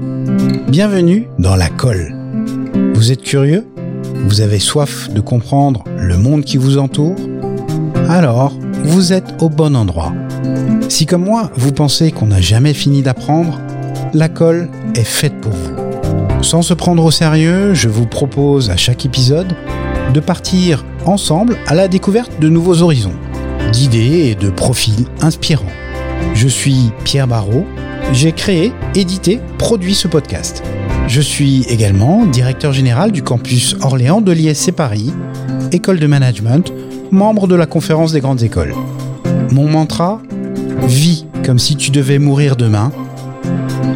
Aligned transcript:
Bienvenue 0.00 1.28
dans 1.38 1.56
la 1.56 1.68
colle. 1.68 2.14
Vous 2.94 3.12
êtes 3.12 3.20
curieux? 3.20 3.66
Vous 4.14 4.40
avez 4.40 4.58
soif 4.58 5.10
de 5.10 5.20
comprendre 5.20 5.84
le 5.98 6.16
monde 6.16 6.42
qui 6.42 6.56
vous 6.56 6.78
entoure? 6.78 7.16
Alors, 8.08 8.54
vous 8.82 9.12
êtes 9.12 9.42
au 9.42 9.50
bon 9.50 9.76
endroit. 9.76 10.14
Si 10.88 11.04
comme 11.04 11.24
moi, 11.24 11.50
vous 11.54 11.72
pensez 11.72 12.12
qu'on 12.12 12.28
n'a 12.28 12.40
jamais 12.40 12.72
fini 12.72 13.02
d'apprendre, 13.02 13.60
la 14.14 14.30
colle 14.30 14.70
est 14.94 15.04
faite 15.04 15.38
pour 15.42 15.52
vous. 15.52 16.42
Sans 16.42 16.62
se 16.62 16.72
prendre 16.72 17.04
au 17.04 17.10
sérieux, 17.10 17.74
je 17.74 17.90
vous 17.90 18.06
propose 18.06 18.70
à 18.70 18.78
chaque 18.78 19.04
épisode 19.04 19.54
de 20.14 20.20
partir 20.20 20.86
ensemble 21.04 21.58
à 21.66 21.74
la 21.74 21.88
découverte 21.88 22.40
de 22.40 22.48
nouveaux 22.48 22.80
horizons, 22.80 23.16
d'idées 23.70 24.30
et 24.30 24.34
de 24.34 24.48
profils 24.48 25.04
inspirants. 25.20 25.66
Je 26.34 26.48
suis 26.48 26.90
Pierre 27.04 27.28
Barrault, 27.28 27.66
j'ai 28.12 28.32
créé, 28.32 28.72
édité, 28.94 29.40
produit 29.58 29.94
ce 29.94 30.08
podcast. 30.08 30.62
Je 31.06 31.20
suis 31.20 31.64
également 31.64 32.26
directeur 32.26 32.72
général 32.72 33.12
du 33.12 33.22
campus 33.22 33.76
Orléans 33.82 34.20
de 34.20 34.32
l'ISC 34.32 34.72
Paris, 34.72 35.12
école 35.72 36.00
de 36.00 36.06
management, 36.06 36.72
membre 37.10 37.46
de 37.46 37.54
la 37.54 37.66
conférence 37.66 38.12
des 38.12 38.20
grandes 38.20 38.42
écoles. 38.42 38.74
Mon 39.52 39.68
mantra 39.68 40.20
Vis 40.82 41.26
comme 41.44 41.58
si 41.58 41.76
tu 41.76 41.90
devais 41.90 42.18
mourir 42.18 42.56
demain. 42.56 42.90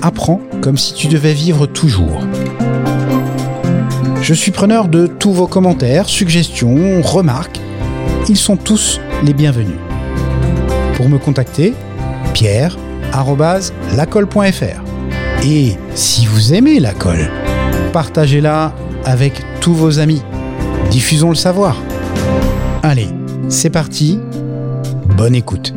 Apprends 0.03 0.41
comme 0.61 0.77
si 0.77 0.95
tu 0.95 1.09
devais 1.09 1.35
vivre 1.35 1.67
toujours. 1.67 2.21
Je 4.23 4.35
suis 4.35 4.53
preneur 4.53 4.89
de 4.89 5.07
tous 5.07 5.33
vos 5.33 5.47
commentaires, 5.47 6.09
suggestions, 6.09 7.03
remarques. 7.03 7.61
Ils 8.29 8.37
sont 8.37 8.57
tous 8.57 9.01
les 9.23 9.35
bienvenus. 9.35 9.79
Pour 10.95 11.09
me 11.09 11.19
contacter, 11.19 11.75
pierre.lacolle.fr. 13.15 15.45
Et 15.45 15.77
si 15.95 16.27
vous 16.27 16.53
aimez 16.53 16.81
la 16.81 16.93
colle, 16.93 17.31
partagez-la 17.93 18.73
avec 19.05 19.35
tous 19.61 19.75
vos 19.75 20.01
amis. 20.01 20.23
Diffusons 20.91 21.29
le 21.29 21.37
savoir. 21.37 21.77
Allez, 22.83 23.09
c'est 23.49 23.71
parti. 23.71 24.19
Bonne 25.17 25.37
écoute. 25.37 25.73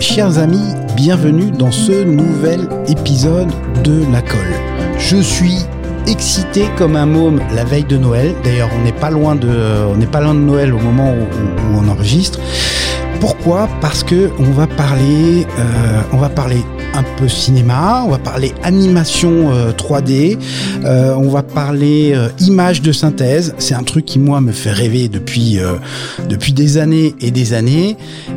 Chers 0.00 0.38
amis, 0.38 0.74
bienvenue 0.96 1.50
dans 1.50 1.70
ce 1.70 2.02
nouvel 2.02 2.68
épisode 2.88 3.52
de 3.84 4.02
La 4.10 4.22
Colle. 4.22 4.40
Je 4.98 5.18
suis 5.18 5.58
excité 6.06 6.64
comme 6.76 6.96
un 6.96 7.06
môme 7.06 7.40
la 7.54 7.64
veille 7.64 7.84
de 7.84 7.96
Noël. 7.96 8.34
D'ailleurs, 8.44 8.70
on 8.78 8.84
n'est 8.84 8.92
pas 8.92 9.10
loin 9.10 9.34
de, 9.34 9.48
on 9.92 9.96
n'est 9.96 10.06
pas 10.06 10.20
loin 10.20 10.34
de 10.34 10.40
Noël 10.40 10.74
au 10.74 10.78
moment 10.78 11.12
où, 11.12 11.78
on 11.78 11.88
enregistre. 11.88 12.40
Pourquoi? 13.20 13.68
Parce 13.80 14.02
que 14.02 14.30
on 14.38 14.50
va 14.52 14.66
parler, 14.66 15.46
euh, 15.58 16.00
on 16.12 16.18
va 16.18 16.28
parler 16.28 16.62
un 16.94 17.02
peu 17.18 17.28
cinéma, 17.28 18.02
on 18.06 18.10
va 18.10 18.18
parler 18.18 18.52
animation 18.62 19.52
euh, 19.52 19.72
3D, 19.72 20.38
euh, 20.84 21.14
on 21.14 21.28
va 21.28 21.42
parler 21.42 22.12
euh, 22.14 22.28
images 22.40 22.82
de 22.82 22.92
synthèse. 22.92 23.54
C'est 23.58 23.74
un 23.74 23.82
truc 23.82 24.04
qui 24.04 24.18
moi 24.18 24.40
me 24.40 24.52
fait 24.52 24.72
rêver 24.72 25.08
depuis 25.08 25.58
euh, 25.58 25.74
depuis 26.28 26.52
des 26.52 26.78
années 26.78 27.14
et 27.20 27.30
des 27.30 27.52
années. 27.52 27.96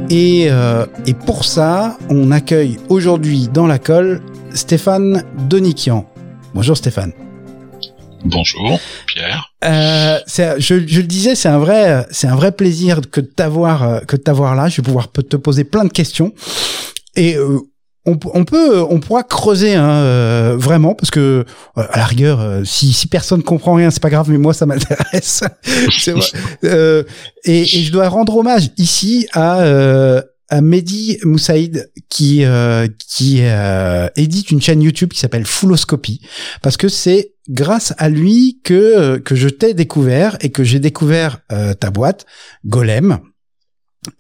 Et, 0.10 0.48
euh, 0.50 0.86
et 1.06 1.14
pour 1.14 1.46
ça, 1.46 1.98
on 2.10 2.32
accueille 2.32 2.78
aujourd'hui 2.90 3.50
dans 3.54 3.68
la 3.68 3.80
colle 3.80 4.22
Stéphane 4.54 5.24
Donikian. 5.48 6.06
Bonjour 6.54 6.76
Stéphane. 6.76 7.14
Bonjour, 8.24 8.80
Pierre. 9.08 9.54
Euh, 9.64 10.20
je, 10.28 10.86
je 10.86 11.02
le 11.02 11.08
disais, 11.08 11.36
c'est 11.36 11.50
un 11.50 11.60
vrai, 11.60 12.06
c'est 12.12 12.28
un 12.28 12.36
vrai 12.36 12.52
plaisir 12.52 13.02
que 13.10 13.22
de 13.22 13.28
t'avoir, 13.28 13.84
euh, 13.84 14.00
que 14.02 14.16
de 14.16 14.22
t'avoir 14.22 14.56
là. 14.56 14.68
Je 14.68 14.78
vais 14.78 14.86
pouvoir 14.86 15.12
te 15.12 15.36
poser 15.36 15.64
plein 15.64 15.86
de 15.86 15.92
questions 15.92 16.34
et 17.16 17.36
euh, 17.36 17.60
on, 18.06 18.46
peut, 18.46 18.82
on 18.90 19.00
pourra 19.00 19.24
creuser 19.24 19.76
hein, 19.76 19.90
euh, 19.90 20.56
vraiment 20.58 20.96
parce 20.96 21.12
que 21.12 21.20
euh, 21.20 21.84
à 21.92 21.98
la 21.98 22.06
rigueur, 22.06 22.40
euh, 22.40 22.64
si, 22.64 22.94
si 22.94 23.08
personne 23.08 23.44
comprend 23.44 23.76
rien, 23.76 23.92
c'est 23.92 24.02
pas 24.02 24.10
grave, 24.10 24.30
mais 24.30 24.38
moi 24.38 24.54
ça 24.54 24.66
m'intéresse. 24.66 25.44
et, 26.64 27.06
et 27.46 27.66
je 27.66 27.92
dois 27.92 28.10
rendre 28.10 28.38
hommage 28.38 28.70
ici 28.78 29.28
à 29.34 29.60
Mehdi 30.52 31.20
Moussaïd 31.24 31.92
qui 32.10 32.44
euh, 32.44 32.88
qui 33.08 33.42
euh, 33.42 34.08
édite 34.16 34.52
une 34.52 34.62
chaîne 34.62 34.82
YouTube 34.82 35.14
qui 35.14 35.20
s'appelle 35.20 35.46
Fulloscopy 35.46 36.22
parce 36.62 36.78
que 36.78 36.88
c'est 36.88 37.34
grâce 37.50 37.94
à 37.98 38.10
lui 38.10 38.60
que 38.64 39.18
que 39.18 39.36
je 39.36 39.50
t'ai 39.50 39.74
découvert 39.74 40.38
et 40.42 40.52
que 40.52 40.64
j'ai 40.64 40.80
découvert 40.80 41.40
euh, 41.52 41.74
ta 41.74 41.92
boîte 41.92 42.26
Golem. 42.66 43.20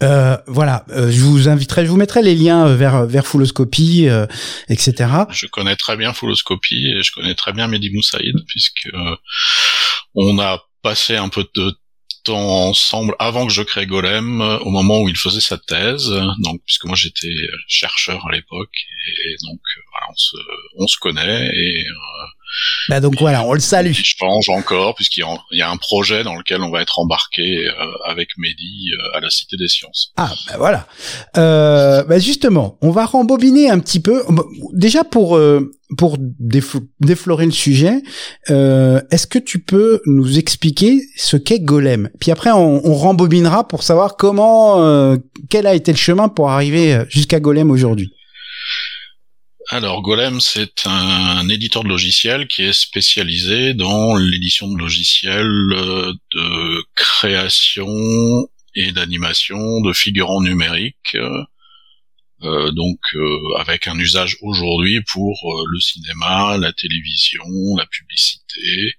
Euh, 0.03 0.37
voilà, 0.45 0.85
euh, 0.89 1.09
je 1.09 1.21
vous 1.21 1.47
inviterai, 1.47 1.85
je 1.85 1.89
vous 1.89 1.97
mettrai 1.97 2.21
les 2.21 2.35
liens 2.35 2.67
euh, 2.67 2.75
vers 2.75 3.05
vers 3.05 3.25
Fulloscopy, 3.25 4.09
euh, 4.09 4.27
etc. 4.67 5.09
Je 5.31 5.47
connais 5.47 5.75
très 5.77 5.95
bien 5.95 6.13
Fulloscopy 6.13 6.75
et 6.87 7.01
je 7.01 7.11
connais 7.13 7.33
très 7.33 7.53
bien 7.53 7.67
Mehdi 7.67 7.89
Moussaïd 7.91 8.35
puisque 8.47 8.87
euh, 8.93 9.15
on 10.15 10.37
a 10.39 10.61
passé 10.81 11.15
un 11.15 11.29
peu 11.29 11.45
de 11.55 11.73
ensemble 12.35 13.15
avant 13.19 13.47
que 13.47 13.53
je 13.53 13.61
crée 13.61 13.85
Golem, 13.85 14.41
euh, 14.41 14.59
au 14.59 14.69
moment 14.69 15.01
où 15.01 15.09
il 15.09 15.17
faisait 15.17 15.41
sa 15.41 15.57
thèse. 15.57 16.09
Donc, 16.39 16.61
puisque 16.65 16.85
moi 16.85 16.95
j'étais 16.95 17.35
chercheur 17.67 18.25
à 18.27 18.31
l'époque 18.31 18.75
et 19.07 19.35
donc 19.45 19.59
euh, 19.59 19.81
on 20.09 20.15
se 20.15 20.37
on 20.77 20.87
se 20.87 20.97
connaît 20.99 21.45
et 21.47 21.83
euh, 21.87 22.25
Bah 22.89 22.99
donc 22.99 23.15
voilà, 23.19 23.43
on 23.45 23.53
le 23.53 23.59
salue. 23.59 23.91
je 23.93 24.03
change 24.17 24.49
encore 24.49 24.95
puisqu'il 24.95 25.19
y, 25.21 25.23
a- 25.23 25.37
il 25.51 25.59
y 25.59 25.61
a 25.61 25.69
un 25.69 25.77
projet 25.77 26.23
dans 26.23 26.35
lequel 26.35 26.61
on 26.61 26.71
va 26.71 26.81
être 26.81 26.97
embarqué 26.99 27.67
euh, 27.67 27.71
avec 28.05 28.29
Mehdi 28.37 28.91
euh, 28.93 29.17
à 29.17 29.19
la 29.19 29.29
Cité 29.29 29.55
des 29.57 29.67
Sciences. 29.67 30.11
Ah, 30.17 30.33
bah 30.47 30.55
voilà. 30.57 30.87
Euh, 31.37 32.03
bah 32.03 32.17
justement, 32.19 32.77
on 32.81 32.89
va 32.91 33.05
rembobiner 33.05 33.69
un 33.69 33.79
petit 33.79 33.99
peu. 33.99 34.23
Déjà 34.73 35.03
pour 35.03 35.39
pour 35.97 36.17
déf- 36.39 36.83
déflorer 36.99 37.45
le 37.45 37.51
sujet, 37.51 38.01
euh, 38.51 39.01
est-ce 39.11 39.25
que 39.27 39.39
tu 39.39 39.59
peux 39.59 40.01
nous 40.05 40.37
expliquer 40.37 41.01
ce 41.17 41.35
qu'est 41.37 41.59
Golem? 41.59 42.09
Puis 42.19 42.31
après, 42.31 42.51
on, 42.51 42.85
on 42.85 42.93
rembobinera 42.95 43.67
pour 43.67 43.81
savoir 43.83 44.15
comment, 44.15 44.83
euh, 44.83 45.17
quel 45.49 45.65
a 45.67 45.73
été 45.73 45.91
le 45.91 45.97
chemin 45.97 46.29
pour 46.29 46.49
arriver 46.51 47.03
jusqu'à 47.09 47.39
Golem 47.39 47.71
aujourd'hui. 47.71 48.11
Alors 49.71 50.01
Golem, 50.01 50.41
c'est 50.41 50.87
un 50.87 51.47
éditeur 51.47 51.83
de 51.83 51.89
logiciels 51.89 52.47
qui 52.47 52.63
est 52.63 52.73
spécialisé 52.73 53.75
dans 53.75 54.15
l'édition 54.15 54.67
de 54.67 54.79
logiciels 54.79 55.45
euh, 55.45 56.11
de 56.33 56.83
création 56.95 57.87
et 58.73 58.91
d'animation 58.91 59.79
de 59.81 59.93
figurants 59.93 60.41
numériques, 60.41 61.13
euh, 61.13 61.43
euh, 62.41 62.71
donc 62.71 62.97
euh, 63.13 63.37
avec 63.59 63.87
un 63.87 63.99
usage 63.99 64.37
aujourd'hui 64.41 65.01
pour 65.13 65.37
euh, 65.43 65.63
le 65.71 65.79
cinéma, 65.79 66.57
la 66.57 66.73
télévision, 66.73 67.43
la 67.77 67.85
publicité 67.85 68.95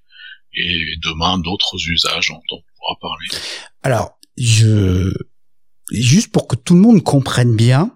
et 0.54 0.94
demain 1.02 1.38
d'autres 1.38 1.78
usages 1.88 2.28
dont 2.28 2.42
on 2.52 2.62
pourra 2.76 2.96
parler. 3.00 3.26
Alors, 3.82 4.20
je 4.36 5.12
juste 5.90 6.30
pour 6.30 6.46
que 6.46 6.54
tout 6.54 6.74
le 6.74 6.80
monde 6.80 7.02
comprenne 7.02 7.56
bien 7.56 7.92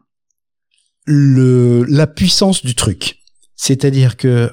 le 1.04 1.84
la 1.88 2.06
puissance 2.06 2.64
du 2.64 2.74
truc. 2.74 3.18
C'est-à-dire 3.56 4.16
que 4.16 4.50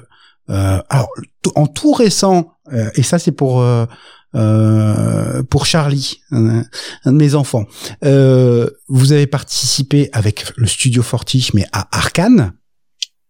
euh, 0.50 0.82
alors 0.88 1.08
en 1.54 1.66
tout 1.66 1.92
récent 1.92 2.54
euh, 2.72 2.90
et 2.94 3.02
ça 3.02 3.18
c'est 3.18 3.32
pour 3.32 3.60
euh, 3.60 3.86
euh, 4.34 5.42
pour 5.42 5.66
Charlie, 5.66 6.20
un, 6.30 6.64
de 7.04 7.10
mes 7.10 7.34
enfants. 7.34 7.66
Euh, 8.04 8.70
vous 8.88 9.12
avez 9.12 9.26
participé 9.26 10.08
avec 10.12 10.52
le 10.56 10.66
studio 10.66 11.02
Fortiche, 11.02 11.52
mais 11.52 11.66
à 11.72 11.88
Arkane. 11.96 12.54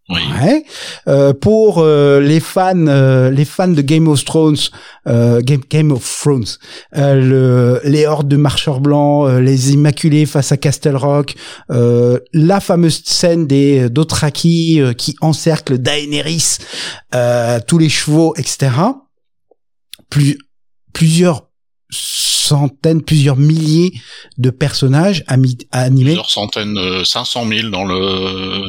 Ouais. 0.08 0.64
Euh, 1.06 1.32
pour 1.32 1.78
euh, 1.78 2.20
les 2.20 2.40
fans, 2.40 2.86
euh, 2.88 3.30
les 3.30 3.44
fans 3.44 3.68
de 3.68 3.82
Game 3.82 4.08
of 4.08 4.24
Thrones, 4.24 4.56
euh, 5.06 5.40
Game, 5.42 5.60
Game 5.70 5.92
of 5.92 6.18
Thrones, 6.20 6.44
euh, 6.96 7.80
le, 7.80 7.88
les 7.88 8.06
hordes 8.06 8.28
de 8.28 8.36
marcheurs 8.36 8.80
blancs, 8.80 9.28
euh, 9.28 9.40
les 9.40 9.72
Immaculés 9.72 10.26
face 10.26 10.50
à 10.50 10.56
Castle 10.56 10.96
Rock, 10.96 11.34
la 11.68 12.60
fameuse 12.60 13.02
scène 13.04 13.46
des 13.46 13.88
Dothraki 13.88 14.80
qui 14.98 15.16
encerclent 15.20 15.78
Daenerys, 15.78 16.58
tous 17.66 17.78
les 17.78 17.88
chevaux, 17.88 18.34
etc. 18.36 18.70
Plus, 20.10 20.36
plusieurs 20.92 21.48
centaines, 21.92 23.02
plusieurs 23.02 23.36
milliers 23.36 23.92
de 24.38 24.50
personnages 24.50 25.22
ami- 25.28 25.58
animés. 25.70 26.10
Plusieurs 26.10 26.30
centaines, 26.30 26.76
euh, 26.78 27.04
500 27.04 27.46
000 27.48 27.68
dans 27.70 27.84
le 27.84 28.62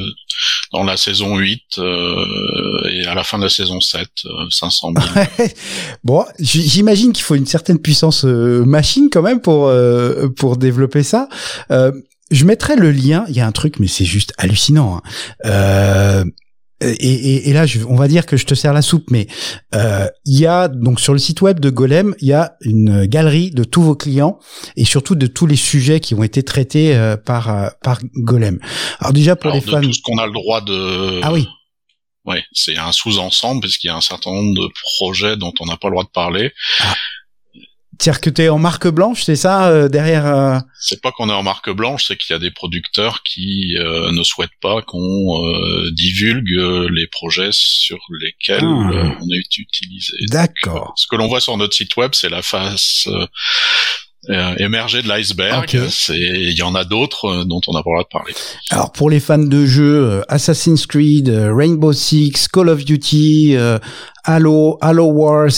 dans 0.72 0.82
la 0.84 0.96
saison 0.96 1.36
8 1.38 1.62
euh, 1.78 2.24
et 2.90 3.06
à 3.06 3.14
la 3.14 3.22
fin 3.24 3.38
de 3.38 3.44
la 3.44 3.48
saison 3.48 3.80
7, 3.80 4.08
euh, 4.26 4.30
500 4.50 4.92
000. 5.14 5.26
bon, 6.04 6.24
j'imagine 6.40 7.12
qu'il 7.12 7.24
faut 7.24 7.34
une 7.36 7.46
certaine 7.46 7.78
puissance 7.78 8.24
euh, 8.24 8.64
machine 8.64 9.08
quand 9.10 9.22
même 9.22 9.40
pour 9.40 9.66
euh, 9.68 10.28
pour 10.36 10.56
développer 10.56 11.02
ça. 11.02 11.28
Euh, 11.70 11.92
je 12.30 12.44
mettrai 12.44 12.74
le 12.76 12.90
lien. 12.90 13.24
Il 13.28 13.36
y 13.36 13.40
a 13.40 13.46
un 13.46 13.52
truc, 13.52 13.78
mais 13.78 13.86
c'est 13.86 14.04
juste 14.04 14.32
hallucinant. 14.38 15.00
hein. 15.44 16.24
Euh, 16.84 16.94
et, 16.98 17.48
et, 17.48 17.52
là, 17.52 17.66
je, 17.66 17.80
on 17.84 17.96
va 17.96 18.08
dire 18.08 18.26
que 18.26 18.36
je 18.36 18.46
te 18.46 18.54
sers 18.54 18.72
la 18.72 18.82
soupe, 18.82 19.10
mais 19.10 19.26
euh, 19.74 20.06
il 20.24 20.38
y 20.38 20.46
a 20.46 20.68
donc 20.68 21.00
sur 21.00 21.12
le 21.12 21.18
site 21.18 21.40
web 21.42 21.60
de 21.60 21.70
Golem, 21.70 22.14
il 22.20 22.28
y 22.28 22.32
a 22.32 22.56
une 22.60 23.06
galerie 23.06 23.50
de 23.50 23.64
tous 23.64 23.82
vos 23.82 23.94
clients 23.94 24.38
et 24.76 24.84
surtout 24.84 25.14
de 25.14 25.26
tous 25.26 25.46
les 25.46 25.56
sujets 25.56 26.00
qui 26.00 26.14
ont 26.14 26.22
été 26.22 26.42
traités 26.42 26.94
euh, 26.94 27.16
par 27.16 27.48
euh, 27.48 27.68
par 27.82 28.00
Golem. 28.16 28.58
Alors 29.00 29.12
déjà 29.12 29.36
pour 29.36 29.50
les 29.50 29.60
fans, 29.60 29.80
tout 29.80 29.92
ce 29.92 30.02
qu'on 30.02 30.18
a 30.18 30.26
le 30.26 30.32
droit 30.32 30.60
de. 30.60 31.20
Ah 31.22 31.32
oui. 31.32 31.46
Ouais, 32.24 32.42
c'est 32.52 32.78
un 32.78 32.92
sous-ensemble 32.92 33.60
puisqu'il 33.60 33.88
y 33.88 33.90
a 33.90 33.96
un 33.96 34.00
certain 34.00 34.30
nombre 34.30 34.54
de 34.54 34.68
projets 34.96 35.36
dont 35.36 35.52
on 35.60 35.66
n'a 35.66 35.76
pas 35.76 35.88
le 35.88 35.92
droit 35.92 36.04
de 36.04 36.08
parler. 36.08 36.52
Ah. 36.80 36.94
C'est-à-dire 38.00 38.20
que 38.20 38.30
t'es 38.30 38.48
en 38.48 38.58
marque 38.58 38.88
blanche, 38.88 39.22
c'est 39.22 39.36
ça 39.36 39.68
euh, 39.68 39.88
derrière 39.88 40.26
euh... 40.26 40.58
C'est 40.80 41.00
pas 41.00 41.12
qu'on 41.12 41.28
est 41.30 41.34
en 41.34 41.42
marque 41.42 41.70
blanche, 41.70 42.06
c'est 42.08 42.16
qu'il 42.16 42.32
y 42.32 42.36
a 42.36 42.38
des 42.38 42.50
producteurs 42.50 43.22
qui 43.22 43.76
euh, 43.78 44.10
ne 44.12 44.22
souhaitent 44.22 44.58
pas 44.60 44.82
qu'on 44.82 45.44
euh, 45.46 45.90
divulgue 45.92 46.90
les 46.90 47.06
projets 47.06 47.50
sur 47.52 47.98
lesquels 48.20 48.64
ah. 48.64 49.16
on 49.20 49.28
est 49.32 49.58
utilisé. 49.58 50.16
D'accord. 50.28 50.92
ce 50.96 51.06
que 51.06 51.16
l'on 51.16 51.28
voit 51.28 51.40
sur 51.40 51.56
notre 51.56 51.74
site 51.74 51.96
web, 51.96 52.12
c'est 52.14 52.28
la 52.28 52.42
face 52.42 53.08
euh, 54.30 54.54
émerger 54.58 55.02
de 55.02 55.08
l'iceberg. 55.08 55.68
C'est, 55.90 56.16
il 56.16 56.56
y 56.56 56.62
en 56.62 56.74
a 56.74 56.84
d'autres 56.84 57.26
euh, 57.26 57.44
dont 57.44 57.60
on 57.66 57.72
n'a 57.72 57.82
pas 57.82 57.90
le 57.90 57.94
droit 57.94 58.02
de 58.02 58.08
parler. 58.08 58.32
Alors 58.70 58.92
pour 58.92 59.10
les 59.10 59.20
fans 59.20 59.38
de 59.38 59.66
jeux, 59.66 60.04
euh, 60.04 60.22
Assassin's 60.28 60.86
Creed, 60.86 61.28
Rainbow 61.28 61.92
Six, 61.92 62.48
Call 62.48 62.68
of 62.68 62.84
Duty, 62.84 63.56
Halo, 64.24 64.78
Halo 64.80 65.04
Wars, 65.06 65.50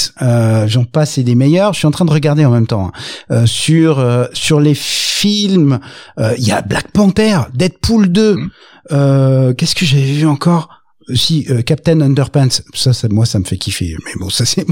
j'en 0.67 0.85
passe 0.85 1.19
et 1.19 1.23
des 1.23 1.35
meilleurs. 1.35 1.73
Je 1.75 1.79
suis 1.79 1.87
en 1.87 1.93
train 1.93 2.05
de 2.05 2.13
regarder 2.13 2.45
en 2.45 2.51
même 2.51 2.67
temps 2.67 2.91
hein. 3.31 3.47
sur 3.47 4.05
sur 4.33 4.61
les 4.61 4.75
films. 4.75 5.79
Il 6.19 6.45
y 6.45 6.53
a 6.53 6.63
Black 6.63 6.91
Panther, 6.93 7.39
Deadpool 7.55 8.09
2. 8.09 8.37
Mmh. 8.37 9.55
Qu'est-ce 9.57 9.75
que 9.75 9.85
j'avais 9.85 10.03
vu 10.03 10.27
encore? 10.27 10.76
Si 11.15 11.47
euh, 11.51 11.63
Captain 11.63 12.01
Underpants, 12.01 12.63
ça, 12.75 12.93
ça, 12.93 13.09
moi, 13.09 13.27
ça 13.27 13.39
me 13.39 13.45
fait 13.45 13.57
kiffer. 13.57 13.97
Mais 14.05 14.13
bon, 14.19 14.31
ça 14.31 14.45
c'est 14.45 14.67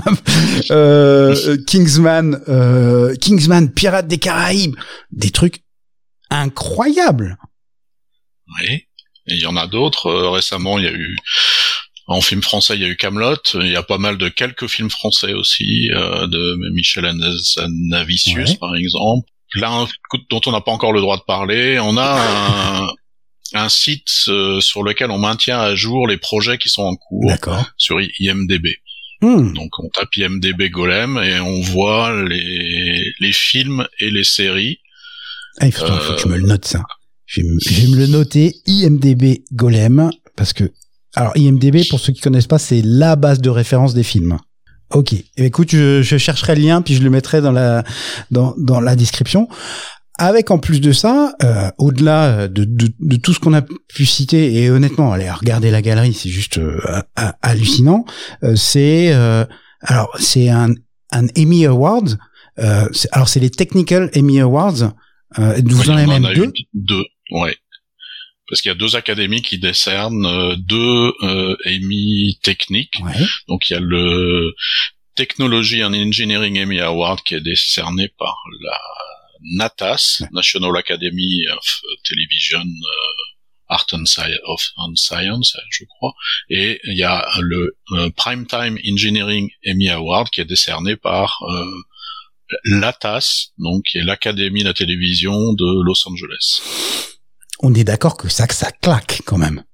euh, 0.70 1.34
euh, 1.46 1.56
Kingsman, 1.66 2.40
euh, 2.48 3.14
Kingsman, 3.16 3.72
Pirates 3.72 4.08
des 4.08 4.18
Caraïbes, 4.18 4.74
des 5.12 5.30
trucs 5.30 5.62
incroyables. 6.30 7.38
Oui, 8.58 8.86
il 9.26 9.38
y 9.38 9.46
en 9.46 9.56
a 9.56 9.66
d'autres. 9.66 10.12
récemment, 10.30 10.78
il 10.78 10.84
y 10.84 10.88
a 10.88 10.92
eu 10.92 11.16
en 12.06 12.20
film 12.20 12.42
français, 12.42 12.74
il 12.74 12.82
y 12.82 12.84
a 12.84 12.88
eu 12.88 12.96
Camelot. 12.96 13.36
Il 13.54 13.70
y 13.70 13.76
a 13.76 13.82
pas 13.82 13.98
mal 13.98 14.18
de 14.18 14.28
quelques 14.28 14.66
films 14.66 14.90
français 14.90 15.32
aussi, 15.32 15.88
de 15.88 16.72
Michel 16.72 17.10
Navicius 17.88 18.54
par 18.56 18.74
exemple. 18.74 19.28
Plein 19.50 19.86
dont 20.30 20.40
on 20.46 20.52
n'a 20.52 20.60
pas 20.60 20.72
encore 20.72 20.92
le 20.92 21.00
droit 21.00 21.16
de 21.16 21.22
parler. 21.22 21.78
On 21.80 21.96
a 21.96 22.82
un, 22.82 22.88
un 23.54 23.68
site 23.68 24.08
euh, 24.28 24.60
sur 24.60 24.82
lequel 24.82 25.10
on 25.10 25.18
maintient 25.18 25.58
à 25.58 25.74
jour 25.74 26.06
les 26.06 26.16
projets 26.16 26.58
qui 26.58 26.68
sont 26.68 26.82
en 26.82 26.96
cours 26.96 27.32
sur 27.76 28.00
IMDB. 28.00 28.68
Hmm. 29.20 29.52
Donc 29.54 29.78
on 29.78 29.88
tape 29.88 30.14
IMDB 30.16 30.70
Golem 30.70 31.18
et 31.22 31.40
on 31.40 31.60
voit 31.60 32.12
les, 32.24 33.12
les 33.20 33.32
films 33.32 33.86
et 33.98 34.10
les 34.10 34.24
séries. 34.24 34.78
Ah, 35.60 35.66
il 35.66 35.72
faut, 35.72 35.84
que 35.84 36.20
je 36.20 36.28
me 36.28 36.36
le 36.36 36.46
note 36.46 36.64
ça. 36.64 36.82
Je 37.26 37.40
vais, 37.40 37.86
me, 37.88 37.96
le 37.96 38.06
noter 38.06 38.54
IMDB 38.66 39.44
Golem 39.52 40.10
parce 40.36 40.52
que 40.52 40.72
alors 41.14 41.32
IMDB 41.36 41.88
pour 41.88 42.00
ceux 42.00 42.12
qui 42.12 42.20
connaissent 42.20 42.46
pas 42.46 42.58
c'est 42.58 42.82
la 42.84 43.16
base 43.16 43.40
de 43.40 43.50
référence 43.50 43.94
des 43.94 44.02
films. 44.02 44.38
Ok. 44.90 45.12
Eh 45.14 45.24
ben, 45.38 45.46
écoute, 45.46 45.70
je, 45.70 46.02
je, 46.02 46.18
chercherai 46.18 46.54
le 46.56 46.62
lien 46.62 46.82
puis 46.82 46.94
je 46.94 47.02
le 47.02 47.08
mettrai 47.10 47.40
dans 47.40 47.52
la 47.52 47.84
dans, 48.30 48.54
dans 48.58 48.80
la 48.80 48.96
description. 48.96 49.48
Avec 50.16 50.52
en 50.52 50.58
plus 50.58 50.80
de 50.80 50.92
ça, 50.92 51.34
euh, 51.42 51.70
au-delà 51.76 52.46
de, 52.46 52.64
de, 52.64 52.88
de, 53.00 53.16
tout 53.16 53.34
ce 53.34 53.40
qu'on 53.40 53.52
a 53.52 53.62
pu 53.62 54.06
citer, 54.06 54.54
et 54.54 54.70
honnêtement, 54.70 55.12
allez 55.12 55.28
regarder 55.28 55.72
la 55.72 55.82
galerie, 55.82 56.14
c'est 56.14 56.28
juste 56.28 56.58
euh, 56.58 56.78
hallucinant. 57.42 58.04
Euh, 58.44 58.54
c'est 58.54 59.12
alors 59.80 60.16
c'est 60.20 60.48
un, 60.48 60.70
un 61.10 61.26
Emmy 61.36 61.66
Awards. 61.66 62.16
alors 62.56 63.28
c'est 63.28 63.40
les 63.40 63.50
Technical 63.50 64.08
Emmy 64.16 64.40
Awards. 64.40 64.94
vous 65.36 65.90
en 65.90 65.96
avez 65.96 66.06
même 66.06 66.32
deux. 66.32 66.52
Deux, 66.74 67.04
ouais. 67.32 67.56
Parce 68.48 68.60
qu'il 68.60 68.68
y 68.68 68.72
a 68.72 68.78
deux 68.78 68.94
académies 68.94 69.42
qui 69.42 69.58
décernent 69.58 70.54
deux 70.58 71.12
Emmy 71.66 72.38
techniques. 72.42 73.02
Donc 73.48 73.68
il 73.68 73.72
y 73.72 73.76
a 73.76 73.80
le 73.80 74.54
Technology 75.16 75.82
and 75.82 75.94
Engineering 75.94 76.60
Emmy 76.60 76.80
Award 76.80 77.20
qui 77.22 77.34
est 77.34 77.40
décerné 77.40 78.12
par 78.16 78.36
la 78.62 78.78
NATAS, 79.44 80.22
National 80.32 80.76
Academy 80.76 81.46
of 81.50 81.64
Television 82.04 82.64
uh, 82.64 83.34
Art 83.68 83.86
and, 83.92 84.04
Science, 84.96 85.56
je 85.70 85.84
crois, 85.84 86.14
et 86.50 86.80
il 86.84 86.96
y 86.96 87.02
a 87.02 87.26
le 87.40 87.76
uh, 87.90 88.10
Primetime 88.12 88.78
Engineering 88.86 89.50
Emmy 89.66 89.88
Award 89.88 90.30
qui 90.30 90.40
est 90.40 90.44
décerné 90.44 90.96
par 90.96 91.42
euh, 91.48 91.64
l'ATAS, 92.64 93.52
donc 93.58 93.84
qui 93.84 93.98
est 93.98 94.04
l'Académie 94.04 94.62
de 94.62 94.68
la 94.68 94.74
télévision 94.74 95.54
de 95.54 95.84
Los 95.84 96.06
Angeles. 96.06 96.60
On 97.60 97.74
est 97.74 97.84
d'accord 97.84 98.16
que 98.16 98.28
ça, 98.28 98.46
ça 98.48 98.70
claque 98.70 99.22
quand 99.24 99.38
même. 99.38 99.64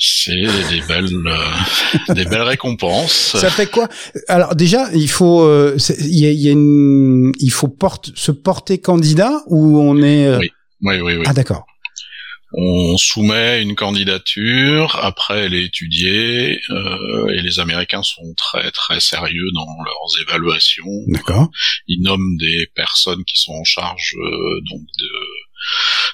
C'est 0.00 0.30
des 0.70 0.80
belles, 0.86 1.26
euh, 1.26 2.14
des 2.14 2.24
belles 2.24 2.42
récompenses. 2.42 3.36
Ça 3.36 3.50
fait 3.50 3.68
quoi? 3.68 3.88
Alors 4.28 4.54
déjà, 4.54 4.88
il 4.94 5.08
faut, 5.08 5.42
euh, 5.42 5.76
il 5.98 6.20
y 6.20 6.48
a, 6.48 6.52
une, 6.52 7.32
il 7.40 7.50
faut 7.50 7.66
porte, 7.66 8.12
se 8.14 8.30
porter 8.30 8.78
candidat 8.78 9.42
ou 9.46 9.80
on 9.80 10.00
est. 10.00 10.26
Euh, 10.26 10.38
oui, 10.38 10.50
oui, 10.82 11.00
oui. 11.00 11.16
oui. 11.16 11.24
Ah 11.26 11.32
d'accord. 11.32 11.66
On 12.52 12.96
soumet 12.96 13.60
une 13.60 13.74
candidature, 13.74 14.98
après 15.02 15.40
elle 15.40 15.54
est 15.54 15.64
étudiée, 15.64 16.58
et 16.70 17.42
les 17.42 17.60
Américains 17.60 18.02
sont 18.02 18.32
très 18.38 18.70
très 18.70 19.00
sérieux 19.00 19.50
dans 19.52 19.66
leurs 19.84 20.22
évaluations. 20.26 20.86
D'accord. 21.08 21.50
Ils 21.88 22.00
nomment 22.00 22.38
des 22.38 22.70
personnes 22.74 23.22
qui 23.24 23.38
sont 23.38 23.52
en 23.52 23.64
charge 23.64 24.14
donc 24.70 24.80
de 24.80 25.10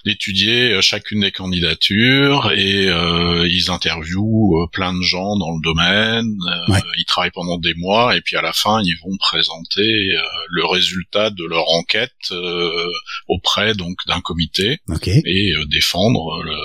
d'étudier 0.04 0.72
euh, 0.72 0.80
chacune 0.80 1.20
des 1.20 1.32
candidatures 1.32 2.52
et 2.52 2.88
euh, 2.88 3.46
ils 3.48 3.70
interviewent 3.70 4.62
euh, 4.62 4.66
plein 4.72 4.92
de 4.92 5.02
gens 5.02 5.36
dans 5.36 5.52
le 5.52 5.62
domaine. 5.62 6.36
Ils 6.98 7.04
travaillent 7.06 7.30
pendant 7.30 7.58
des 7.58 7.74
mois 7.74 8.16
et 8.16 8.20
puis 8.20 8.36
à 8.36 8.42
la 8.42 8.52
fin 8.52 8.80
ils 8.82 8.96
vont 9.02 9.16
présenter 9.18 10.08
le 10.48 10.66
résultat 10.66 11.30
de 11.30 11.44
leur 11.44 11.68
enquête 11.70 12.10
auprès 13.28 13.74
donc 13.74 13.96
d'un 14.06 14.20
comité 14.20 14.78
et 15.06 15.54
défendre 15.70 16.42
le, 16.42 16.56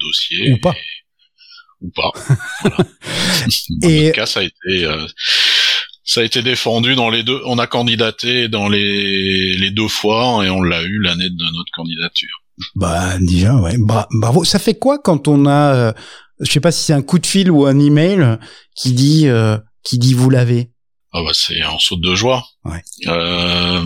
dossier. 0.00 0.52
Ou 0.52 0.58
pas. 0.58 0.74
ou 1.80 1.90
pas. 1.90 2.10
Voilà. 2.62 2.76
Dans 3.80 3.88
et... 3.88 4.12
cas, 4.12 4.26
ça 4.26 4.40
a 4.40 4.42
été 4.42 4.88
ça 6.04 6.20
a 6.20 6.24
été 6.24 6.42
défendu 6.42 6.94
dans 6.94 7.10
les 7.10 7.22
deux. 7.22 7.40
On 7.46 7.58
a 7.58 7.66
candidaté 7.66 8.48
dans 8.48 8.68
les, 8.68 9.56
les 9.56 9.70
deux 9.70 9.88
fois 9.88 10.44
et 10.44 10.50
on 10.50 10.62
l'a 10.62 10.82
eu 10.82 11.00
l'année 11.00 11.30
de 11.30 11.44
notre 11.44 11.70
candidature. 11.74 12.42
Bah 12.76 13.18
déjà, 13.18 13.56
ouais. 13.56 13.76
bravo. 13.78 14.44
Ça 14.44 14.58
fait 14.58 14.74
quoi 14.74 14.98
quand 14.98 15.26
on 15.26 15.46
a, 15.46 15.74
euh, 15.74 15.92
je 16.40 16.50
sais 16.50 16.60
pas 16.60 16.72
si 16.72 16.84
c'est 16.84 16.92
un 16.92 17.02
coup 17.02 17.18
de 17.18 17.26
fil 17.26 17.50
ou 17.50 17.66
un 17.66 17.78
email 17.78 18.38
qui 18.76 18.92
dit 18.92 19.28
euh, 19.28 19.56
qui 19.82 19.98
dit 19.98 20.14
vous 20.14 20.30
l'avez? 20.30 20.70
Ah 21.16 21.22
bah 21.22 21.30
c'est 21.32 21.60
un 21.60 21.78
saut 21.78 21.96
de 21.96 22.14
joie. 22.16 22.44
Ouais. 22.64 22.82
Euh, 23.06 23.84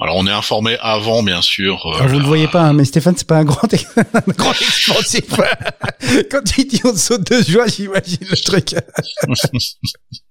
alors 0.00 0.16
on 0.16 0.26
est 0.26 0.32
informé 0.32 0.76
avant 0.80 1.24
bien 1.24 1.42
sûr. 1.42 1.84
Euh, 1.86 2.06
vous 2.06 2.20
ne 2.20 2.24
voyez 2.24 2.46
pas, 2.46 2.62
hein, 2.62 2.72
mais 2.72 2.84
Stéphane 2.84 3.16
c'est 3.16 3.26
pas 3.26 3.38
un 3.38 3.44
grand, 3.44 3.66
un 3.96 4.32
grand 4.32 4.52
expansif. 4.52 5.24
Quand 6.30 6.56
il 6.56 6.68
dit 6.68 6.80
on 6.84 6.94
saute 6.94 7.28
de 7.28 7.42
joie, 7.42 7.66
j'imagine 7.66 8.18
le 8.30 8.36
truc. 8.36 8.76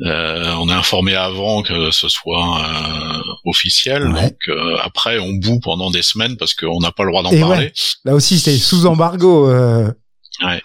Euh, 0.00 0.52
on 0.58 0.68
est 0.68 0.74
informé 0.74 1.14
avant 1.14 1.62
que 1.62 1.90
ce 1.90 2.08
soit 2.08 2.60
euh, 2.60 3.22
officiel, 3.46 4.12
donc 4.12 4.36
euh, 4.48 4.76
après 4.82 5.18
on 5.18 5.32
boue 5.32 5.58
pendant 5.58 5.90
des 5.90 6.02
semaines 6.02 6.36
parce 6.36 6.52
qu'on 6.52 6.80
n'a 6.80 6.92
pas 6.92 7.04
le 7.04 7.12
droit 7.12 7.22
d'en 7.22 7.30
parler. 7.30 7.72
Là 8.04 8.14
aussi 8.14 8.38
c'est 8.38 8.58
sous 8.58 8.84
embargo. 8.84 9.50
Ouais. 9.50 10.62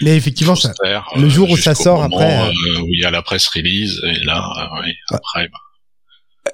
Mais 0.00 0.16
effectivement, 0.16 0.54
ça, 0.54 0.72
le 1.16 1.28
jour 1.28 1.50
où 1.50 1.56
ça 1.56 1.74
sort 1.74 2.02
après, 2.02 2.48
où 2.80 2.86
il 2.92 3.00
y 3.00 3.04
a 3.04 3.10
la 3.10 3.20
presse 3.20 3.48
release 3.48 4.00
et 4.04 4.24
là, 4.24 4.42
après. 5.10 5.48
Bah. 5.48 5.58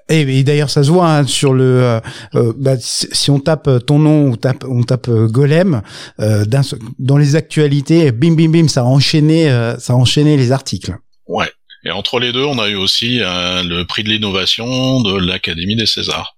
Et, 0.09 0.43
d'ailleurs, 0.43 0.71
ça 0.71 0.83
se 0.83 0.91
voit 0.91 1.11
hein, 1.11 1.27
sur 1.27 1.53
le. 1.53 2.01
bah, 2.33 2.77
si 2.81 3.31
on 3.31 3.41
tape 3.41 3.85
ton 3.87 3.99
nom 3.99 4.29
ou 4.29 4.37
tape, 4.37 4.65
on 4.69 4.83
tape 4.83 5.11
Golem 5.11 5.83
dans 6.19 7.17
les 7.19 7.37
actualités, 7.37 8.13
bim 8.13 8.35
bim 8.35 8.51
bim, 8.51 8.69
ça 8.69 8.81
a 8.81 8.85
enchaîné, 8.85 9.49
ça 9.79 9.93
a 9.93 9.97
enchaîné 9.97 10.37
les 10.37 10.53
articles. 10.53 10.97
Ouais. 11.27 11.51
Et 11.85 11.91
entre 11.91 12.19
les 12.19 12.33
deux, 12.33 12.45
on 12.45 12.59
a 12.59 12.69
eu 12.69 12.75
aussi 12.75 13.21
euh, 13.23 13.63
le 13.63 13.85
prix 13.85 14.03
de 14.03 14.09
l'innovation 14.09 15.01
de 15.01 15.17
l'Académie 15.17 15.77
des 15.77 15.87
Césars. 15.87 16.37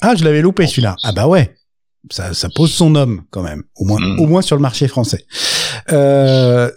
Ah, 0.00 0.14
je 0.16 0.24
l'avais 0.24 0.40
loupé 0.42 0.66
celui-là. 0.66 0.96
Ah 1.02 1.12
bah 1.12 1.26
ouais. 1.26 1.56
Ça, 2.10 2.32
ça 2.32 2.48
pose 2.48 2.72
son 2.72 2.94
homme 2.94 3.24
quand 3.30 3.42
même, 3.42 3.64
au 3.76 3.84
moins, 3.84 4.00
mm. 4.00 4.20
au 4.20 4.26
moins 4.26 4.42
sur 4.42 4.56
le 4.56 4.62
marché 4.62 4.88
français. 4.88 5.26
Euh... 5.90 6.70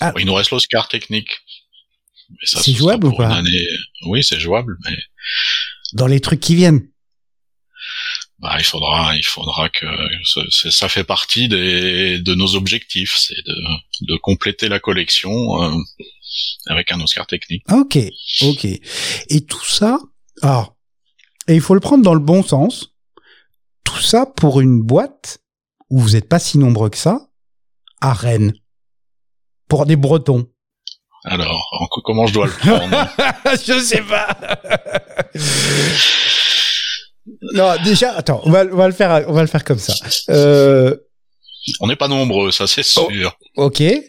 Ah. 0.00 0.12
Il 0.18 0.26
nous 0.26 0.34
reste 0.34 0.50
l'Oscar 0.50 0.88
technique. 0.88 1.30
C'est 2.42 2.72
jouable 2.72 3.08
ou 3.08 3.12
pas 3.16 3.42
Oui, 4.06 4.22
c'est 4.24 4.40
jouable, 4.40 4.76
mais 4.84 4.96
dans 5.92 6.06
les 6.06 6.20
trucs 6.20 6.40
qui 6.40 6.54
viennent. 6.54 6.88
bah, 8.38 8.56
il 8.58 8.64
faudra, 8.64 9.16
il 9.16 9.24
faudra 9.24 9.68
que 9.68 9.86
ça, 10.24 10.70
ça 10.70 10.88
fait 10.88 11.04
partie 11.04 11.48
des, 11.48 12.18
de 12.18 12.34
nos 12.34 12.54
objectifs, 12.56 13.14
c'est 13.16 13.42
de, 13.46 13.56
de 14.02 14.16
compléter 14.16 14.68
la 14.68 14.80
collection 14.80 15.62
euh, 15.62 15.76
avec 16.66 16.90
un 16.92 17.00
Oscar 17.00 17.26
technique. 17.26 17.64
Ok, 17.70 17.98
ok. 18.42 18.64
Et 18.64 19.44
tout 19.46 19.64
ça, 19.64 19.98
alors, 20.42 20.76
et 21.48 21.54
il 21.54 21.60
faut 21.60 21.74
le 21.74 21.80
prendre 21.80 22.02
dans 22.04 22.14
le 22.14 22.20
bon 22.20 22.42
sens. 22.42 22.90
Tout 23.84 24.00
ça 24.00 24.26
pour 24.26 24.60
une 24.60 24.82
boîte 24.82 25.38
où 25.90 26.00
vous 26.00 26.10
n'êtes 26.10 26.28
pas 26.28 26.38
si 26.38 26.58
nombreux 26.58 26.90
que 26.90 26.96
ça, 26.96 27.28
à 28.00 28.12
Rennes, 28.14 28.54
pour 29.68 29.86
des 29.86 29.96
Bretons. 29.96 30.48
Alors, 31.24 31.88
comment 32.04 32.26
je 32.26 32.34
dois 32.34 32.46
le 32.46 32.52
prendre 32.52 33.08
Je 33.66 33.78
sais 33.80 34.02
pas. 34.02 34.28
non, 37.54 37.72
déjà, 37.84 38.12
attends, 38.16 38.40
on 38.44 38.50
va, 38.50 38.64
on 38.70 38.76
va 38.76 38.86
le 38.88 38.92
faire, 38.94 39.24
on 39.28 39.32
va 39.32 39.40
le 39.40 39.46
faire 39.46 39.64
comme 39.64 39.78
ça. 39.78 39.94
Euh, 40.30 40.94
on 41.80 41.86
n'est 41.86 41.96
pas 41.96 42.08
nombreux, 42.08 42.50
ça 42.50 42.66
c'est 42.66 42.82
Oh. 42.98 43.08
sûr. 43.10 43.34
ok, 43.56 43.80
mais, 43.80 44.02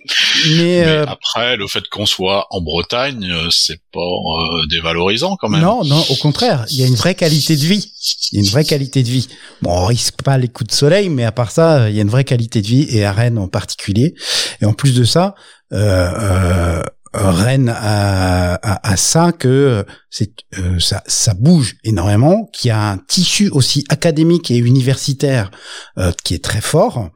Mais 0.58 0.84
euh, 0.86 1.06
après, 1.08 1.56
le 1.56 1.68
fait 1.68 1.88
qu'on 1.88 2.06
soit 2.06 2.48
en 2.50 2.60
Bretagne, 2.62 3.30
euh, 3.32 3.48
c'est 3.50 3.80
pas 3.94 4.00
euh, 4.02 4.66
dévalorisant 4.70 5.38
quand 5.38 5.48
même. 5.48 5.62
non, 5.62 5.86
non, 5.86 6.04
au 6.10 6.16
contraire, 6.16 6.66
il 6.70 6.78
y 6.82 6.84
a 6.84 6.88
une 6.88 6.96
vraie 6.96 7.16
qualité 7.16 7.56
de 7.56 7.64
vie. 7.64 7.94
Il 8.34 8.40
y 8.40 8.42
a 8.42 8.46
une 8.46 8.52
vraie 8.52 8.66
qualité 8.66 9.04
de 9.04 9.08
vie. 9.10 9.30
Bon, 9.62 9.72
on 9.72 9.86
risque 9.86 10.22
pas 10.22 10.38
les 10.38 10.50
coups 10.50 10.70
de 10.72 10.76
soleil, 10.76 11.08
mais 11.08 11.24
à 11.24 11.32
part 11.32 11.52
ça, 11.52 11.90
il 11.90 11.96
y 11.96 12.00
a 12.00 12.02
une 12.02 12.10
vraie 12.10 12.26
qualité 12.26 12.62
de 12.62 12.68
vie 12.68 12.88
et 12.90 13.06
à 13.06 13.14
Rennes 13.14 13.38
en 13.38 13.48
particulier. 13.48 14.16
Et 14.62 14.66
en 14.66 14.74
plus 14.74 14.94
de 14.94 15.06
ça, 15.06 15.34
euh, 15.72 15.78
euh, 16.14 16.84
Rennes 17.16 17.70
a- 17.70 18.56
a 18.92 18.98
ça 18.98 19.32
que 19.32 19.86
c'est 20.10 20.34
euh, 20.60 20.78
ça, 20.80 21.34
bouge 21.34 21.76
énormément, 21.84 22.50
qu'il 22.54 22.70
y 22.70 22.72
a 22.72 22.92
un 22.92 22.98
tissu 22.98 23.50
aussi 23.50 23.84
académique 23.90 24.52
et 24.52 24.58
universitaire 24.58 25.50
euh, 25.98 26.12
qui 26.24 26.34
est 26.34 26.44
très 26.44 26.62
fort 26.62 27.10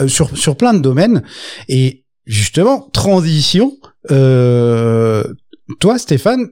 euh, 0.00 0.08
sur 0.08 0.36
sur 0.36 0.56
plein 0.56 0.74
de 0.74 0.80
domaines. 0.80 1.22
Et 1.68 2.04
justement, 2.26 2.88
transition. 2.92 3.72
Euh, 4.10 5.24
toi, 5.80 5.98
Stéphane, 5.98 6.48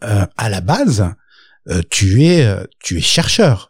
à 0.00 0.48
la 0.48 0.60
base, 0.60 1.04
tu 1.90 2.24
es 2.24 2.46
tu 2.80 2.98
es 2.98 3.00
chercheur. 3.00 3.67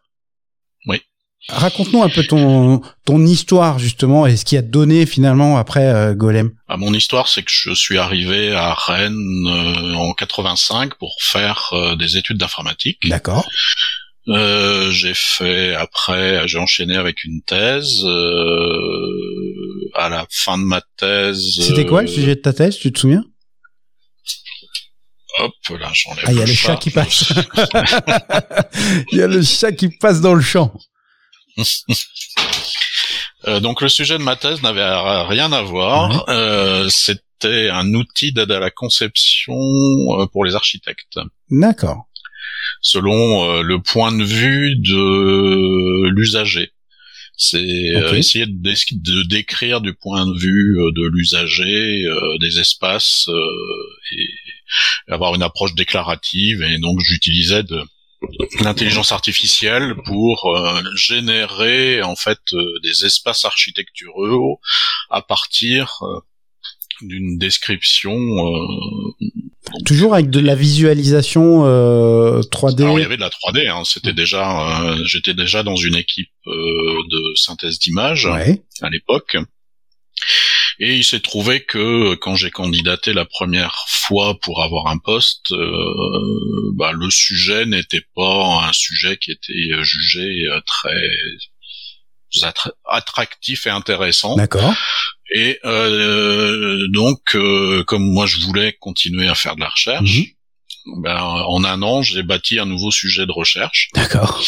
Raconte-nous 1.48 2.02
un 2.02 2.08
peu 2.08 2.24
ton 2.26 2.82
ton 3.06 3.24
histoire 3.24 3.78
justement 3.78 4.26
et 4.26 4.36
ce 4.36 4.44
qui 4.44 4.56
a 4.56 4.62
donné 4.62 5.06
finalement 5.06 5.56
après 5.56 5.86
euh, 5.86 6.14
Golem. 6.14 6.50
Ah, 6.68 6.76
mon 6.76 6.92
histoire, 6.92 7.28
c'est 7.28 7.42
que 7.42 7.50
je 7.50 7.72
suis 7.72 7.96
arrivé 7.96 8.52
à 8.52 8.74
Rennes 8.74 9.46
euh, 9.46 9.94
en 9.94 10.12
85 10.12 10.94
pour 10.98 11.14
faire 11.22 11.70
euh, 11.72 11.96
des 11.96 12.16
études 12.18 12.36
d'informatique. 12.38 12.98
D'accord. 13.08 13.46
Euh, 14.28 14.90
j'ai 14.90 15.14
fait 15.14 15.74
après, 15.74 16.46
j'ai 16.48 16.58
enchaîné 16.58 16.96
avec 16.96 17.24
une 17.24 17.40
thèse. 17.46 18.02
euh, 18.04 19.90
à 19.94 20.10
la 20.10 20.26
fin 20.30 20.58
de 20.58 20.64
ma 20.64 20.82
thèse, 20.98 21.42
C'était 21.60 21.86
quoi 21.86 22.02
le 22.02 22.08
sujet 22.08 22.34
de 22.34 22.40
ta 22.40 22.52
thèse 22.52 22.76
Tu 22.78 22.92
te 22.92 22.98
souviens? 22.98 23.24
Hop, 25.40 25.52
là, 25.80 25.88
j'enlève 25.94 26.24
Ah, 26.26 26.32
il 26.32 26.38
y 26.38 26.42
a 26.42 26.46
le 26.46 26.52
chat 26.52 26.76
qui 26.76 26.90
passe. 26.90 27.32
Il 29.12 29.18
y 29.18 29.22
a 29.22 29.26
le 29.28 29.40
chat 29.42 29.70
qui 29.72 29.88
passe 29.88 30.20
dans 30.20 30.34
le 30.34 30.42
champ. 30.42 30.74
Euh, 33.46 33.60
donc 33.60 33.80
le 33.82 33.88
sujet 33.88 34.18
de 34.18 34.22
ma 34.22 34.36
thèse 34.36 34.62
n'avait 34.62 34.84
rien 35.26 35.52
à 35.52 35.62
voir. 35.62 36.28
Euh, 36.28 36.88
C'était 36.88 37.68
un 37.70 37.94
outil 37.94 38.32
d'aide 38.32 38.50
à 38.50 38.58
la 38.60 38.70
conception 38.70 39.54
euh, 39.54 40.26
pour 40.26 40.44
les 40.44 40.54
architectes, 40.56 41.18
D'accord. 41.50 42.08
selon 42.82 43.62
le 43.62 43.80
point 43.80 44.12
de 44.12 44.24
vue 44.24 44.76
de 44.76 46.08
l'usager. 46.08 46.72
C'est 47.40 47.64
essayer 48.16 48.46
de, 48.46 48.60
dé- 48.60 48.74
de 48.90 49.22
décrire 49.22 49.80
du 49.80 49.94
point 49.94 50.26
de 50.26 50.36
vue 50.36 50.76
de 50.96 51.06
l'usager 51.06 52.04
des 52.40 52.58
espaces 52.58 53.28
et 54.10 55.12
avoir 55.12 55.36
une 55.36 55.44
approche 55.44 55.74
déclarative. 55.74 56.62
Et 56.64 56.78
donc 56.78 56.98
j'utilisais 57.04 57.62
de 57.62 57.80
l'intelligence 58.60 59.12
artificielle 59.12 59.94
pour 60.04 60.56
euh, 60.56 60.80
générer 60.96 62.02
en 62.02 62.16
fait 62.16 62.38
euh, 62.52 62.64
des 62.82 63.04
espaces 63.06 63.44
architecturaux 63.44 64.60
à 65.10 65.22
partir 65.22 65.98
euh, 66.02 66.20
d'une 67.00 67.38
description. 67.38 68.12
euh, 68.16 69.30
Toujours 69.84 70.14
avec 70.14 70.30
de 70.30 70.40
la 70.40 70.54
visualisation 70.54 71.64
euh, 71.66 72.40
3D. 72.40 72.82
Alors 72.82 72.98
il 72.98 73.02
y 73.02 73.04
avait 73.04 73.16
de 73.16 73.20
la 73.22 73.28
3D, 73.30 73.68
hein, 73.68 73.82
c'était 73.84 74.12
déjà, 74.14 74.82
euh, 74.82 75.04
j'étais 75.04 75.34
déjà 75.34 75.62
dans 75.62 75.76
une 75.76 75.94
équipe 75.94 76.30
euh, 76.46 76.52
de 76.52 77.34
synthèse 77.36 77.78
d'images 77.78 78.26
Ouais. 78.26 78.62
à 78.80 78.88
l'époque. 78.90 79.36
Et 80.80 80.96
il 80.96 81.04
s'est 81.04 81.20
trouvé 81.20 81.64
que 81.64 82.14
quand 82.14 82.36
j'ai 82.36 82.50
candidaté 82.50 83.12
la 83.12 83.24
première 83.24 83.84
fois 83.88 84.38
pour 84.40 84.62
avoir 84.62 84.86
un 84.86 84.98
poste, 84.98 85.50
euh, 85.50 86.72
bah, 86.74 86.92
le 86.92 87.10
sujet 87.10 87.66
n'était 87.66 88.04
pas 88.14 88.68
un 88.68 88.72
sujet 88.72 89.16
qui 89.16 89.32
était 89.32 89.82
jugé 89.82 90.46
euh, 90.52 90.60
très 90.66 90.94
attra- 92.42 92.72
attractif 92.88 93.66
et 93.66 93.70
intéressant. 93.70 94.36
D'accord. 94.36 94.74
Et 95.34 95.58
euh, 95.64 96.86
donc, 96.88 97.34
euh, 97.34 97.82
comme 97.84 98.04
moi 98.04 98.26
je 98.26 98.38
voulais 98.40 98.76
continuer 98.78 99.28
à 99.28 99.34
faire 99.34 99.56
de 99.56 99.60
la 99.60 99.68
recherche, 99.68 100.20
ben, 101.02 101.20
en 101.20 101.64
un 101.64 101.82
an, 101.82 102.02
j'ai 102.02 102.22
bâti 102.22 102.58
un 102.58 102.66
nouveau 102.66 102.90
sujet 102.90 103.26
de 103.26 103.32
recherche. 103.32 103.88
D'accord. 103.94 104.42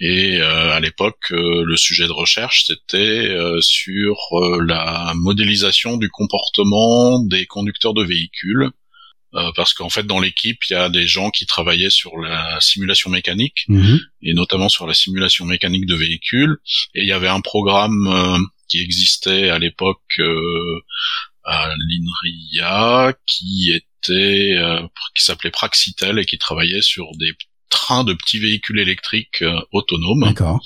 Et 0.00 0.38
euh, 0.40 0.72
à 0.72 0.80
l'époque, 0.80 1.30
euh, 1.32 1.62
le 1.64 1.76
sujet 1.76 2.06
de 2.06 2.12
recherche, 2.12 2.64
c'était 2.66 2.96
euh, 3.28 3.60
sur 3.60 4.16
euh, 4.32 4.64
la 4.66 5.12
modélisation 5.14 5.98
du 5.98 6.08
comportement 6.08 7.18
des 7.22 7.44
conducteurs 7.46 7.92
de 7.94 8.02
véhicules. 8.02 8.70
Euh, 9.34 9.52
parce 9.54 9.74
qu'en 9.74 9.90
fait, 9.90 10.04
dans 10.04 10.18
l'équipe, 10.18 10.58
il 10.68 10.72
y 10.72 10.76
a 10.76 10.88
des 10.88 11.06
gens 11.06 11.30
qui 11.30 11.46
travaillaient 11.46 11.90
sur 11.90 12.16
la 12.18 12.58
simulation 12.60 13.10
mécanique, 13.10 13.64
Mhm. 13.68 14.00
et 14.22 14.32
notamment 14.34 14.68
sur 14.68 14.88
la 14.88 14.94
simulation 14.94 15.44
mécanique 15.44 15.86
de 15.86 15.94
véhicules. 15.94 16.56
Et 16.94 17.02
il 17.02 17.06
y 17.06 17.12
avait 17.12 17.28
un 17.28 17.40
programme 17.40 18.08
euh, 18.08 18.38
qui 18.68 18.80
existait 18.80 19.50
à 19.50 19.58
l'époque 19.60 20.18
euh, 20.18 20.80
à 21.44 21.72
l'INRIA 21.78 23.14
qui 23.26 23.72
était 23.72 24.54
euh, 24.56 24.82
qui 25.14 25.24
s'appelait 25.24 25.50
Praxitel 25.50 26.18
et 26.18 26.24
qui 26.24 26.38
travaillait 26.38 26.82
sur 26.82 27.06
des 27.18 27.32
trains 27.70 28.04
de 28.04 28.12
petits 28.12 28.38
véhicules 28.38 28.78
électriques 28.78 29.42
euh, 29.42 29.58
autonomes 29.72 30.24
D'accord. 30.24 30.60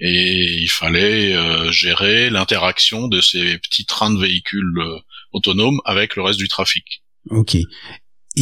et 0.00 0.62
il 0.62 0.70
fallait 0.70 1.34
euh, 1.34 1.70
gérer 1.70 2.30
l'interaction 2.30 3.08
de 3.08 3.20
ces 3.20 3.58
petits 3.58 3.84
trains 3.84 4.12
de 4.12 4.20
véhicules 4.20 4.78
euh, 4.78 4.98
autonomes 5.32 5.80
avec 5.84 6.16
le 6.16 6.22
reste 6.22 6.38
du 6.38 6.48
trafic. 6.48 7.02
Ok. 7.30 7.56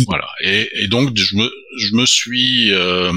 Voilà. 0.07 0.29
Et, 0.43 0.69
et 0.75 0.89
donc 0.89 1.17
je 1.17 1.37
me 1.37 1.51
je 1.79 1.95
me 1.95 2.05
suis 2.05 2.71
euh, 2.73 3.13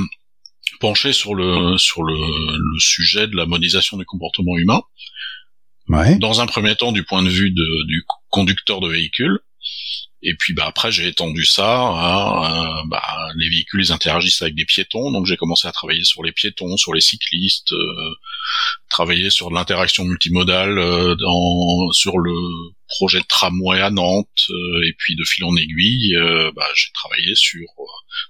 penché 0.79 1.11
sur 1.13 1.35
le 1.35 1.77
sur 1.77 2.03
le, 2.03 2.15
le 2.15 2.79
sujet 2.79 3.27
de 3.27 3.35
la 3.35 3.45
modélisation 3.45 3.97
du 3.97 4.05
comportement 4.05 4.57
humain. 4.57 4.81
Ouais. 5.89 6.17
Dans 6.19 6.39
un 6.39 6.45
premier 6.45 6.75
temps, 6.75 6.91
du 6.91 7.03
point 7.03 7.23
de 7.23 7.29
vue 7.29 7.51
de, 7.51 7.87
du 7.87 8.03
conducteur 8.29 8.79
de 8.79 8.87
véhicule. 8.87 9.39
Et 10.21 10.33
puis 10.37 10.53
bah 10.53 10.65
après 10.67 10.91
j'ai 10.91 11.07
étendu 11.07 11.45
ça 11.45 11.65
à 11.65 12.81
euh, 12.81 12.83
bah, 12.87 13.01
les 13.35 13.49
véhicules 13.49 13.81
ils 13.81 13.91
interagissent 13.93 14.41
avec 14.41 14.55
des 14.55 14.65
piétons 14.65 15.11
donc 15.11 15.25
j'ai 15.25 15.37
commencé 15.37 15.67
à 15.67 15.71
travailler 15.71 16.03
sur 16.03 16.23
les 16.23 16.33
piétons, 16.33 16.75
sur 16.75 16.93
les 16.93 17.01
cyclistes, 17.01 17.71
euh, 17.71 18.15
travailler 18.89 19.29
sur 19.29 19.49
l'interaction 19.49 20.03
multimodale 20.03 20.77
euh, 20.77 21.15
dans 21.15 21.91
sur 21.93 22.17
le 22.17 22.33
projet 22.89 23.19
de 23.19 23.25
tramway 23.25 23.79
à 23.79 23.91
Nantes 23.91 24.27
euh, 24.49 24.87
et 24.87 24.93
puis 24.97 25.15
de 25.15 25.23
fil 25.23 25.45
en 25.45 25.55
aiguille 25.55 26.15
euh, 26.17 26.51
bah, 26.55 26.67
j'ai 26.75 26.91
travaillé 26.93 27.35
sur 27.35 27.61
euh, 27.79 27.83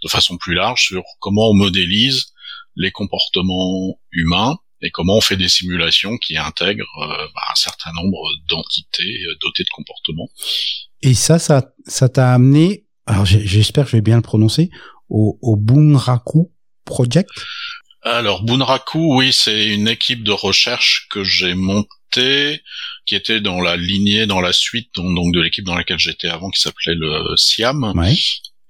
de 0.04 0.10
façon 0.10 0.38
plus 0.38 0.54
large 0.54 0.84
sur 0.84 1.02
comment 1.20 1.50
on 1.50 1.56
modélise 1.56 2.34
les 2.76 2.92
comportements 2.92 4.00
humains 4.12 4.58
et 4.82 4.92
comment 4.92 5.18
on 5.18 5.22
fait 5.22 5.38
des 5.38 5.50
simulations 5.50 6.18
qui 6.18 6.38
intègrent 6.38 6.86
bah, 6.98 7.42
un 7.52 7.56
certain 7.56 7.92
nombre 7.94 8.22
d'entités 8.48 9.26
dotées 9.42 9.64
de 9.64 9.70
comportements. 9.70 10.30
Et 11.02 11.14
ça, 11.14 11.40
ça, 11.40 11.74
ça 11.86 12.10
t'a 12.10 12.34
amené. 12.34 12.86
Alors, 13.06 13.26
j'espère 13.26 13.86
que 13.86 13.92
je 13.92 13.98
vais 13.98 14.02
bien 14.02 14.18
le 14.18 14.22
prononcer. 14.22 14.70
Au, 15.10 15.40
au 15.42 15.56
Bunraku 15.56 16.52
Project? 16.86 17.30
Alors 18.02 18.44
Bunraku, 18.44 19.18
oui, 19.18 19.34
c'est 19.34 19.68
une 19.68 19.90
équipe 19.90 20.24
de 20.24 20.32
recherche 20.32 21.08
que 21.10 21.24
j'ai 21.24 21.54
montée, 21.54 22.62
qui 23.06 23.16
était 23.16 23.42
dans 23.42 23.60
la 23.60 23.76
lignée, 23.76 24.26
dans 24.26 24.40
la 24.40 24.54
suite 24.54 24.90
donc, 24.96 25.14
donc 25.16 25.34
de 25.34 25.42
l'équipe 25.42 25.66
dans 25.66 25.76
laquelle 25.76 26.00
j'étais 26.00 26.30
avant, 26.30 26.50
qui 26.50 26.62
s'appelait 26.62 26.96
le 26.96 27.36
SIAM. 27.36 27.92
Ouais. 27.96 28.16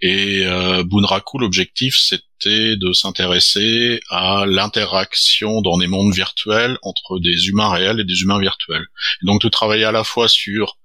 Et 0.02 0.46
euh, 0.46 0.84
Bunraku, 0.84 1.38
l'objectif, 1.38 1.96
c'était 1.98 2.76
de 2.78 2.92
s'intéresser 2.92 4.00
à 4.10 4.46
l'interaction 4.48 5.62
dans 5.62 5.78
des 5.78 5.88
mondes 5.88 6.14
virtuels 6.14 6.78
entre 6.82 7.20
des 7.20 7.50
humains 7.50 7.70
réels 7.70 8.00
et 8.00 8.06
des 8.06 8.22
humains 8.22 8.40
virtuels. 8.40 8.88
Et 9.22 9.26
donc 9.26 9.42
de 9.42 9.50
travailler 9.50 9.84
à 9.84 9.92
la 9.92 10.04
fois 10.04 10.28
sur 10.28 10.79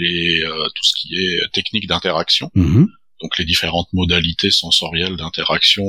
les 0.00 0.42
euh, 0.42 0.64
tout 0.74 0.84
ce 0.84 0.92
qui 1.00 1.14
est 1.14 1.38
technique 1.52 1.86
d'interaction, 1.86 2.50
Mhm. 2.54 2.86
donc 3.22 3.38
les 3.38 3.44
différentes 3.44 3.92
modalités 3.92 4.50
sensorielles 4.50 5.16
d'interaction 5.16 5.84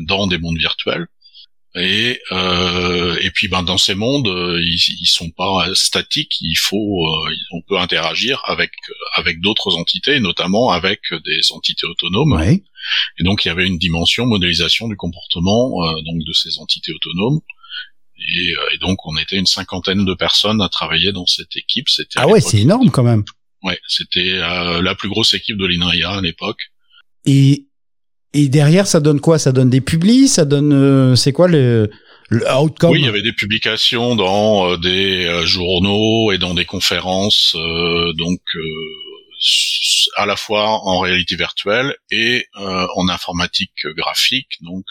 dans 0.00 0.26
des 0.26 0.38
mondes 0.38 0.58
virtuels, 0.58 1.06
Et 1.76 2.18
euh, 2.32 3.16
et 3.20 3.30
puis 3.30 3.46
ben 3.46 3.62
dans 3.62 3.78
ces 3.78 3.94
mondes, 3.94 4.26
euh, 4.26 4.60
ils, 4.60 4.82
ils 5.02 5.06
sont 5.06 5.30
pas 5.30 5.68
statiques. 5.74 6.34
Il 6.40 6.56
faut, 6.56 7.06
euh, 7.06 7.30
on 7.52 7.62
peut 7.68 7.78
interagir 7.78 8.42
avec 8.46 8.72
avec 9.14 9.40
d'autres 9.40 9.76
entités, 9.76 10.18
notamment 10.18 10.70
avec 10.72 11.00
des 11.24 11.40
entités 11.52 11.86
autonomes. 11.86 12.32
Ouais. 12.32 12.60
Et 13.18 13.22
donc 13.22 13.44
il 13.44 13.48
y 13.48 13.50
avait 13.52 13.66
une 13.72 13.78
dimension 13.78 14.26
modélisation 14.26 14.88
du 14.88 14.96
comportement 14.96 15.62
euh, 15.84 15.92
donc 16.06 16.18
de 16.26 16.32
ces 16.32 16.58
entités 16.58 16.92
autonomes. 16.92 17.40
Et, 18.20 18.52
euh, 18.52 18.74
et, 18.74 18.78
donc 18.78 19.06
on 19.06 19.16
était 19.16 19.36
une 19.36 19.46
cinquantaine 19.46 20.04
de 20.04 20.14
personnes 20.14 20.60
à 20.60 20.68
travailler 20.68 21.12
dans 21.12 21.26
cette 21.26 21.56
équipe. 21.56 21.88
C'était 21.88 22.18
ah 22.18 22.28
ouais, 22.28 22.40
c'est 22.40 22.58
énorme 22.58 22.90
quand 22.90 23.02
même. 23.02 23.24
Ouais, 23.62 23.78
c'était 23.88 24.34
euh, 24.34 24.82
la 24.82 24.94
plus 24.94 25.08
grosse 25.08 25.34
équipe 25.34 25.56
de 25.56 25.66
l'INRIA 25.66 26.10
à 26.10 26.20
l'époque. 26.20 26.60
Et 27.24 27.66
et 28.32 28.48
derrière, 28.48 28.86
ça 28.86 29.00
donne 29.00 29.20
quoi? 29.20 29.38
Ça 29.38 29.52
donne 29.52 29.70
des 29.70 29.80
publis? 29.80 30.28
Ça 30.28 30.44
donne 30.44 30.72
euh, 30.72 31.16
c'est 31.16 31.32
quoi 31.32 31.48
le, 31.48 31.90
le 32.28 32.48
outcome? 32.52 32.92
Oui, 32.92 33.00
il 33.00 33.04
y 33.04 33.08
avait 33.08 33.22
des 33.22 33.32
publications 33.32 34.14
dans 34.14 34.70
euh, 34.70 34.76
des 34.76 35.26
euh, 35.26 35.44
journaux 35.44 36.30
et 36.30 36.38
dans 36.38 36.54
des 36.54 36.64
conférences, 36.64 37.56
donc 38.16 38.40
à 40.16 40.26
la 40.26 40.36
fois 40.36 40.68
en 40.68 41.00
réalité 41.00 41.34
virtuelle 41.34 41.94
et 42.10 42.44
en 42.54 43.08
informatique 43.08 43.86
graphique, 43.96 44.58
donc 44.60 44.84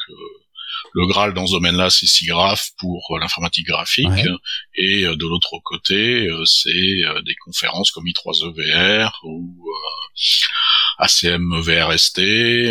le 0.93 1.07
Graal 1.07 1.33
dans 1.33 1.47
ce 1.47 1.53
domaine-là, 1.53 1.89
c'est 1.89 2.07
SIGGRAPH 2.07 2.71
pour 2.77 3.17
l'informatique 3.19 3.67
graphique, 3.67 4.07
et 4.75 5.03
de 5.03 5.27
l'autre 5.27 5.59
côté, 5.63 6.27
c'est 6.45 7.23
des 7.25 7.35
conférences 7.45 7.91
comme 7.91 8.05
I3EVR 8.05 9.09
ou 9.23 9.55
ACM 10.99 11.59
VRST. 11.61 12.21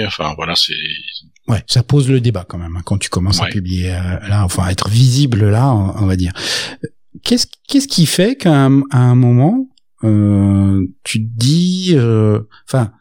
Enfin 0.07 0.35
voilà, 0.37 0.55
c'est. 0.55 0.75
Ouais, 1.49 1.63
ça 1.67 1.83
pose 1.83 2.11
le 2.11 2.21
débat 2.21 2.45
quand 2.47 2.59
même 2.59 2.77
hein, 2.77 2.83
quand 2.85 2.99
tu 2.99 3.09
commences 3.09 3.41
à 3.41 3.47
publier 3.47 3.95
euh, 3.95 4.29
là, 4.29 4.45
enfin 4.45 4.69
être 4.69 4.89
visible 4.89 5.49
là, 5.49 5.73
on, 5.73 6.07
va 6.07 6.17
dire. 6.17 6.33
Qu'est-ce 7.25 7.47
qu'est-ce 7.67 7.89
qui 7.89 8.05
fait 8.05 8.37
qu'à 8.37 8.67
un, 8.67 8.83
un, 8.91 9.15
moment 9.15 9.67
euh, 10.05 10.87
tu 11.05 11.21
te 11.21 11.39
dis, 11.39 11.93
euh, 11.95 12.41
enfin, 12.67 12.93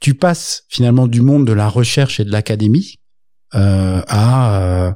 tu 0.00 0.14
passes 0.14 0.64
finalement 0.68 1.06
du 1.06 1.20
monde 1.20 1.46
de 1.46 1.52
la 1.52 1.68
recherche 1.68 2.18
et 2.18 2.24
de 2.24 2.32
l'académie 2.32 2.96
euh, 2.96 3.01
à 3.52 4.94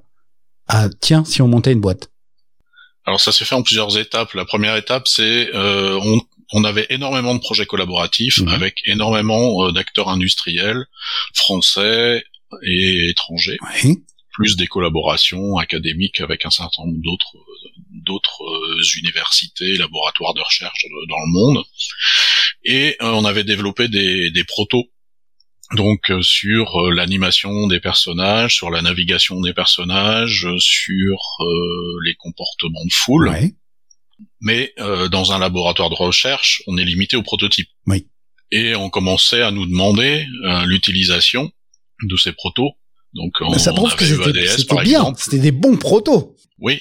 à 0.68 0.88
tiens 1.00 1.24
si 1.24 1.42
on 1.42 1.48
montait 1.48 1.72
une 1.72 1.80
boîte. 1.80 2.10
Alors 3.04 3.20
ça 3.20 3.32
s'est 3.32 3.44
fait 3.44 3.54
en 3.54 3.62
plusieurs 3.62 3.96
étapes. 3.98 4.34
La 4.34 4.44
première 4.44 4.76
étape, 4.76 5.06
c'est 5.06 5.54
euh, 5.54 5.98
on, 6.02 6.20
on 6.52 6.64
avait 6.64 6.86
énormément 6.90 7.34
de 7.34 7.40
projets 7.40 7.66
collaboratifs 7.66 8.38
mhm. 8.38 8.48
avec 8.48 8.80
énormément 8.86 9.66
euh, 9.66 9.72
d'acteurs 9.72 10.08
industriels 10.08 10.84
français 11.34 12.24
et 12.62 13.10
étrangers, 13.10 13.58
plus 14.32 14.56
des 14.56 14.66
collaborations 14.66 15.56
académiques 15.56 16.20
avec 16.20 16.46
un 16.46 16.50
certain 16.50 16.84
nombre 16.84 16.98
d'autres 17.02 17.36
d'autres 17.90 18.44
euh, 18.44 18.98
universités, 18.98 19.76
laboratoires 19.76 20.34
de 20.34 20.40
recherche 20.40 20.86
dans 21.08 21.18
le 21.18 21.32
monde. 21.32 21.64
Et 22.64 22.96
euh, 23.00 23.10
on 23.12 23.24
avait 23.24 23.44
développé 23.44 23.88
des, 23.88 24.30
des 24.30 24.44
protos 24.44 24.84
donc 25.72 26.12
sur 26.22 26.90
l'animation 26.92 27.66
des 27.66 27.80
personnages, 27.80 28.54
sur 28.54 28.70
la 28.70 28.82
navigation 28.82 29.40
des 29.40 29.52
personnages, 29.52 30.46
sur 30.58 31.18
les 32.04 32.14
comportements 32.14 32.84
de 32.84 32.92
foule. 32.92 33.30
Mais 34.40 34.72
euh, 34.78 35.08
dans 35.08 35.32
un 35.32 35.38
laboratoire 35.38 35.90
de 35.90 35.94
recherche, 35.94 36.62
on 36.66 36.78
est 36.78 36.84
limité 36.84 37.16
aux 37.16 37.22
prototypes. 37.22 37.70
Oui. 37.86 38.06
Et 38.50 38.74
on 38.74 38.90
commençait 38.90 39.42
à 39.42 39.50
nous 39.50 39.66
demander 39.66 40.26
euh, 40.44 40.64
l'utilisation 40.66 41.50
de 42.02 42.16
ces 42.16 42.32
protos. 42.32 42.70
Donc 43.14 43.34
on, 43.40 43.58
ça 43.58 43.72
prouve 43.72 43.94
que 43.96 44.04
c'était 44.04 44.32
bien, 44.82 45.12
c'était 45.16 45.38
des 45.38 45.52
bons 45.52 45.76
protos. 45.76 46.36
Oui. 46.58 46.80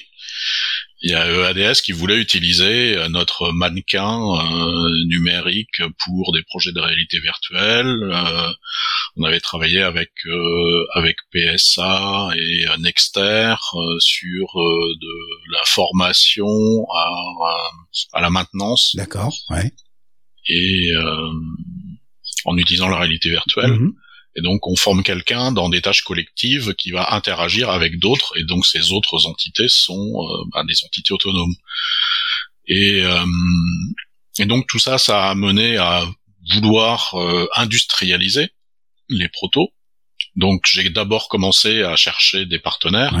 Il 1.02 1.10
y 1.10 1.14
a 1.14 1.26
EADS 1.28 1.82
qui 1.82 1.92
voulait 1.92 2.18
utiliser 2.18 2.96
euh, 2.96 3.08
notre 3.08 3.52
mannequin 3.52 4.18
euh, 4.18 5.04
numérique 5.08 5.82
pour 6.04 6.32
des 6.32 6.42
projets 6.42 6.72
de 6.72 6.80
réalité 6.80 7.20
virtuelle. 7.20 7.86
Euh, 8.02 8.50
on 9.16 9.24
avait 9.24 9.40
travaillé 9.40 9.82
avec 9.82 10.10
avec 10.94 11.16
PSA 11.32 12.30
et 12.36 12.66
Nexter 12.80 13.54
sur 13.98 14.46
de 14.54 15.52
la 15.52 15.64
formation 15.64 16.86
à, 16.94 17.70
à 18.12 18.20
la 18.20 18.28
maintenance. 18.28 18.94
D'accord, 18.94 19.34
ouais. 19.50 19.72
Et 20.48 20.90
en 22.44 22.58
utilisant 22.58 22.88
la 22.88 22.98
réalité 22.98 23.30
virtuelle. 23.30 23.70
Mm-hmm. 23.70 23.92
Et 24.36 24.42
donc 24.42 24.66
on 24.66 24.76
forme 24.76 25.02
quelqu'un 25.02 25.50
dans 25.50 25.70
des 25.70 25.80
tâches 25.80 26.02
collectives 26.02 26.74
qui 26.74 26.90
va 26.90 27.14
interagir 27.14 27.70
avec 27.70 27.98
d'autres, 27.98 28.36
et 28.36 28.44
donc 28.44 28.66
ces 28.66 28.92
autres 28.92 29.26
entités 29.26 29.68
sont 29.68 29.94
euh, 29.94 30.44
bah, 30.52 30.62
des 30.68 30.84
entités 30.84 31.12
autonomes. 31.12 31.54
Et, 32.68 33.02
euh, 33.02 33.24
et 34.38 34.44
donc 34.44 34.66
tout 34.68 34.78
ça, 34.78 34.98
ça 34.98 35.30
a 35.30 35.34
mené 35.34 35.78
à 35.78 36.06
vouloir 36.52 37.14
euh, 37.14 37.48
industrialiser 37.56 38.50
les 39.08 39.28
protos. 39.30 39.68
Donc 40.34 40.64
j'ai 40.70 40.90
d'abord 40.90 41.28
commencé 41.28 41.82
à 41.82 41.96
chercher 41.96 42.44
des 42.44 42.58
partenaires, 42.58 43.16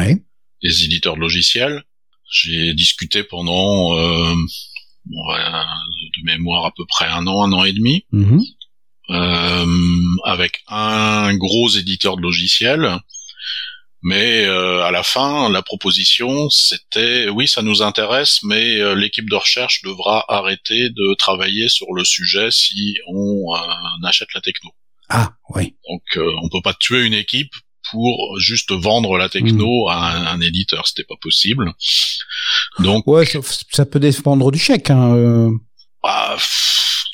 des 0.62 0.84
éditeurs 0.84 1.14
de 1.16 1.20
logiciels. 1.20 1.82
J'ai 2.30 2.74
discuté 2.74 3.22
pendant 3.22 3.94
de 5.06 6.24
mémoire 6.24 6.66
à 6.66 6.72
peu 6.76 6.84
près 6.86 7.06
un 7.06 7.26
an, 7.26 7.44
un 7.44 7.52
an 7.52 7.64
et 7.64 7.72
demi. 7.72 8.04
Mm-hmm 8.12 8.42
euh, 8.42 8.65
avec 9.08 10.62
un 10.68 11.34
gros 11.36 11.68
éditeur 11.70 12.16
de 12.16 12.22
logiciels. 12.22 13.00
Mais 14.08 14.44
euh, 14.44 14.84
à 14.84 14.92
la 14.92 15.02
fin, 15.02 15.50
la 15.50 15.62
proposition, 15.62 16.48
c'était 16.48 17.28
oui, 17.28 17.48
ça 17.48 17.62
nous 17.62 17.82
intéresse, 17.82 18.38
mais 18.44 18.76
euh, 18.76 18.94
l'équipe 18.94 19.28
de 19.28 19.34
recherche 19.34 19.82
devra 19.82 20.24
arrêter 20.28 20.90
de 20.90 21.14
travailler 21.14 21.68
sur 21.68 21.92
le 21.92 22.04
sujet 22.04 22.52
si 22.52 22.94
on 23.08 23.52
euh, 23.52 24.06
achète 24.06 24.32
la 24.32 24.40
techno. 24.40 24.70
Ah 25.08 25.32
oui. 25.56 25.74
Donc 25.88 26.02
on 26.40 26.48
peut 26.48 26.62
pas 26.62 26.74
tuer 26.74 27.04
une 27.04 27.14
équipe 27.14 27.52
pour 27.90 28.38
juste 28.38 28.70
vendre 28.70 29.18
la 29.18 29.28
techno 29.28 29.86
hmm. 29.86 29.90
à 29.90 30.30
un, 30.30 30.40
éditeur, 30.40 30.86
c'était 30.86 31.02
pas 31.02 31.14
possible. 31.20 31.72
Donc 32.78 33.08
ouais, 33.08 33.24
ça, 33.72 33.86
peut 33.86 33.98
dépendre 33.98 34.52
du 34.52 34.58
chèque. 34.60 34.90
Hein, 34.90 35.50
bah, 36.00 36.36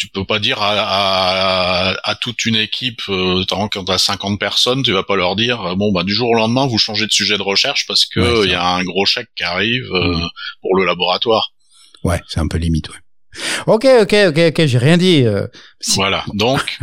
tu 0.02 0.08
peux 0.08 0.24
pas 0.24 0.40
dire 0.40 0.58
à, 0.60 1.94
à, 2.02 2.14
toute 2.16 2.44
une 2.44 2.56
équipe, 2.56 3.02
euh, 3.08 3.44
quand 3.48 3.84
t'as 3.84 3.98
50 3.98 4.40
personnes, 4.40 4.82
tu 4.82 4.90
vas 4.90 5.04
pas 5.04 5.14
leur 5.14 5.36
dire 5.36 5.60
euh, 5.60 5.74
bon 5.76 5.92
bah 5.92 6.02
du 6.02 6.12
jour 6.12 6.30
au 6.30 6.34
lendemain 6.34 6.66
vous 6.66 6.76
changez 6.76 7.06
de 7.06 7.12
sujet 7.12 7.36
de 7.36 7.42
recherche 7.42 7.86
parce 7.86 8.04
que 8.04 8.44
il 8.44 8.50
y 8.50 8.54
a 8.54 8.66
un 8.66 8.82
gros 8.82 9.04
chèque 9.04 9.28
qui 9.36 9.44
arrive 9.44 9.84
euh, 9.92 10.16
mm. 10.16 10.28
pour 10.60 10.74
le 10.74 10.84
laboratoire. 10.86 11.52
Ouais, 12.02 12.20
c'est 12.26 12.40
un 12.40 12.48
peu 12.48 12.58
limite. 12.58 12.88
Ouais. 12.88 12.96
Ok, 13.68 13.86
ok, 14.00 14.14
ok, 14.30 14.38
ok, 14.48 14.66
j'ai 14.66 14.78
rien 14.78 14.96
dit. 14.96 15.22
Euh, 15.22 15.46
voilà, 15.94 16.24
donc 16.34 16.80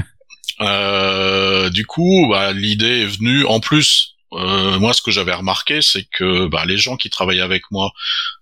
du 1.73 1.85
coup, 1.85 2.27
bah, 2.31 2.53
l'idée 2.53 3.01
est 3.01 3.17
venue. 3.17 3.45
En 3.47 3.59
plus, 3.59 4.15
euh, 4.33 4.77
moi, 4.79 4.93
ce 4.93 5.01
que 5.01 5.11
j'avais 5.11 5.33
remarqué, 5.33 5.81
c'est 5.81 6.03
que 6.03 6.47
bah, 6.47 6.65
les 6.65 6.77
gens 6.77 6.97
qui 6.97 7.09
travaillaient 7.09 7.41
avec 7.41 7.63
moi, 7.71 7.91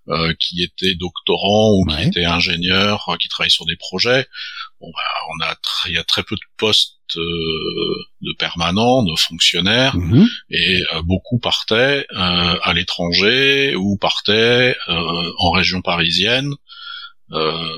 euh, 0.08 0.34
qui 0.38 0.62
étaient 0.62 0.94
doctorants 0.94 1.72
ou 1.72 1.86
qui 1.86 2.02
étaient 2.02 2.24
ingénieurs, 2.24 3.16
qui 3.20 3.28
travaillaient 3.28 3.50
sur 3.50 3.66
des 3.66 3.76
projets, 3.76 4.26
bon, 4.80 4.90
bah, 4.90 5.00
on 5.30 5.44
a 5.44 5.54
il 5.86 5.94
y 5.94 5.98
a 5.98 6.04
très 6.04 6.22
peu 6.22 6.34
de 6.34 6.40
postes 6.56 6.94
euh, 7.16 8.04
de 8.20 8.32
permanents, 8.38 9.02
de 9.02 9.16
fonctionnaires, 9.16 9.96
mhm. 9.96 10.26
et 10.50 10.82
euh, 10.92 11.02
beaucoup 11.02 11.38
partaient 11.38 12.06
euh, 12.10 12.58
à 12.62 12.72
l'étranger 12.74 13.74
ou 13.76 13.96
partaient 13.96 14.76
en 14.86 15.50
région 15.50 15.80
parisienne 15.80 16.52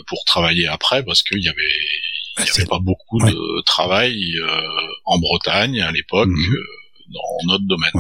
pour 0.07 0.25
travailler 0.27 0.67
après, 0.69 1.05
parce 1.05 1.23
qu'il 1.23 1.43
y 1.43 1.49
avait 1.49 1.63
il 2.39 2.45
n'y 2.45 2.51
avait 2.51 2.67
pas 2.67 2.79
beaucoup 2.79 3.19
de 3.19 3.63
travail 3.65 4.17
en 5.05 5.19
Bretagne 5.19 5.81
à 5.81 5.91
l'époque. 5.91 6.29
Mhm 6.29 6.65
dans 7.11 7.53
notre 7.53 7.67
domaine. 7.67 7.91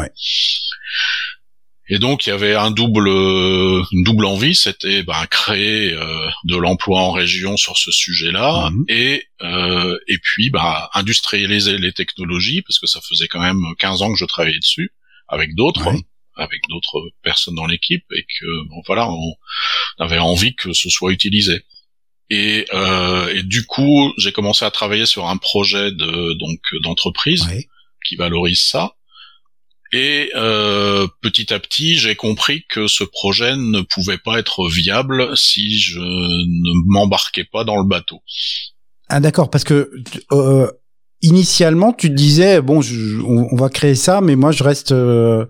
Et 1.92 1.98
donc 1.98 2.24
il 2.24 2.31
y 2.31 2.33
avait 2.33 2.55
un 2.55 2.70
double, 2.70 3.09
une 3.09 4.05
double 4.05 4.24
envie, 4.24 4.55
c'était 4.55 5.03
ben, 5.03 5.26
créer 5.26 5.92
euh, 5.92 6.29
de 6.44 6.57
l'emploi 6.57 7.00
en 7.00 7.11
région 7.11 7.57
sur 7.57 7.76
ce 7.76 7.90
sujet-là, 7.90 8.70
mhm. 8.70 8.85
et 8.88 9.24
euh, 9.42 9.98
et 10.07 10.18
puis 10.22 10.50
ben, 10.50 10.88
industrialiser 10.94 11.79
les 11.79 11.92
technologies 11.92 12.62
parce 12.62 12.79
que 12.79 12.87
ça 12.87 13.00
faisait 13.00 13.26
quand 13.26 13.40
même 13.40 13.61
15 13.81 14.03
ans 14.03 14.12
que 14.12 14.18
je 14.18 14.24
travaillais 14.24 14.61
dessus 14.61 14.92
avec 15.26 15.57
d'autres, 15.57 15.92
avec 16.37 16.61
d'autres 16.68 17.11
personnes 17.22 17.57
dans 17.57 17.66
l'équipe, 17.66 18.05
et 18.14 18.22
que 18.22 18.68
bon, 18.68 18.83
voilà, 18.87 19.11
on 19.11 19.35
avait 19.98 20.18
envie 20.18 20.55
que 20.55 20.72
ce 20.72 20.88
soit 20.90 21.12
utilisé. 21.12 21.64
Et, 22.31 22.66
euh, 22.72 23.35
et 23.35 23.42
du 23.42 23.66
coup, 23.66 24.12
j'ai 24.16 24.31
commencé 24.31 24.64
à 24.64 24.70
travailler 24.70 25.07
sur 25.07 25.26
un 25.26 25.37
projet 25.37 25.90
de 25.90 26.38
donc 26.38 26.61
d'entreprise 26.83 27.48
qui 28.07 28.14
valorise 28.14 28.62
ça. 28.62 28.92
Et 29.92 30.31
euh, 30.37 31.09
petit 31.20 31.53
à 31.53 31.59
petit, 31.59 31.96
j'ai 31.96 32.14
compris 32.14 32.64
que 32.68 32.87
ce 32.87 33.03
projet 33.03 33.57
ne 33.57 33.81
pouvait 33.81 34.18
pas 34.18 34.38
être 34.38 34.68
viable 34.68 35.37
si 35.37 35.81
je 35.81 35.98
ne 35.98 36.92
m'embarquais 36.92 37.44
pas 37.44 37.64
dans 37.64 37.76
le 37.76 37.85
bateau. 37.85 38.22
Ah 39.09 39.18
d'accord, 39.18 39.50
parce 39.50 39.64
que 39.64 39.90
euh, 40.31 40.70
initialement, 41.22 41.92
tu 41.92 42.09
disais 42.11 42.62
bon, 42.62 42.81
on, 43.26 43.57
va 43.57 43.68
créer 43.68 43.96
ça, 43.96 44.20
mais 44.20 44.37
moi 44.37 44.53
je 44.53 44.62
reste, 44.62 44.92
euh, 44.92 45.44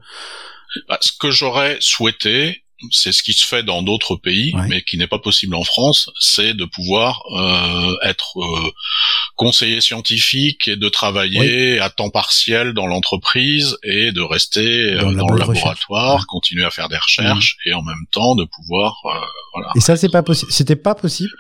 Bah, 0.89 0.99
ce 1.03 1.13
que 1.21 1.31
j'aurais 1.31 1.77
souhaité, 1.81 2.63
c'est 2.91 3.13
ce 3.13 3.23
qui 3.23 3.33
se 3.33 3.47
fait 3.47 3.63
dans 3.63 3.83
d'autres 3.83 4.17
pays, 4.17 4.55
Ouais. 4.55 4.67
mais 4.69 4.83
qui 4.83 4.97
n'est 4.99 5.07
pas 5.07 5.19
possible 5.19 5.55
en 5.55 5.65
France, 5.65 6.11
c'est 6.19 6.55
de 6.55 6.65
pouvoir 6.65 7.21
euh, 7.37 7.95
être 8.03 8.39
euh, 8.41 8.71
conseiller 9.37 9.81
scientifique 9.81 10.69
et 10.69 10.77
de 10.77 10.89
travailler 10.89 11.79
à 11.79 11.91
temps 11.91 12.11
partiel 12.11 12.73
dans 12.73 12.87
l'entreprise 12.87 13.77
et 13.83 14.13
de 14.13 14.21
rester 14.23 14.95
Dans 14.97 15.09
euh, 15.09 15.11
le 15.13 15.17
dans 15.17 15.29
le 15.29 15.39
laboratoire, 15.39 16.17
Ouais. 16.17 16.23
continuer 16.29 16.65
à 16.65 16.71
faire 16.71 16.89
des 16.89 16.97
recherches 16.99 17.57
et 17.67 17.73
en 17.75 17.83
même 17.83 18.07
temps 18.13 18.35
de 18.35 18.45
pouvoir 18.45 18.97
euh, 19.07 19.11
voilà. 19.55 19.71
Et 19.77 19.81
ça, 19.81 19.97
c'est 19.97 20.09
pas 20.11 20.23
possible. 20.23 20.51
C'était 20.53 20.77
pas 20.77 20.95
possible? 20.95 21.35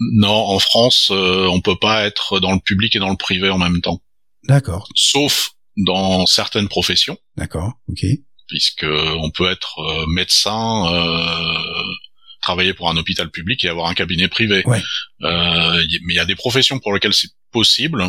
Non, 0.00 0.30
en 0.34 0.58
France, 0.58 1.10
euh, 1.12 1.46
on 1.52 1.60
peut 1.60 1.76
pas 1.78 2.04
être 2.06 2.40
dans 2.40 2.52
le 2.52 2.58
public 2.60 2.96
et 2.96 2.98
dans 2.98 3.10
le 3.10 3.16
privé 3.16 3.50
en 3.50 3.58
même 3.58 3.80
temps, 3.80 4.00
D'accord. 4.48 4.88
sauf 4.94 5.50
dans 5.76 6.26
certaines 6.26 6.68
professions. 6.68 7.16
D'accord. 7.36 7.72
Ok. 7.88 8.04
Puisque 8.52 8.84
on 9.24 9.30
peut 9.30 9.50
être 9.50 9.78
euh, 9.78 10.04
médecin, 10.08 10.86
euh, 10.92 11.82
travailler 12.42 12.74
pour 12.74 12.90
un 12.90 12.96
hôpital 12.98 13.30
public 13.30 13.64
et 13.64 13.68
avoir 13.68 13.86
un 13.88 13.94
cabinet 13.94 14.28
privé. 14.28 14.62
Ouais. 14.66 14.82
Euh, 15.22 15.82
y- 15.88 16.00
mais 16.04 16.12
il 16.14 16.16
y 16.16 16.20
a 16.26 16.26
des 16.26 16.36
professions 16.44 16.78
pour 16.78 16.92
lesquelles 16.92 17.14
c'est 17.14 17.30
possible. 17.50 18.00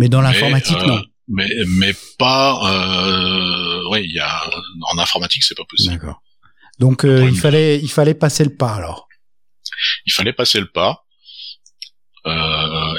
Mais 0.00 0.08
dans 0.08 0.20
l'informatique, 0.20 0.82
non. 0.86 1.00
Mais 1.28 1.48
mais 1.68 1.92
pas. 2.18 2.50
Oui, 3.90 4.00
il 4.08 4.14
y 4.14 4.18
a 4.20 4.34
en 4.90 4.98
informatique 4.98 5.44
c'est 5.44 5.56
pas 5.56 5.68
possible. 5.68 5.94
D'accord. 5.94 6.20
Donc 6.80 7.04
euh, 7.04 7.28
il 7.30 7.38
fallait 7.38 7.78
il 7.80 7.90
fallait 7.90 8.14
passer 8.14 8.42
le 8.44 8.54
pas 8.62 8.74
alors. 8.74 9.06
Il 10.06 10.12
fallait 10.12 10.32
passer 10.32 10.58
le 10.60 10.66
pas. 10.80 11.04
Euh, 12.26 12.55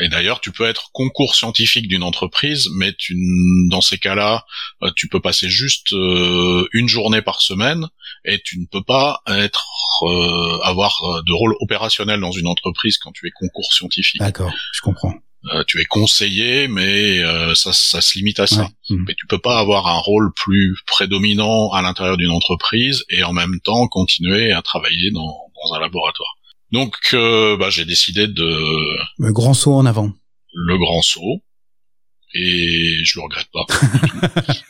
et 0.08 0.10
d'ailleurs, 0.10 0.40
tu 0.40 0.54
peux 0.54 0.64
être 0.64 0.90
concours 0.94 1.36
scientifique 1.36 1.90
d'une 1.90 2.02
entreprise, 2.02 2.70
mais 2.76 2.94
tu, 2.98 3.14
dans 3.70 3.82
ces 3.82 3.98
cas-là, 3.98 4.46
euh, 4.84 4.90
tu 4.96 5.10
peux 5.10 5.20
passer 5.20 5.50
juste 5.50 5.92
euh, 5.92 6.66
une 6.72 6.88
journée 6.88 7.22
par 7.22 7.42
semaine, 7.42 7.88
et 8.24 8.40
tu 8.42 8.58
ne 8.58 8.66
peux 8.72 8.84
pas 8.84 9.22
être 9.28 9.66
euh, 10.04 10.60
avoir 10.64 10.98
euh, 11.04 11.22
de 11.28 11.34
rôle 11.34 11.56
opérationnel 11.60 12.22
dans 12.22 12.32
une 12.32 12.48
entreprise 12.48 12.98
quand 12.98 13.12
tu 13.12 13.28
es 13.28 13.32
concours 13.32 13.74
scientifique. 13.74 14.22
D'accord. 14.22 14.54
Je 14.74 14.80
comprends. 14.80 15.14
Euh, 15.54 15.66
tu 15.68 15.82
es 15.82 15.86
conseiller, 15.86 16.70
mais 16.70 17.20
euh, 17.20 17.54
ça, 17.54 17.74
ça 17.74 18.00
se 18.00 18.18
limite 18.18 18.40
à 18.40 18.48
ça. 18.48 18.62
Ouais. 18.62 18.96
Mhm. 18.96 19.04
Mais 19.10 19.14
tu 19.14 19.28
peux 19.28 19.40
pas 19.40 19.60
avoir 19.60 19.88
un 19.88 20.00
rôle 20.00 20.32
plus 20.34 20.78
prédominant 20.86 21.72
à 21.72 21.82
l'intérieur 21.82 22.16
d'une 22.16 22.32
entreprise 22.32 23.04
et 23.10 23.26
en 23.26 23.34
même 23.34 23.60
temps 23.60 23.90
continuer 23.90 24.54
à 24.54 24.62
travailler 24.62 25.12
dans, 25.12 25.36
dans 25.62 25.74
un 25.74 25.82
laboratoire. 25.82 26.37
Donc, 26.72 26.96
euh, 27.14 27.58
bah, 27.58 27.70
j'ai 27.70 27.86
décidé 27.86 28.28
de 28.28 28.60
Le 29.18 29.32
grand 29.32 29.54
saut 29.54 29.74
en 29.74 29.86
avant. 29.86 30.12
le 30.54 30.78
grand 30.78 31.02
saut 31.02 31.42
et 32.34 33.04
je 33.04 33.20
le 33.20 33.24
regrette 33.24 33.48
pas. 33.54 33.66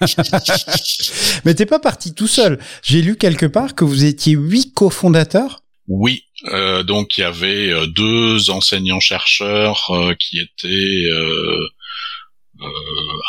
Mais 1.45 1.55
t'es 1.55 1.65
pas 1.65 1.79
parti 1.79 2.13
tout 2.13 2.27
seul. 2.27 2.59
J'ai 2.83 3.01
lu 3.01 3.17
quelque 3.17 3.45
part 3.45 3.75
que 3.75 3.83
vous 3.83 4.05
étiez 4.05 4.33
huit 4.33 4.73
cofondateurs. 4.73 5.63
Oui, 5.87 6.23
euh, 6.51 6.83
donc 6.83 7.17
il 7.17 7.21
y 7.21 7.23
avait 7.23 7.71
euh, 7.71 7.87
deux 7.87 8.49
enseignants-chercheurs 8.49 9.89
euh, 9.91 10.13
qui 10.15 10.39
étaient 10.39 11.05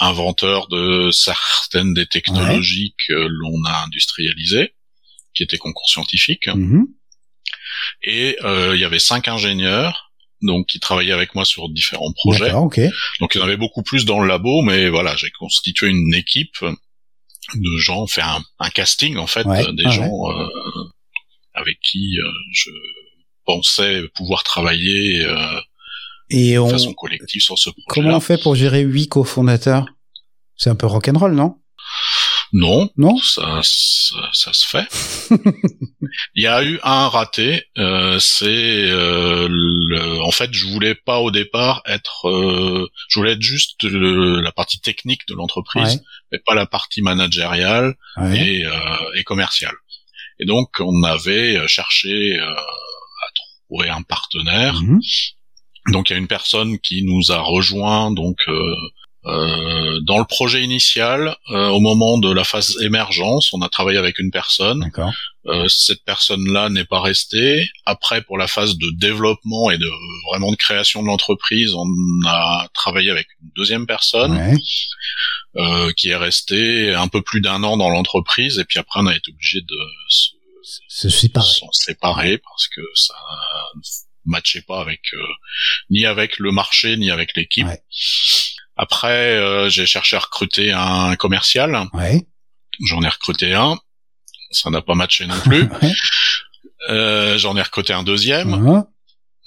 inventeurs 0.00 0.68
de 0.68 1.10
certaines 1.10 1.92
des 1.92 2.06
technologies 2.06 2.94
que 3.06 3.14
l'on 3.14 3.64
a 3.66 3.84
industrialisées, 3.84 4.74
qui 5.34 5.42
étaient 5.42 5.58
concours 5.58 5.88
scientifiques. 5.88 6.48
Mhm. 6.48 6.86
Et 8.02 8.36
euh, 8.44 8.74
il 8.74 8.80
y 8.80 8.84
avait 8.84 8.98
cinq 8.98 9.28
ingénieurs, 9.28 10.12
donc 10.42 10.66
qui 10.66 10.80
travaillaient 10.80 11.12
avec 11.12 11.34
moi 11.34 11.44
sur 11.44 11.68
différents 11.68 12.12
projets. 12.16 12.46
D'accord. 12.46 12.64
Ok. 12.64 12.80
Donc 13.20 13.34
il 13.34 13.38
y 13.38 13.40
en 13.40 13.44
avait 13.44 13.56
beaucoup 13.56 13.82
plus 13.82 14.04
dans 14.04 14.20
le 14.20 14.28
labo, 14.28 14.62
mais 14.62 14.88
voilà, 14.88 15.16
j'ai 15.16 15.30
constitué 15.38 15.88
une 15.88 16.14
équipe 16.14 16.56
de 17.54 17.78
gens, 17.78 18.06
fait 18.06 18.20
un, 18.22 18.42
un 18.58 18.70
casting 18.70 19.16
en 19.16 19.26
fait, 19.26 19.44
Ouais, 19.46 19.64
des 19.72 19.84
ah 19.86 19.90
gens 19.90 20.30
euh, 20.30 20.48
avec 21.54 21.78
qui 21.80 22.18
euh, 22.22 22.30
je 22.52 22.70
pensais 23.46 24.02
pouvoir 24.14 24.44
travailler 24.44 25.22
euh, 25.24 25.60
Et 26.30 26.54
de 26.54 26.58
on 26.58 26.68
façon 26.68 26.92
collective 26.92 27.40
sur 27.40 27.58
ce 27.58 27.70
comment 27.70 27.86
projet-là. 27.86 28.16
on 28.16 28.20
fait 28.20 28.42
pour 28.42 28.54
gérer 28.54 28.82
huit 28.82 29.08
cofondateurs? 29.08 29.86
C'est 30.56 30.70
un 30.70 30.76
peu 30.76 30.86
rock'n'roll, 30.86 31.34
non? 31.34 31.56
Non, 32.52 32.90
Non 32.96 33.16
ça, 33.18 33.60
ça, 33.62 34.16
ça 34.32 34.52
se 34.52 34.66
fait. 34.66 34.88
Il 36.34 36.42
y 36.42 36.46
a 36.46 36.62
eu 36.64 36.78
un 36.82 37.08
raté, 37.08 37.64
euh, 37.76 38.18
c'est 38.18 38.46
euh, 38.46 39.46
le- 39.50 40.20
en 40.22 40.30
fait 40.30 40.52
je 40.52 40.66
voulais 40.66 40.94
pas 40.94 41.18
au 41.20 41.30
départ 41.30 41.82
être, 41.86 42.28
euh, 42.28 42.88
je 43.08 43.18
voulais 43.18 43.32
être 43.32 43.42
juste 43.42 43.82
le- 43.82 44.40
la 44.40 44.52
partie 44.52 44.80
technique 44.80 45.26
de 45.28 45.34
l'entreprise, 45.34 45.96
Ouais. 45.96 46.00
mais 46.32 46.38
pas 46.46 46.54
la 46.54 46.66
partie 46.66 47.02
managériale 47.02 47.94
Ouais. 48.16 48.38
et, 48.60 48.64
euh, 48.64 49.12
et 49.16 49.24
commerciale. 49.24 49.74
Et 50.40 50.46
donc 50.46 50.68
on 50.80 51.02
avait 51.02 51.66
cherché 51.68 52.38
euh, 52.38 52.54
à 52.54 53.26
trouver 53.68 53.90
un 53.90 54.02
partenaire. 54.02 54.80
Mhm. 54.80 55.00
Donc 55.92 56.08
il 56.08 56.12
y 56.14 56.16
a 56.16 56.18
une 56.18 56.28
personne 56.28 56.78
qui 56.78 57.02
nous 57.04 57.30
a 57.32 57.40
rejoint 57.40 58.10
donc 58.12 58.36
euh, 58.48 58.74
euh, 59.28 60.00
dans 60.02 60.18
le 60.18 60.24
projet 60.24 60.62
initial, 60.62 61.36
euh, 61.50 61.68
au 61.68 61.80
moment 61.80 62.18
de 62.18 62.32
la 62.32 62.44
phase 62.44 62.76
émergence, 62.82 63.52
on 63.52 63.60
a 63.62 63.68
travaillé 63.68 63.98
avec 63.98 64.18
une 64.18 64.30
personne. 64.30 64.84
Euh, 65.46 65.66
cette 65.68 66.04
personne-là 66.04 66.68
n'est 66.70 66.84
pas 66.84 67.00
restée. 67.00 67.68
Après, 67.84 68.22
pour 68.22 68.38
la 68.38 68.46
phase 68.48 68.76
de 68.78 68.88
développement 68.96 69.70
et 69.70 69.78
de 69.78 69.88
vraiment 70.30 70.50
de 70.50 70.56
création 70.56 71.02
de 71.02 71.06
l'entreprise, 71.08 71.72
on 71.74 71.86
a 72.26 72.68
travaillé 72.74 73.10
avec 73.10 73.26
une 73.42 73.50
deuxième 73.56 73.86
personne 73.86 74.32
Ouais. 74.36 74.56
euh, 75.56 75.92
qui 75.96 76.08
est 76.10 76.16
restée 76.16 76.94
un 76.94 77.08
peu 77.08 77.22
plus 77.22 77.40
d'un 77.40 77.62
an 77.64 77.76
dans 77.76 77.90
l'entreprise. 77.90 78.58
Et 78.58 78.64
puis 78.64 78.78
après, 78.78 79.00
on 79.00 79.06
a 79.06 79.14
été 79.16 79.30
obligé 79.30 79.60
de 79.60 79.76
se, 80.08 80.30
Se 80.88 81.08
séparer. 81.08 81.46
s'en 81.60 81.72
séparer 81.72 82.38
parce 82.38 82.68
que 82.68 82.82
ça 82.94 83.14
ne 83.76 83.80
matchait 84.32 84.62
pas 84.62 84.80
avec 84.80 85.00
euh, 85.14 85.18
ni 85.90 86.04
avec 86.06 86.38
le 86.38 86.50
marché 86.52 86.96
ni 86.96 87.10
avec 87.10 87.34
l'équipe. 87.36 87.66
Ouais. 87.66 87.82
Après, 88.78 89.34
euh, 89.36 89.68
j'ai 89.68 89.84
cherché 89.86 90.16
à 90.16 90.20
recruter 90.20 90.72
un 90.72 91.16
commercial. 91.16 91.76
Ouais. 91.92 92.26
J'en 92.86 93.02
ai 93.02 93.08
recruté 93.08 93.52
un. 93.52 93.76
Ça 94.52 94.70
n'a 94.70 94.80
pas 94.80 94.94
matché 94.94 95.26
non 95.26 95.38
plus. 95.40 95.68
Ouais. 95.82 95.92
Euh, 96.90 97.36
J'en 97.38 97.56
ai 97.56 97.62
recruté 97.62 97.92
un 97.92 98.02
deuxième. 98.04 98.54
Hein 98.54 98.86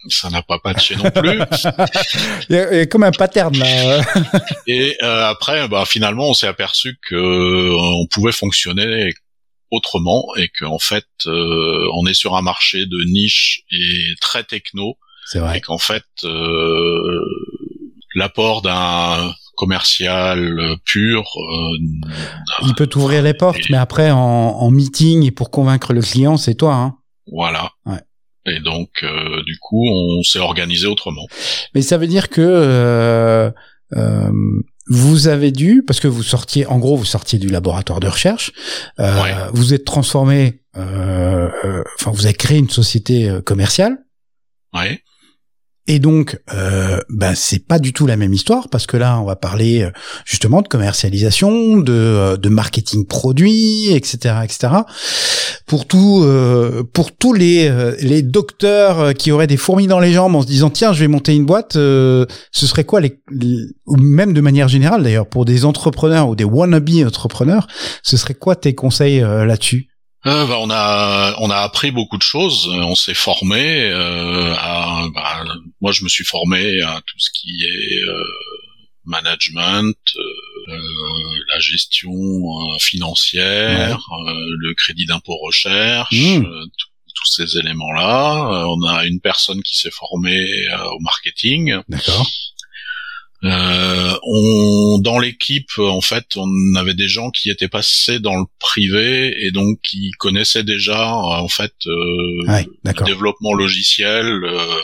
Ça 0.10 0.30
n'a 0.30 0.42
pas 0.44 0.60
matché 0.64 0.96
non 0.98 1.10
plus. 1.10 1.40
Il 2.50 2.56
y, 2.56 2.60
a, 2.60 2.72
il 2.74 2.78
y 2.78 2.82
a 2.82 2.86
comme 2.86 3.04
un 3.04 3.12
pattern 3.12 3.58
là. 3.58 4.02
Et 4.68 4.98
euh, 5.02 5.26
après, 5.30 5.68
bah, 5.70 5.86
finalement, 5.86 6.30
on 6.30 6.34
s'est 6.34 6.48
aperçu 6.48 7.00
que 7.08 7.16
euh, 7.16 7.74
on 7.76 8.06
pouvait 8.08 8.34
fonctionner 8.34 9.14
autrement 9.72 10.26
et 10.38 10.50
qu'en 10.50 10.78
fait, 10.80 11.06
euh, 11.26 11.88
on 11.96 12.06
est 12.06 12.14
sur 12.14 12.36
un 12.36 12.42
marché 12.42 12.86
de 12.86 12.98
niche 13.06 13.62
et 13.72 14.14
très 14.20 14.44
techno 14.44 14.98
C'est 15.26 15.38
et 15.38 15.42
vrai. 15.42 15.62
qu'en 15.62 15.78
fait, 15.78 16.04
euh, 16.26 17.22
l'apport 18.16 18.62
d'un 18.62 19.34
commercial 19.56 20.78
pur, 20.86 21.24
euh, 21.38 21.78
Il 22.66 22.74
peut 22.76 22.88
t'ouvrir 22.88 23.22
les 23.24 23.34
portes, 23.34 23.70
mais 23.70 23.78
après 23.78 24.12
en, 24.12 24.18
en 24.18 24.72
meeting 24.72 25.24
et 25.24 25.32
pour 25.32 25.52
convaincre 25.52 25.94
le 25.94 26.02
client, 26.02 26.38
c'est 26.38 26.56
toi. 26.56 26.74
Hein. 26.76 26.96
voilà. 27.32 27.72
Ouais. 27.86 28.00
Et 28.48 28.60
donc, 28.60 28.90
euh, 29.04 29.44
du 29.44 29.58
coup, 29.60 29.86
on 29.88 30.24
s'est 30.24 30.40
organisé 30.40 30.88
autrement. 30.88 31.28
Mais 31.76 31.84
ça 31.84 31.98
veut 31.98 32.08
dire 32.08 32.30
que 32.30 32.42
euh, 32.42 33.52
euh, 33.96 34.32
vous 34.88 35.28
avez 35.28 35.52
dû, 35.52 35.84
parce 35.86 36.00
que 36.00 36.08
vous 36.08 36.24
sortiez, 36.24 36.66
en 36.66 36.80
gros, 36.80 36.98
vous 36.98 37.06
sortiez 37.06 37.38
du 37.38 37.50
laboratoire 37.50 38.00
de 38.00 38.08
recherche, 38.08 38.52
euh, 39.00 39.22
Ouais. 39.22 39.36
vous 39.54 39.76
êtes 39.76 39.86
transformé, 39.86 40.64
euh, 40.76 41.50
euh, 41.64 41.84
enfin, 42.00 42.10
vous 42.10 42.26
avez 42.26 42.34
créé 42.34 42.58
une 42.58 42.70
société 42.70 43.32
commerciale. 43.46 44.00
Ouais. 44.74 45.04
Et 45.88 45.98
donc, 45.98 46.40
euh, 46.54 47.00
ben 47.10 47.34
c'est 47.36 47.66
pas 47.66 47.80
du 47.80 47.92
tout 47.92 48.06
la 48.06 48.16
même 48.16 48.34
histoire 48.34 48.70
parce 48.70 48.86
que 48.86 48.98
là, 48.98 49.20
on 49.20 49.26
va 49.26 49.36
parler 49.36 49.82
euh, 49.82 49.90
justement 50.26 50.62
de 50.62 50.68
commercialisation, 50.68 51.78
de, 51.78 51.92
euh, 51.92 52.38
de 52.38 52.50
marketing 52.50 53.08
produit, 53.08 53.92
etc., 53.92 54.36
etc. 54.44 54.74
Pour 55.66 55.88
tout, 55.88 56.22
euh, 56.24 56.84
pour 56.84 57.12
tous 57.12 57.34
les 57.34 57.68
euh, 57.68 57.96
les 58.00 58.22
docteurs 58.22 59.16
qui 59.16 59.32
auraient 59.32 59.48
des 59.48 59.58
fourmis 59.58 59.88
dans 59.88 60.00
les 60.00 60.14
jambes 60.14 60.36
en 60.36 60.44
se 60.44 60.48
disant 60.48 60.70
tiens, 60.70 60.94
je 60.94 61.00
vais 61.00 61.08
monter 61.08 61.34
une 61.36 61.46
boîte, 61.46 61.76
euh, 61.78 62.28
ce 62.52 62.68
serait 62.68 62.84
quoi 62.84 63.02
les, 63.02 63.20
ou 63.88 63.98
même 63.98 64.34
de 64.34 64.42
manière 64.42 64.68
générale 64.68 65.02
d'ailleurs 65.02 65.28
pour 65.28 65.46
des 65.46 65.66
entrepreneurs 65.66 66.30
ou 66.30 66.36
des 66.36 66.44
wannabe 66.44 66.90
entrepreneurs, 67.06 67.68
ce 68.04 68.18
serait 68.18 68.36
quoi 68.36 68.56
tes 68.56 68.76
conseils 68.76 69.20
là-dessus? 69.20 69.91
Euh, 70.28 70.46
bah, 70.46 70.58
on 70.60 70.70
a 70.70 71.36
on 71.40 71.50
a 71.50 71.58
appris 71.58 71.90
beaucoup 71.92 72.18
de 72.18 72.24
choses. 72.24 72.68
Euh, 72.72 72.82
On 72.84 72.96
s'est 72.96 73.16
formé. 73.16 73.86
Euh, 73.92 74.54
à, 74.56 75.08
bah, 75.14 75.44
moi, 75.82 75.92
je 75.92 76.04
me 76.04 76.10
suis 76.10 76.24
formé 76.26 76.80
à 76.82 77.02
tout 77.06 77.18
ce 77.18 77.30
qui 77.34 77.64
est 77.64 78.04
euh, 78.08 78.24
management, 79.06 79.96
la 80.68 81.60
gestion 81.60 82.12
financière, 82.80 83.98
euh, 84.28 84.34
le 84.60 84.74
crédit 84.76 85.06
d'impôt 85.06 85.38
recherche, 85.44 86.14
Mmh. 86.16 86.44
tous 87.16 87.26
ces 87.26 87.58
éléments-là. 87.58 88.68
On 88.70 88.84
a 88.88 89.06
une 89.06 89.20
personne 89.20 89.62
qui 89.64 89.76
s'est 89.78 89.92
formée 89.92 90.46
au 90.96 91.00
marketing. 91.00 91.76
D'accord. 91.90 92.30
Euh, 93.44 94.18
on, 94.24 95.00
dans 95.00 95.18
l'équipe, 95.18 95.78
en 95.80 96.02
fait, 96.02 96.26
on 96.36 96.76
avait 96.76 96.94
des 96.94 97.08
gens 97.08 97.32
qui 97.32 97.50
étaient 97.50 97.68
passés 97.68 98.20
dans 98.20 98.36
le 98.36 98.46
privé 98.60 99.34
et 99.46 99.52
donc 99.52 99.80
qui 99.82 100.12
connaissaient 100.20 100.64
déjà, 100.64 101.14
en 101.16 101.48
fait, 101.48 101.74
euh, 101.88 102.64
le 102.84 103.06
développement 103.06 103.54
logiciel 103.54 104.44
euh, 104.44 104.82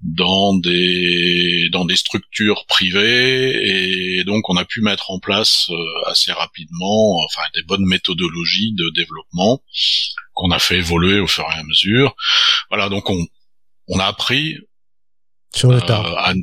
dans 0.00 0.54
des 0.58 1.68
dans 1.72 1.84
des 1.86 1.96
structures 1.96 2.66
privées 2.66 4.18
et 4.18 4.24
donc 4.24 4.50
on 4.50 4.56
a 4.56 4.64
pu 4.66 4.82
mettre 4.82 5.10
en 5.10 5.18
place 5.18 5.70
euh, 5.70 6.10
assez 6.10 6.32
rapidement, 6.32 7.16
enfin, 7.24 7.42
des 7.54 7.62
bonnes 7.62 7.86
méthodologies 7.86 8.74
de 8.74 8.90
développement 8.94 9.62
qu'on 10.34 10.50
a 10.50 10.58
fait 10.58 10.76
évoluer 10.76 11.20
au 11.20 11.26
fur 11.26 11.46
et 11.54 11.58
à 11.58 11.62
mesure. 11.62 12.16
Voilà, 12.68 12.88
donc 12.88 13.08
on 13.08 13.26
on 13.88 13.98
a 13.98 14.06
appris 14.06 14.58
sur 15.54 15.70
le 15.70 15.80
tas. 15.80 16.30
Euh, 16.30 16.34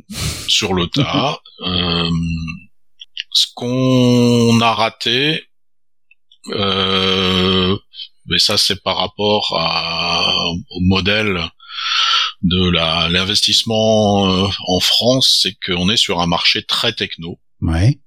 sur 0.47 0.73
le 0.73 0.87
tas. 0.87 1.39
euh, 1.61 2.09
ce 3.33 3.47
qu'on 3.55 4.59
a 4.61 4.73
raté, 4.73 5.43
euh, 6.49 7.77
mais 8.25 8.39
ça 8.39 8.57
c'est 8.57 8.81
par 8.81 8.97
rapport 8.97 9.55
à, 9.57 10.33
au 10.69 10.79
modèle 10.81 11.41
de 12.41 12.69
la 12.69 13.09
l'investissement 13.09 14.49
en 14.67 14.79
France, 14.79 15.39
c'est 15.41 15.55
qu'on 15.65 15.89
est 15.89 15.97
sur 15.97 16.19
un 16.19 16.27
marché 16.27 16.63
très 16.63 16.93
techno, 16.93 17.39
ouais. 17.61 17.99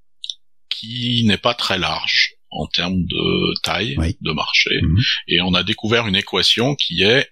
qui 0.69 1.25
n'est 1.27 1.39
pas 1.39 1.55
très 1.55 1.79
large 1.79 2.35
en 2.51 2.67
termes 2.67 3.03
de 3.03 3.61
taille 3.63 3.97
de 4.21 4.33
marché, 4.33 4.71
mhm. 4.83 4.99
et 5.29 5.41
on 5.41 5.55
a 5.55 5.63
découvert 5.63 6.07
une 6.07 6.17
équation 6.17 6.75
qui 6.75 7.03
est 7.03 7.29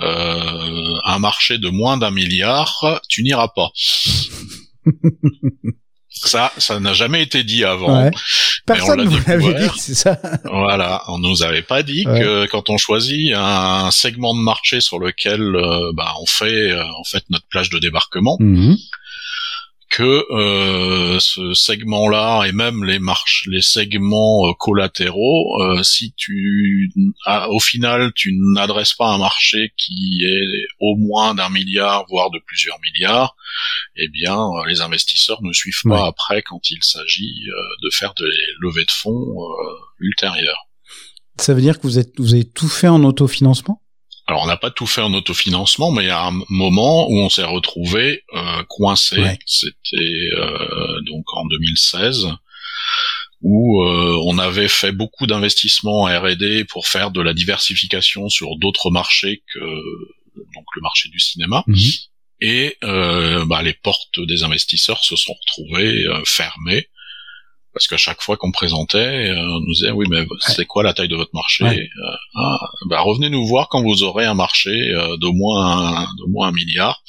euh, 0.00 0.94
un 1.04 1.18
marché 1.18 1.58
de 1.58 1.68
moins 1.68 1.96
d'un 1.96 2.10
milliard, 2.10 3.00
tu 3.08 3.22
n'iras 3.22 3.48
pas. 3.48 3.70
ça, 6.08 6.52
ça 6.58 6.80
n'a 6.80 6.92
jamais 6.92 7.22
été 7.22 7.42
dit 7.44 7.64
avant. 7.64 8.10
Personne 8.66 9.04
ne 9.04 9.26
l'avait 9.26 9.54
dit, 9.54 9.78
c'est 9.78 9.94
ça. 9.94 10.20
Voilà, 10.44 11.02
on 11.08 11.18
nous 11.18 11.42
avait 11.42 11.62
pas 11.62 11.82
dit 11.82 12.04
que 12.04 12.46
quand 12.46 12.70
on 12.70 12.76
choisit 12.76 13.32
un 13.34 13.90
segment 13.90 14.34
de 14.34 14.40
marché 14.40 14.80
sur 14.80 14.98
lequel 14.98 15.40
euh, 15.40 15.92
bah, 15.94 16.12
on 16.20 16.26
fait 16.26 16.72
euh, 16.72 16.84
en 16.98 17.04
fait 17.04 17.24
notre 17.30 17.46
plage 17.48 17.70
de 17.70 17.78
débarquement, 17.78 18.36
mhm 18.40 18.76
que 19.88 20.26
euh, 20.30 21.18
ce 21.18 21.54
segment-là 21.54 22.44
et 22.44 22.52
même 22.52 22.84
les 22.84 22.98
marches, 22.98 23.44
les 23.50 23.62
segments 23.62 24.46
euh, 24.46 24.52
collatéraux, 24.58 25.62
euh, 25.62 25.82
si 25.82 26.12
tu, 26.16 26.92
au 27.48 27.60
final, 27.60 28.12
tu 28.14 28.34
n'adresses 28.54 28.92
pas 28.92 29.08
un 29.08 29.18
marché 29.18 29.72
qui 29.76 30.24
est 30.24 30.66
au 30.80 30.96
moins 30.96 31.34
d'un 31.34 31.48
milliard, 31.48 32.04
voire 32.08 32.30
de 32.30 32.38
plusieurs 32.46 32.78
milliards, 32.80 33.36
eh 33.96 34.08
bien, 34.08 34.38
les 34.66 34.80
investisseurs 34.80 35.42
ne 35.42 35.52
suivent 35.52 35.82
pas 35.84 36.06
après 36.06 36.42
quand 36.42 36.70
il 36.70 36.82
s'agit 36.82 37.46
de 37.82 37.90
faire 37.90 38.14
des 38.14 38.24
levées 38.60 38.84
de 38.84 38.90
fonds 38.90 39.34
ultérieures. 39.98 40.68
Ça 41.38 41.54
veut 41.54 41.60
dire 41.60 41.78
que 41.78 41.82
vous 41.82 41.98
êtes, 41.98 42.18
vous 42.18 42.34
avez 42.34 42.48
tout 42.48 42.68
fait 42.68 42.88
en 42.88 43.02
autofinancement? 43.04 43.82
Alors 44.28 44.42
on 44.42 44.46
n'a 44.46 44.58
pas 44.58 44.70
tout 44.70 44.86
fait 44.86 45.00
en 45.00 45.14
autofinancement, 45.14 45.90
mais 45.90 46.04
il 46.04 46.08
y 46.08 46.10
a 46.10 46.26
un 46.26 46.42
moment 46.50 47.08
où 47.08 47.18
on 47.18 47.30
s'est 47.30 47.44
retrouvé 47.44 48.24
euh, 48.34 48.62
coincé. 48.68 49.16
C'était 49.46 49.96
euh, 50.36 51.00
donc 51.06 51.24
en 51.32 51.46
2016 51.46 52.28
où 53.40 53.82
euh, 53.82 54.20
on 54.26 54.36
avait 54.36 54.68
fait 54.68 54.92
beaucoup 54.92 55.26
d'investissements 55.26 56.02
en 56.02 56.06
R&D 56.06 56.66
pour 56.66 56.86
faire 56.86 57.10
de 57.10 57.22
la 57.22 57.32
diversification 57.32 58.28
sur 58.28 58.56
d'autres 58.56 58.90
marchés 58.90 59.42
que 59.54 59.60
donc 59.60 60.64
le 60.76 60.82
marché 60.82 61.08
du 61.08 61.20
cinéma. 61.20 61.64
Mhm. 61.66 61.78
Et 62.40 62.76
bah, 62.82 63.62
les 63.62 63.72
portes 63.72 64.20
des 64.20 64.42
investisseurs 64.42 65.02
se 65.02 65.16
sont 65.16 65.34
retrouvées 65.34 66.04
fermées 66.26 66.86
parce 67.72 67.86
qu'à 67.86 67.96
chaque 67.96 68.22
fois 68.22 68.36
qu'on 68.36 68.50
présentait, 68.50 69.28
euh, 69.30 69.38
on 69.38 69.60
nous 69.60 69.72
disait 69.72 69.90
oui 69.90 70.06
mais 70.10 70.26
c'est 70.40 70.66
quoi 70.66 70.82
la 70.82 70.94
taille 70.94 71.08
de 71.08 71.16
votre 71.16 71.34
marché 71.34 71.64
euh, 71.64 72.16
ah, 72.36 72.70
bah, 72.88 73.00
Revenez 73.00 73.30
nous 73.30 73.46
voir 73.46 73.68
quand 73.68 73.82
vous 73.82 74.02
aurez 74.02 74.24
un 74.24 74.34
marché 74.34 74.70
euh, 74.70 75.16
d'au 75.16 75.32
moins 75.32 76.06
d'au 76.18 76.28
moins 76.28 76.48
un 76.48 76.52
milliard. 76.52 77.02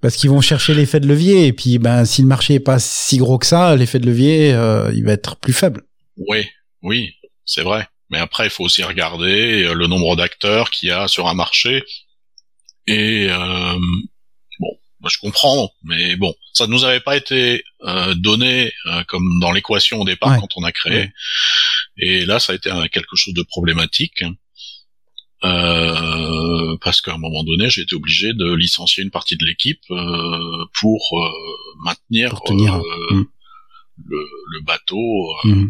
Parce 0.00 0.16
qu'ils 0.16 0.30
vont 0.30 0.40
chercher 0.40 0.74
l'effet 0.74 0.98
de 0.98 1.06
levier 1.06 1.46
et 1.46 1.52
puis 1.52 1.78
ben 1.78 2.04
si 2.04 2.22
le 2.22 2.28
marché 2.28 2.54
est 2.54 2.60
pas 2.60 2.78
si 2.78 3.18
gros 3.18 3.38
que 3.38 3.46
ça, 3.46 3.76
l'effet 3.76 3.98
de 3.98 4.06
levier 4.06 4.48
il 4.94 5.04
va 5.04 5.12
être 5.12 5.36
plus 5.36 5.52
faible. 5.52 5.82
Oui, 6.16 6.46
oui, 6.82 7.14
c'est 7.44 7.62
vrai. 7.62 7.86
Mais 8.08 8.18
après 8.18 8.46
il 8.46 8.50
faut 8.50 8.64
aussi 8.64 8.82
regarder 8.82 9.72
le 9.74 9.86
nombre 9.86 10.16
d'acteurs 10.16 10.70
qu'il 10.70 10.88
y 10.88 10.92
a 10.92 11.06
sur 11.06 11.28
un 11.28 11.34
marché 11.34 11.84
et 12.86 13.28
je 15.08 15.18
comprends, 15.18 15.70
mais 15.82 16.16
bon, 16.16 16.34
ça 16.52 16.66
ne 16.66 16.72
nous 16.72 16.84
avait 16.84 17.00
pas 17.00 17.16
été 17.16 17.64
euh, 17.82 18.14
donné 18.14 18.72
euh, 18.86 19.02
comme 19.04 19.24
dans 19.40 19.52
l'équation 19.52 20.00
au 20.00 20.04
départ 20.04 20.38
quand 20.38 20.48
on 20.56 20.64
a 20.64 20.72
créé. 20.72 21.10
Et 21.96 22.26
là, 22.26 22.38
ça 22.38 22.52
a 22.52 22.56
été 22.56 22.70
quelque 22.92 23.16
chose 23.16 23.34
de 23.34 23.42
problématique. 23.42 24.24
Euh, 25.42 26.76
parce 26.82 27.00
qu'à 27.00 27.14
un 27.14 27.18
moment 27.18 27.42
donné, 27.44 27.70
j'ai 27.70 27.82
été 27.82 27.96
obligé 27.96 28.34
de 28.34 28.52
licencier 28.52 29.02
une 29.02 29.10
partie 29.10 29.38
de 29.38 29.46
l'équipe 29.46 29.80
pour 29.88 31.32
maintenir 31.82 32.34
mmh. 32.50 33.24
le, 34.04 34.60
bateau. 34.64 35.34
Mmh. 35.44 35.68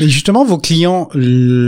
Mais 0.00 0.08
justement, 0.08 0.44
vos 0.44 0.58
clients, 0.58 1.08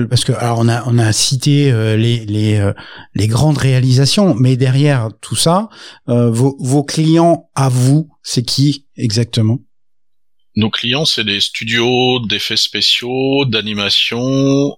parce 0.08 0.24
que 0.24 0.32
alors 0.32 0.58
on 0.58 0.68
a 0.68 0.84
on 0.86 0.98
a 0.98 1.12
cité 1.12 1.72
euh, 1.72 1.96
les 1.96 2.26
les 2.26 2.56
euh, 2.56 2.72
les 3.14 3.26
grandes 3.26 3.58
réalisations, 3.58 4.34
mais 4.34 4.56
derrière 4.56 5.10
tout 5.22 5.36
ça, 5.36 5.68
euh, 6.08 6.30
vos 6.30 6.56
vos 6.60 6.84
clients 6.84 7.48
à 7.54 7.68
vous, 7.68 8.10
c'est 8.22 8.44
qui 8.44 8.86
exactement? 8.96 9.58
Nos 10.56 10.70
clients, 10.70 11.04
c'est 11.04 11.24
des 11.24 11.40
studios 11.40 12.20
d'effets 12.26 12.56
spéciaux, 12.56 13.44
d'animation 13.46 14.76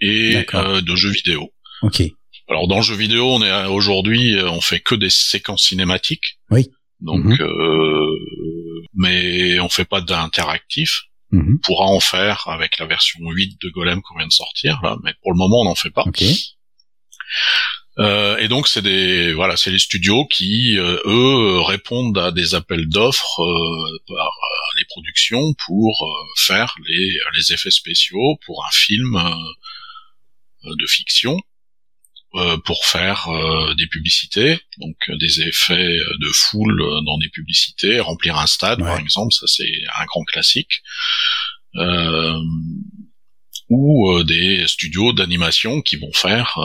et 0.00 0.44
de 0.52 0.96
jeux 0.96 1.10
vidéo. 1.10 1.50
Ok. 1.82 2.02
Alors 2.48 2.66
dans 2.66 2.76
le 2.76 2.82
jeu 2.82 2.94
vidéo, 2.94 3.26
on 3.26 3.42
est 3.42 3.66
aujourd'hui, 3.66 4.36
on 4.42 4.60
fait 4.60 4.80
que 4.80 4.94
des 4.94 5.10
séquences 5.10 5.64
cinématiques. 5.64 6.38
Oui. 6.50 6.70
Donc, 7.00 7.24
mhm. 7.24 7.36
mais 8.94 9.60
on 9.60 9.68
fait 9.68 9.84
pas 9.84 10.00
d'interactif. 10.00 11.07
Mhm. 11.30 11.58
pourra 11.62 11.86
en 11.86 12.00
faire 12.00 12.48
avec 12.48 12.78
la 12.78 12.86
version 12.86 13.20
8 13.20 13.60
de 13.60 13.68
Golem 13.68 14.00
qu'on 14.02 14.16
vient 14.16 14.26
de 14.26 14.32
sortir 14.32 14.80
là, 14.82 14.96
mais 15.04 15.12
pour 15.22 15.32
le 15.32 15.36
moment 15.36 15.60
on 15.60 15.64
n'en 15.64 15.74
fait 15.74 15.90
pas. 15.90 16.04
Euh, 17.98 18.36
et 18.38 18.46
donc 18.48 18.68
c'est 18.68 18.80
des 18.80 19.34
voilà, 19.34 19.56
c'est 19.56 19.72
les 19.72 19.78
studios 19.78 20.24
qui 20.26 20.78
euh, 20.78 20.98
eux 21.04 21.60
répondent 21.62 22.16
à 22.16 22.30
des 22.30 22.54
appels 22.54 22.88
d'offres 22.88 23.42
euh, 23.42 23.98
par 24.06 24.30
les 24.76 24.84
productions 24.88 25.52
pour 25.66 26.08
faire 26.36 26.74
les, 26.86 27.18
les 27.36 27.52
effets 27.52 27.72
spéciaux 27.72 28.38
pour 28.46 28.64
un 28.64 28.70
film 28.70 29.18
de 30.64 30.86
fiction 30.86 31.36
euh, 31.36 31.40
pour 32.64 32.84
faire 32.84 33.28
euh, 33.28 33.74
des 33.74 33.86
publicités, 33.86 34.58
donc 34.78 34.96
euh, 35.08 35.16
des 35.18 35.40
effets 35.42 35.96
de 35.96 36.28
foule 36.32 36.78
dans 37.06 37.18
des 37.18 37.30
publicités, 37.30 38.00
remplir 38.00 38.36
un 38.36 38.46
stade 38.46 38.80
par 38.80 38.98
exemple, 38.98 39.32
ça 39.32 39.46
c'est 39.46 39.72
un 39.98 40.04
grand 40.04 40.24
classique, 40.24 40.82
ou 43.70 44.22
des 44.24 44.64
studios 44.66 45.12
d'animation 45.12 45.80
qui 45.82 45.96
vont 45.96 46.12
faire 46.14 46.58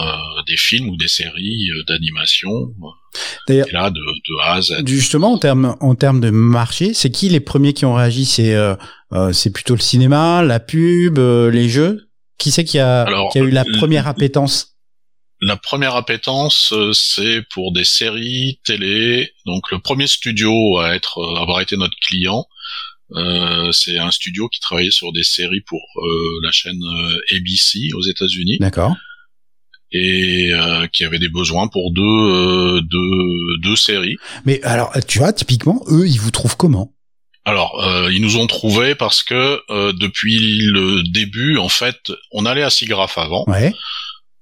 des 0.47 0.58
films 0.58 0.89
ou 0.89 0.97
des 0.97 1.08
séries 1.08 1.69
d'animation. 1.88 2.49
D'ailleurs, 3.47 3.67
là 3.71 3.89
de, 3.89 3.99
de, 3.99 4.41
A 4.41 4.54
à 4.54 4.62
Z. 4.62 4.86
Justement 4.86 5.34
en 5.34 5.38
termes 5.38 5.76
en 5.80 5.95
termes 5.95 6.21
de 6.21 6.30
marché, 6.30 6.93
c'est 6.93 7.12
qui 7.12 7.30
les 7.30 7.41
premiers 7.41 7.73
qui 7.73 7.86
ont 7.86 7.95
réagi? 7.95 8.26
C'est 8.26 8.56
c'est 9.32 9.52
plutôt 9.52 9.76
le 9.76 9.82
cinéma, 9.82 10.43
la 10.43 10.60
pub, 10.60 11.17
les 11.17 11.69
jeux? 11.69 12.10
Qui 12.38 12.52
c'est 12.52 12.65
qui 12.65 12.80
a, 12.80 13.06
qui 13.32 13.39
a 13.39 13.41
eu 13.41 13.52
la 13.52 13.63
première 13.63 14.08
appétence? 14.08 14.73
La 15.46 15.58
première 15.58 15.96
appétence, 15.96 16.72
euh, 16.74 16.94
c'est 16.94 17.42
pour 17.50 17.74
des 17.74 17.84
séries 17.84 18.60
télé. 18.64 19.34
Donc 19.46 19.72
le 19.72 19.80
premier 19.80 20.08
studio 20.08 20.80
à 20.80 20.96
être 20.96 21.20
euh, 21.20 21.42
avoir 21.42 21.62
été 21.62 21.76
notre 21.76 21.98
client, 22.02 22.46
euh, 23.16 23.72
c'est 23.72 23.98
un 23.98 24.12
studio 24.12 24.48
qui 24.48 24.60
travaillait 24.60 24.92
sur 24.92 25.12
des 25.12 25.24
séries 25.24 25.62
pour 25.62 25.82
la 26.44 26.52
chaîne 26.52 26.82
ABC 27.36 27.90
aux 27.94 28.02
États-Unis. 28.02 28.58
D'accord. 28.60 28.96
Et 29.92 30.52
qui 30.92 31.04
avait 31.04 31.20
des 31.20 31.30
besoins 31.30 31.68
pour 31.68 31.92
deux, 31.92 32.82
deux, 32.82 33.58
deux 33.62 33.76
séries. 33.76 34.18
Mais 34.44 34.60
alors, 34.64 34.92
tu 35.08 35.20
vois, 35.20 35.34
typiquement, 35.34 35.84
eux, 35.90 36.08
ils 36.08 36.20
vous 36.20 36.32
trouvent 36.32 36.58
comment? 36.58 36.96
Alors, 37.46 37.80
ils 38.12 38.20
nous 38.20 38.38
ont 38.38 38.48
trouvé 38.48 38.96
parce 38.96 39.22
que 39.22 39.62
depuis 39.92 40.66
le 40.66 41.04
début, 41.04 41.60
en 41.60 41.70
fait, 41.70 42.12
on 42.32 42.48
allait 42.48 42.64
à 42.64 42.72
Sigraph 42.72 43.20
avant. 43.20 43.46
Ouais 43.46 43.72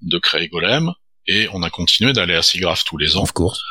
de 0.01 0.17
créer 0.17 0.47
Golem 0.47 0.91
et 1.27 1.47
on 1.53 1.63
a 1.63 1.69
continué 1.69 2.13
d'aller 2.13 2.35
à 2.35 2.41
SIGGRAPH 2.41 2.83
tous 2.85 2.97
les 2.97 3.15
ans. 3.15 3.23
Of 3.23 3.31
course. 3.31 3.61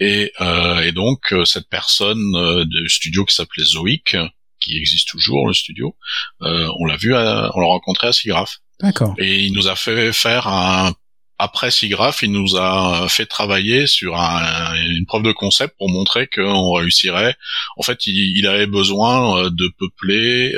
Et, 0.00 0.32
euh, 0.40 0.80
et 0.80 0.92
donc 0.92 1.32
euh, 1.32 1.44
cette 1.44 1.68
personne 1.68 2.34
euh, 2.34 2.64
du 2.64 2.88
studio 2.88 3.24
qui 3.24 3.34
s'appelait 3.34 3.64
Zoic, 3.64 4.16
qui 4.60 4.76
existe 4.76 5.08
toujours 5.08 5.46
le 5.46 5.54
studio, 5.54 5.96
euh, 6.42 6.68
on 6.80 6.86
l'a 6.86 6.96
vu, 6.96 7.14
à, 7.14 7.50
on 7.54 7.60
l'a 7.60 7.66
rencontré 7.66 8.08
à 8.08 8.12
SIGGRAPH. 8.12 8.60
D'accord. 8.80 9.14
Et 9.18 9.44
il 9.44 9.52
nous 9.52 9.68
a 9.68 9.76
fait 9.76 10.12
faire 10.12 10.48
un 10.48 10.92
après 11.38 11.70
SIGGRAPH, 11.70 12.22
il 12.22 12.32
nous 12.32 12.56
a 12.56 13.08
fait 13.08 13.26
travailler 13.26 13.88
sur 13.88 14.14
une 14.14 15.04
preuve 15.06 15.24
de 15.24 15.32
concept 15.32 15.76
pour 15.76 15.90
montrer 15.90 16.28
qu'on 16.28 16.72
réussirait. 16.72 17.34
En 17.76 17.82
fait, 17.82 18.06
il, 18.06 18.46
avait 18.46 18.68
besoin 18.68 19.50
de 19.50 19.72
peupler 19.76 20.54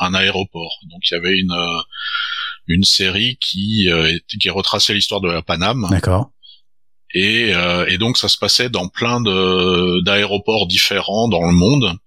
un 0.00 0.14
aéroport. 0.14 0.78
Donc 0.90 1.00
il 1.10 1.14
y 1.14 1.16
avait 1.16 1.36
une 1.36 1.52
une 2.70 2.84
série 2.84 3.36
qui 3.40 3.88
qui 4.28 4.50
retraçait 4.50 4.94
l'histoire 4.94 5.20
de 5.20 5.30
la 5.30 5.42
Paname. 5.42 5.86
D'accord. 5.90 6.30
Et, 7.12 7.52
et 7.88 7.98
donc 7.98 8.16
ça 8.16 8.28
se 8.28 8.38
passait 8.38 8.70
dans 8.70 8.88
plein 8.88 9.20
de 9.20 10.02
d'aéroports 10.04 10.66
différents 10.66 11.28
dans 11.28 11.44
le 11.44 11.52
monde. 11.52 11.98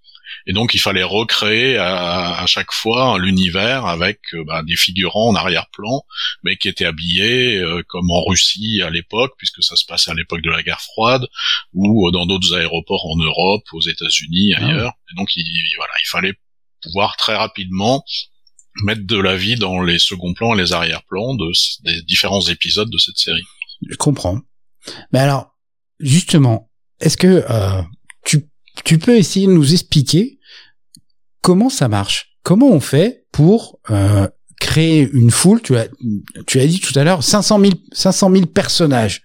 Et 0.45 0.51
donc 0.51 0.73
il 0.73 0.79
fallait 0.79 1.03
recréer 1.03 1.77
à, 1.77 2.41
à 2.41 2.45
chaque 2.47 2.73
fois 2.73 3.17
l'univers 3.17 3.85
avec 3.85 4.19
euh, 4.33 4.43
bah, 4.45 4.61
des 4.63 4.75
figurants 4.75 5.29
en 5.29 5.35
arrière-plan, 5.35 6.01
mais 6.43 6.57
qui 6.57 6.67
étaient 6.67 6.85
habillés 6.85 7.59
euh, 7.59 7.81
comme 7.87 8.11
en 8.11 8.23
Russie 8.25 8.81
à 8.81 8.89
l'époque, 8.89 9.33
puisque 9.37 9.63
ça 9.63 9.77
se 9.77 9.85
passait 9.85 10.11
à 10.11 10.15
l'époque 10.15 10.41
de 10.41 10.49
la 10.49 10.61
guerre 10.61 10.81
froide, 10.81 11.25
ou 11.73 12.07
euh, 12.07 12.11
dans 12.11 12.25
d'autres 12.25 12.53
aéroports 12.55 13.05
en 13.05 13.15
Europe, 13.15 13.63
aux 13.71 13.81
États-Unis, 13.81 14.53
ah 14.57 14.65
ailleurs. 14.65 14.93
Et 15.11 15.15
donc 15.15 15.29
il, 15.37 15.45
voilà, 15.77 15.93
il 16.01 16.07
fallait 16.07 16.33
pouvoir 16.81 17.15
très 17.15 17.35
rapidement 17.35 18.03
mettre 18.83 19.05
de 19.05 19.17
la 19.17 19.35
vie 19.35 19.55
dans 19.55 19.81
les 19.81 19.99
seconds 19.99 20.33
plans 20.33 20.53
et 20.53 20.57
les 20.57 20.73
arrière-plans 20.73 21.35
de, 21.35 21.51
des 21.83 22.01
différents 22.03 22.41
épisodes 22.47 22.89
de 22.89 22.97
cette 22.97 23.17
série. 23.17 23.43
Je 23.87 23.95
comprends. 23.95 24.39
Mais 25.11 25.19
alors, 25.19 25.55
justement, 25.99 26.69
est-ce 26.99 27.17
que 27.17 27.45
euh, 27.49 27.81
tu 28.25 28.49
tu 28.85 28.97
peux 28.97 29.15
essayer 29.17 29.47
de 29.47 29.51
nous 29.51 29.73
expliquer 29.73 30.39
comment 31.41 31.69
ça 31.69 31.87
marche? 31.87 32.37
Comment 32.43 32.69
on 32.69 32.79
fait 32.79 33.25
pour 33.31 33.79
euh, 33.89 34.27
créer 34.59 35.09
une 35.13 35.31
foule? 35.31 35.61
Tu 35.61 35.77
as, 35.77 35.87
tu 36.47 36.59
as 36.59 36.67
dit 36.67 36.79
tout 36.79 36.97
à 36.97 37.03
l'heure 37.03 37.23
500 37.23 37.59
000, 37.59 37.73
500 37.91 38.31
000 38.31 38.45
personnages. 38.47 39.21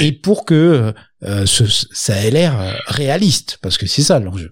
Et 0.00 0.12
pour 0.12 0.44
que 0.44 0.94
euh, 1.22 1.46
ce, 1.46 1.64
ça 1.66 2.16
ait 2.24 2.30
l'air 2.30 2.60
euh, 2.60 2.74
réaliste, 2.86 3.58
parce 3.62 3.78
que 3.78 3.86
c'est 3.86 4.02
ça 4.02 4.18
l'enjeu. 4.18 4.50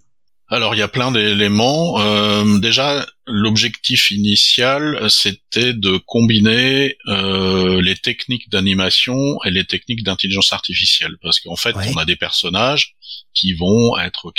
Alors 0.52 0.74
il 0.74 0.78
y 0.78 0.82
a 0.82 0.88
plein 0.88 1.10
d'éléments. 1.10 1.98
Euh, 1.98 2.58
déjà, 2.58 3.06
l'objectif 3.26 4.10
initial, 4.10 5.10
c'était 5.10 5.72
de 5.72 5.96
combiner 5.96 6.98
euh, 7.08 7.80
les 7.80 7.96
techniques 7.96 8.50
d'animation 8.50 9.16
et 9.46 9.50
les 9.50 9.64
techniques 9.64 10.02
d'intelligence 10.02 10.52
artificielle, 10.52 11.16
parce 11.22 11.40
qu'en 11.40 11.56
fait, 11.56 11.74
on 11.74 11.96
a 11.96 12.04
des 12.04 12.16
personnages 12.16 12.96
qui 13.32 13.54
vont 13.54 13.96
être 13.98 14.30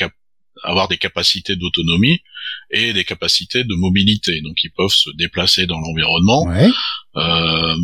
avoir 0.63 0.88
des 0.88 0.99
capacités 0.99 1.56
d'autonomie 1.56 2.19
et 2.69 2.93
des 2.93 3.06
capacités 3.06 3.63
de 3.63 3.73
mobilité, 3.73 4.39
donc 4.41 4.63
ils 4.63 4.71
peuvent 4.71 4.93
se 4.93 5.10
déplacer 5.17 5.65
dans 5.65 5.80
l'environnement. 5.80 6.47
Euh, 7.15 7.76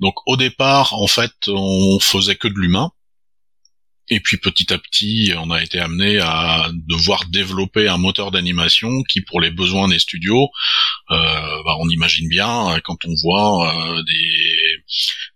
donc 0.00 0.14
au 0.26 0.36
départ, 0.36 0.94
en 0.94 1.06
fait, 1.06 1.32
on 1.46 2.00
faisait 2.00 2.34
que 2.34 2.48
de 2.48 2.58
l'humain. 2.58 2.90
Et 4.08 4.20
puis 4.20 4.36
petit 4.38 4.72
à 4.72 4.78
petit, 4.78 5.32
on 5.36 5.50
a 5.50 5.62
été 5.62 5.80
amené 5.80 6.18
à 6.20 6.70
devoir 6.88 7.24
développer 7.26 7.88
un 7.88 7.98
moteur 7.98 8.30
d'animation 8.30 9.02
qui, 9.02 9.20
pour 9.20 9.40
les 9.40 9.50
besoins 9.50 9.88
des 9.88 9.98
studios, 9.98 10.48
euh, 11.10 11.14
bah, 11.64 11.76
on 11.80 11.88
imagine 11.88 12.28
bien 12.28 12.78
quand 12.84 13.04
on 13.04 13.14
voit 13.22 13.74
euh, 13.74 14.02
des, 14.04 14.84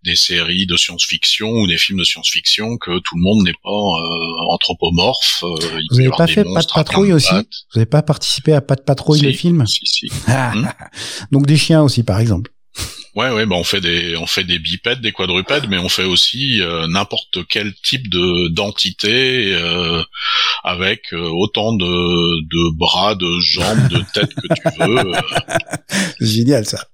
des 0.05 0.17
séries 0.17 0.67
de 0.67 0.77
science-fiction 0.77 1.49
ou 1.51 1.67
des 1.67 1.79
films 1.79 1.99
de 1.99 2.05
science-fiction 2.05 2.79
que 2.79 2.99
tout 3.01 3.17
le 3.17 3.23
monde 3.23 3.45
n'est 3.45 3.55
pas 3.63 3.71
euh, 3.71 4.53
anthropomorphe. 4.53 5.43
Euh, 5.43 5.81
Vous 5.91 5.97
n'avez 5.97 6.11
pas 6.11 6.27
fait 6.27 6.45
Pas 6.45 6.63
de 6.63 6.73
patrouille 6.73 7.13
aussi 7.13 7.35
Vous 7.35 7.79
n'avez 7.79 7.87
pas 7.87 8.03
participé 8.03 8.53
à 8.53 8.61
Pas 8.61 8.77
de 8.77 8.83
patrouille 8.83 9.21
les 9.21 9.33
films 9.33 9.67
Si 9.67 9.85
si. 9.85 10.09
Hmm. 10.29 10.69
Donc 11.33 11.47
des 11.47 11.57
chiens 11.57 11.83
aussi, 11.83 12.03
par 12.03 12.21
exemple. 12.21 12.51
Ouais, 13.17 13.31
ouais, 13.31 13.45
bah 13.45 13.57
on 13.57 13.65
fait 13.65 13.81
des, 13.81 14.17
on 14.17 14.27
fait 14.27 14.45
des 14.45 14.61
bipèdes, 14.61 15.01
des 15.01 15.11
quadrupèdes, 15.11 15.69
mais 15.69 15.79
on 15.79 15.89
fait 15.89 16.05
aussi 16.05 16.61
euh, 16.61 16.87
n'importe 16.87 17.39
quel 17.49 17.75
type 17.83 18.09
de 18.09 18.49
d'entité 18.49 19.53
euh, 19.53 20.03
avec 20.63 21.13
euh, 21.13 21.29
autant 21.29 21.73
de, 21.73 21.85
de 21.85 22.77
bras, 22.77 23.17
de 23.17 23.41
jambes, 23.41 23.89
de 23.89 23.99
têtes 24.15 24.33
que 24.35 24.71
tu 24.71 24.89
veux. 24.89 25.13
Génial 26.21 26.65
ça. 26.65 26.87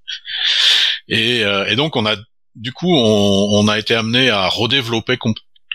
Et, 1.08 1.40
et 1.40 1.76
donc 1.76 1.96
on 1.96 2.06
a, 2.06 2.16
du 2.54 2.72
coup, 2.72 2.92
on, 2.96 3.60
on 3.60 3.68
a 3.68 3.78
été 3.78 3.94
amené 3.94 4.30
à 4.30 4.48
redévelopper 4.48 5.18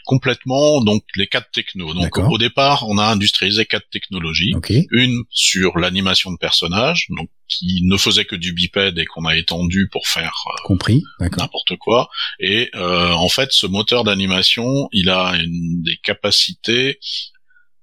complètement 0.06 0.82
donc 0.82 1.04
les 1.16 1.28
quatre 1.28 1.52
technos. 1.52 1.94
Donc 1.94 2.18
au 2.18 2.38
départ, 2.38 2.88
on 2.88 2.98
a 2.98 3.06
industrialisé 3.06 3.66
quatre 3.66 3.90
technologies. 3.90 4.54
Une 4.92 5.24
sur 5.30 5.78
l'animation 5.78 6.32
de 6.32 6.38
personnages, 6.38 7.06
donc 7.10 7.30
qui 7.48 7.82
ne 7.84 7.98
faisait 7.98 8.26
que 8.26 8.36
du 8.36 8.54
bipède 8.54 8.98
et 8.98 9.06
qu'on 9.06 9.26
a 9.26 9.36
étendu 9.36 9.90
pour 9.92 10.08
faire 10.08 10.34
euh, 10.48 10.62
compris 10.64 11.04
n'importe 11.20 11.76
quoi. 11.78 12.10
Et 12.40 12.70
euh, 12.76 13.12
en 13.12 13.30
fait, 13.30 13.50
ce 13.52 13.68
moteur 13.68 14.04
d'animation, 14.04 14.88
il 14.94 15.10
a 15.10 15.36
une, 15.36 15.84
des 15.84 15.98
capacités. 15.98 17.00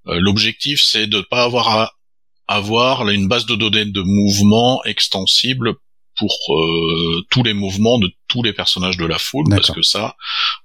Euh, 0.06 0.18
l'objectif, 0.20 0.80
c'est 0.82 1.06
de 1.06 1.18
ne 1.18 1.22
pas 1.22 1.44
avoir 1.44 1.68
à 1.68 1.92
avoir 2.48 3.06
une 3.10 3.28
base 3.28 3.44
de 3.44 3.54
données 3.54 3.84
de 3.84 4.00
mouvement 4.00 4.82
extensible 4.84 5.74
pour 6.18 6.36
euh, 6.50 7.22
tous 7.30 7.42
les 7.42 7.54
mouvements 7.54 7.98
de 7.98 8.10
tous 8.28 8.42
les 8.42 8.52
personnages 8.52 8.96
de 8.96 9.06
la 9.06 9.18
foule 9.18 9.46
parce 9.48 9.70
que 9.70 9.82
ça 9.82 10.16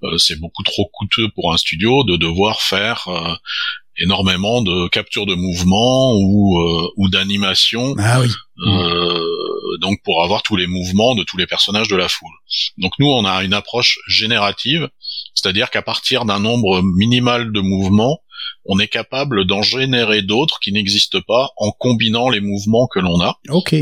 euh, 0.02 0.18
c'est 0.18 0.38
beaucoup 0.38 0.62
trop 0.62 0.90
coûteux 0.92 1.28
pour 1.34 1.52
un 1.52 1.56
studio 1.56 2.04
de 2.04 2.16
devoir 2.16 2.60
faire 2.60 3.08
euh, 3.08 3.34
énormément 3.96 4.60
de 4.62 4.88
captures 4.88 5.26
de 5.26 5.34
mouvements 5.34 6.14
ou 6.14 6.58
ou 6.96 7.08
d'animation 7.08 7.94
ah 7.98 8.20
oui. 8.20 8.28
donc 9.80 9.98
pour 10.02 10.24
avoir 10.24 10.42
tous 10.42 10.56
les 10.56 10.66
mouvements 10.66 11.14
de 11.14 11.22
tous 11.22 11.36
les 11.36 11.46
personnages 11.46 11.88
de 11.88 11.96
la 11.96 12.08
foule 12.08 12.34
donc 12.78 12.92
nous 12.98 13.06
on 13.06 13.24
a 13.24 13.44
une 13.44 13.54
approche 13.54 13.98
générative 14.08 14.88
c'est-à-dire 15.34 15.70
qu'à 15.70 15.82
partir 15.82 16.24
d'un 16.24 16.40
nombre 16.40 16.82
minimal 16.82 17.52
de 17.52 17.60
mouvements 17.60 18.18
on 18.66 18.78
est 18.78 18.88
capable 18.88 19.46
d'en 19.46 19.62
générer 19.62 20.22
d'autres 20.22 20.58
qui 20.58 20.72
n'existent 20.72 21.20
pas 21.26 21.50
en 21.56 21.70
combinant 21.70 22.28
les 22.30 22.40
mouvements 22.40 22.86
que 22.86 22.98
l'on 22.98 23.20
a. 23.20 23.38
Ok. 23.48 23.74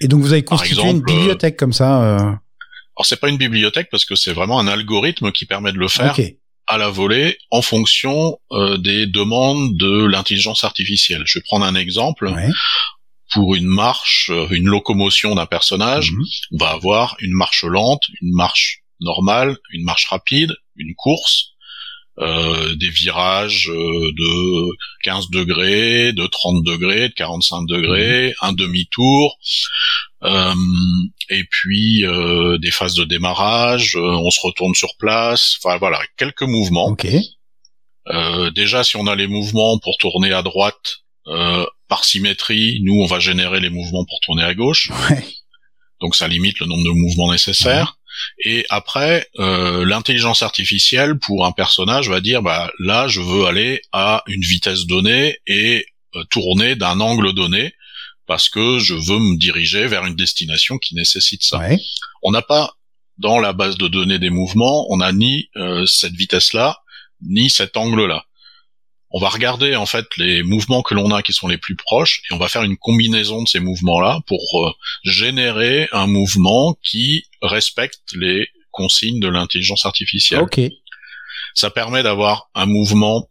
Et 0.00 0.08
donc 0.08 0.22
vous 0.22 0.32
avez 0.32 0.44
constitué 0.44 0.88
une 0.88 1.02
bibliothèque 1.02 1.56
comme 1.56 1.72
ça. 1.72 2.02
Euh... 2.02 2.18
Alors 2.18 3.06
c'est 3.06 3.20
pas 3.20 3.28
une 3.28 3.36
bibliothèque 3.36 3.88
parce 3.90 4.04
que 4.04 4.14
c'est 4.14 4.32
vraiment 4.32 4.58
un 4.58 4.66
algorithme 4.66 5.32
qui 5.32 5.46
permet 5.46 5.72
de 5.72 5.78
le 5.78 5.88
faire 5.88 6.16
à 6.66 6.78
la 6.78 6.88
volée 6.88 7.36
en 7.50 7.62
fonction 7.62 8.38
euh, 8.52 8.78
des 8.78 9.06
demandes 9.06 9.76
de 9.76 10.04
l'intelligence 10.06 10.62
artificielle. 10.62 11.22
Je 11.26 11.38
vais 11.38 11.42
prendre 11.42 11.64
un 11.64 11.74
exemple. 11.74 12.32
Pour 13.32 13.54
une 13.54 13.66
marche, 13.66 14.30
euh, 14.32 14.48
une 14.50 14.66
locomotion 14.66 15.34
d'un 15.34 15.46
personnage, 15.46 16.12
mhm. 16.12 16.24
on 16.52 16.56
va 16.58 16.70
avoir 16.70 17.16
une 17.20 17.32
marche 17.32 17.64
lente, 17.64 18.02
une 18.20 18.34
marche 18.34 18.82
normale, 19.00 19.56
une 19.72 19.84
marche 19.84 20.06
rapide, 20.06 20.52
une 20.76 20.94
course, 20.96 21.49
euh, 22.20 22.74
des 22.74 22.90
virages 22.90 23.70
euh, 23.70 24.12
de 24.12 24.76
15 25.04 25.30
degrés, 25.30 26.12
de 26.12 26.26
30 26.26 26.62
degrés, 26.64 27.08
de 27.08 27.14
45 27.14 27.66
degrés, 27.66 28.28
mhm. 28.28 28.48
un 28.48 28.52
demi-tour, 28.52 29.38
euh, 30.24 30.54
et 31.30 31.44
puis 31.44 32.04
des 32.60 32.70
phases 32.70 32.94
de 32.94 33.04
démarrage, 33.04 33.96
on 33.96 34.30
se 34.30 34.40
retourne 34.42 34.74
sur 34.74 34.90
place, 34.98 35.56
enfin 35.62 35.78
voilà, 35.78 36.00
quelques 36.18 36.42
mouvements. 36.42 36.88
déjà, 38.54 38.84
si 38.84 38.96
on 38.96 39.06
a 39.06 39.16
les 39.16 39.26
mouvements 39.26 39.78
pour 39.78 39.96
tourner 39.98 40.32
à 40.32 40.42
droite 40.42 40.98
par 41.88 42.04
symétrie, 42.04 42.80
nous 42.82 43.00
on 43.00 43.06
va 43.06 43.18
générer 43.18 43.60
les 43.60 43.70
mouvements 43.70 44.04
pour 44.04 44.20
tourner 44.20 44.42
à 44.42 44.54
gauche. 44.54 44.90
Donc 46.00 46.16
ça 46.16 46.28
limite 46.28 46.58
le 46.60 46.66
nombre 46.66 46.84
de 46.84 46.90
mouvements 46.90 47.30
nécessaires. 47.30 47.96
Et 48.38 48.64
après, 48.70 49.26
euh, 49.38 49.84
l'intelligence 49.84 50.42
artificielle 50.42 51.18
pour 51.18 51.46
un 51.46 51.52
personnage 51.52 52.08
va 52.08 52.20
dire, 52.20 52.42
bah 52.42 52.70
là, 52.78 53.08
je 53.08 53.20
veux 53.20 53.46
aller 53.46 53.82
à 53.92 54.22
une 54.26 54.42
vitesse 54.42 54.86
donnée 54.86 55.38
et 55.46 55.86
euh, 56.16 56.24
tourner 56.30 56.76
d'un 56.76 57.00
angle 57.00 57.32
donné 57.32 57.74
parce 58.26 58.48
que 58.48 58.78
je 58.78 58.94
veux 58.94 59.18
me 59.18 59.38
diriger 59.38 59.86
vers 59.86 60.06
une 60.06 60.14
destination 60.14 60.78
qui 60.78 60.94
nécessite 60.94 61.42
ça. 61.42 61.60
On 62.22 62.30
n'a 62.30 62.42
pas 62.42 62.74
dans 63.18 63.38
la 63.38 63.52
base 63.52 63.76
de 63.76 63.88
données 63.88 64.18
des 64.18 64.30
mouvements, 64.30 64.86
on 64.90 64.98
n'a 64.98 65.12
ni 65.12 65.50
euh, 65.56 65.84
cette 65.86 66.14
vitesse-là, 66.14 66.78
ni 67.20 67.50
cet 67.50 67.76
angle-là 67.76 68.24
on 69.10 69.18
va 69.18 69.28
regarder 69.28 69.74
en 69.76 69.86
fait 69.86 70.06
les 70.16 70.42
mouvements 70.42 70.82
que 70.82 70.94
l'on 70.94 71.10
a 71.10 71.22
qui 71.22 71.32
sont 71.32 71.48
les 71.48 71.58
plus 71.58 71.74
proches 71.74 72.22
et 72.30 72.34
on 72.34 72.38
va 72.38 72.48
faire 72.48 72.62
une 72.62 72.76
combinaison 72.76 73.42
de 73.42 73.48
ces 73.48 73.60
mouvements-là 73.60 74.20
pour 74.26 74.40
euh, 74.54 74.70
générer 75.04 75.88
un 75.92 76.06
mouvement 76.06 76.76
qui 76.82 77.24
respecte 77.42 78.02
les 78.14 78.48
consignes 78.70 79.20
de 79.20 79.28
l'intelligence 79.28 79.84
artificielle. 79.84 80.42
Ok. 80.42 80.60
Ça 81.54 81.70
permet 81.70 82.04
d'avoir 82.04 82.50
un 82.54 82.66
mouvement 82.66 83.28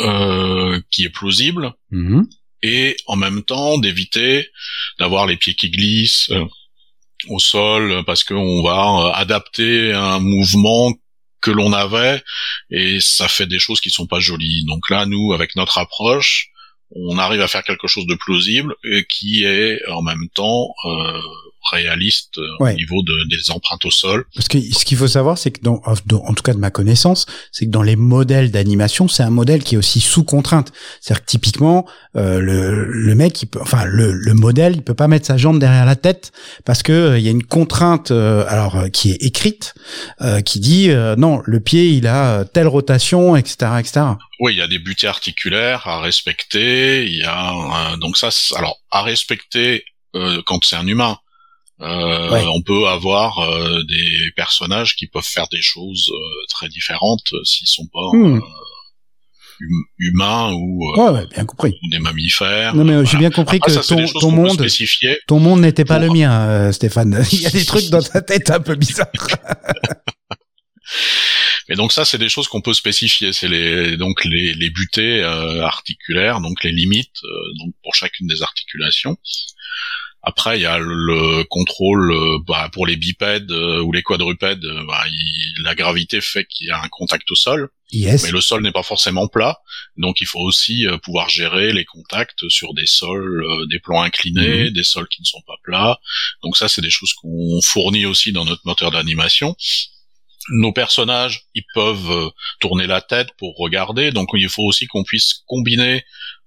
euh, 0.00 0.80
qui 0.90 1.04
est 1.04 1.10
plausible 1.10 1.74
mm-hmm. 1.92 2.24
et 2.62 2.96
en 3.06 3.16
même 3.16 3.42
temps 3.42 3.78
d'éviter 3.78 4.48
d'avoir 4.98 5.26
les 5.26 5.36
pieds 5.36 5.54
qui 5.54 5.70
glissent 5.70 6.30
euh, 6.30 6.44
au 7.28 7.38
sol 7.38 8.02
parce 8.06 8.24
qu'on 8.24 8.62
va 8.62 9.12
adapter 9.14 9.92
un 9.92 10.20
mouvement 10.20 10.92
que 11.40 11.50
l'on 11.50 11.72
avait 11.72 12.22
et 12.70 13.00
ça 13.00 13.28
fait 13.28 13.46
des 13.46 13.58
choses 13.58 13.80
qui 13.80 13.90
sont 13.90 14.06
pas 14.06 14.20
jolies. 14.20 14.64
Donc 14.66 14.90
là, 14.90 15.06
nous, 15.06 15.32
avec 15.32 15.56
notre 15.56 15.78
approche, 15.78 16.48
on 16.90 17.18
arrive 17.18 17.40
à 17.40 17.48
faire 17.48 17.64
quelque 17.64 17.88
chose 17.88 18.06
de 18.06 18.14
plausible 18.14 18.74
et 18.84 19.04
qui 19.06 19.44
est 19.44 19.80
en 19.88 20.02
même 20.02 20.28
temps 20.34 20.68
euh, 20.84 21.20
réaliste 21.70 22.38
au 22.58 22.68
niveau 22.70 23.02
de, 23.02 23.28
des 23.28 23.50
empreintes 23.50 23.84
au 23.84 23.90
sol. 23.90 24.24
Parce 24.34 24.48
que 24.48 24.60
ce 24.60 24.84
qu'il 24.84 24.96
faut 24.96 25.08
savoir, 25.08 25.38
c'est 25.38 25.50
que 25.50 25.60
dans, 25.62 25.80
en 25.84 26.34
tout 26.34 26.42
cas 26.42 26.54
de 26.54 26.58
ma 26.58 26.70
connaissance, 26.70 27.26
c'est 27.52 27.66
que 27.66 27.70
dans 27.70 27.82
les 27.82 27.96
modèles 27.96 28.50
d'animation, 28.50 29.08
c'est 29.08 29.22
un 29.22 29.30
modèle 29.30 29.62
qui 29.62 29.74
est 29.74 29.78
aussi 29.78 30.00
sous 30.00 30.24
contrainte. 30.24 30.72
C'est-à-dire 31.00 31.24
que 31.24 31.30
typiquement, 31.30 31.86
euh, 32.16 32.40
le, 32.40 32.86
le 32.86 33.14
mec, 33.14 33.42
il 33.42 33.46
peut, 33.46 33.60
enfin 33.60 33.84
le, 33.84 34.12
le 34.12 34.34
modèle, 34.34 34.74
il 34.76 34.82
peut 34.82 34.94
pas 34.94 35.08
mettre 35.08 35.26
sa 35.26 35.36
jambe 35.36 35.58
derrière 35.58 35.86
la 35.86 35.96
tête 35.96 36.32
parce 36.64 36.82
que 36.82 37.16
il 37.18 37.24
y 37.24 37.28
a 37.28 37.30
une 37.30 37.44
contrainte, 37.44 38.10
alors 38.10 38.84
qui 38.92 39.10
est 39.10 39.22
écrite, 39.22 39.74
qui 40.44 40.60
dit 40.60 40.90
non, 41.18 41.42
le 41.44 41.60
pied, 41.60 41.90
il 41.90 42.06
a 42.06 42.44
telle 42.44 42.68
rotation, 42.68 43.36
etc., 43.36 43.72
etc. 43.78 44.00
Oui, 44.40 44.54
il 44.54 44.58
y 44.58 44.62
a 44.62 44.68
des 44.68 44.78
butées 44.78 45.06
articulaires 45.06 45.86
à 45.86 46.00
respecter. 46.00 47.06
Il 47.06 47.16
y 47.16 47.24
a 47.24 47.96
donc 47.96 48.16
ça, 48.16 48.30
alors 48.56 48.78
à 48.90 49.02
respecter 49.02 49.84
euh, 50.14 50.42
quand 50.46 50.64
c'est 50.64 50.76
un 50.76 50.86
humain. 50.86 51.18
Euh, 51.82 52.42
on 52.54 52.62
peut 52.62 52.86
avoir 52.86 53.38
euh, 53.38 53.82
des 53.82 54.30
personnages 54.34 54.96
qui 54.96 55.08
peuvent 55.08 55.22
faire 55.22 55.46
des 55.48 55.60
choses 55.60 56.10
très 56.48 56.68
différentes 56.68 57.34
s'ils 57.44 57.68
sont 57.68 57.86
pas 57.92 58.08
hmm. 58.14 58.36
hum, 58.36 58.42
humains 59.98 60.54
ou, 60.54 60.80
bien 61.34 61.44
compris. 61.44 61.74
des 61.90 61.98
mammifères. 61.98 62.74
Non 62.74 62.84
mais 62.84 63.04
j'ai 63.04 63.18
bien 63.18 63.30
compris 63.30 63.60
que 63.60 63.70
ton, 63.86 64.06
ton 64.20 64.30
monde, 64.30 64.56
ton 65.26 65.38
monde 65.38 65.60
n'était 65.60 65.84
pas 65.84 65.98
le 65.98 66.08
mien, 66.08 66.72
Stéphane. 66.72 67.22
Il 67.32 67.42
y 67.42 67.46
a 67.46 67.50
des 67.50 67.66
trucs 67.66 67.90
dans 67.90 68.02
ta 68.02 68.22
tête 68.22 68.50
un 68.50 68.60
peu 68.60 68.74
bizarres. 68.74 69.08
Mais 71.68 71.74
donc 71.74 71.90
ça, 71.90 72.04
c'est 72.04 72.18
des 72.18 72.28
choses 72.28 72.46
qu'on 72.46 72.60
peut 72.60 72.72
spécifier. 72.72 73.32
C'est 73.32 73.48
les 73.48 73.96
donc 73.96 74.24
les, 74.24 74.54
les 74.54 74.70
butées 74.70 75.22
articulaires, 75.24 76.40
donc 76.40 76.62
les 76.64 76.70
limites 76.72 77.20
donc 77.58 77.74
pour 77.82 77.94
chacune 77.94 78.28
des 78.28 78.40
articulations. 78.40 79.18
Après, 80.28 80.58
il 80.58 80.62
y 80.62 80.66
a 80.66 80.78
le 80.78 81.44
contrôle 81.44 82.10
euh, 82.10 82.38
bah, 82.48 82.68
pour 82.72 82.84
les 82.84 82.96
bipèdes 82.96 83.52
euh, 83.52 83.80
ou 83.80 83.92
les 83.92 84.02
quadrupèdes. 84.02 84.64
Euh, 84.64 84.84
bah, 84.84 85.04
la 85.62 85.76
gravité 85.76 86.20
fait 86.20 86.44
qu'il 86.46 86.66
y 86.66 86.70
a 86.70 86.82
un 86.82 86.88
contact 86.88 87.30
au 87.30 87.36
sol, 87.36 87.68
yes. 87.92 88.24
mais 88.24 88.32
le 88.32 88.40
sol 88.40 88.60
n'est 88.60 88.72
pas 88.72 88.82
forcément 88.82 89.28
plat, 89.28 89.60
donc 89.96 90.20
il 90.20 90.26
faut 90.26 90.40
aussi 90.40 90.84
pouvoir 91.04 91.28
gérer 91.28 91.72
les 91.72 91.84
contacts 91.84 92.48
sur 92.48 92.74
des 92.74 92.86
sols, 92.86 93.46
des 93.70 93.78
plans 93.78 94.02
inclinés, 94.02 94.64
mhm. 94.64 94.70
des 94.70 94.82
sols 94.82 95.06
qui 95.06 95.22
ne 95.22 95.26
sont 95.26 95.42
pas 95.46 95.56
plats. 95.62 96.00
Donc 96.42 96.56
ça, 96.56 96.68
c'est 96.68 96.82
des 96.82 96.90
choses 96.90 97.12
qu'on 97.12 97.60
fournit 97.62 98.04
aussi 98.04 98.32
dans 98.32 98.44
notre 98.44 98.62
moteur 98.64 98.90
d'animation 98.90 99.54
nos 100.48 100.72
personnages, 100.72 101.46
ils 101.54 101.64
peuvent 101.74 102.30
tourner 102.60 102.86
la 102.86 103.00
tête 103.00 103.30
pour 103.36 103.56
regarder, 103.56 104.12
donc 104.12 104.28
il 104.34 104.48
faut 104.48 104.62
aussi 104.62 104.86
qu'on 104.86 105.02
puisse 105.02 105.42
combiner 105.46 106.04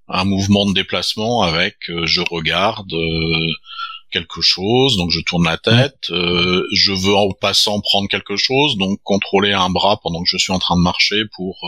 un 0.10 0.26
mouvement 0.26 0.66
de 0.66 0.74
déplacement 0.74 1.44
avec 1.44 1.78
euh, 1.90 2.06
je 2.06 2.22
regarde 2.22 2.92
euh, 2.94 3.48
quelque 4.12 4.42
chose, 4.42 4.98
donc 4.98 5.12
je 5.12 5.20
tourne 5.20 5.46
la 5.46 5.58
tête, 5.60 6.10
euh, 6.10 6.66
je 6.74 6.92
veux 6.92 7.14
en 7.14 7.30
passant 7.30 7.80
prendre 7.80 8.10
quelque 8.10 8.38
chose, 8.38 8.76
donc 8.78 9.00
contrôler 9.04 9.54
un 9.54 9.70
bras 9.70 10.00
pendant 10.02 10.24
que 10.24 10.30
je 10.30 10.38
suis 10.38 10.52
en 10.52 10.58
train 10.58 10.76
de 10.76 10.82
marcher 10.82 11.26
pour 11.36 11.60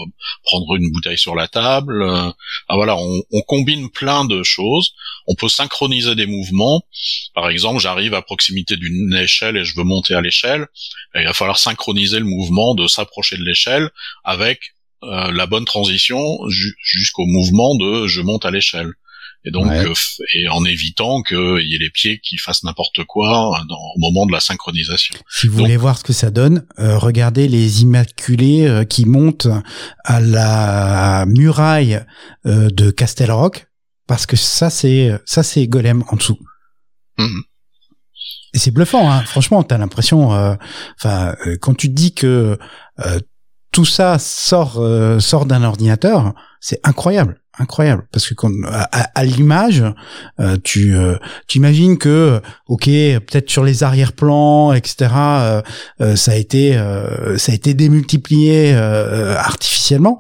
prendre 0.46 0.76
une 0.76 0.92
bouteille 0.92 1.20
sur 1.20 1.36
la 1.36 1.48
table. 1.48 2.04
ah 2.04 2.76
voilà, 2.76 2.98
on, 2.98 3.22
on, 3.32 3.42
combine 3.42 3.92
plein 3.92 4.26
de 4.26 4.42
choses. 4.42 4.94
On 5.28 5.36
peut 5.36 5.50
synchroniser 5.50 6.16
des 6.16 6.26
mouvements. 6.26 6.82
Par 7.36 7.48
exemple, 7.48 7.80
j'arrive 7.80 8.16
à 8.16 8.24
proximité 8.24 8.76
d'une 8.76 9.14
échelle 9.14 9.56
et 9.56 9.64
je 9.64 9.76
veux 9.76 9.84
monter 9.84 10.16
à 10.16 10.22
l'échelle. 10.22 10.66
Il 11.14 11.26
va 11.26 11.34
falloir 11.34 11.60
synchroniser 11.60 12.18
le 12.18 12.26
mouvement 12.26 12.74
de 12.74 12.88
s'approcher 12.88 13.38
de 13.38 13.44
l'échelle 13.44 13.92
avec 14.24 14.74
euh, 15.04 15.32
la 15.32 15.47
bonne 15.47 15.66
transition 15.66 16.38
jusqu'au 16.47 17.26
mouvement 17.26 17.76
de 17.76 18.06
je 18.06 18.22
monte 18.22 18.45
à 18.45 18.52
l'échelle. 18.52 18.91
Et 19.43 19.49
donc, 19.49 19.72
euh, 19.72 19.93
et 20.36 20.47
en 20.49 20.64
évitant 20.64 21.24
qu'il 21.24 21.64
y 21.64 21.74
ait 21.74 21.80
les 21.80 21.89
pieds 21.89 22.20
qui 22.20 22.38
fassent 22.38 22.62
n'importe 22.62 23.04
quoi 23.06 23.60
dans, 23.68 23.80
au 23.95 23.99
moment 23.99 24.28
de 24.28 24.32
la 24.32 24.39
synchronisation. 24.39 25.16
Si 25.28 25.47
vous 25.47 25.58
voulez 25.58 25.78
voir 25.78 25.97
ce 25.97 26.04
que 26.04 26.14
ça 26.14 26.30
donne, 26.30 26.68
euh, 26.78 26.99
regardez 26.99 27.47
les 27.47 27.82
immaculés 27.82 28.86
qui 28.88 29.06
montent 29.06 29.47
à 30.04 30.20
la 30.20 31.26
muraille 31.26 32.06
de 32.45 32.91
Castelrock, 32.91 33.66
parce 34.06 34.28
que 34.28 34.36
ça 34.36 34.70
c'est 34.70 35.12
ça 35.26 35.41
c'est 35.41 35.66
Golem 35.66 36.04
en 36.10 36.18
dessous. 36.18 36.38
Mhm. 37.18 37.41
Et 38.54 38.60
c'est 38.60 38.72
bluffant, 38.72 39.10
hein. 39.10 39.24
franchement, 39.24 39.64
t'as 39.64 39.80
l'impression, 39.80 40.58
enfin, 40.99 41.36
quand 41.62 41.74
tu 41.74 41.88
te 41.88 41.93
dis 41.93 42.14
que 42.14 42.60
tout 43.72 43.86
ça 43.86 44.20
sort 44.20 44.80
euh, 44.80 45.20
sort 45.20 45.46
d'un 45.46 45.64
ordinateur, 45.64 46.34
c'est 46.60 46.80
incroyable, 46.84 47.42
incroyable 47.58 48.06
parce 48.12 48.30
que 48.30 48.36
à, 49.16 49.24
l'image, 49.24 49.84
euh, 50.40 50.58
tu 50.64 50.96
euh, 50.96 51.16
tu 51.48 51.58
imagines 51.58 51.98
que 51.98 52.42
ok 52.68 52.86
peut-être 52.86 53.50
sur 53.50 53.64
les 53.64 53.84
arrière-plans 53.84 54.74
etc 54.74 55.10
ça 56.16 56.32
a 56.32 56.36
été 56.36 56.74
ça 57.38 57.52
a 57.52 57.56
été 57.56 57.74
démultiplié 57.74 58.74
artificiellement, 58.74 60.20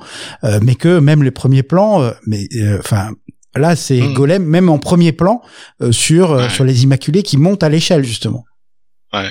mais 0.61 0.75
que 0.75 0.99
même 0.99 1.23
les 1.23 1.31
premiers 1.31 1.63
plans, 1.63 2.11
mais 2.25 2.47
enfin 2.79 3.11
là 3.55 3.75
c'est 3.75 4.01
hmm. 4.01 4.13
Golem 4.13 4.45
même 4.45 4.69
en 4.69 4.79
premier 4.79 5.11
plan 5.11 5.41
sur 5.91 6.49
sur 6.49 6.63
les 6.63 6.83
Immaculés 6.83 7.23
qui 7.23 7.37
montent 7.37 7.63
à 7.63 7.69
l'échelle 7.69 8.05
justement. 8.05 8.45
Ouais 9.13 9.29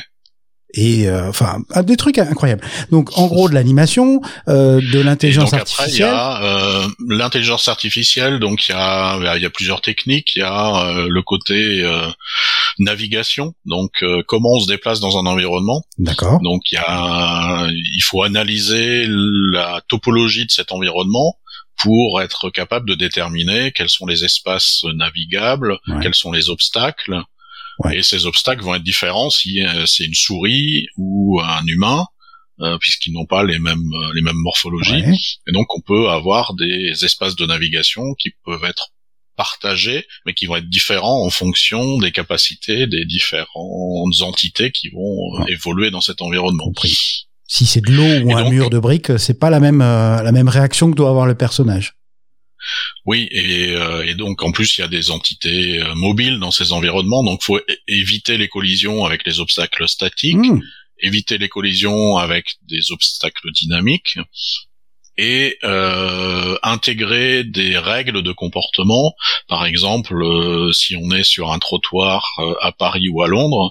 et 0.75 1.09
euh, 1.09 1.29
enfin 1.29 1.59
des 1.83 1.97
trucs 1.97 2.19
incroyables. 2.19 2.63
Donc 2.91 3.17
en 3.19 3.27
gros 3.27 3.49
de 3.49 3.55
l'animation, 3.55 4.21
euh, 4.49 4.81
de 4.93 5.01
l'intelligence 5.01 5.53
artificielle. 5.53 5.95
il 5.95 6.01
y 6.01 6.03
a 6.03 6.43
euh, 6.43 6.89
l'intelligence 7.09 7.69
artificielle. 7.69 8.39
Donc 8.39 8.69
il 8.69 8.73
y 8.73 8.75
a 8.75 9.37
il 9.37 9.43
y 9.43 9.47
a 9.47 9.51
plusieurs 9.51 9.81
techniques. 9.81 10.37
Il 10.37 10.41
y 10.41 10.43
a 10.43 10.87
euh, 10.87 11.09
le 11.09 11.23
côté 11.23 11.83
euh, 11.85 12.09
navigation. 12.79 13.55
Donc 13.65 14.05
comment 14.27 14.53
on 14.55 14.61
se 14.61 14.69
déplace 14.69 15.01
dans 15.01 15.19
un 15.19 15.27
environnement. 15.27 15.83
D'accord. 15.99 16.41
Donc 16.43 16.63
il 16.73 16.77
y 16.77 16.83
a 16.85 17.69
il 17.71 18.03
faut 18.03 18.23
analyser 18.23 19.07
la 19.09 19.81
topologie 19.89 20.47
de 20.47 20.51
cet 20.51 20.73
environnement 20.73 21.37
pour 21.77 22.21
être 22.21 22.51
capable 22.51 22.87
de 22.89 22.95
déterminer 22.95 23.73
quels 23.73 23.89
sont 23.89 24.07
les 24.07 24.25
espaces 24.25 24.85
navigables, 24.95 25.79
quels 26.03 26.15
sont 26.15 26.31
les 26.31 26.51
obstacles, 26.51 27.23
et 27.93 28.03
ces 28.03 28.27
obstacles 28.27 28.63
vont 28.63 28.75
être 28.75 28.83
différents 28.83 29.31
si 29.31 29.65
euh, 29.65 29.87
c'est 29.87 30.05
une 30.05 30.15
souris 30.15 30.87
ou 30.97 31.41
un 31.41 31.65
humain, 31.67 32.07
euh, 32.61 32.77
puisqu'ils 32.79 33.13
n'ont 33.13 33.27
pas 33.27 33.43
les 33.45 33.59
mêmes 33.59 33.79
euh, 33.79 34.13
les 34.15 34.23
mêmes 34.23 34.37
morphologies. 34.37 35.03
Et 35.47 35.53
donc 35.53 35.75
on 35.75 35.81
peut 35.81 36.09
avoir 36.09 36.55
des 36.55 37.05
espaces 37.05 37.37
de 37.37 37.47
navigation 37.47 38.15
qui 38.19 38.31
peuvent 38.45 38.65
être 38.65 38.89
partagés, 39.37 40.07
mais 40.27 40.35
qui 40.35 40.47
vont 40.47 40.57
être 40.57 40.69
différents 40.69 41.25
en 41.25 41.31
fonction 41.31 41.99
des 41.99 42.13
capacités 42.13 42.87
des 42.87 43.07
différentes 43.07 44.21
entités 44.21 44.71
qui 44.71 44.91
vont 44.91 45.47
évoluer 45.49 45.91
dans 45.91 46.03
cet 46.03 46.21
environnement. 46.21 46.65
Compris. 46.65 47.27
Si 47.47 47.67
c'est 47.67 47.81
de 47.81 47.91
l'eau 47.91 48.27
ou 48.27 48.37
un 48.37 48.51
mur 48.51 48.71
de 48.71 48.79
briques, 48.79 49.19
c'est 49.19 49.39
pas 49.39 49.51
la 49.51 49.59
même 49.59 49.79
la 49.79 50.33
même 50.33 50.49
réaction 50.49 50.91
que 50.91 50.97
doit 50.97 51.09
avoir 51.09 51.27
le 51.27 51.35
personnage. 51.35 51.95
Oui, 53.07 53.29
et, 53.31 53.75
euh, 53.75 54.07
et, 54.07 54.15
donc 54.15 54.43
en 54.43 54.53
plus 54.53 54.77
il 54.77 54.83
y 54.83 54.85
a 54.85 54.89
des 54.89 55.11
entités 55.11 55.81
euh, 55.83 55.95
mobiles 55.95 56.39
dans 56.39 56.51
ces 56.51 56.73
environnements, 56.73 57.25
donc 57.25 57.43
faut 57.43 57.61
éviter 57.89 58.37
les 58.37 58.49
collisions 58.49 59.05
avec 59.05 59.27
les 59.27 59.41
obstacles 59.41 59.89
statiques, 59.89 60.37
hmm. 60.37 60.61
éviter 61.01 61.39
les 61.39 61.49
collisions 61.49 62.17
avec 62.17 62.47
des 62.69 62.93
obstacles 62.93 63.51
dynamiques, 63.53 64.19
et 65.17 65.59
euh, 65.65 66.57
intégrer 66.63 67.45
des 67.45 67.77
règles 67.77 68.23
de 68.23 68.33
comportement. 68.33 69.15
Par 69.49 69.67
exemple, 69.67 70.15
euh, 70.15 70.73
si 70.73 70.97
on 70.97 71.11
est 71.11 71.25
sur 71.25 71.53
un 71.53 71.59
trottoir 71.59 72.25
à 72.63 72.73
Paris 72.73 73.09
ou 73.11 73.23
à 73.23 73.29
Londres, 73.29 73.71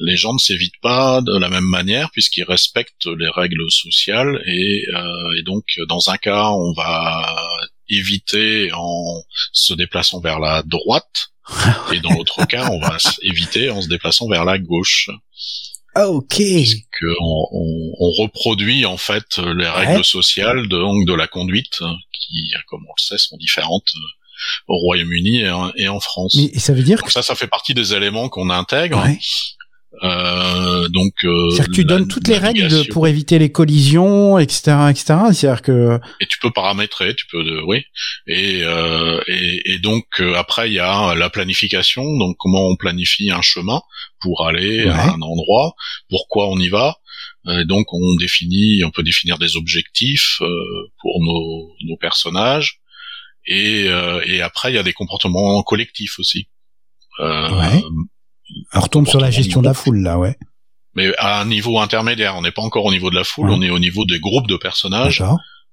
les 0.00 0.16
gens 0.16 0.32
ne 0.32 0.38
s'évitent 0.38 0.80
pas 0.82 1.20
de 1.20 1.38
la 1.38 1.48
même 1.48 1.64
manière 1.64 2.10
puisqu'ils 2.10 2.44
respectent 2.44 3.06
les 3.06 3.28
règles 3.28 3.70
sociales 3.70 4.42
et, 4.46 4.84
et, 5.38 5.42
donc 5.44 5.64
dans 5.88 6.10
un 6.10 6.16
cas 6.16 6.48
on 6.50 6.72
va 6.72 7.36
éviter 7.88 8.70
en 8.72 9.22
se 9.52 9.74
déplaçant 9.74 10.20
vers 10.20 10.38
la 10.38 10.62
droite, 10.62 11.28
et 11.92 12.00
dans 12.00 12.12
l'autre 12.12 12.46
cas, 12.46 12.70
on 12.70 12.80
va 12.80 12.96
éviter 13.22 13.70
en 13.70 13.82
se 13.82 13.88
déplaçant 13.88 14.28
vers 14.28 14.44
la 14.44 14.58
gauche. 14.58 15.10
Ok. 15.96 16.38
Que 16.38 17.06
on, 17.20 17.46
on, 18.00 18.10
reproduit 18.22 18.84
en 18.84 18.96
fait 18.96 19.38
les 19.38 19.68
règles 19.68 20.04
sociales 20.04 20.68
de, 20.68 21.06
de 21.06 21.14
la 21.14 21.28
conduite 21.28 21.78
qui, 22.12 22.52
comme 22.66 22.84
on 22.88 22.92
le 22.96 23.02
sait, 23.02 23.18
sont 23.18 23.36
différentes 23.36 23.86
euh, 23.94 24.00
au 24.68 24.76
Royaume-Uni 24.78 25.44
et, 25.76 25.88
en 25.88 26.00
France. 26.00 26.34
Mais 26.34 26.58
ça 26.58 26.72
veut 26.72 26.82
dire 26.82 27.02
que 27.02 27.12
ça, 27.12 27.22
ça 27.22 27.36
fait 27.36 27.46
partie 27.46 27.74
des 27.74 27.94
éléments 27.94 28.28
qu'on 28.28 28.50
intègre. 28.50 29.06
Euh, 30.02 30.88
donc, 30.88 31.12
euh, 31.24 31.50
c'est-à-dire 31.50 31.66
que 31.66 31.72
tu 31.72 31.84
donnes 31.84 32.08
toutes 32.08 32.28
les 32.28 32.38
règles 32.38 32.86
pour 32.88 33.06
éviter 33.06 33.38
les 33.38 33.52
collisions, 33.52 34.38
etc., 34.38 34.76
etc. 34.90 35.04
C'est-à-dire 35.32 35.62
que 35.62 36.00
et 36.20 36.26
tu 36.26 36.38
peux 36.40 36.50
paramétrer, 36.50 37.14
tu 37.14 37.26
peux, 37.30 37.44
de, 37.44 37.60
oui. 37.60 37.84
Et, 38.26 38.62
euh, 38.64 39.20
et, 39.28 39.72
et 39.72 39.78
donc 39.78 40.04
euh, 40.20 40.34
après 40.34 40.68
il 40.70 40.74
y 40.74 40.80
a 40.80 41.14
la 41.14 41.30
planification, 41.30 42.02
donc 42.18 42.36
comment 42.38 42.68
on 42.68 42.76
planifie 42.76 43.30
un 43.30 43.42
chemin 43.42 43.80
pour 44.20 44.46
aller 44.46 44.86
à 44.88 45.12
un 45.12 45.22
endroit, 45.22 45.74
pourquoi 46.08 46.48
on 46.48 46.58
y 46.58 46.68
va. 46.68 46.96
Et 47.48 47.64
donc 47.64 47.92
on 47.92 48.16
définit, 48.16 48.82
on 48.84 48.90
peut 48.90 49.02
définir 49.02 49.38
des 49.38 49.56
objectifs 49.56 50.38
euh, 50.40 50.46
pour 51.00 51.22
nos, 51.22 51.72
nos 51.86 51.96
personnages. 51.98 52.80
Et, 53.46 53.84
et 54.24 54.40
après 54.40 54.72
il 54.72 54.74
y 54.74 54.78
a 54.78 54.82
des 54.82 54.94
comportements 54.94 55.62
collectifs 55.62 56.18
aussi. 56.18 56.48
Ouais 57.20 57.82
on 58.72 58.80
retombe 58.80 59.08
sur 59.08 59.20
la 59.20 59.30
gestion 59.30 59.60
de 59.60 59.66
la 59.66 59.74
foule 59.74 60.00
là, 60.00 60.18
ouais. 60.18 60.36
Mais 60.94 61.14
à 61.18 61.40
un 61.40 61.46
niveau 61.46 61.80
intermédiaire, 61.80 62.36
on 62.36 62.42
n'est 62.42 62.52
pas 62.52 62.62
encore 62.62 62.84
au 62.84 62.92
niveau 62.92 63.10
de 63.10 63.16
la 63.16 63.24
foule, 63.24 63.50
on 63.50 63.62
est 63.62 63.70
au 63.70 63.80
niveau 63.80 64.04
des 64.04 64.20
groupes 64.20 64.46
de 64.46 64.56
personnages. 64.56 65.22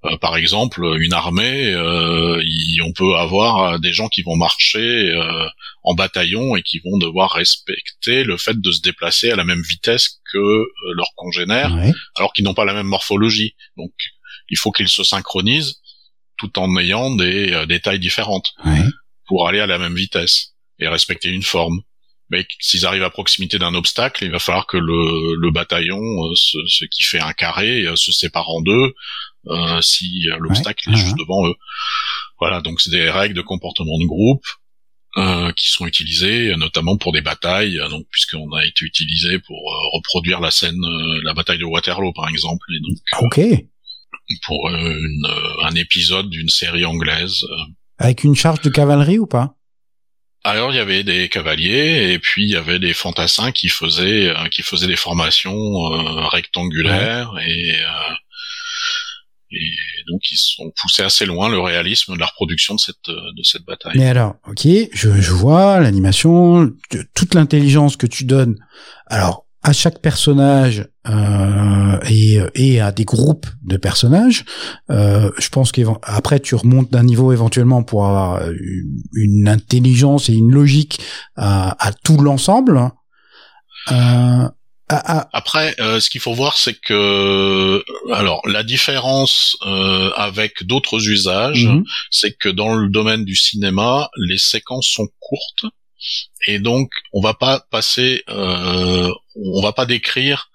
Euh, 0.03 0.17
par 0.17 0.35
exemple, 0.35 0.83
une 0.99 1.13
armée, 1.13 1.73
euh, 1.75 2.41
on 2.83 2.91
peut 2.91 3.15
avoir 3.15 3.79
des 3.79 3.93
gens 3.93 4.07
qui 4.07 4.23
vont 4.23 4.35
marcher 4.35 4.79
euh, 5.13 5.47
en 5.83 5.93
bataillon 5.93 6.55
et 6.55 6.63
qui 6.63 6.79
vont 6.79 6.97
devoir 6.97 7.31
respecter 7.33 8.23
le 8.23 8.37
fait 8.37 8.59
de 8.59 8.71
se 8.71 8.81
déplacer 8.81 9.29
à 9.29 9.35
la 9.35 9.43
même 9.43 9.61
vitesse 9.61 10.19
que 10.33 10.39
euh, 10.39 10.65
leurs 10.95 11.13
congénères, 11.15 11.71
alors 12.15 12.33
qu'ils 12.33 12.45
n'ont 12.45 12.55
pas 12.55 12.65
la 12.65 12.73
même 12.73 12.87
morphologie. 12.87 13.53
Donc, 13.77 13.91
il 14.49 14.57
faut 14.57 14.71
qu'ils 14.71 14.89
se 14.89 15.03
synchronisent 15.03 15.81
tout 16.37 16.57
en 16.57 16.75
ayant 16.77 17.15
des, 17.15 17.53
euh, 17.53 17.65
des 17.67 17.79
tailles 17.79 17.99
différentes 17.99 18.53
pour 19.27 19.47
aller 19.47 19.59
à 19.59 19.67
la 19.67 19.77
même 19.77 19.95
vitesse 19.95 20.55
et 20.79 20.87
respecter 20.87 21.29
une 21.29 21.43
forme. 21.43 21.79
Mais 22.31 22.47
s'ils 22.59 22.85
arrivent 22.85 23.03
à 23.03 23.09
proximité 23.09 23.59
d'un 23.59 23.75
obstacle, 23.75 24.23
il 24.23 24.31
va 24.31 24.39
falloir 24.39 24.65
que 24.65 24.77
le, 24.77 25.35
le 25.35 25.51
bataillon, 25.51 25.99
ce, 26.33 26.57
ce, 26.65 26.85
qui 26.85 27.03
fait 27.03 27.19
un 27.19 27.33
carré, 27.33 27.85
se 27.95 28.11
sépare 28.13 28.49
en 28.49 28.61
deux, 28.61 28.93
euh, 29.47 29.81
si 29.81 30.29
euh, 30.29 30.37
l'obstacle 30.39 30.89
est 30.89 30.95
juste 30.95 31.17
devant 31.17 31.47
eux. 31.47 31.55
Voilà, 32.39 32.61
donc 32.61 32.79
c'est 32.79 32.91
des 32.91 33.09
règles 33.09 33.35
de 33.35 33.41
comportement 33.41 33.97
de 33.97 34.05
groupe 34.05 34.45
euh, 35.17 35.51
qui 35.53 35.67
sont 35.69 35.87
utilisées 35.87 36.55
notamment 36.57 36.95
pour 36.97 37.11
des 37.11 37.21
batailles, 37.21 37.77
donc 37.89 38.05
puisqu'on 38.11 38.51
a 38.53 38.65
été 38.65 38.85
utilisé 38.85 39.39
pour 39.39 39.57
reproduire 39.93 40.39
la 40.39 40.51
scène, 40.51 40.79
la 41.23 41.33
bataille 41.33 41.59
de 41.59 41.65
Waterloo 41.65 42.13
par 42.13 42.29
exemple. 42.29 42.65
Et 42.75 42.79
donc, 42.79 42.97
ok. 43.21 43.65
Pour 44.45 44.69
une, 44.69 45.27
un 45.63 45.75
épisode 45.75 46.29
d'une 46.29 46.49
série 46.49 46.85
anglaise. 46.85 47.43
Avec 47.97 48.23
une 48.23 48.35
charge 48.35 48.61
de 48.61 48.69
cavalerie 48.69 49.19
ou 49.19 49.27
pas? 49.27 49.55
Alors 50.43 50.71
il 50.71 50.77
y 50.77 50.79
avait 50.79 51.03
des 51.03 51.29
cavaliers 51.29 52.11
et 52.13 52.19
puis 52.19 52.45
il 52.45 52.51
y 52.51 52.55
avait 52.55 52.79
des 52.79 52.93
fantassins 52.93 53.51
qui 53.51 53.69
faisaient 53.69 54.33
qui 54.51 54.63
faisaient 54.63 54.87
des 54.87 54.95
formations 54.95 55.51
rectangulaires 56.29 57.31
et 57.45 57.75
et 59.53 59.69
donc 60.07 60.21
ils 60.31 60.37
sont 60.37 60.71
poussés 60.81 61.03
assez 61.03 61.25
loin 61.25 61.49
le 61.49 61.59
réalisme 61.59 62.13
de 62.15 62.19
la 62.19 62.25
reproduction 62.25 62.75
de 62.75 62.79
cette 62.79 63.07
de 63.07 63.43
cette 63.43 63.63
bataille. 63.65 63.97
Mais 63.97 64.07
alors, 64.07 64.35
ok, 64.47 64.61
je, 64.63 65.21
je 65.21 65.31
vois 65.33 65.79
l'animation, 65.81 66.71
toute 67.13 67.33
l'intelligence 67.33 67.97
que 67.97 68.07
tu 68.07 68.23
donnes. 68.23 68.55
Alors 69.07 69.45
à 69.63 69.73
chaque 69.73 69.99
personnage 69.99 70.87
euh, 71.07 71.99
et, 72.09 72.39
et 72.55 72.81
à 72.81 72.91
des 72.91 73.05
groupes 73.05 73.47
de 73.63 73.77
personnages, 73.77 74.43
euh, 74.89 75.31
je 75.37 75.49
pense 75.49 75.71
qu'après 75.71 76.39
tu 76.39 76.55
remontes 76.55 76.91
d'un 76.91 77.03
niveau 77.03 77.31
éventuellement 77.31 77.83
pour 77.83 78.05
avoir 78.05 78.41
une 79.13 79.47
intelligence 79.47 80.29
et 80.29 80.33
une 80.33 80.51
logique 80.51 80.99
à, 81.35 81.75
à 81.85 81.91
tout 81.93 82.17
l'ensemble. 82.17 82.91
Euh, 83.91 84.47
ah, 84.93 85.03
ah. 85.05 85.29
Après, 85.31 85.73
euh, 85.79 86.01
ce 86.01 86.09
qu'il 86.09 86.19
faut 86.19 86.33
voir, 86.33 86.57
c'est 86.57 86.73
que 86.73 87.81
alors 88.11 88.41
la 88.45 88.63
différence 88.63 89.55
euh, 89.65 90.11
avec 90.17 90.63
d'autres 90.65 91.07
usages, 91.07 91.65
mhm. 91.65 91.85
c'est 92.09 92.33
que 92.37 92.49
dans 92.49 92.75
le 92.75 92.89
domaine 92.89 93.23
du 93.23 93.35
cinéma, 93.35 94.09
les 94.17 94.37
séquences 94.37 94.87
sont 94.87 95.07
courtes 95.19 95.73
et 96.47 96.59
donc 96.59 96.89
on 97.13 97.21
va 97.21 97.33
pas 97.33 97.59
passer, 97.71 98.23
euh, 98.29 99.11
on 99.35 99.61
va 99.61 99.73
pas 99.73 99.85
décrire 99.85 100.49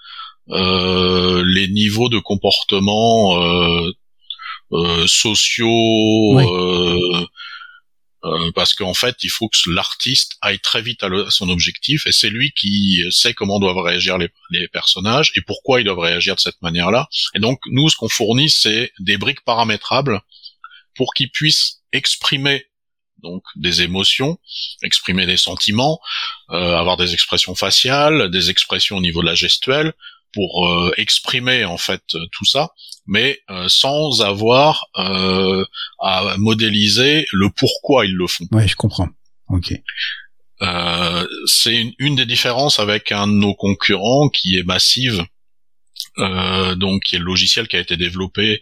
les 0.48 1.68
niveaux 1.68 2.08
de 2.08 2.18
comportement 2.18 3.36
sociaux. 5.06 6.40
Euh, 8.26 8.50
parce 8.54 8.74
qu'en 8.74 8.94
fait, 8.94 9.16
il 9.22 9.30
faut 9.30 9.48
que 9.48 9.70
l'artiste 9.70 10.36
aille 10.40 10.58
très 10.58 10.82
vite 10.82 11.02
à, 11.04 11.08
son 11.30 11.48
objectif, 11.48 12.06
et 12.06 12.12
c'est 12.12 12.30
lui 12.30 12.50
qui 12.52 13.02
sait 13.10 13.34
comment 13.34 13.60
doivent 13.60 13.78
réagir 13.78 14.18
les, 14.18 14.30
les, 14.50 14.66
personnages 14.68 15.30
et 15.36 15.42
pourquoi 15.42 15.80
ils 15.80 15.84
doivent 15.84 16.00
réagir 16.00 16.34
de 16.34 16.40
cette 16.40 16.60
manière-là. 16.60 17.08
Et 17.34 17.38
donc, 17.38 17.60
nous, 17.70 17.88
ce 17.88 17.96
qu'on 17.96 18.08
fournit, 18.08 18.50
c'est 18.50 18.90
des 18.98 19.16
briques 19.16 19.44
paramétrables 19.44 20.20
pour 20.96 21.14
qu'ils 21.14 21.30
puissent 21.30 21.82
exprimer 21.92 22.66
donc 23.22 23.42
des 23.56 23.82
émotions, 23.82 24.38
exprimer 24.82 25.26
des 25.26 25.36
sentiments, 25.36 25.98
euh, 26.50 26.76
avoir 26.76 26.96
des 26.96 27.14
expressions 27.14 27.54
faciales, 27.54 28.30
des 28.30 28.50
expressions 28.50 28.96
au 28.96 29.00
niveau 29.00 29.22
de 29.22 29.26
la 29.26 29.34
gestuelle, 29.34 29.94
pour 30.36 30.68
euh, 30.68 30.92
exprimer 30.98 31.64
en 31.64 31.78
fait 31.78 32.02
tout 32.32 32.44
ça, 32.44 32.70
mais 33.06 33.40
euh, 33.50 33.66
sans 33.68 34.20
avoir 34.20 34.86
euh, 34.98 35.64
à 35.98 36.36
modéliser 36.36 37.26
le 37.32 37.48
pourquoi 37.50 38.04
ils 38.04 38.14
le 38.14 38.26
font. 38.26 38.44
Ouais, 38.52 38.68
je 38.68 38.76
comprends. 38.76 39.08
Ok. 39.48 39.72
c'est 41.46 41.94
une, 41.98 42.16
des 42.16 42.26
différences 42.26 42.78
avec 42.78 43.12
un 43.12 43.26
de 43.26 43.32
nos 43.32 43.54
concurrents 43.54 44.28
qui 44.28 44.56
est 44.56 44.64
Massive, 44.64 45.24
donc 46.18 47.02
qui 47.04 47.16
est 47.16 47.18
le 47.18 47.24
logiciel 47.24 47.68
qui 47.68 47.76
a 47.76 47.80
été 47.80 47.96
développé 47.96 48.60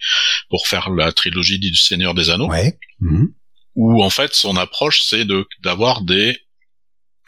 pour 0.51 0.67
faire 0.67 0.91
la 0.91 1.13
trilogie 1.13 1.59
du 1.59 1.75
Seigneur 1.75 2.15
des 2.15 2.31
Anneaux. 2.31 2.49
Ouais. 2.49 2.79
Mhm. 3.01 3.33
Où 3.77 4.03
en 4.03 4.11
fait 4.11 4.35
son 4.35 4.57
approche 4.57 5.03
c'est 5.03 5.25
de 5.25 5.47
d'avoir 5.63 6.03
des 6.03 6.39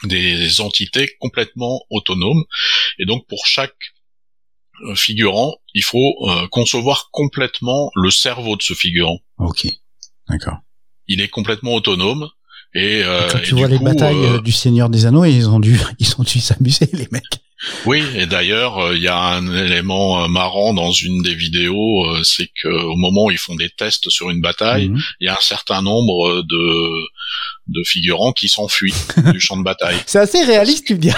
des 0.03 0.61
entités 0.61 1.09
complètement 1.19 1.81
autonomes 1.89 2.43
et 2.99 3.05
donc 3.05 3.25
pour 3.27 3.45
chaque 3.45 3.75
euh, 4.85 4.95
figurant, 4.95 5.55
il 5.73 5.83
faut 5.83 6.15
euh, 6.29 6.47
concevoir 6.51 7.09
complètement 7.11 7.89
le 7.95 8.11
cerveau 8.11 8.55
de 8.55 8.61
ce 8.61 8.75
figurant. 8.75 9.19
Ok, 9.39 9.67
d'accord. 10.29 10.59
Il 11.07 11.19
est 11.19 11.29
complètement 11.29 11.73
autonome. 11.73 12.29
Et, 12.75 13.01
euh, 13.03 13.27
quand 13.31 13.39
tu 13.39 13.55
vois 13.55 13.69
les 13.69 13.79
batailles 13.79 14.41
du 14.43 14.51
Seigneur 14.51 14.89
des 14.89 15.07
Anneaux, 15.07 15.25
ils 15.25 15.49
ont 15.49 15.59
dû, 15.59 15.79
ils 15.99 16.13
ont 16.19 16.23
dû 16.23 16.39
s'amuser 16.39 16.87
les 16.93 17.07
mecs. 17.11 17.23
Oui, 17.85 18.03
et 18.15 18.27
d'ailleurs, 18.27 18.93
il 18.93 19.01
y 19.01 19.07
a 19.07 19.17
un 19.17 19.65
élément 19.65 20.27
marrant 20.29 20.73
dans 20.73 20.91
une 20.91 21.23
des 21.23 21.33
vidéos, 21.33 22.23
c'est 22.23 22.49
que 22.61 22.67
au 22.67 22.95
moment 22.95 23.25
où 23.25 23.31
ils 23.31 23.37
font 23.37 23.55
des 23.55 23.69
tests 23.69 24.09
sur 24.09 24.29
une 24.29 24.41
bataille, 24.41 24.89
mhm. 24.89 25.01
il 25.21 25.25
y 25.25 25.29
a 25.29 25.33
un 25.33 25.41
certain 25.41 25.81
nombre 25.81 26.43
de 26.43 27.07
de 27.67 27.83
figurants 27.83 28.31
qui 28.31 28.49
s'enfuient 28.49 28.93
du 29.33 29.39
champ 29.39 29.57
de 29.57 29.63
bataille. 29.63 29.97
C'est 30.05 30.19
assez 30.19 30.43
réaliste, 30.43 30.87
tu 30.87 30.95
me 30.95 30.99
dis. 30.99 31.11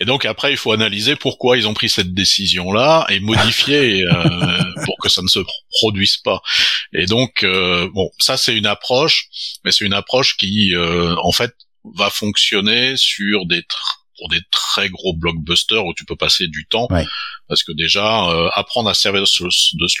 Et 0.00 0.04
donc 0.04 0.26
après, 0.26 0.52
il 0.52 0.56
faut 0.56 0.72
analyser 0.72 1.16
pourquoi 1.16 1.56
ils 1.56 1.66
ont 1.66 1.72
pris 1.72 1.88
cette 1.88 2.12
décision-là 2.12 3.06
et 3.08 3.20
modifier 3.20 4.04
euh, 4.04 4.62
pour 4.84 4.96
que 5.02 5.08
ça 5.08 5.22
ne 5.22 5.28
se 5.28 5.38
produise 5.80 6.18
pas. 6.18 6.42
Et 6.92 7.06
donc, 7.06 7.42
euh, 7.42 7.88
bon, 7.94 8.10
ça 8.18 8.36
c'est 8.36 8.54
une 8.56 8.66
approche, 8.66 9.28
mais 9.64 9.72
c'est 9.72 9.86
une 9.86 9.94
approche 9.94 10.36
qui, 10.36 10.74
euh, 10.74 11.14
en 11.22 11.32
fait, 11.32 11.54
va 11.96 12.10
fonctionner 12.10 12.96
sur 12.96 13.46
des 13.46 13.64
pour 14.18 14.28
des 14.28 14.40
très 14.50 14.88
gros 14.88 15.14
blockbusters 15.16 15.84
où 15.84 15.94
tu 15.94 16.04
peux 16.04 16.16
passer 16.16 16.46
du 16.46 16.66
temps. 16.66 16.86
Parce 17.48 17.64
que 17.64 17.72
déjà, 17.72 18.28
euh, 18.30 18.48
apprendre 18.54 18.88
à 18.88 18.94
servir 18.94 19.22
de 19.22 19.26
ce, 19.26 19.42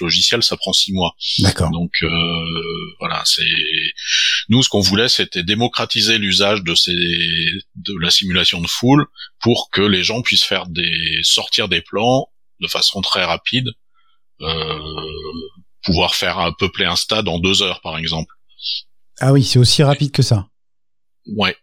logiciel, 0.00 0.42
ça 0.42 0.56
prend 0.56 0.72
six 0.72 0.92
mois. 0.92 1.14
D'accord. 1.38 1.70
Donc 1.70 1.92
euh, 2.02 2.94
voilà, 3.00 3.22
c'est 3.24 3.42
nous 4.48 4.62
ce 4.62 4.68
qu'on 4.68 4.80
voulait, 4.80 5.08
c'était 5.08 5.42
démocratiser 5.42 6.18
l'usage 6.18 6.62
de 6.62 6.74
ces 6.74 6.92
de 6.92 7.94
la 8.00 8.10
simulation 8.10 8.60
de 8.60 8.68
foule 8.68 9.06
pour 9.40 9.70
que 9.72 9.82
les 9.82 10.04
gens 10.04 10.22
puissent 10.22 10.44
faire 10.44 10.66
des 10.66 11.20
sortir 11.22 11.68
des 11.68 11.82
plans 11.82 12.28
de 12.60 12.68
façon 12.68 13.00
très 13.00 13.24
rapide, 13.24 13.70
euh, 14.40 14.78
pouvoir 15.82 16.14
faire 16.14 16.52
peupler 16.58 16.84
un 16.84 16.96
stade 16.96 17.28
en 17.28 17.38
deux 17.38 17.62
heures 17.62 17.80
par 17.80 17.98
exemple. 17.98 18.32
Ah 19.18 19.32
oui, 19.32 19.42
c'est 19.42 19.58
aussi 19.58 19.82
rapide 19.82 20.12
que 20.12 20.22
ça. 20.22 20.46
Ouais. 21.26 21.56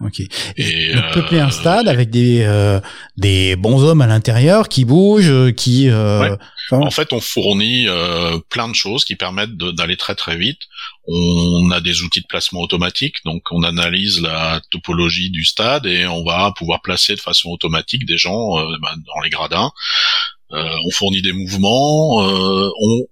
Ok. 0.00 0.20
Et 0.56 0.94
Donc, 0.94 1.12
peupler 1.12 1.40
un 1.40 1.50
stade 1.50 1.88
avec 1.88 2.08
des 2.10 2.42
euh, 2.42 2.80
des 3.16 3.56
bons 3.56 3.82
hommes 3.82 4.00
à 4.00 4.06
l'intérieur 4.06 4.68
qui 4.68 4.84
bougent, 4.84 5.30
euh, 5.30 5.50
qui. 5.50 5.88
Euh, 5.90 6.36
en 6.70 6.90
fait, 6.90 7.12
on 7.12 7.20
fournit 7.20 7.86
plein 8.50 8.68
de 8.68 8.74
choses 8.74 9.04
qui 9.04 9.16
permettent 9.16 9.56
d'aller 9.56 9.96
très 9.96 10.14
très 10.14 10.36
vite. 10.36 10.60
On 11.06 11.70
a 11.70 11.80
des 11.80 12.02
outils 12.02 12.20
de 12.20 12.26
placement 12.28 12.60
automatique, 12.60 13.14
donc 13.24 13.42
on 13.50 13.62
analyse 13.62 14.20
la 14.20 14.60
topologie 14.70 15.30
du 15.30 15.46
stade 15.46 15.86
et 15.86 16.06
on 16.06 16.22
va 16.24 16.52
pouvoir 16.54 16.82
placer 16.82 17.14
de 17.14 17.20
façon 17.20 17.48
automatique 17.48 18.04
des 18.04 18.18
gens 18.18 18.62
bah, 18.82 18.94
dans 18.94 19.20
les 19.24 19.30
gradins. 19.30 19.72
on 20.50 20.90
fournit 20.90 21.22
des 21.22 21.32
mouvements. 21.32 22.18
on 22.18 23.06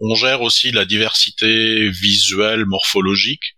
on 0.00 0.14
gère 0.14 0.42
aussi 0.42 0.70
la 0.70 0.84
diversité 0.84 1.88
visuelle, 1.90 2.66
morphologique 2.66 3.54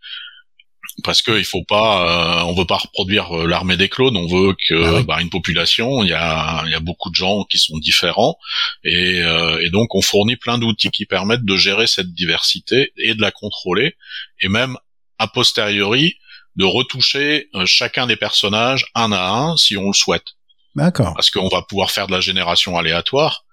parce 1.05 1.23
que 1.23 1.39
il 1.39 1.45
faut 1.45 1.65
pas, 1.65 2.43
euh, 2.43 2.45
on 2.45 2.55
veut 2.55 2.67
pas 2.67 2.77
reproduire 2.77 3.33
euh, 3.33 3.47
l'armée 3.47 3.77
des 3.77 3.89
clones, 3.89 4.17
on 4.17 4.27
veut 4.27 4.55
que 4.69 4.99
ah 4.99 5.03
bah, 5.03 5.21
une 5.21 5.31
population, 5.31 6.03
il 6.03 6.11
y 6.11 6.15
a, 6.15 6.65
y 6.67 6.75
a 6.75 6.81
beaucoup 6.81 7.11
de 7.11 7.15
gens 7.15 7.45
qui 7.45 7.59
sont 7.59 7.79
différents, 7.79 8.37
et, 8.85 9.23
euh, 9.23 9.61
et 9.61 9.71
donc 9.71 9.95
on 9.95 10.03
fournit 10.03 10.37
plein 10.37 10.59
d'outils 10.59 10.91
qui 10.91 11.07
permettent 11.07 11.45
de 11.45 11.57
gérer 11.57 11.87
cette 11.87 12.13
diversité 12.13 12.93
et 12.97 13.15
de 13.15 13.21
la 13.21 13.31
contrôler, 13.31 13.97
et 14.41 14.49
même 14.49 14.77
a 15.19 15.29
posteriori 15.29 16.15
de 16.57 16.65
retoucher 16.65 17.49
chacun 17.65 18.07
des 18.07 18.17
personnages 18.17 18.87
un 18.95 19.13
à 19.13 19.31
un 19.31 19.57
si 19.57 19.77
on 19.77 19.89
le 19.89 19.95
souhaite. 19.95 20.25
D'accord. 20.75 21.15
Parce 21.15 21.31
qu'on 21.31 21.49
va 21.49 21.63
pouvoir 21.63 21.91
faire 21.91 22.07
de 22.07 22.13
la 22.13 22.21
génération 22.21 22.77
aléatoire. 22.77 23.45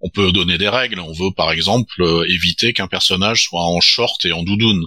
On 0.00 0.10
peut 0.10 0.32
donner 0.32 0.58
des 0.58 0.68
règles. 0.68 1.00
On 1.00 1.12
veut 1.12 1.32
par 1.34 1.50
exemple 1.50 2.02
éviter 2.28 2.72
qu'un 2.72 2.88
personnage 2.88 3.44
soit 3.44 3.64
en 3.64 3.80
short 3.80 4.24
et 4.26 4.32
en 4.32 4.42
doudoune. 4.42 4.86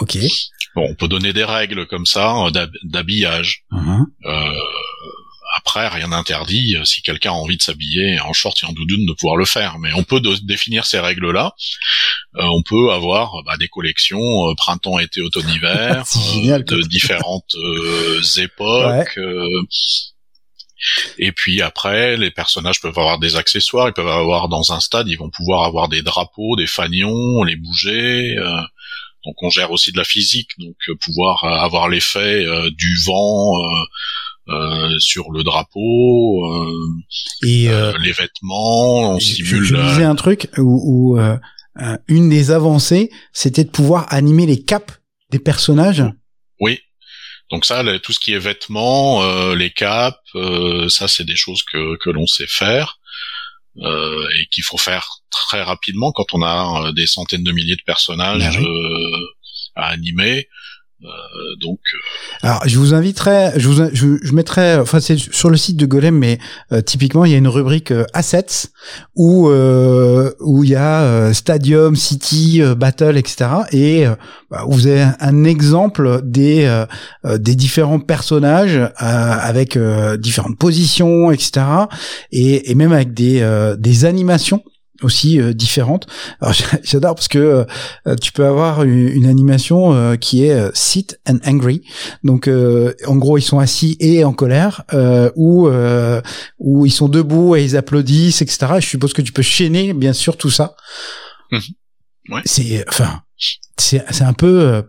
Ok. 0.00 0.18
Bon, 0.74 0.86
on 0.90 0.94
peut 0.94 1.08
donner 1.08 1.32
des 1.32 1.44
règles 1.44 1.86
comme 1.86 2.06
ça 2.06 2.34
d'habillage. 2.84 3.64
Mhm. 3.70 4.06
Euh, 4.26 4.52
après, 5.58 5.88
rien 5.88 6.08
n'interdit, 6.08 6.76
si 6.84 7.00
quelqu'un 7.00 7.30
a 7.30 7.34
envie 7.34 7.56
de 7.56 7.62
s'habiller 7.62 8.20
en 8.20 8.34
short 8.34 8.58
et 8.62 8.66
en 8.66 8.72
doudoune, 8.72 9.06
de 9.06 9.12
pouvoir 9.14 9.36
le 9.36 9.46
faire. 9.46 9.78
Mais 9.78 9.90
on 9.94 10.04
peut 10.04 10.20
définir 10.42 10.84
ces 10.84 11.00
règles-là. 11.00 11.52
on 12.34 12.62
peut 12.62 12.92
avoir 12.92 13.42
bah, 13.46 13.56
des 13.56 13.68
collections 13.68 14.54
printemps, 14.56 14.98
été, 14.98 15.22
automne, 15.22 15.48
hiver, 15.48 16.04
de 16.44 16.86
différentes 16.88 17.54
époques. 18.36 19.18
Et 21.18 21.32
puis 21.32 21.62
après, 21.62 22.16
les 22.16 22.30
personnages 22.30 22.80
peuvent 22.80 22.98
avoir 22.98 23.18
des 23.18 23.36
accessoires, 23.36 23.88
ils 23.88 23.94
peuvent 23.94 24.06
avoir 24.06 24.48
dans 24.48 24.72
un 24.72 24.80
stade, 24.80 25.08
ils 25.08 25.16
vont 25.16 25.30
pouvoir 25.30 25.64
avoir 25.64 25.88
des 25.88 26.02
drapeaux, 26.02 26.56
des 26.56 26.66
fanions, 26.66 27.42
les 27.42 27.56
bouger. 27.56 28.36
Euh, 28.38 28.60
donc 29.26 29.34
on 29.42 29.50
gère 29.50 29.70
aussi 29.72 29.92
de 29.92 29.98
la 29.98 30.04
physique, 30.04 30.50
donc 30.58 30.76
euh, 30.88 30.94
pouvoir 31.00 31.44
euh, 31.44 31.48
avoir 31.48 31.88
l'effet 31.88 32.44
du 32.70 32.96
vent 33.04 33.52
sur 34.98 35.32
le 35.32 35.42
drapeau, 35.42 36.72
et 37.42 37.68
les 38.00 38.12
vêtements, 38.12 39.14
on 39.14 39.20
simule. 39.20 39.64
Je, 39.64 39.74
disais 39.74 40.04
un 40.04 40.14
truc 40.14 40.48
où, 40.56 41.16
où 41.16 41.18
une 42.08 42.30
des 42.30 42.52
avancées, 42.52 43.10
c'était 43.32 43.64
de 43.64 43.70
pouvoir 43.70 44.06
animer 44.12 44.46
les 44.46 44.62
capes 44.62 44.92
des 45.30 45.40
personnages. 45.40 46.04
Oui, 46.60 46.80
donc 47.50 47.64
ça, 47.64 47.84
tout 48.00 48.12
ce 48.12 48.18
qui 48.18 48.32
est 48.32 48.38
vêtements, 48.38 49.22
euh, 49.22 49.54
les 49.54 49.70
capes, 49.70 50.20
euh, 50.34 50.88
ça 50.88 51.06
c'est 51.06 51.24
des 51.24 51.36
choses 51.36 51.62
que, 51.62 51.96
que 51.98 52.10
l'on 52.10 52.26
sait 52.26 52.48
faire 52.48 52.98
euh, 53.82 54.26
et 54.40 54.46
qu'il 54.50 54.64
faut 54.64 54.78
faire 54.78 55.08
très 55.30 55.62
rapidement 55.62 56.12
quand 56.12 56.32
on 56.32 56.42
a 56.42 56.92
des 56.92 57.06
centaines 57.06 57.44
de 57.44 57.52
milliers 57.52 57.76
de 57.76 57.84
personnages 57.84 58.58
ben 58.58 58.66
à 59.74 59.88
animer. 59.88 60.48
Euh, 61.04 61.08
donc. 61.60 61.78
Euh, 61.94 62.48
Alors, 62.48 62.62
je 62.66 62.78
vous 62.78 62.94
inviterai, 62.94 63.52
je 63.56 63.68
vous, 63.68 63.84
je, 63.92 64.16
je 64.22 64.32
mettrai, 64.32 64.76
enfin 64.76 64.98
c'est 64.98 65.18
sur 65.18 65.50
le 65.50 65.58
site 65.58 65.76
de 65.76 65.84
Golem, 65.84 66.16
mais 66.16 66.38
euh, 66.72 66.80
typiquement 66.80 67.26
il 67.26 67.32
y 67.32 67.34
a 67.34 67.38
une 67.38 67.48
rubrique 67.48 67.92
assets 68.14 68.70
où 69.14 69.48
où 69.48 70.64
il 70.64 70.70
y 70.70 70.74
a 70.74 71.32
Stadium, 71.34 71.96
City, 71.96 72.62
Battle, 72.76 73.18
etc. 73.18 73.50
Et 73.72 74.04
bah, 74.50 74.64
vous 74.66 74.86
avez 74.86 75.06
un, 75.20 75.44
exemple 75.44 76.20
des 76.24 76.84
des 77.24 77.54
différents 77.54 78.00
personnages 78.00 78.80
avec 78.96 79.78
différentes 80.18 80.58
positions, 80.58 81.30
etc. 81.30 81.66
Et, 82.32 82.70
et 82.70 82.74
même 82.74 82.92
avec 82.92 83.12
des 83.12 83.74
des 83.78 84.04
animations 84.06 84.62
aussi 85.02 85.40
euh, 85.40 85.52
différentes. 85.52 86.06
Alors 86.40 86.54
j'adore 86.82 87.14
parce 87.14 87.28
que 87.28 87.66
euh, 88.06 88.16
tu 88.16 88.32
peux 88.32 88.46
avoir 88.46 88.82
une, 88.82 89.26
animation 89.26 89.92
euh, 89.92 90.16
qui 90.16 90.44
est 90.44 90.74
sit 90.74 91.18
and 91.28 91.38
angry. 91.46 91.82
Donc 92.22 92.48
en 92.48 93.16
gros 93.16 93.38
ils 93.38 93.42
sont 93.42 93.58
assis 93.58 93.96
et 94.00 94.24
en 94.24 94.32
colère 94.32 94.82
ou 95.34 95.68
ou 96.58 96.86
ils 96.86 96.90
sont 96.90 97.08
debout 97.08 97.56
et 97.56 97.64
ils 97.64 97.76
applaudissent 97.76 98.42
etc. 98.42 98.66
je 98.80 98.86
suppose 98.86 99.12
que 99.12 99.22
tu 99.22 99.32
peux 99.32 99.42
chaîner 99.42 99.92
bien 99.92 100.12
sûr 100.12 100.36
tout 100.36 100.50
ça. 100.50 100.76
Mmh. 101.50 101.58
Ouais. 102.30 102.42
C'est 102.44 102.84
enfin 102.88 103.22
c'est 103.76 104.04
c'est 104.10 104.24
un 104.24 104.32
peu 104.32 104.82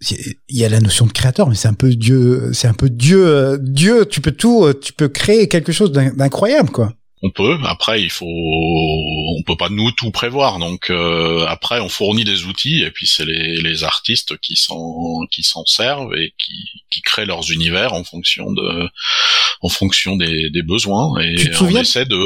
il 0.00 0.36
y 0.56 0.64
a 0.64 0.68
la 0.68 0.80
notion 0.80 1.06
de 1.06 1.12
créateur, 1.12 1.48
mais 1.48 1.54
c'est 1.54 1.68
un 1.68 1.74
peu 1.74 1.88
Dieu, 1.90 2.50
c'est 2.52 2.68
un 2.68 2.74
peu 2.74 2.90
Dieu, 2.90 3.58
Dieu. 3.60 4.04
Tu 4.04 4.20
peux 4.20 4.32
tout, 4.32 4.70
tu 4.74 4.92
peux 4.92 5.08
créer 5.08 5.48
quelque 5.48 5.72
chose 5.72 5.90
d'incroyable, 5.90 6.70
quoi 6.70 6.92
on 7.26 7.30
peut. 7.30 7.58
Après, 7.64 8.00
il 8.02 8.10
faut, 8.10 8.26
on 8.26 9.42
peut 9.42 9.56
pas 9.56 9.68
nous 9.68 9.90
tout 9.92 10.10
prévoir. 10.10 10.58
Donc 10.58 10.90
euh, 10.90 11.44
après, 11.46 11.80
on 11.80 11.88
fournit 11.88 12.24
des 12.24 12.44
outils 12.44 12.82
et 12.82 12.90
puis 12.90 13.06
c'est 13.06 13.24
les, 13.24 13.60
les 13.60 13.84
artistes 13.84 14.38
qui 14.38 14.56
s'en 14.56 15.20
qui 15.30 15.42
s'en 15.42 15.64
servent 15.64 16.14
et 16.14 16.32
qui, 16.38 16.54
qui 16.90 17.00
créent 17.02 17.26
leurs 17.26 17.50
univers 17.50 17.92
en 17.92 18.04
fonction 18.04 18.52
de 18.52 18.88
en 19.60 19.68
fonction 19.68 20.16
des, 20.16 20.50
des 20.50 20.62
besoins. 20.62 21.18
Et 21.20 21.36
on 21.60 21.68
essaie 21.76 22.06
de 22.06 22.20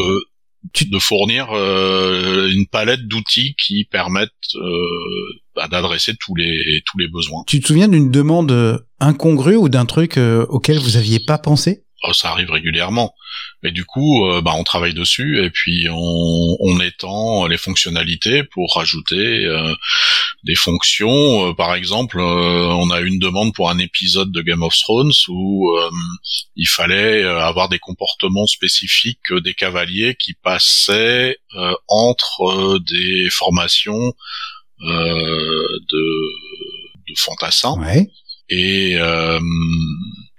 de 0.83 0.99
fournir 0.99 1.49
euh, 1.53 2.51
une 2.51 2.67
palette 2.67 3.07
d'outils 3.09 3.55
qui 3.55 3.87
permettent 3.91 4.31
euh, 4.57 5.41
bah, 5.57 5.69
d'adresser 5.69 6.15
tous 6.21 6.35
les 6.35 6.83
tous 6.85 6.99
les 6.99 7.09
besoins. 7.09 7.45
Tu 7.47 7.61
te 7.61 7.67
souviens 7.67 7.89
d'une 7.89 8.11
demande 8.11 8.85
incongrue 9.01 9.57
ou 9.57 9.69
d'un 9.71 9.87
truc 9.87 10.19
auquel 10.49 10.79
vous 10.79 10.97
aviez 10.97 11.21
pas 11.21 11.39
pensé? 11.39 11.85
Oh, 12.03 12.13
Ça 12.13 12.31
arrive 12.31 12.51
régulièrement. 12.51 13.15
Mais 13.63 13.73
du 13.73 13.85
coup, 13.85 14.27
euh, 14.27 14.41
bah, 14.41 14.53
on 14.57 14.65
travaille 14.65 14.95
dessus 14.95 15.45
et 15.45 15.51
puis 15.51 15.87
on, 15.91 16.57
on 16.61 16.81
étend 16.81 17.47
les 17.47 17.59
fonctionnalités 17.59 18.43
pour 18.43 18.75
rajouter 18.75 19.45
euh, 19.45 19.75
des 20.45 20.55
fonctions. 20.55 21.49
Euh, 21.49 21.53
par 21.53 21.75
exemple, 21.75 22.21
on 22.21 22.91
a 22.91 23.01
une 23.01 23.19
demande 23.19 23.53
pour 23.55 23.69
un 23.69 23.79
épisode 23.79 24.33
de 24.33 24.41
Game 24.41 24.63
of 24.63 24.75
Thrones 24.79 25.13
où 25.29 25.69
il 26.57 26.69
fallait 26.69 27.23
avoir 27.25 27.69
des 27.69 27.79
comportements 27.79 28.47
spécifiques 28.47 29.33
des 29.45 29.55
cavaliers 29.55 30.17
qui 30.19 30.35
passaient 30.35 31.37
entre 31.89 32.79
des 32.91 33.29
formations 33.31 34.15
de, 34.81 35.81
de 35.91 37.15
fantassins. 37.17 37.79
Ouais. 37.79 38.09
Et 38.49 38.97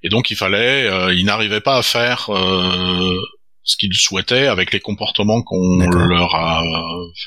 et 0.03 0.09
donc 0.09 0.31
il 0.31 0.37
fallait, 0.37 0.87
euh, 0.87 1.13
il 1.13 1.25
n'arrivait 1.25 1.61
pas 1.61 1.77
à 1.77 1.83
faire 1.83 2.29
euh, 2.29 3.15
ce 3.63 3.77
qu'ils 3.77 3.93
souhaitaient 3.95 4.47
avec 4.47 4.71
les 4.71 4.79
comportements 4.79 5.41
qu'on 5.43 5.79
leur 5.79 6.35
a 6.35 6.63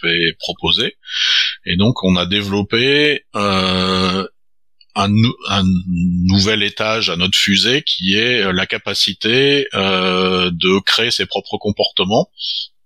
fait 0.01 0.37
proposer. 0.41 0.97
Et 1.67 1.77
donc 1.77 2.03
on 2.03 2.17
a 2.17 2.27
développé 2.27 3.25
euh, 3.37 4.27
un, 4.97 5.13
un, 5.49 5.65
nouvel 6.27 6.63
étage 6.63 7.11
à 7.11 7.17
notre 7.17 7.37
fusée 7.37 7.83
qui 7.83 8.15
est 8.15 8.53
la 8.53 8.67
capacité 8.67 9.67
euh, 9.75 10.51
de 10.53 10.79
créer 10.81 11.11
ses 11.11 11.27
propres 11.27 11.59
comportements 11.59 12.29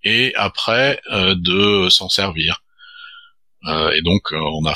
et 0.05 0.33
après 0.37 1.01
euh, 1.13 1.35
de 1.37 1.89
s'en 1.91 2.09
servir. 2.09 2.63
Euh, 3.67 3.91
et 3.91 4.03
donc 4.03 4.33
euh, 4.33 4.39
on 4.39 4.65
a 4.67 4.75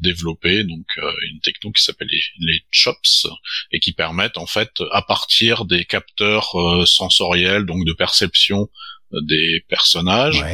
développé 0.00 0.64
donc 0.64 0.86
euh, 0.98 1.12
une 1.30 1.40
techno 1.40 1.70
qui 1.70 1.84
s'appelle 1.84 2.08
les, 2.10 2.64
chops 2.72 3.28
et 3.70 3.78
qui 3.78 3.92
permettent 3.92 4.38
en 4.38 4.46
fait 4.46 4.70
à 4.90 5.02
partir 5.02 5.64
des 5.64 5.84
capteurs 5.84 6.56
sensoriels 6.84 7.64
donc 7.64 7.86
de 7.86 7.92
perception 7.92 8.68
des 9.12 9.64
personnages 9.68 10.44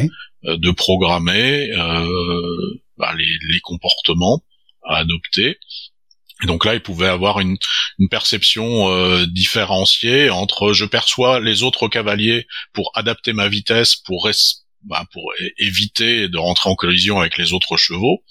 de 0.42 0.70
programmer 0.70 1.70
bah, 2.98 3.14
les, 3.16 3.38
les, 3.50 3.60
comportements 3.60 4.44
à 4.84 4.98
adopter. 4.98 5.58
Et 6.42 6.46
donc 6.46 6.64
là, 6.64 6.74
il 6.74 6.82
pouvait 6.82 7.08
avoir 7.08 7.40
une, 7.40 7.56
une 7.98 8.08
perception 8.10 9.24
différenciée 9.26 10.28
entre 10.28 10.74
je 10.74 10.84
perçois 10.84 11.40
les 11.40 11.62
autres 11.62 11.88
cavaliers 11.88 12.46
pour 12.74 12.90
adapter 12.94 13.32
ma 13.32 13.48
vitesse, 13.48 13.96
pour 13.96 14.28
bah, 14.84 15.06
pour 15.12 15.32
éviter 15.58 16.28
de 16.28 16.38
rentrer 16.38 16.70
en 16.70 16.74
collision 16.74 17.18
avec 17.20 17.38
les 17.38 17.52
autres 17.52 17.76
chevaux, 17.76 18.22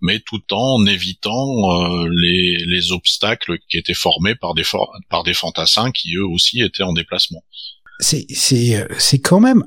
mais 0.00 0.20
tout 0.20 0.42
en 0.52 0.84
évitant 0.86 1.46
euh, 1.72 2.08
les, 2.10 2.64
les, 2.66 2.92
obstacles 2.92 3.58
qui 3.68 3.78
étaient 3.78 3.94
formés 3.94 4.34
par 4.34 4.54
des, 4.54 4.64
par 5.08 5.22
des 5.22 5.34
fantassins 5.34 5.90
qui 5.92 6.14
eux 6.16 6.26
aussi 6.26 6.60
étaient 6.60 6.82
en 6.82 6.92
déplacement. 6.92 7.44
C'est 7.98 8.26
c'est 8.30 8.76
euh, 8.76 8.86
c'est 8.98 9.20
quand 9.20 9.40
même, 9.40 9.64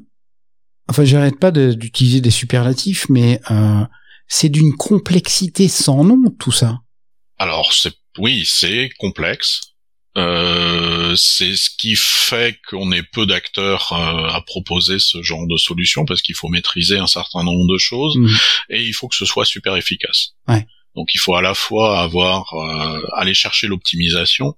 enfin 0.89 1.05
j'arrête 1.05 1.39
pas 1.39 1.51
d'utiliser 1.51 2.22
des 2.22 2.32
superlatifs, 2.32 3.07
mais 3.09 3.39
euh, 3.51 3.84
c'est 4.28 4.49
d'une 4.49 4.76
complexité 4.76 5.68
sans 5.68 6.03
nom 6.03 6.30
tout 6.39 6.51
ça. 6.51 6.80
Alors 7.38 7.74
c'est 7.74 7.95
oui 8.18 8.43
c'est 8.45 8.89
complexe. 8.97 9.72
Euh, 10.16 11.16
c'est 11.16 11.55
ce 11.55 11.70
qui 11.76 11.95
fait 11.95 12.59
qu'on 12.70 12.91
ait 12.91 13.01
peu 13.01 13.26
d'acteurs 13.26 13.93
euh, 13.93 14.28
à 14.30 14.41
proposer 14.45 14.99
ce 14.99 15.24
genre 15.24 15.47
de 15.47 15.57
solution 15.57 16.05
parce 16.05 16.22
qu'il 16.22 16.36
faut 16.36 16.49
maîtriser 16.49 16.99
un 16.99 17.07
certain 17.07 17.43
nombre 17.43 17.72
de 17.72 17.80
choses 17.80 18.16
mmh. 18.18 18.28
et 18.70 18.84
il 18.84 18.93
faut 18.93 19.07
que 19.07 19.16
ce 19.16 19.26
soit 19.26 19.45
super 19.45 19.76
efficace. 19.76 20.34
Ouais. 20.47 20.68
Donc 20.95 21.16
il 21.16 21.18
faut 21.18 21.36
à 21.36 21.41
la 21.41 21.55
fois 21.55 21.99
avoir 21.99 22.53
euh, 22.53 23.01
aller 23.16 23.34
chercher 23.34 23.68
l'optimisation. 23.68 24.55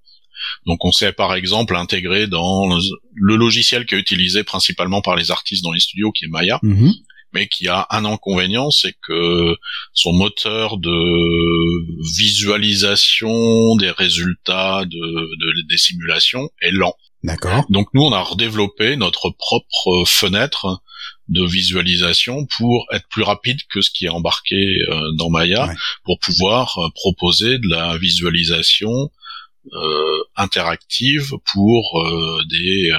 Donc 0.66 0.84
on 0.84 0.92
sait 0.92 1.14
par 1.14 1.34
exemple 1.34 1.76
intégrer 1.78 2.28
dans 2.28 2.78
le 3.14 3.36
logiciel 3.38 3.86
qui 3.86 3.96
est 3.96 4.00
utilisé 4.00 4.44
principalement 4.44 5.02
par 5.02 5.16
les 5.16 5.32
artistes 5.32 5.64
dans 5.64 5.72
les 5.72 5.80
studios 5.80 6.12
qui 6.12 6.26
est 6.26 6.30
Maya. 6.30 6.60
Mmh 6.64 6.92
mais 7.36 7.48
qui 7.48 7.68
a 7.68 7.86
un 7.90 8.06
inconvénient, 8.06 8.72
c'est 8.72 8.96
que 9.06 9.56
son 9.94 10.14
moteur 10.14 10.78
de 10.78 10.98
visualisation 12.18 13.76
des 13.76 13.92
résultats 13.92 14.86
de, 14.86 15.68
des 15.70 15.78
simulations 15.78 16.50
est 16.62 16.72
lent. 16.72 16.96
D'accord. 17.24 17.66
Donc 17.70 17.88
nous, 17.94 18.04
on 18.04 18.14
a 18.14 18.22
redéveloppé 18.22 18.96
notre 18.96 19.32
propre 19.32 20.06
fenêtre 20.08 20.82
de 21.28 21.44
visualisation 21.44 22.46
pour 22.58 22.86
être 22.92 23.08
plus 23.10 23.24
rapide 23.24 23.60
que 23.70 23.82
ce 23.82 23.90
qui 23.92 24.06
est 24.06 24.10
embarqué 24.10 24.56
euh, 24.90 25.12
dans 25.18 25.30
Maya, 25.30 25.74
pour 26.04 26.20
pouvoir 26.20 26.78
euh, 26.78 26.90
proposer 26.94 27.58
de 27.58 27.68
la 27.68 27.98
visualisation 27.98 29.12
euh, 29.74 30.24
interactive 30.36 31.34
pour 31.54 32.08
des, 32.48 32.92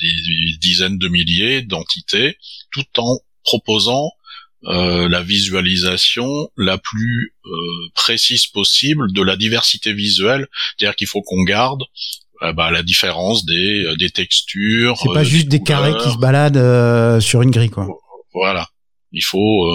des 0.00 0.58
dizaines 0.60 0.98
de 0.98 1.08
milliers 1.08 1.62
d'entités, 1.62 2.36
tout 2.72 2.86
en 2.98 3.20
proposant 3.44 4.10
euh, 4.66 5.08
la 5.08 5.22
visualisation 5.22 6.50
la 6.58 6.76
plus 6.76 7.34
euh, 7.46 7.50
précise 7.94 8.46
possible 8.46 9.10
de 9.12 9.22
la 9.22 9.36
diversité 9.36 9.94
visuelle, 9.94 10.48
c'est-à-dire 10.76 10.96
qu'il 10.96 11.06
faut 11.06 11.22
qu'on 11.22 11.44
garde 11.44 11.82
euh, 12.42 12.52
bah, 12.52 12.70
la 12.70 12.82
différence 12.82 13.46
des, 13.46 13.84
euh, 13.86 13.96
des 13.96 14.10
textures. 14.10 14.98
C'est 14.98 15.14
pas 15.14 15.24
juste 15.24 15.48
des, 15.48 15.62
carrés 15.62 15.94
qui 16.02 16.10
se 16.10 16.18
baladent 16.18 17.20
sur 17.20 17.40
une 17.40 17.50
grille, 17.50 17.70
quoi. 17.70 17.88
Voilà. 18.34 18.68
Il 19.12 19.24
faut 19.24 19.66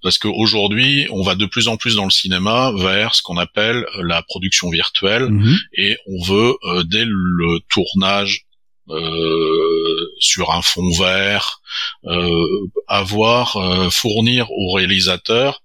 parce 0.00 0.18
qu'aujourd'hui, 0.18 1.08
on 1.10 1.24
va 1.24 1.34
de 1.34 1.44
plus 1.44 1.66
en 1.66 1.76
plus 1.76 1.96
dans 1.96 2.04
le 2.04 2.10
cinéma 2.10 2.70
vers 2.76 3.16
ce 3.16 3.22
qu'on 3.22 3.36
appelle 3.36 3.84
la 4.00 4.22
production 4.22 4.70
virtuelle 4.70 5.28
mhm. 5.28 5.56
et 5.76 5.96
on 6.06 6.22
veut 6.22 6.54
dès 6.84 7.04
le 7.04 7.58
tournage 7.68 8.44
euh, 8.90 10.12
sur 10.18 10.50
un 10.52 10.60
fond 10.60 10.90
vert, 10.98 11.62
euh, 12.04 12.46
avoir 12.86 13.56
euh, 13.56 13.88
fournir 13.88 14.50
au 14.50 14.72
réalisateur 14.72 15.62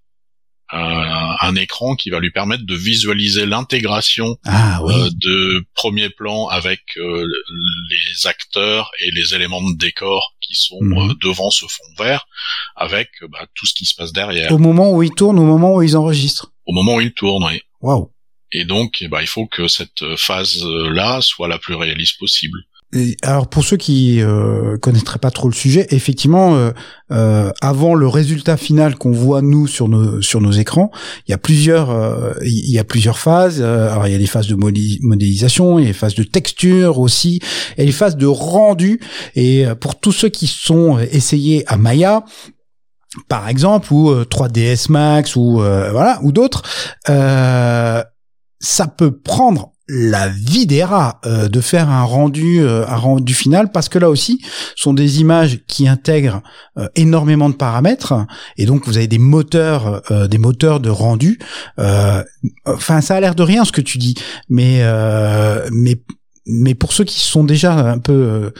un, 0.71 1.55
écran 1.55 1.95
qui 1.95 2.11
va 2.11 2.19
lui 2.19 2.29
permettre 2.29 2.63
de 2.63 2.75
visualiser 2.75 3.47
l'intégration 3.47 4.37
ah, 4.45 4.79
de 5.15 5.65
premier 5.73 6.11
plan 6.11 6.47
avec 6.47 6.81
les 6.95 8.27
acteurs 8.27 8.91
et 8.99 9.09
les 9.09 9.33
éléments 9.33 9.67
de 9.67 9.75
décor 9.75 10.35
qui 10.39 10.53
sont 10.53 10.77
mhm. 10.79 11.15
devant 11.23 11.49
ce 11.49 11.65
fond 11.65 12.03
vert, 12.03 12.27
avec 12.75 13.09
bah, 13.31 13.47
tout 13.55 13.65
ce 13.65 13.73
qui 13.73 13.85
se 13.85 13.95
passe 13.95 14.13
derrière. 14.13 14.51
Au 14.51 14.59
moment 14.59 14.91
où 14.91 15.01
ils 15.01 15.09
tournent, 15.09 15.39
au 15.39 15.45
moment 15.45 15.73
où 15.73 15.81
ils 15.81 15.97
enregistrent. 15.97 16.51
Au 16.67 16.73
moment 16.73 16.95
où 16.95 17.01
ils 17.01 17.13
tournent, 17.13 17.45
oui. 17.45 17.61
Waouh. 17.81 18.13
Et 18.51 18.63
donc, 18.63 18.99
eh 19.01 19.07
ben, 19.07 19.21
il 19.21 19.27
faut 19.27 19.47
que 19.47 19.67
cette 19.67 20.17
phase-là 20.17 21.21
soit 21.21 21.47
la 21.47 21.57
plus 21.57 21.73
réaliste 21.73 22.19
possible 22.19 22.59
alors 23.21 23.47
pour 23.47 23.63
ceux 23.63 23.77
qui 23.77 24.19
euh, 24.19 24.77
connaîtraient 24.77 25.19
pas 25.19 25.29
trop 25.29 25.47
le 25.47 25.53
sujet, 25.53 25.85
effectivement, 25.91 26.55
euh, 26.55 26.71
euh, 27.11 27.51
avant 27.61 27.93
le 27.93 28.07
résultat 28.07 28.57
final 28.57 28.95
qu'on 28.95 29.11
voit 29.11 29.43
nous 29.43 29.67
sur 29.67 29.87
nos 29.87 30.23
sur 30.23 30.41
nos 30.41 30.51
écrans, 30.51 30.89
il 31.27 31.31
y 31.31 31.33
a 31.35 31.37
plusieurs 31.37 31.91
euh, 31.91 32.33
il 32.43 32.71
y 32.71 32.79
a 32.79 32.83
plusieurs 32.83 33.19
phases. 33.19 33.61
alors 33.61 34.07
il 34.07 34.11
y 34.11 34.15
a 34.15 34.17
les 34.17 34.25
phases 34.25 34.47
de 34.47 34.55
modélisation, 34.55 35.77
il 35.77 35.83
y 35.83 35.85
a 35.85 35.89
les 35.89 35.93
phases 35.93 36.15
de 36.15 36.23
texture 36.23 36.99
aussi, 36.99 37.39
et 37.77 37.85
les 37.85 37.91
phases 37.91 38.17
de 38.17 38.25
rendu. 38.25 38.99
Et 39.35 39.65
pour 39.79 39.99
tous 39.99 40.11
ceux 40.11 40.29
qui 40.29 40.47
sont 40.47 40.97
essayés 40.97 41.63
à 41.67 41.77
Maya, 41.77 42.25
par 43.27 43.49
exemple, 43.49 43.93
ou 43.93 44.11
3ds 44.11 44.91
Max, 44.91 45.35
ou 45.35 45.57
voilà, 45.57 46.19
ou 46.23 46.31
d'autres, 46.31 46.63
ça 47.05 48.87
peut 48.97 49.11
prendre 49.11 49.73
la 49.89 50.27
vie 50.27 50.67
euh, 51.25 51.49
de 51.49 51.61
faire 51.61 51.89
un 51.89 52.03
rendu 52.03 52.61
euh, 52.61 52.85
un 52.87 52.95
rendu 52.95 53.33
final 53.33 53.71
parce 53.71 53.89
que 53.89 53.97
là 53.97 54.09
aussi 54.09 54.39
sont 54.75 54.93
des 54.93 55.19
images 55.19 55.59
qui 55.67 55.87
intègrent 55.87 56.43
euh, 56.77 56.87
énormément 56.95 57.49
de 57.49 57.55
paramètres 57.55 58.13
et 58.57 58.65
donc 58.65 58.85
vous 58.85 58.97
avez 58.97 59.07
des 59.07 59.17
moteurs 59.17 60.01
des 60.29 60.37
moteurs 60.37 60.79
de 60.79 60.89
rendu 60.89 61.39
enfin 62.65 63.01
ça 63.01 63.15
a 63.15 63.19
l'air 63.19 63.35
de 63.35 63.43
rien 63.43 63.65
ce 63.65 63.71
que 63.71 63.81
tu 63.81 63.97
dis 63.97 64.15
mais 64.47 64.83
mais 65.71 66.01
mais 66.49 66.75
pour 66.75 66.93
ceux 66.93 67.03
qui 67.03 67.19
sont 67.19 67.43
déjà 67.43 67.73
un 67.73 67.99
peu 67.99 68.51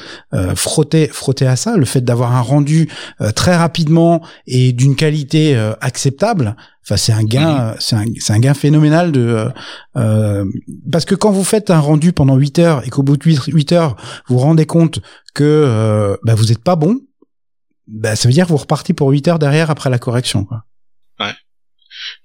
frottés 0.56 1.08
frottés 1.08 1.48
à 1.48 1.56
ça, 1.56 1.76
le 1.78 1.86
fait 1.86 2.02
d'avoir 2.02 2.36
un 2.36 2.42
rendu 2.42 2.90
très 3.36 3.56
rapidement 3.56 4.22
et 4.48 4.74
d'une 4.74 4.96
qualité 4.96 5.56
acceptable, 5.82 6.56
Enfin, 6.90 6.98
c'est 6.98 7.14
un 7.14 7.24
gain, 7.24 7.76
c'est 7.80 7.96
un, 7.96 8.06
c'est 8.18 8.34
un 8.34 8.40
gain 8.40 8.56
phénoménal 8.56 9.12
de 9.12 9.20
euh, 9.20 9.50
euh, 9.98 10.46
parce 10.92 11.06
que 11.06 11.14
quand 11.14 11.30
vous 11.30 11.44
faites 11.44 11.70
un 11.70 11.80
rendu 11.80 12.14
pendant 12.14 12.36
8 12.36 12.58
heures 12.58 12.88
et 12.88 12.90
qu'au 12.90 13.04
bout 13.04 13.16
de 13.16 13.24
8, 13.24 13.74
heures 13.74 13.96
vous 14.28 14.36
vous 14.36 14.42
rendez 14.42 14.66
compte 14.66 15.00
que 15.36 15.44
euh, 15.44 16.18
bah, 16.24 16.34
vous 16.34 16.52
êtes 16.52 16.64
pas 16.64 16.76
bon, 16.76 17.00
bah, 17.86 18.16
ça 18.16 18.28
veut 18.28 18.34
dire 18.34 18.48
que 18.48 18.52
vous 18.52 18.58
repartez 18.58 18.94
pour 18.94 19.10
8 19.10 19.28
heures 19.28 19.38
derrière 19.40 19.70
après 19.70 19.92
la 19.92 20.00
correction. 20.00 20.46
Quoi. 20.46 20.64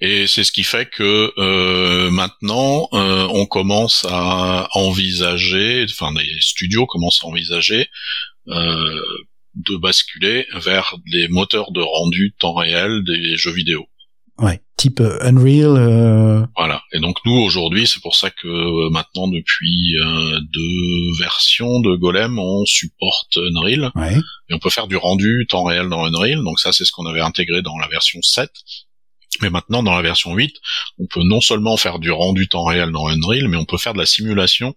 Et 0.00 0.26
c'est 0.26 0.44
ce 0.44 0.52
qui 0.52 0.64
fait 0.64 0.86
que 0.86 1.32
euh, 1.38 2.10
maintenant 2.10 2.88
euh, 2.92 3.26
on 3.30 3.46
commence 3.46 4.06
à 4.08 4.68
envisager, 4.72 5.86
enfin 5.90 6.12
les 6.16 6.40
studios 6.40 6.86
commencent 6.86 7.22
à 7.22 7.26
envisager 7.26 7.88
euh, 8.48 9.00
de 9.54 9.76
basculer 9.76 10.46
vers 10.54 10.96
des 11.10 11.28
moteurs 11.28 11.70
de 11.72 11.80
rendu 11.80 12.34
temps 12.38 12.54
réel 12.54 13.02
des 13.04 13.36
jeux 13.36 13.52
vidéo. 13.52 13.86
Ouais, 14.38 14.60
type 14.76 15.00
euh, 15.00 15.18
Unreal. 15.20 15.76
Euh... 15.76 16.44
Voilà. 16.56 16.82
Et 16.92 16.98
donc 16.98 17.18
nous 17.24 17.34
aujourd'hui, 17.34 17.86
c'est 17.86 18.02
pour 18.02 18.16
ça 18.16 18.30
que 18.30 18.48
euh, 18.48 18.90
maintenant 18.90 19.28
depuis 19.28 19.96
euh, 20.00 20.40
deux 20.40 21.18
versions 21.20 21.80
de 21.80 21.94
Golem, 21.94 22.38
on 22.38 22.64
supporte 22.64 23.36
Unreal. 23.36 23.92
Ouais. 23.94 24.16
Et 24.48 24.54
on 24.54 24.58
peut 24.58 24.70
faire 24.70 24.88
du 24.88 24.96
rendu 24.96 25.46
temps 25.48 25.62
réel 25.62 25.88
dans 25.88 26.04
Unreal. 26.04 26.42
Donc 26.42 26.58
ça, 26.58 26.72
c'est 26.72 26.84
ce 26.84 26.90
qu'on 26.90 27.06
avait 27.06 27.20
intégré 27.20 27.62
dans 27.62 27.78
la 27.78 27.86
version 27.86 28.20
7. 28.22 28.50
Mais 29.42 29.50
maintenant, 29.50 29.82
dans 29.82 29.94
la 29.94 30.02
version 30.02 30.34
8, 30.34 30.54
on 30.98 31.06
peut 31.06 31.22
non 31.24 31.40
seulement 31.40 31.76
faire 31.76 31.98
du 31.98 32.10
rendu 32.10 32.48
temps 32.48 32.64
réel 32.64 32.90
dans 32.92 33.08
Unreal, 33.08 33.48
mais 33.48 33.56
on 33.56 33.64
peut 33.64 33.78
faire 33.78 33.94
de 33.94 33.98
la 33.98 34.06
simulation 34.06 34.74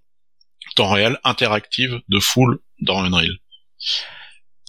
temps 0.75 0.91
réel 0.91 1.17
interactive 1.23 1.99
de 2.07 2.19
full 2.19 2.59
dans 2.81 3.03
Unreal. 3.03 3.37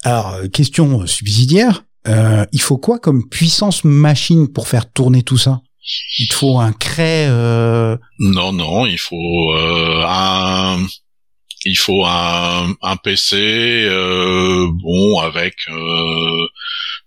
Alors, 0.04 0.36
question 0.52 1.06
subsidiaire. 1.06 1.84
Euh, 2.06 2.46
il 2.52 2.60
faut 2.60 2.78
quoi 2.78 2.98
comme 2.98 3.28
puissance 3.28 3.84
machine 3.84 4.50
pour 4.52 4.68
faire 4.68 4.90
tourner 4.90 5.22
tout 5.22 5.36
ça? 5.36 5.60
Il 6.18 6.32
faut 6.32 6.58
un 6.58 6.72
cray 6.72 7.26
euh... 7.28 7.96
Non, 8.18 8.52
non, 8.52 8.86
il 8.86 8.98
faut 8.98 9.52
euh, 9.54 10.02
un 10.06 10.86
il 11.64 11.76
faut 11.76 12.04
un, 12.04 12.74
un 12.82 12.96
PC 12.96 13.36
euh, 13.36 14.68
bon 14.72 15.18
avec 15.18 15.54
euh, 15.70 16.46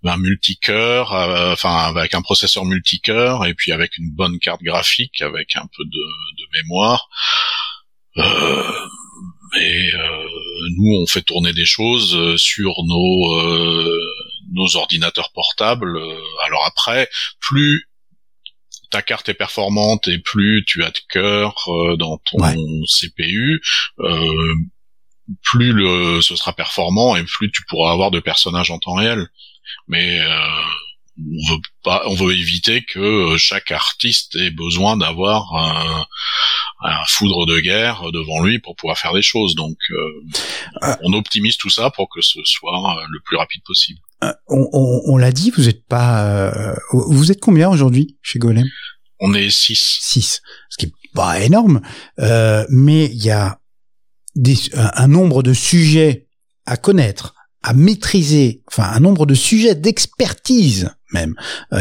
un 0.04 0.18
multicœur, 0.18 1.14
euh, 1.14 1.54
enfin 1.54 1.76
avec 1.78 2.16
un 2.16 2.22
processeur 2.22 2.66
multicœur 2.66 3.46
et 3.46 3.54
puis 3.54 3.72
avec 3.72 3.98
une 3.98 4.10
bonne 4.12 4.40
carte 4.40 4.64
graphique 4.64 5.22
avec 5.22 5.56
un 5.56 5.68
peu 5.78 5.84
de, 5.86 5.90
de 6.38 6.62
mémoire. 6.62 7.10
Euh, 8.18 8.88
mais 9.54 9.94
euh, 9.94 10.26
nous, 10.78 10.98
on 11.02 11.08
fait 11.08 11.22
tourner 11.22 11.54
des 11.54 11.66
choses 11.66 12.16
euh, 12.16 12.38
sur 12.38 12.74
nos 12.86 13.40
euh, 13.40 14.00
nos 14.54 14.76
ordinateurs 14.76 15.32
portables. 15.34 15.98
Alors 16.46 16.66
après, 16.66 17.10
plus 17.40 17.90
ta 18.90 19.02
carte 19.02 19.30
est 19.30 19.34
performante 19.34 20.08
et 20.08 20.20
plus 20.20 20.64
tu 20.68 20.84
as 20.84 20.92
de 20.92 21.00
cœur 21.10 21.56
dans 21.98 22.18
ton 22.18 22.38
CPU, 22.86 23.62
plus 25.44 25.72
le, 25.72 26.22
ce 26.22 26.36
sera 26.36 26.52
performant 26.52 27.16
et 27.16 27.24
plus 27.24 27.50
tu 27.50 27.64
pourras 27.70 27.94
avoir 27.94 28.12
de 28.12 28.20
personnages 28.20 28.72
en 28.72 28.80
temps 28.80 28.96
réel. 28.96 29.30
Mais 29.88 30.22
on 31.18 31.54
veut 31.54 31.62
pas, 31.84 32.04
on 32.08 32.16
veut 32.16 32.34
éviter 32.34 32.84
que 32.84 33.36
chaque 33.38 33.72
artiste 33.72 34.36
ait 34.36 34.52
besoin 34.52 34.98
d'avoir 34.98 35.54
un, 35.56 36.06
un 36.84 37.06
foudre 37.08 37.46
de 37.46 37.60
guerre 37.60 38.12
devant 38.12 38.44
lui 38.44 38.60
pour 38.60 38.76
pouvoir 38.76 38.98
faire 38.98 39.14
des 39.14 39.22
choses. 39.22 39.56
Donc, 39.56 39.78
euh, 39.92 40.24
euh. 40.84 40.96
on 41.04 41.14
optimise 41.14 41.58
tout 41.58 41.70
ça 41.70 41.92
pour 41.92 42.10
que 42.10 42.22
ce 42.22 42.40
soit 42.44 42.98
euh, 42.98 43.06
le 43.10 43.20
plus 43.24 43.38
rapide 43.38 43.62
possible. 43.66 44.00
on, 44.22 44.68
on, 44.74 45.02
on 45.06 45.18
l'a 45.18 45.32
dit, 45.32 45.52
vous 45.52 45.70
êtes 45.70 45.86
pas, 45.86 46.76
vous 46.92 47.32
êtes 47.32 47.40
combien 47.40 47.70
aujourd'hui 47.70 48.18
chez 48.22 48.40
Golem? 48.40 48.68
On 49.20 49.34
est 49.34 49.50
6. 49.50 50.00
6, 50.02 50.42
ce 50.70 50.78
qui 50.78 50.88
est 50.88 50.94
pas 51.14 51.42
énorme, 51.42 51.82
mais 52.18 53.06
il 53.06 53.24
y 53.24 53.32
a 53.32 53.60
des, 54.36 54.56
un 54.74 55.08
nombre 55.08 55.44
de 55.44 55.54
sujets 55.54 56.28
à 56.66 56.78
connaître, 56.78 57.36
à 57.64 57.74
maîtriser, 57.74 58.64
enfin 58.68 58.90
un 58.92 59.00
nombre 59.00 59.26
de 59.26 59.34
sujets 59.34 59.76
d'expertise 59.76 60.90
même 61.14 61.36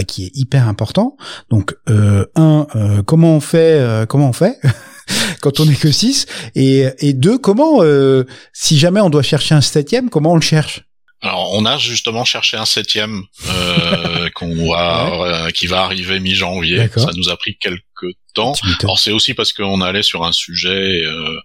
qui 0.09 0.25
est 0.25 0.31
hyper 0.35 0.67
important. 0.67 1.17
Donc 1.51 1.77
euh, 1.89 2.27
un, 2.35 2.67
comment 3.07 3.37
on 3.37 3.41
fait, 3.41 4.07
comment 4.09 4.31
on 4.31 4.33
fait 4.33 4.59
quand 5.41 5.61
on 5.61 5.67
n'est 5.67 5.77
que 5.77 5.93
6 5.93 6.27
et, 6.57 6.87
et 6.99 7.13
deux, 7.13 7.39
comment, 7.39 7.83
euh, 7.83 8.25
si 8.53 8.79
jamais 8.79 9.01
on 9.01 9.11
doit 9.11 9.23
chercher 9.23 9.55
un 9.55 9.61
septième, 9.61 10.11
comment 10.11 10.33
on 10.33 10.37
le 10.37 10.41
cherche? 10.41 10.83
Alors, 11.23 11.53
on 11.53 11.67
a 11.67 11.77
justement 11.77 12.25
cherché 12.25 12.57
un 12.57 12.65
septième 12.65 13.25
euh, 13.49 14.31
qu'on 14.35 14.71
va, 14.71 15.47
euh, 15.47 15.51
qui 15.51 15.67
va 15.67 15.83
arriver 15.83 16.19
mi-janvier. 16.19 16.89
Ça 16.97 17.11
nous 17.15 17.29
a 17.29 17.37
pris 17.37 17.59
quelques 17.59 18.17
temps. 18.35 18.55
Alors, 18.83 18.99
c'est 18.99 19.13
aussi 19.13 19.35
parce 19.35 19.53
qu'on 19.53 19.83
allait 19.83 20.03
sur 20.03 20.25
un 20.25 20.33
sujet 20.33 21.03
euh, 21.05 21.39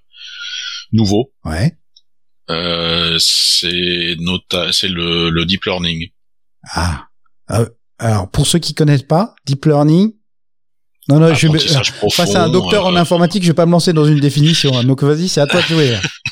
nouveau. 0.93 1.33
Ouais. 1.43 1.73
Euh, 2.49 3.17
c'est 3.19 4.15
nota, 4.19 4.71
c'est 4.71 4.87
le, 4.87 5.29
le 5.29 5.45
deep 5.45 5.65
learning. 5.65 6.09
Ah. 6.73 7.07
ah. 7.47 7.65
Alors, 7.97 8.29
pour 8.29 8.45
ceux 8.45 8.59
qui 8.59 8.73
connaissent 8.73 9.03
pas, 9.03 9.35
deep 9.45 9.65
learning, 9.65 10.13
non, 11.07 11.19
non, 11.19 11.33
je 11.35 11.47
vais, 11.47 11.59
face 12.09 12.35
à 12.35 12.43
un 12.43 12.49
docteur 12.49 12.87
en 12.87 12.95
euh, 12.95 12.99
informatique, 12.99 13.43
je 13.43 13.49
vais 13.49 13.53
pas 13.53 13.67
me 13.67 13.71
lancer 13.71 13.93
dans 13.93 14.05
une 14.05 14.19
définition. 14.19 14.75
Hein. 14.75 14.83
Donc 14.83 15.03
vas-y, 15.03 15.27
c'est 15.27 15.41
à 15.41 15.45
toi 15.45 15.61
de 15.61 15.67
jouer. 15.67 15.95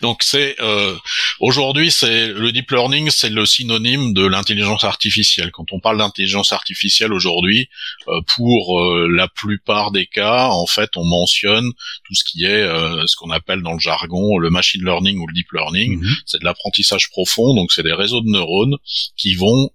Donc 0.00 0.22
c'est 0.22 0.56
euh, 0.60 0.96
aujourd'hui 1.40 1.90
c'est 1.90 2.28
le 2.28 2.52
deep 2.52 2.70
learning 2.70 3.10
c'est 3.10 3.30
le 3.30 3.44
synonyme 3.46 4.12
de 4.14 4.26
l'intelligence 4.26 4.84
artificielle. 4.84 5.50
Quand 5.50 5.72
on 5.72 5.80
parle 5.80 5.98
d'intelligence 5.98 6.52
artificielle 6.52 7.12
aujourd'hui, 7.12 7.68
euh, 8.08 8.20
pour 8.36 8.80
euh, 8.80 9.08
la 9.08 9.28
plupart 9.28 9.90
des 9.90 10.06
cas, 10.06 10.48
en 10.48 10.66
fait, 10.66 10.90
on 10.96 11.04
mentionne 11.04 11.70
tout 12.04 12.14
ce 12.14 12.24
qui 12.24 12.44
est 12.44 12.60
ce 13.06 13.16
qu'on 13.16 13.30
appelle 13.30 13.62
dans 13.62 13.72
le 13.72 13.78
jargon 13.78 14.38
le 14.38 14.50
machine 14.50 14.84
learning 14.84 15.18
ou 15.18 15.26
le 15.26 15.32
deep 15.32 15.52
learning. 15.52 16.00
Mhm. 16.00 16.14
C'est 16.26 16.40
de 16.40 16.44
l'apprentissage 16.44 17.10
profond, 17.10 17.54
donc 17.54 17.72
c'est 17.72 17.82
des 17.82 17.92
réseaux 17.92 18.20
de 18.20 18.30
neurones 18.30 18.76
qui 19.16 19.34
vont 19.34 19.70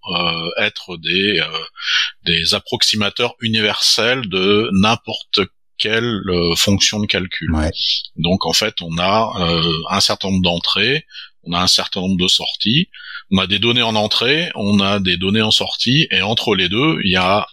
être 0.57 0.97
des 0.97 1.41
des 2.25 2.53
approximateurs 2.53 3.35
universels 3.41 4.27
de 4.27 4.69
n'importe 4.73 5.41
quelle 5.77 6.21
euh, 6.27 6.55
fonction 6.55 6.99
de 6.99 7.05
calcul. 7.05 7.49
Donc 8.15 8.45
en 8.45 8.53
fait, 8.53 8.75
on 8.81 8.97
a 8.97 9.33
euh, 9.39 9.73
un 9.89 9.99
certain 9.99 10.29
nombre 10.29 10.43
d'entrées, 10.43 11.05
on 11.43 11.53
a 11.53 11.61
un 11.61 11.67
certain 11.67 12.01
nombre 12.01 12.17
de 12.17 12.27
sorties, 12.27 12.89
on 13.31 13.37
a 13.37 13.47
des 13.47 13.59
données 13.59 13.81
en 13.81 13.95
entrée, 13.95 14.51
on 14.55 14.79
a 14.79 14.99
des 14.99 15.17
données 15.17 15.41
en 15.41 15.51
sortie, 15.51 16.07
et 16.11 16.21
entre 16.21 16.55
les 16.55 16.69
deux, 16.69 16.99
il 17.03 17.11
y 17.11 17.17
a 17.17 17.47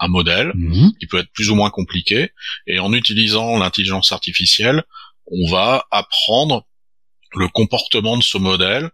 un 0.00 0.08
modèle 0.08 0.52
mhm. 0.54 0.92
qui 1.00 1.06
peut 1.06 1.18
être 1.18 1.32
plus 1.32 1.50
ou 1.50 1.54
moins 1.54 1.70
compliqué, 1.70 2.30
et 2.66 2.78
en 2.78 2.92
utilisant 2.92 3.58
l'intelligence 3.58 4.12
artificielle, 4.12 4.84
on 5.26 5.50
va 5.50 5.84
apprendre 5.90 6.64
le 7.34 7.48
comportement 7.48 8.16
de 8.16 8.22
ce 8.22 8.38
modèle 8.38 8.90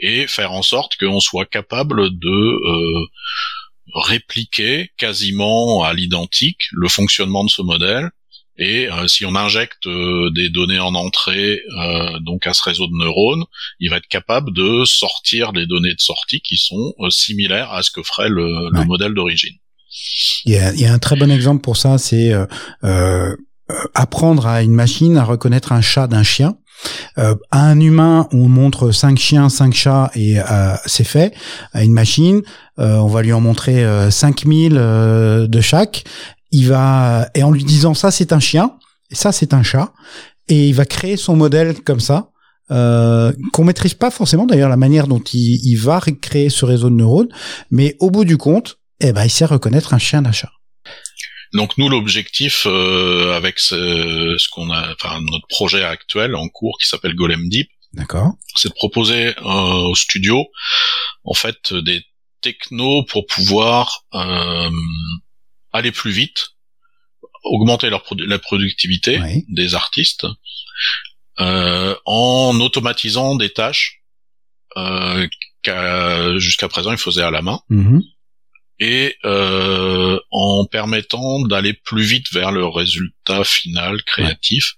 et 0.00 0.26
faire 0.26 0.52
en 0.52 0.62
sorte 0.62 0.96
qu'on 0.96 1.20
soit 1.20 1.46
capable 1.46 2.10
de 2.10 2.28
euh, 2.28 3.06
répliquer 3.94 4.90
quasiment 4.96 5.84
à 5.84 5.94
l'identique 5.94 6.62
le 6.72 6.88
fonctionnement 6.88 7.44
de 7.44 7.50
ce 7.50 7.62
modèle 7.62 8.10
et 8.58 8.90
euh, 8.90 9.06
si 9.06 9.24
on 9.24 9.34
injecte 9.36 9.86
euh, 9.86 10.30
des 10.34 10.50
données 10.50 10.80
en 10.80 10.94
entrée 10.94 11.62
euh, 11.80 12.18
donc 12.20 12.46
à 12.46 12.54
ce 12.54 12.62
réseau 12.64 12.88
de 12.88 12.98
neurones, 12.98 13.44
il 13.78 13.88
va 13.90 13.96
être 13.96 14.08
capable 14.08 14.52
de 14.52 14.84
sortir 14.84 15.52
des 15.52 15.66
données 15.66 15.94
de 15.94 16.00
sortie 16.00 16.40
qui 16.40 16.56
sont 16.56 16.94
similaires 17.10 17.72
à 17.72 17.82
ce 17.82 17.90
que 17.90 18.02
ferait 18.02 18.28
le, 18.28 18.70
le 18.72 18.84
modèle 18.84 19.14
d'origine. 19.14 19.54
Il 20.44 20.52
y, 20.52 20.56
a, 20.56 20.72
il 20.74 20.80
y, 20.80 20.86
a, 20.86 20.92
un 20.92 20.98
très 20.98 21.16
bon 21.16 21.30
exemple 21.30 21.62
pour 21.62 21.76
ça, 21.76 21.98
c'est 21.98 22.32
apprendre 23.94 24.46
à 24.46 24.62
une 24.62 24.74
machine 24.74 25.16
à 25.16 25.24
reconnaître 25.24 25.72
un 25.72 25.80
chat 25.80 26.06
d'un 26.06 26.22
chien. 26.22 26.56
à 27.16 27.36
un 27.50 27.80
humain, 27.80 28.28
on 28.32 28.48
montre 28.48 28.90
cinq 28.90 29.18
chiens, 29.18 29.48
cinq 29.48 29.74
chats 29.74 30.10
et 30.14 30.36
c'est 30.84 31.06
fait. 31.06 31.34
À 31.72 31.84
une 31.84 31.92
machine, 31.92 32.42
on 32.76 33.06
va 33.06 33.22
lui 33.22 33.32
en 33.32 33.40
montrer 33.40 33.84
5000 34.10 34.74
de 34.74 35.60
chaque 35.60 36.04
il 36.50 36.68
va 36.68 37.28
et 37.34 37.42
en 37.42 37.50
lui 37.50 37.64
disant 37.64 37.94
ça 37.94 38.10
c'est 38.10 38.32
un 38.32 38.40
chien 38.40 38.76
et 39.10 39.14
ça 39.14 39.32
c'est 39.32 39.54
un 39.54 39.62
chat 39.62 39.92
et 40.48 40.68
il 40.68 40.74
va 40.74 40.84
créer 40.84 41.16
son 41.16 41.36
modèle 41.36 41.80
comme 41.82 42.00
ça 42.00 42.30
euh, 42.70 43.32
qu'on 43.52 43.64
maîtrise 43.64 43.94
pas 43.94 44.10
forcément 44.10 44.46
d'ailleurs 44.46 44.68
la 44.68 44.76
manière 44.76 45.06
dont 45.06 45.20
il, 45.20 45.60
il, 45.64 45.76
va 45.76 46.00
créer 46.20 46.50
ce 46.50 46.64
réseau 46.64 46.90
de 46.90 46.94
neurones 46.94 47.28
mais 47.70 47.96
au 47.98 48.10
bout 48.10 48.24
du 48.24 48.36
compte 48.36 48.78
eh 49.00 49.12
ben 49.12 49.24
il 49.24 49.30
sait 49.30 49.44
reconnaître 49.44 49.94
un 49.94 49.98
chien 49.98 50.22
d'un 50.22 50.32
chat. 50.32 50.50
Donc 51.54 51.78
nous 51.78 51.88
l'objectif 51.88 52.66
euh, 52.66 53.34
avec 53.34 53.58
ce, 53.58 54.36
ce 54.38 54.48
qu'on 54.50 54.70
a 54.70 54.92
enfin 54.92 55.20
notre 55.20 55.46
projet 55.48 55.82
actuel 55.82 56.34
en 56.34 56.48
cours 56.48 56.76
qui 56.80 56.86
s'appelle 56.86 57.14
Golem 57.14 57.48
Deep 57.48 57.70
d'accord. 57.94 58.32
c'est 58.54 58.68
de 58.68 58.74
proposer 58.74 59.28
euh, 59.38 59.88
au 59.88 59.94
studio 59.94 60.46
en 61.24 61.34
fait 61.34 61.72
des 61.72 62.04
technos 62.42 63.04
pour 63.04 63.26
pouvoir 63.26 64.04
euh, 64.14 64.70
aller 65.72 65.92
plus 65.92 66.10
vite, 66.10 66.48
augmenter 67.44 67.90
leur 67.90 68.04
la 68.10 68.38
productivité 68.38 69.20
des 69.48 69.74
artistes, 69.74 70.26
euh, 71.40 71.94
en 72.04 72.58
automatisant 72.60 73.36
des 73.36 73.50
tâches 73.50 74.02
euh, 74.76 75.28
jusqu'à 76.38 76.68
présent 76.68 76.92
ils 76.92 76.98
faisaient 76.98 77.22
à 77.22 77.30
la 77.30 77.42
main. 77.42 77.60
Mm-hmm. 77.70 78.00
Et 78.80 79.16
euh, 79.24 80.18
en 80.30 80.64
permettant 80.66 81.40
d'aller 81.46 81.74
plus 81.74 82.04
vite 82.04 82.32
vers 82.32 82.52
le 82.52 82.64
résultat 82.64 83.44
final 83.44 84.02
créatif, 84.04 84.74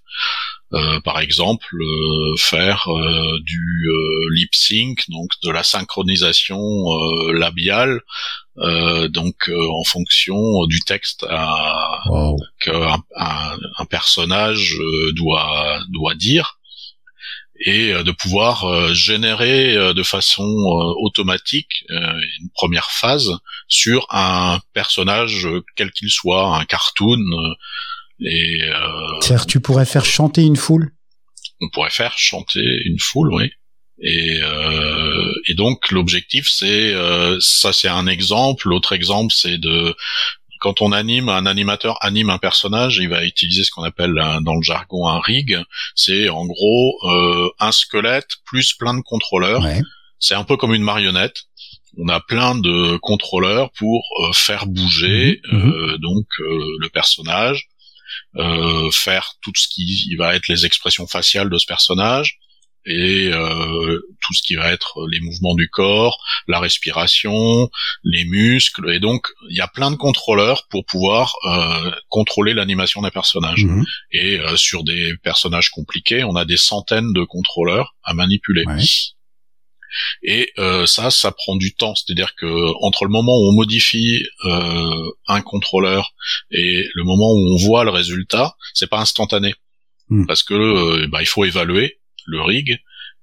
par 1.03 1.19
exemple 1.19 1.75
euh, 1.75 2.35
faire 2.37 2.87
euh, 2.87 3.37
du 3.43 3.87
lip 4.31 4.53
sync, 4.53 5.03
donc 5.09 5.29
de 5.43 5.51
la 5.51 5.63
synchronisation 5.63 6.57
labiale 7.33 8.01
euh, 8.57 9.07
donc 9.07 9.47
euh, 9.47 9.69
en 9.71 9.83
fonction 9.85 10.65
du 10.67 10.81
texte 10.81 11.25
qu'un 12.59 12.97
un, 13.15 13.85
personnage 13.89 14.75
euh, 14.77 15.13
doit 15.13 15.79
doit 15.89 16.15
dire 16.15 16.59
et 17.63 17.93
de 17.93 18.11
pouvoir 18.11 18.91
générer 18.95 19.93
de 19.93 20.01
façon 20.01 20.43
automatique 20.99 21.85
une 21.89 22.49
première 22.55 22.89
phase 22.89 23.37
sur 23.67 24.07
un 24.09 24.59
personnage 24.73 25.47
quel 25.75 25.91
qu'il 25.91 26.09
soit, 26.09 26.57
un 26.57 26.65
cartoon. 26.65 27.19
Et 28.23 28.61
cest 29.21 29.47
tu 29.47 29.59
pourrais 29.59 29.85
faire 29.85 30.05
chanter 30.05 30.43
une 30.43 30.55
foule? 30.55 30.91
On 31.61 31.69
pourrait 31.69 31.91
faire 31.91 32.17
chanter 32.17 32.63
une 32.85 32.99
foule, 32.99 33.33
oui. 33.33 33.51
Et, 34.03 34.39
euh, 34.41 35.33
et 35.47 35.53
donc 35.53 35.91
l'objectif 35.91 36.49
c'est 36.49 36.93
euh, 36.93 37.37
ça 37.39 37.71
c'est 37.71 37.87
un 37.87 38.07
exemple. 38.07 38.67
L'autre 38.67 38.93
exemple 38.93 39.31
c'est 39.35 39.59
de 39.59 39.95
quand 40.59 40.81
on 40.81 40.91
anime 40.91 41.29
un 41.29 41.45
animateur 41.45 41.97
anime 42.01 42.31
un 42.31 42.39
personnage, 42.39 42.97
il 42.97 43.09
va 43.09 43.25
utiliser 43.25 43.63
ce 43.63 43.71
qu'on 43.71 43.83
appelle 43.83 44.13
dans 44.41 44.55
le 44.55 44.61
jargon 44.63 45.07
un 45.07 45.19
rig. 45.19 45.57
C'est 45.95 46.29
en 46.29 46.45
gros 46.45 46.97
euh, 47.03 47.49
un 47.59 47.71
squelette 47.71 48.29
plus 48.45 48.73
plein 48.73 48.95
de 48.95 49.01
contrôleurs. 49.01 49.63
C'est 50.19 50.35
un 50.35 50.43
peu 50.43 50.57
comme 50.57 50.73
une 50.73 50.83
marionnette. 50.83 51.43
On 51.97 52.07
a 52.07 52.21
plein 52.21 52.55
de 52.55 52.97
contrôleurs 52.97 53.71
pour 53.71 54.03
euh, 54.21 54.31
faire 54.33 54.65
bouger 54.65 55.41
mhm, 55.51 55.59
mhm. 55.59 55.71
Euh, 55.73 55.97
donc 55.97 56.25
euh, 56.39 56.77
le 56.79 56.89
personnage, 56.89 57.67
faire 58.91 59.33
tout 59.41 59.51
ce 59.55 59.67
qui 59.67 60.15
va 60.17 60.35
être 60.35 60.47
les 60.47 60.65
expressions 60.65 61.07
faciales 61.07 61.49
de 61.49 61.57
ce 61.57 61.65
personnage, 61.65 62.39
et 62.85 63.29
euh, 63.31 63.99
tout 64.21 64.33
ce 64.33 64.41
qui 64.41 64.55
va 64.55 64.71
être 64.71 65.07
les 65.09 65.19
mouvements 65.19 65.55
du 65.55 65.69
corps, 65.69 66.17
la 66.47 66.59
respiration, 66.59 67.69
les 68.03 68.25
muscles, 68.25 68.91
et 68.91 68.99
donc 68.99 69.27
il 69.49 69.55
y 69.55 69.61
a 69.61 69.67
plein 69.67 69.91
de 69.91 69.95
contrôleurs 69.95 70.67
pour 70.69 70.85
pouvoir 70.85 71.33
euh, 71.45 71.91
contrôler 72.09 72.53
l'animation 72.53 73.01
d'un 73.01 73.11
personnage. 73.11 73.65
Mhm. 73.65 73.85
Et 74.11 74.39
euh, 74.39 74.55
sur 74.55 74.83
des 74.83 75.13
personnages 75.23 75.69
compliqués, 75.69 76.23
on 76.23 76.35
a 76.35 76.45
des 76.45 76.57
centaines 76.57 77.13
de 77.13 77.23
contrôleurs 77.23 77.95
à 78.03 78.13
manipuler. 78.13 78.63
Et 80.23 80.53
ça, 80.85 81.11
ça 81.11 81.31
prend 81.31 81.55
du 81.55 81.73
temps. 81.73 81.95
C'est-à-dire 81.95 82.35
que 82.35 82.45
entre 82.83 83.05
le 83.05 83.11
moment 83.11 83.37
où 83.37 83.49
on 83.49 83.53
modifie 83.53 84.23
un 84.43 85.41
contrôleur 85.41 86.13
et 86.51 86.87
le 86.93 87.03
moment 87.03 87.31
où 87.31 87.53
on 87.53 87.57
voit 87.57 87.83
le 87.83 87.91
résultat, 87.91 88.55
c'est 88.73 88.89
pas 88.89 88.99
instantané. 88.99 89.53
Mhm. 90.09 90.27
Parce 90.27 90.43
que 90.43 91.05
bah, 91.07 91.21
il 91.21 91.27
faut 91.27 91.45
évaluer 91.45 91.99
le 92.25 92.41
rig, 92.41 92.79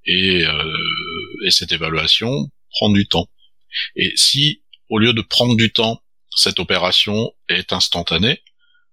et, 0.08 0.44
euh, 0.44 1.44
et 1.46 1.50
cette 1.50 1.72
évaluation 1.72 2.50
prend 2.70 2.90
du 2.90 3.06
temps. 3.06 3.28
Et 3.94 4.12
si, 4.16 4.62
au 4.88 4.98
lieu 4.98 5.12
de 5.12 5.20
prendre 5.20 5.54
du 5.56 5.70
temps, 5.70 6.02
cette 6.34 6.58
opération 6.58 7.32
est 7.48 7.72
instantanée, 7.72 8.42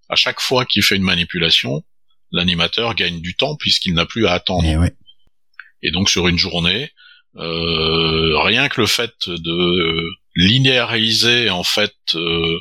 à 0.09 0.15
chaque 0.15 0.41
fois 0.41 0.65
qu'il 0.65 0.83
fait 0.83 0.97
une 0.97 1.03
manipulation, 1.03 1.83
l'animateur 2.31 2.93
gagne 2.95 3.21
du 3.21 3.35
temps 3.35 3.55
puisqu'il 3.55 3.93
n'a 3.93 4.05
plus 4.05 4.27
à 4.27 4.33
attendre. 4.33 4.65
Et, 4.65 5.87
et 5.87 5.91
donc 5.91 6.09
sur 6.09 6.27
une 6.27 6.37
journée, 6.37 6.91
euh, 7.37 8.39
rien 8.39 8.69
que 8.69 8.81
le 8.81 8.87
fait 8.87 9.13
de 9.27 10.09
linéariser 10.35 11.49
en 11.49 11.63
fait 11.63 11.95
euh, 12.15 12.57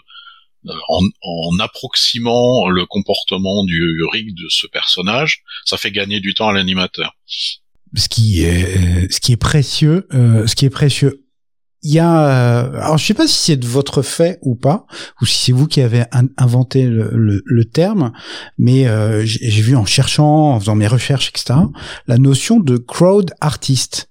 en, 0.88 1.00
en, 1.22 1.58
approximant 1.58 2.68
le 2.68 2.86
comportement 2.86 3.64
du 3.64 4.02
rig 4.10 4.34
de 4.34 4.48
ce 4.48 4.66
personnage, 4.66 5.42
ça 5.64 5.76
fait 5.76 5.90
gagner 5.90 6.20
du 6.20 6.34
temps 6.34 6.48
à 6.48 6.52
l'animateur. 6.52 7.14
Ce 7.26 8.08
qui 8.08 8.42
est, 8.42 9.12
ce 9.12 9.20
qui 9.20 9.32
est 9.32 9.36
précieux, 9.36 10.08
euh, 10.14 10.46
ce 10.46 10.54
qui 10.54 10.64
est 10.64 10.70
précieux. 10.70 11.20
Il 11.86 11.92
y 11.92 11.98
a, 11.98 12.60
alors 12.60 12.96
je 12.96 13.04
sais 13.04 13.12
pas 13.12 13.28
si 13.28 13.36
c'est 13.36 13.56
de 13.58 13.66
votre 13.66 14.00
fait 14.00 14.38
ou 14.40 14.54
pas, 14.54 14.86
ou 15.20 15.26
si 15.26 15.36
c'est 15.36 15.52
vous 15.52 15.66
qui 15.66 15.82
avez 15.82 16.04
inventé 16.38 16.84
le, 16.84 17.10
le, 17.12 17.42
le 17.44 17.64
terme, 17.66 18.12
mais 18.56 18.88
euh, 18.88 19.22
j'ai 19.26 19.60
vu 19.60 19.76
en 19.76 19.84
cherchant, 19.84 20.54
en 20.54 20.60
faisant 20.60 20.76
mes 20.76 20.86
recherches, 20.86 21.28
etc., 21.28 21.60
la 22.06 22.16
notion 22.16 22.58
de 22.58 22.78
crowd 22.78 23.34
artist. 23.42 24.08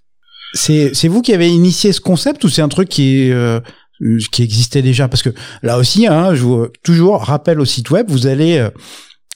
C'est, 0.54 1.08
vous 1.08 1.22
qui 1.22 1.34
avez 1.34 1.49
initié 1.49 1.91
ce 1.93 2.01
concept 2.01 2.43
ou 2.43 2.49
c'est 2.49 2.62
un 2.62 2.70
truc 2.70 2.88
qui 2.88 3.32
euh, 3.32 3.60
euh, 4.01 4.20
qui 4.32 4.43
existait 4.43 4.82
déjà? 4.82 5.08
Parce 5.08 5.22
que 5.22 5.30
là 5.62 5.78
aussi 5.78 6.08
hein, 6.08 6.34
je 6.36 6.41
vous 6.41 6.68
toujours 6.84 7.22
rappelle 7.22 7.60
au 7.60 7.66
site 7.66 7.89
web 7.91 8.08
vous 8.10 8.28
allez 8.28 8.58
euh, 8.58 8.70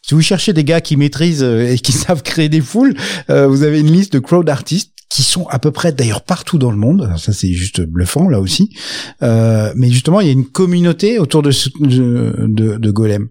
si 0.02 0.14
vous 0.14 0.22
cherchez 0.22 0.54
des 0.54 0.64
gars 0.64 0.82
qui 0.82 0.98
maîtrisent 0.98 1.44
euh, 1.44 1.72
et 1.72 1.80
qui 1.80 1.92
savent 1.94 2.24
créer 2.24 2.50
des 2.50 2.62
foules 2.62 2.96
vous 3.30 3.64
avez 3.64 3.80
une 3.80 3.92
liste 3.92 4.14
de 4.14 4.20
crowd 4.20 4.50
artistes 4.50 4.94
qui 5.10 5.24
sont 5.24 5.48
à 5.48 5.58
peu 5.58 5.72
près 5.72 5.94
d'ailleurs 5.94 6.22
partout 6.22 6.58
dans 6.58 6.72
le 6.72 6.78
monde. 6.78 7.14
Ça 7.18 7.32
c'est 7.32 7.52
juste 7.54 7.82
bluffant 7.82 8.28
là 8.28 8.40
aussi. 8.40 8.76
Mais 9.22 9.90
justement 9.90 10.20
il 10.20 10.28
y 10.28 10.30
a 10.30 10.34
une 10.34 10.48
communauté 10.48 11.18
autour 11.18 11.42
de, 11.42 11.52
de, 11.80 12.78
de 12.78 12.92
Golem. 12.92 13.30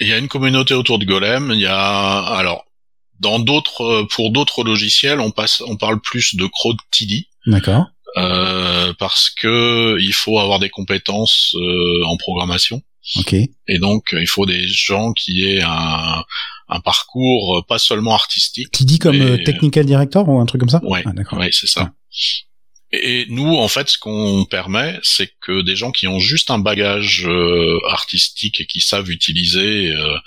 Il 0.00 0.06
y 0.08 0.12
a 0.12 0.18
une 0.18 0.28
communauté 0.28 0.74
autour 0.74 0.98
de 0.98 1.04
Golem. 1.04 1.50
Il 1.52 1.60
y 1.60 1.66
a 1.66 2.18
alors 2.20 2.64
dans 3.20 3.38
d'autres, 3.38 4.06
pour 4.10 4.30
d'autres 4.30 4.64
logiciels, 4.64 5.20
on 5.20 5.30
passe, 5.30 5.62
on 5.66 5.76
parle 5.76 6.00
plus 6.00 6.34
de 6.36 6.46
CROD 6.46 6.76
TD. 6.90 7.26
D'accord. 7.46 7.86
Euh, 8.16 8.92
parce 8.98 9.30
que 9.30 9.96
il 10.00 10.12
faut 10.12 10.38
avoir 10.38 10.58
des 10.58 10.70
compétences 10.70 11.54
euh, 11.56 12.04
en 12.06 12.16
programmation. 12.16 12.82
Ok. 13.16 13.32
Et 13.34 13.78
donc, 13.78 14.08
il 14.12 14.26
faut 14.26 14.46
des 14.46 14.66
gens 14.66 15.12
qui 15.12 15.44
aient 15.44 15.62
un, 15.62 16.22
un 16.68 16.80
parcours 16.80 17.64
pas 17.68 17.78
seulement 17.78 18.14
artistique. 18.14 18.70
Qui 18.72 18.84
dit 18.84 18.98
comme 18.98 19.16
mais- 19.18 19.24
euh, 19.24 19.44
technical 19.44 19.84
director 19.86 20.28
ou 20.28 20.40
un 20.40 20.46
truc 20.46 20.60
comme 20.60 20.68
ça 20.70 20.80
Ouais, 20.84 21.02
Ah, 21.06 21.12
d'accord. 21.12 21.38
ouais, 21.38 21.50
c'est 21.52 21.66
ça. 21.68 21.92
Et 22.90 23.26
nous, 23.28 23.54
en 23.54 23.68
fait, 23.68 23.88
ce 23.90 23.98
qu'on 23.98 24.46
permet, 24.46 24.98
c'est 25.02 25.30
que 25.42 25.60
des 25.60 25.76
gens 25.76 25.90
qui 25.92 26.06
ont 26.08 26.18
juste 26.20 26.50
un 26.50 26.58
bagage 26.58 27.26
euh, 27.26 27.78
artistique 27.90 28.60
et 28.62 28.66
qui 28.66 28.80
savent 28.80 29.10
utiliser, 29.10 29.92
euh, 29.92 30.14
euh, 30.14 30.18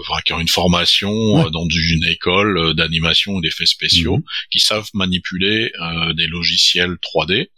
enfin, 0.00 0.20
qui 0.24 0.32
ont 0.32 0.40
une 0.40 0.48
formation 0.48 1.10
Ouais. 1.12 1.44
euh, 1.46 1.50
dans 1.50 1.66
une 1.68 2.04
école 2.04 2.58
euh, 2.58 2.74
d'animation 2.74 3.32
ou 3.32 3.40
d'effets 3.40 3.66
spéciaux, 3.66 4.16
Mhm. 4.18 4.24
qui 4.50 4.60
savent 4.60 4.88
manipuler 4.94 5.70
euh, 5.80 6.12
des 6.14 6.26
logiciels 6.26 6.96
3D, 7.02 7.34
eh 7.46 7.48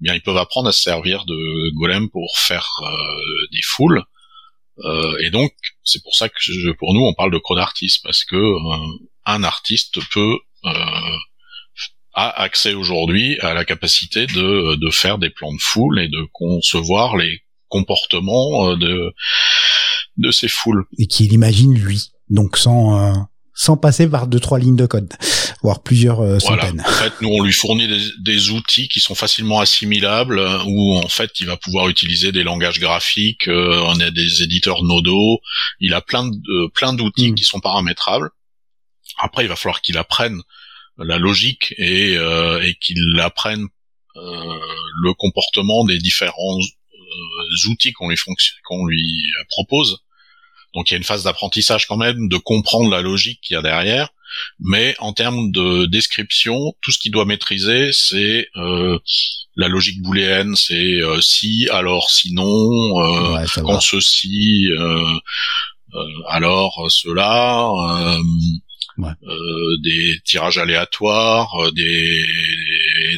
bien, 0.00 0.14
ils 0.14 0.22
peuvent 0.22 0.36
apprendre 0.36 0.68
à 0.68 0.72
se 0.72 0.82
servir 0.82 1.24
de 1.24 1.70
Golem 1.78 2.08
pour 2.10 2.36
faire 2.38 2.68
euh, 2.82 3.46
des 3.52 3.62
foules. 3.64 4.02
Euh, 4.84 5.16
et 5.24 5.30
donc, 5.30 5.52
c'est 5.84 6.02
pour 6.02 6.14
ça 6.14 6.28
que 6.28 6.34
je- 6.38 6.70
pour 6.72 6.92
nous, 6.92 7.00
on 7.00 7.14
parle 7.14 7.32
de 7.32 7.38
crowd 7.38 7.58
artist 7.58 8.02
parce 8.04 8.24
que 8.24 8.36
euh, 8.36 8.86
un 9.24 9.42
artiste 9.42 9.98
peut 10.10 10.36
euh, 10.64 11.16
a 12.18 12.30
accès 12.42 12.72
aujourd'hui 12.74 13.38
à 13.40 13.52
la 13.54 13.64
capacité 13.66 14.26
de, 14.26 14.74
de 14.76 14.90
faire 14.90 15.18
des 15.18 15.28
plans 15.30 15.52
de 15.52 15.60
foule 15.60 15.98
et 16.00 16.08
de 16.08 16.26
concevoir 16.32 17.16
les 17.16 17.42
comportements 17.68 18.70
euh, 18.70 18.76
de 18.76 19.12
de 20.18 20.30
ces 20.30 20.48
foules. 20.48 20.84
Et 20.98 21.06
qu'il 21.06 21.32
imagine 21.32 21.74
lui. 21.74 22.10
Donc 22.30 22.56
sans 22.56 22.98
euh, 22.98 23.14
sans 23.54 23.76
passer 23.76 24.06
par 24.08 24.26
deux 24.26 24.40
trois 24.40 24.58
lignes 24.58 24.76
de 24.76 24.84
code, 24.86 25.12
voire 25.62 25.82
plusieurs 25.82 26.20
euh, 26.20 26.38
Voilà. 26.42 26.62
centaines. 26.64 26.80
En 26.86 26.90
fait, 26.90 27.12
nous 27.22 27.28
on 27.30 27.42
lui 27.42 27.52
fournit 27.52 27.88
des, 27.88 28.00
des 28.20 28.50
outils 28.50 28.88
qui 28.88 29.00
sont 29.00 29.14
facilement 29.14 29.60
assimilables, 29.60 30.38
euh, 30.38 30.58
où 30.66 30.96
en 30.96 31.08
fait 31.08 31.30
il 31.40 31.46
va 31.46 31.56
pouvoir 31.56 31.88
utiliser 31.88 32.32
des 32.32 32.42
langages 32.42 32.80
graphiques. 32.80 33.48
euh, 33.48 33.80
on 33.86 33.98
a 34.00 34.10
des 34.10 34.42
éditeurs 34.42 34.82
Nodo. 34.82 35.38
Il 35.80 35.94
a 35.94 36.00
plein 36.02 36.26
de 36.26 36.68
plein 36.74 36.92
d'outils 36.92 37.32
Mm. 37.32 37.34
qui 37.36 37.44
sont 37.44 37.60
paramétrables. 37.60 38.30
Après, 39.18 39.44
il 39.44 39.48
va 39.48 39.56
falloir 39.56 39.80
qu'il 39.80 39.96
apprenne 39.96 40.40
la 40.98 41.18
logique 41.18 41.74
et, 41.78 42.16
euh, 42.16 42.60
et 42.62 42.74
qu'il 42.74 43.20
apprenne 43.20 43.66
euh, 44.16 44.54
le 45.02 45.12
comportement 45.14 45.84
des 45.84 45.98
différents 45.98 46.58
euh, 46.58 47.70
outils 47.70 47.92
qu'on 47.92 48.08
lui 48.08 48.16
qu'on 48.64 48.86
lui 48.86 49.22
euh, 49.40 49.44
propose. 49.48 49.98
Donc 50.74 50.90
il 50.90 50.94
y 50.94 50.96
a 50.96 50.98
une 50.98 51.04
phase 51.04 51.24
d'apprentissage 51.24 51.86
quand 51.86 51.96
même, 51.96 52.28
de 52.28 52.36
comprendre 52.36 52.90
la 52.90 53.02
logique 53.02 53.40
qu'il 53.42 53.54
y 53.54 53.58
a 53.58 53.62
derrière. 53.62 54.10
Mais 54.60 54.94
en 54.98 55.12
termes 55.12 55.50
de 55.50 55.86
description, 55.86 56.74
tout 56.82 56.90
ce 56.90 56.98
qu'il 56.98 57.12
doit 57.12 57.24
maîtriser, 57.24 57.90
c'est 57.92 58.48
euh, 58.56 58.98
la 59.56 59.68
logique 59.68 60.02
booléenne, 60.02 60.54
c'est 60.56 60.74
euh, 60.74 61.20
si, 61.20 61.68
alors, 61.70 62.10
sinon, 62.10 62.44
euh, 62.44 63.34
ouais, 63.34 63.46
ça 63.46 63.62
va. 63.62 63.66
quand 63.66 63.80
ceci, 63.80 64.68
euh, 64.78 65.18
euh, 65.94 66.08
alors 66.28 66.86
cela, 66.90 67.68
euh, 67.68 68.20
Ouais. 68.98 69.10
euh, 69.28 69.76
des 69.84 70.20
tirages 70.24 70.58
aléatoires, 70.58 71.50
euh, 71.62 71.70
des, 71.72 72.22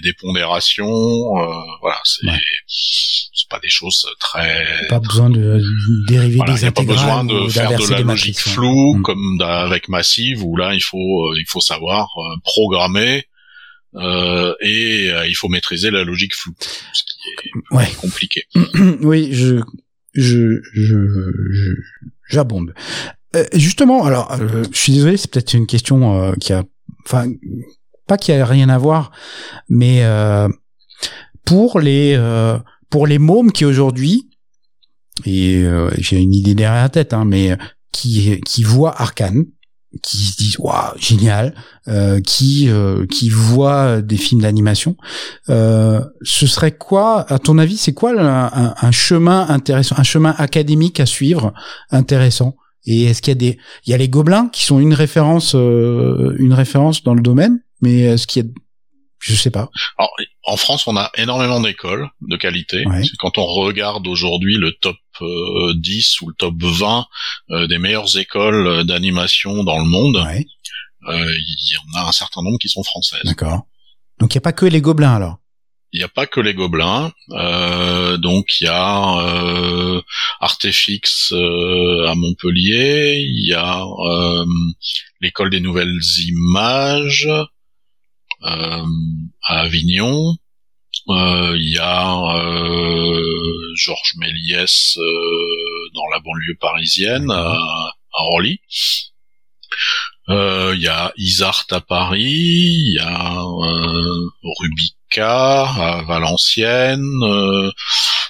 des 0.03 0.13
pondérations, 0.13 0.87
euh, 0.87 1.47
voilà, 1.81 1.99
c'est 2.05 2.27
Ouais. 2.27 2.39
c'est 2.67 3.49
pas 3.49 3.61
des 3.61 3.69
choses 3.69 4.07
très 4.21 4.67
Pas 4.89 4.99
besoin 5.01 5.31
de 5.31 5.61
dériver 6.09 6.37
voilà, 6.37 6.55
des 6.55 6.65
a 6.65 6.73
pas 6.73 6.83
intégrales 6.83 7.27
besoin 7.27 7.45
de 7.45 7.49
faire 7.51 7.69
de 7.71 7.73
la 7.93 8.01
logique 8.01 8.05
matrices. 8.07 8.47
ouais. 8.47 8.53
floue 8.53 8.95
Mm. 8.97 9.03
comme 9.03 9.41
avec 9.43 9.89
Massive 9.89 10.43
où 10.45 10.57
là 10.57 10.75
il 10.75 10.83
faut 10.83 10.99
euh, 10.99 11.37
il 11.39 11.47
faut 11.49 11.61
savoir 11.61 12.09
programmer 12.45 13.25
euh, 13.95 14.55
et 14.61 15.11
euh, 15.11 15.27
il 15.27 15.35
faut 15.35 15.49
maîtriser 15.49 15.91
la 15.91 16.05
logique 16.05 16.35
floue, 16.35 16.55
ce 16.61 17.03
qui 17.05 17.49
est 17.49 17.75
Ouais. 17.75 17.89
compliqué. 17.97 18.43
oui, 19.01 19.31
je, 19.33 19.61
je, 20.15 20.61
je- 20.75 21.75
j'abonde. 22.29 22.75
Euh, 23.37 23.45
justement, 23.53 24.05
alors, 24.05 24.33
euh, 24.33 24.65
je 24.73 24.79
suis 24.79 24.93
désolé, 24.93 25.17
c'est 25.17 25.31
peut-être 25.31 25.53
une 25.55 25.67
question 25.67 26.23
euh, 26.23 26.33
qui 26.41 26.53
a, 26.53 26.65
enfin, 27.05 27.31
pas 28.07 28.17
qui 28.17 28.33
a 28.33 28.45
rien 28.45 28.69
à 28.69 28.79
voir, 28.79 29.11
mais 29.69 30.03
euh, 30.03 30.49
pour 31.45 31.79
les, 31.79 32.15
euh, 32.17 32.59
pour 32.89 33.07
les 33.07 33.19
mômes 33.19 33.53
qui 33.53 33.65
aujourd'hui, 33.65 34.31
et 35.27 35.63
euh, 35.63 35.91
j'ai 35.99 36.19
une 36.19 36.35
idée 36.35 36.55
derrière 36.55 36.83
la 36.83 36.89
tête, 36.89 37.13
hein, 37.13 37.25
mais 37.27 37.57
qui, 37.93 38.41
qui 38.47 38.63
voient 38.63 38.99
Arkane, 39.01 39.45
qui 40.03 40.19
se 40.19 40.37
disent 40.37 40.59
waouh 40.59 40.97
génial, 40.99 41.55
euh, 41.89 42.21
qui, 42.21 42.69
euh, 42.69 43.07
qui 43.07 43.29
voient 43.29 44.01
des 44.01 44.17
films 44.17 44.43
d'animation. 44.43 44.97
Euh, 45.49 46.03
ce 46.23 46.47
serait 46.47 46.77
quoi, 46.77 47.31
à 47.31 47.39
ton 47.39 47.59
avis, 47.59 47.77
c'est 47.77 47.95
quoi 47.95 48.13
un 48.19 48.91
chemin 48.91 49.47
intéressant, 49.49 49.97
un 49.99 50.03
chemin 50.03 50.35
académique 50.39 51.01
à 51.01 51.07
suivre 51.07 51.53
intéressant? 51.91 52.57
Et 52.85 53.05
est-ce 53.05 53.21
qu'il 53.23 53.31
y 53.31 53.33
a 53.33 53.35
des, 53.35 53.59
il 53.87 53.91
y 53.91 53.95
a 53.95 53.97
les 53.99 54.09
Gobelins 54.09 54.49
qui 54.53 54.65
sont 54.65 54.79
une 54.79 54.95
référence, 54.95 55.55
euh, 55.55 56.35
une 56.39 56.55
référence 56.55 57.03
dans 57.03 57.15
le 57.15 57.21
domaine, 57.23 57.61
mais 57.83 58.01
est-ce 58.01 58.27
qu'il 58.27 58.45
y 58.45 58.49
a, 58.49 58.51
je 59.21 59.35
sais 59.35 59.51
pas. 59.51 59.69
Alors, 59.99 60.13
en 60.45 60.57
France, 60.57 60.87
on 60.87 60.97
a 60.97 61.11
énormément 61.17 61.61
d'écoles 61.61 62.09
de 62.23 62.37
qualité. 62.37 62.87
Ouais. 62.87 63.03
Quand 63.19 63.37
on 63.37 63.45
regarde 63.47 64.07
aujourd'hui 64.07 64.57
le 64.57 64.73
top 64.73 64.97
euh, 65.21 65.75
10 65.77 66.21
ou 66.23 66.29
le 66.29 66.35
top 66.35 66.55
20 66.63 67.05
euh, 67.51 67.67
des 67.67 67.79
meilleures 67.79 68.17
écoles 68.17 68.67
euh, 68.67 68.85
d'animation 68.85 69.65
dans 69.65 69.79
le 69.81 69.89
monde, 69.89 70.17
Ouais, 70.25 70.47
euh, 71.09 71.33
il 71.37 71.73
y 71.75 71.77
en 71.79 72.01
a 72.01 72.09
un 72.09 72.13
certain 72.13 72.43
nombre 72.43 72.59
qui 72.59 72.69
sont 72.69 72.85
françaises. 72.85 73.21
d'accord. 73.25 73.67
Donc 74.21 74.33
il 74.35 74.37
y 74.37 74.39
a 74.39 74.43
pas 74.43 74.53
que 74.53 74.67
les 74.67 74.81
Gobelins 74.81 75.15
alors? 75.17 75.39
Il 75.93 76.01
n'y 76.01 76.05
a 76.05 76.09
pas 76.09 76.27
que 76.27 76.41
les 76.41 76.53
gobelins, 76.53 77.13
euh, 77.31 78.19
donc 78.19 78.61
il 78.61 78.65
y 78.65 78.67
a 78.67 79.21
euh, 79.21 80.03
Artefix 80.39 81.33
euh, 81.33 82.07
à 82.07 82.15
Montpellier, 82.15 83.25
il 83.27 83.49
y 83.49 83.55
a 83.55 83.83
euh, 83.83 84.45
l'école 85.23 85.49
des 85.49 85.61
nouvelles 85.61 85.99
images 86.27 87.29
à 88.43 88.85
Avignon, 89.47 90.37
il 91.07 91.73
y 91.75 91.79
a 91.79 92.05
Georges 93.75 94.15
Méliès 94.19 94.99
dans 95.95 96.07
la 96.13 96.21
banlieue 96.21 96.59
parisienne 96.61 97.31
à, 97.31 97.55
à 97.55 98.23
Orly. 98.35 98.61
Il 100.29 100.81
y 100.81 100.89
a 100.89 101.13
Isart 101.17 101.65
à 101.71 101.81
Paris, 101.81 102.21
il 102.21 102.95
y 102.95 103.01
a 103.01 103.41
euh, 103.41 104.27
À 105.17 106.03
Valenciennes. 106.07 107.23
euh, 107.23 107.71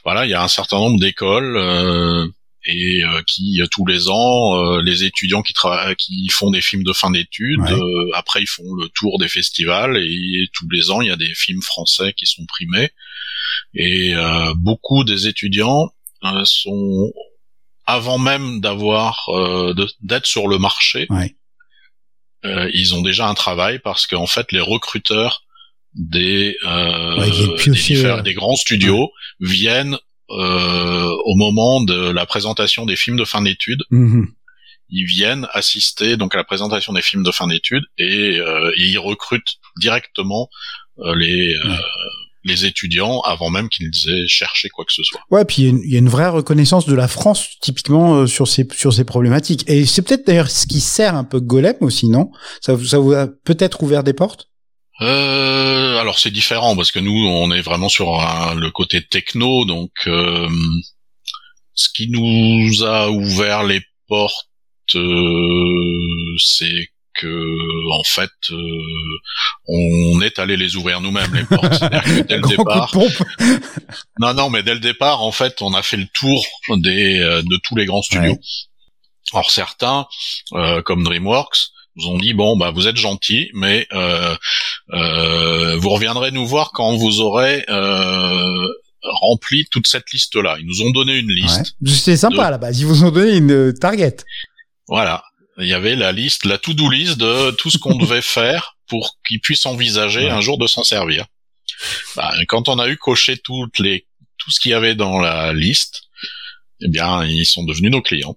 voilà, 0.05 0.25
il 0.27 0.31
y 0.31 0.35
a 0.35 0.43
un 0.43 0.49
certain 0.49 0.79
nombre 0.79 0.99
d'écoles 1.01 1.57
euh, 1.57 2.27
et 2.65 3.03
euh, 3.05 3.23
qui 3.27 3.61
euh, 3.61 3.67
tous 3.71 3.85
les 3.87 4.09
ans, 4.09 4.57
euh, 4.57 4.83
les 4.83 5.05
étudiants 5.05 5.43
qui 5.43 5.53
travaillent, 5.53 5.97
qui 5.97 6.29
font 6.29 6.51
des 6.51 6.61
films 6.61 6.85
de 6.85 6.93
fin 6.93 7.11
d'études, 7.11 7.61
Ouais. 7.61 7.73
euh, 7.73 8.11
après 8.15 8.41
ils 8.43 8.47
font 8.49 8.75
le 8.81 8.89
tour 8.91 9.19
des 9.19 9.29
festivals 9.29 9.97
et, 9.97 10.49
tous 10.55 10.69
les 10.71 10.91
ans 10.91 11.01
il 11.01 11.09
y 11.09 11.11
a 11.13 11.17
des 11.17 11.35
films 11.35 11.63
français 11.63 12.15
qui 12.17 12.27
sont 12.27 12.45
primés 12.47 12.91
et 13.75 14.15
euh, 14.15 14.55
beaucoup 14.57 15.05
des 15.05 15.27
étudiants 15.27 15.91
euh, 16.25 16.45
sont 16.45 17.13
avant 17.87 18.19
même 18.19 18.61
d'avoir 18.61 19.29
euh, 19.31 19.75
d'être 20.01 20.27
sur 20.27 20.47
le 20.49 20.59
marché, 20.59 21.07
Ouais. 21.11 21.35
euh, 22.45 22.71
ils 22.75 22.95
ont 22.95 23.03
déjà 23.03 23.29
un 23.29 23.35
travail 23.35 23.79
parce 23.79 24.07
qu'en 24.07 24.27
fait 24.27 24.53
les 24.53 24.61
recruteurs 24.61 25.43
des 25.99 26.57
euh, 26.65 27.17
Ouais, 27.19 28.23
des, 28.23 28.35
grands 28.35 28.57
studios 28.57 29.11
viennent 29.41 29.97
euh, 30.31 31.09
au 31.25 31.35
moment 31.37 31.83
de 31.83 32.11
la 32.11 32.27
présentation 32.27 32.87
des 32.87 32.97
films 32.97 33.17
de 33.17 33.25
fin 33.25 33.43
d'études 33.43 33.83
Mhm. 33.91 34.29
ils 34.91 35.07
viennent 35.07 35.47
assister 35.53 36.17
donc 36.17 36.35
à 36.35 36.39
la 36.39 36.45
présentation 36.45 36.93
des 36.93 37.03
films 37.03 37.23
de 37.25 37.31
fin 37.33 37.47
d'études 37.49 37.85
et, 37.99 38.39
euh, 38.39 38.71
et 38.77 38.85
ils 38.87 38.99
recrutent 38.99 39.57
directement 39.81 40.49
euh, 41.01 41.15
les 41.17 41.55
euh, 41.65 41.69
Ouais. 41.69 41.77
les 42.45 42.65
étudiants 42.65 43.21
avant 43.23 43.51
même 43.51 43.69
qu'ils 43.69 43.91
aient 44.09 44.27
cherché 44.29 44.69
quoi 44.69 44.85
que 44.85 44.93
ce 44.93 45.03
soit. 45.03 45.21
Ouais, 45.31 45.45
puis 45.45 45.63
il 45.63 45.65
y 45.65 45.67
a 45.67 45.71
une- 45.71 45.83
il 45.85 45.93
y, 45.93 45.97
a 45.97 45.99
une 45.99 46.09
vraie 46.09 46.29
reconnaissance 46.29 46.87
de 46.87 46.95
la 46.95 47.09
France 47.09 47.49
typiquement 47.61 48.15
euh, 48.21 48.27
sur 48.27 48.47
ces 48.49 48.67
sur 48.75 48.93
ces 48.93 49.05
problématiques. 49.05 49.65
Et 49.69 49.85
c'est 49.87 50.03
peut-être 50.03 50.27
d'ailleurs 50.27 50.49
ce 50.51 50.67
qui 50.67 50.81
sert 50.81 51.15
un 51.17 51.25
peu 51.25 51.41
Golem 51.41 51.75
aussi, 51.81 52.09
non? 52.09 52.31
Ça 52.61 52.75
vous 52.75 52.85
ça 52.87 52.99
vous 52.99 53.13
a 53.13 53.27
peut-être 53.45 53.83
ouvert 53.83 54.05
des 54.05 54.13
portes? 54.15 54.49
Euh, 55.01 55.99
alors 56.01 56.19
c'est 56.19 56.31
différent 56.33 56.75
parce 56.75 56.91
que 56.91 56.99
nous 56.99 57.13
on 57.29 57.53
est 57.53 57.61
vraiment 57.61 57.89
sur 57.89 58.21
un- 58.21 58.55
le 58.57 58.71
côté 58.73 59.01
techno 59.07 59.65
donc 59.65 59.93
euh, 60.09 60.49
ce 61.75 61.89
qui 61.95 62.09
nous 62.11 62.83
a 62.85 63.09
ouvert 63.09 63.63
les 63.63 63.81
portes 64.09 64.49
euh, 64.97 66.37
c'est 66.39 66.89
que 67.15 67.91
en 67.93 68.03
fait 68.03 68.31
euh, 68.51 68.83
on 69.69 70.21
est 70.21 70.41
allé 70.41 70.57
les 70.57 70.75
ouvrir 70.75 71.01
nous-mêmes 71.01 71.33
les 71.35 71.45
portes. 71.45 71.79
Que 71.81 72.23
dès 72.23 72.37
le 72.39 72.49
départ 72.49 72.93
non 74.19 74.35
non 74.35 74.51
mais 74.51 74.65
dès 74.65 74.75
le 74.75 74.81
départ 74.81 75.23
en 75.23 75.31
fait 75.33 75.63
on 75.63 75.75
a 75.75 75.83
fait 75.83 75.97
le 75.97 76.09
tour 76.13 76.45
des 76.77 77.21
euh, 77.21 77.43
de 77.43 77.57
tous 77.63 77.77
les 77.77 77.87
grands 77.87 78.03
studios. 78.03 78.33
Ouais. 78.33 78.39
alors 79.33 79.51
certains 79.51 80.07
euh, 80.55 80.83
comme 80.83 81.05
DreamWorks 81.05 81.69
nous 81.99 82.09
ont 82.09 82.19
dit 82.19 82.33
bon 82.33 82.57
bah 82.57 82.71
vous 82.71 82.87
êtes 82.87 82.97
gentil, 82.97 83.51
mais 83.55 83.87
euh, 83.93 84.35
euh, 84.93 85.77
vous 85.77 85.91
reviendrez 85.91 86.31
nous 86.31 86.47
voir 86.47 86.71
quand 86.73 86.97
vous 86.97 87.21
aurez 87.21 87.65
euh, 87.69 88.69
rempli 89.03 89.67
toute 89.71 89.87
cette 89.87 90.11
liste 90.13 90.37
là. 90.37 90.57
Ils 90.59 90.67
nous 90.67 90.83
ont 90.83 90.91
donné 90.91 91.17
une 91.17 91.31
liste. 91.31 91.75
Ouais. 91.83 91.91
C'est 91.91 92.17
sympa 92.17 92.47
de... 92.47 92.51
là 92.53 92.59
bas 92.59 92.71
Ils 92.71 92.87
vous 92.87 93.05
ont 93.05 93.11
donné 93.11 93.37
une 93.37 93.53
euh, 93.53 93.73
target. 93.73 94.17
Voilà. 94.87 95.25
Il 95.59 95.67
y 95.67 95.75
avait 95.75 95.97
la 95.97 96.13
liste, 96.13 96.45
la 96.45 96.57
to-do 96.57 96.89
list 96.89 97.19
de 97.19 97.51
tout 97.51 97.71
ce 97.71 97.79
qu'on 97.79 97.97
devait 97.99 98.23
faire 98.23 98.77
pour 98.87 99.19
qu'ils 99.27 99.41
puissent 99.41 99.67
envisager 99.67 100.21
ouais. 100.21 100.31
un 100.31 100.41
jour 100.41 100.57
de 100.57 100.67
s'en 100.67 100.85
servir. 100.85 101.27
Bah, 102.17 102.33
quand 102.49 102.69
on 102.69 102.79
a 102.79 102.89
eu 102.89 102.97
coché 102.97 103.37
toutes 103.37 103.79
les 103.79 104.07
tout 104.39 104.51
ce 104.53 104.61
qu'il 104.61 104.71
y 104.71 104.75
avait 104.75 104.95
dans 104.95 105.19
la 105.19 105.53
liste, 105.53 106.03
eh 106.81 106.89
bien, 106.89 107.25
ils 107.25 107.45
sont 107.45 107.65
devenus 107.65 107.91
nos 107.91 108.03
clients. 108.03 108.37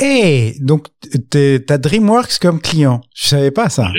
Eh, 0.00 0.54
donc 0.60 0.88
t'as 1.30 1.78
DreamWorks 1.78 2.38
comme 2.40 2.60
client. 2.60 3.00
Je 3.14 3.28
savais 3.28 3.50
pas 3.50 3.68
ça. 3.68 3.90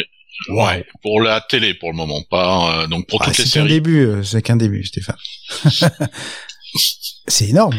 Ouais, 0.50 0.86
pour 1.02 1.22
la 1.22 1.42
télé 1.42 1.74
pour 1.74 1.92
le 1.92 1.98
moment, 1.98 2.22
pas 2.30 2.84
euh, 2.84 2.88
donc 2.88 3.08
pour 3.08 3.20
ouais, 3.20 3.28
toutes 3.28 3.38
les 3.40 3.44
C'est 3.44 3.50
séries. 3.50 3.68
qu'un 3.68 3.74
début, 3.74 4.06
euh, 4.06 4.24
c'est 4.24 4.42
qu'un 4.42 4.56
début, 4.56 4.86
Stéphane. 4.86 5.18
c'est 7.28 7.50
énorme. 7.50 7.78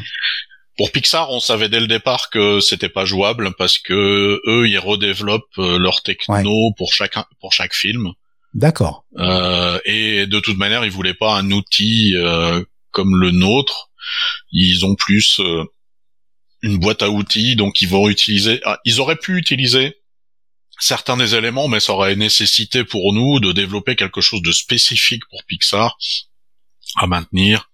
Pour 0.76 0.92
Pixar, 0.92 1.30
on 1.30 1.40
savait 1.40 1.68
dès 1.68 1.80
le 1.80 1.86
départ 1.86 2.28
que 2.30 2.60
c'était 2.60 2.88
pas 2.88 3.04
jouable 3.04 3.54
parce 3.56 3.78
que 3.78 4.40
eux, 4.46 4.68
ils 4.68 4.78
redéveloppent 4.78 5.58
euh, 5.58 5.78
leur 5.78 6.02
techno 6.02 6.34
ouais. 6.34 6.72
pour 6.76 6.92
chaque 6.92 7.16
pour 7.40 7.52
chaque 7.52 7.74
film. 7.74 8.10
D'accord. 8.54 9.04
Euh, 9.18 9.78
et 9.84 10.26
de 10.26 10.40
toute 10.40 10.58
manière, 10.58 10.84
ils 10.84 10.90
voulaient 10.90 11.14
pas 11.14 11.36
un 11.36 11.50
outil 11.50 12.14
euh, 12.16 12.62
comme 12.90 13.14
le 13.20 13.30
nôtre. 13.30 13.90
Ils 14.52 14.84
ont 14.84 14.96
plus 14.96 15.40
euh, 15.40 15.64
une 16.62 16.78
boîte 16.78 17.02
à 17.02 17.10
outils, 17.10 17.56
donc 17.56 17.80
ils 17.80 17.88
vont 17.88 18.08
utiliser. 18.08 18.60
Ah, 18.64 18.78
ils 18.84 19.00
auraient 19.00 19.16
pu 19.16 19.36
utiliser 19.36 19.96
certains 20.78 21.16
des 21.16 21.34
éléments, 21.34 21.68
mais 21.68 21.80
ça 21.80 21.92
aurait 21.92 22.16
nécessité 22.16 22.84
pour 22.84 23.12
nous 23.12 23.40
de 23.40 23.52
développer 23.52 23.96
quelque 23.96 24.20
chose 24.20 24.42
de 24.42 24.52
spécifique 24.52 25.22
pour 25.30 25.44
Pixar 25.44 25.96
à 26.96 27.06
maintenir. 27.06 27.70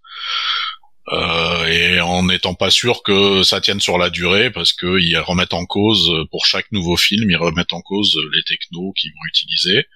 Euh, 1.12 1.66
et 1.66 2.00
en 2.00 2.24
n'étant 2.24 2.54
pas 2.54 2.70
sûr 2.70 3.04
que 3.04 3.44
ça 3.44 3.60
tienne 3.60 3.80
sur 3.80 3.96
la 3.96 4.10
durée, 4.10 4.50
parce 4.50 4.72
qu'ils 4.72 5.18
remettent 5.18 5.54
en 5.54 5.64
cause, 5.64 6.10
pour 6.32 6.46
chaque 6.46 6.70
nouveau 6.72 6.96
film, 6.96 7.30
ils 7.30 7.36
remettent 7.36 7.72
en 7.72 7.80
cause 7.80 8.18
les 8.34 8.42
technos 8.42 8.92
qu'ils 8.92 9.12
vont 9.12 9.28
utiliser. 9.28 9.86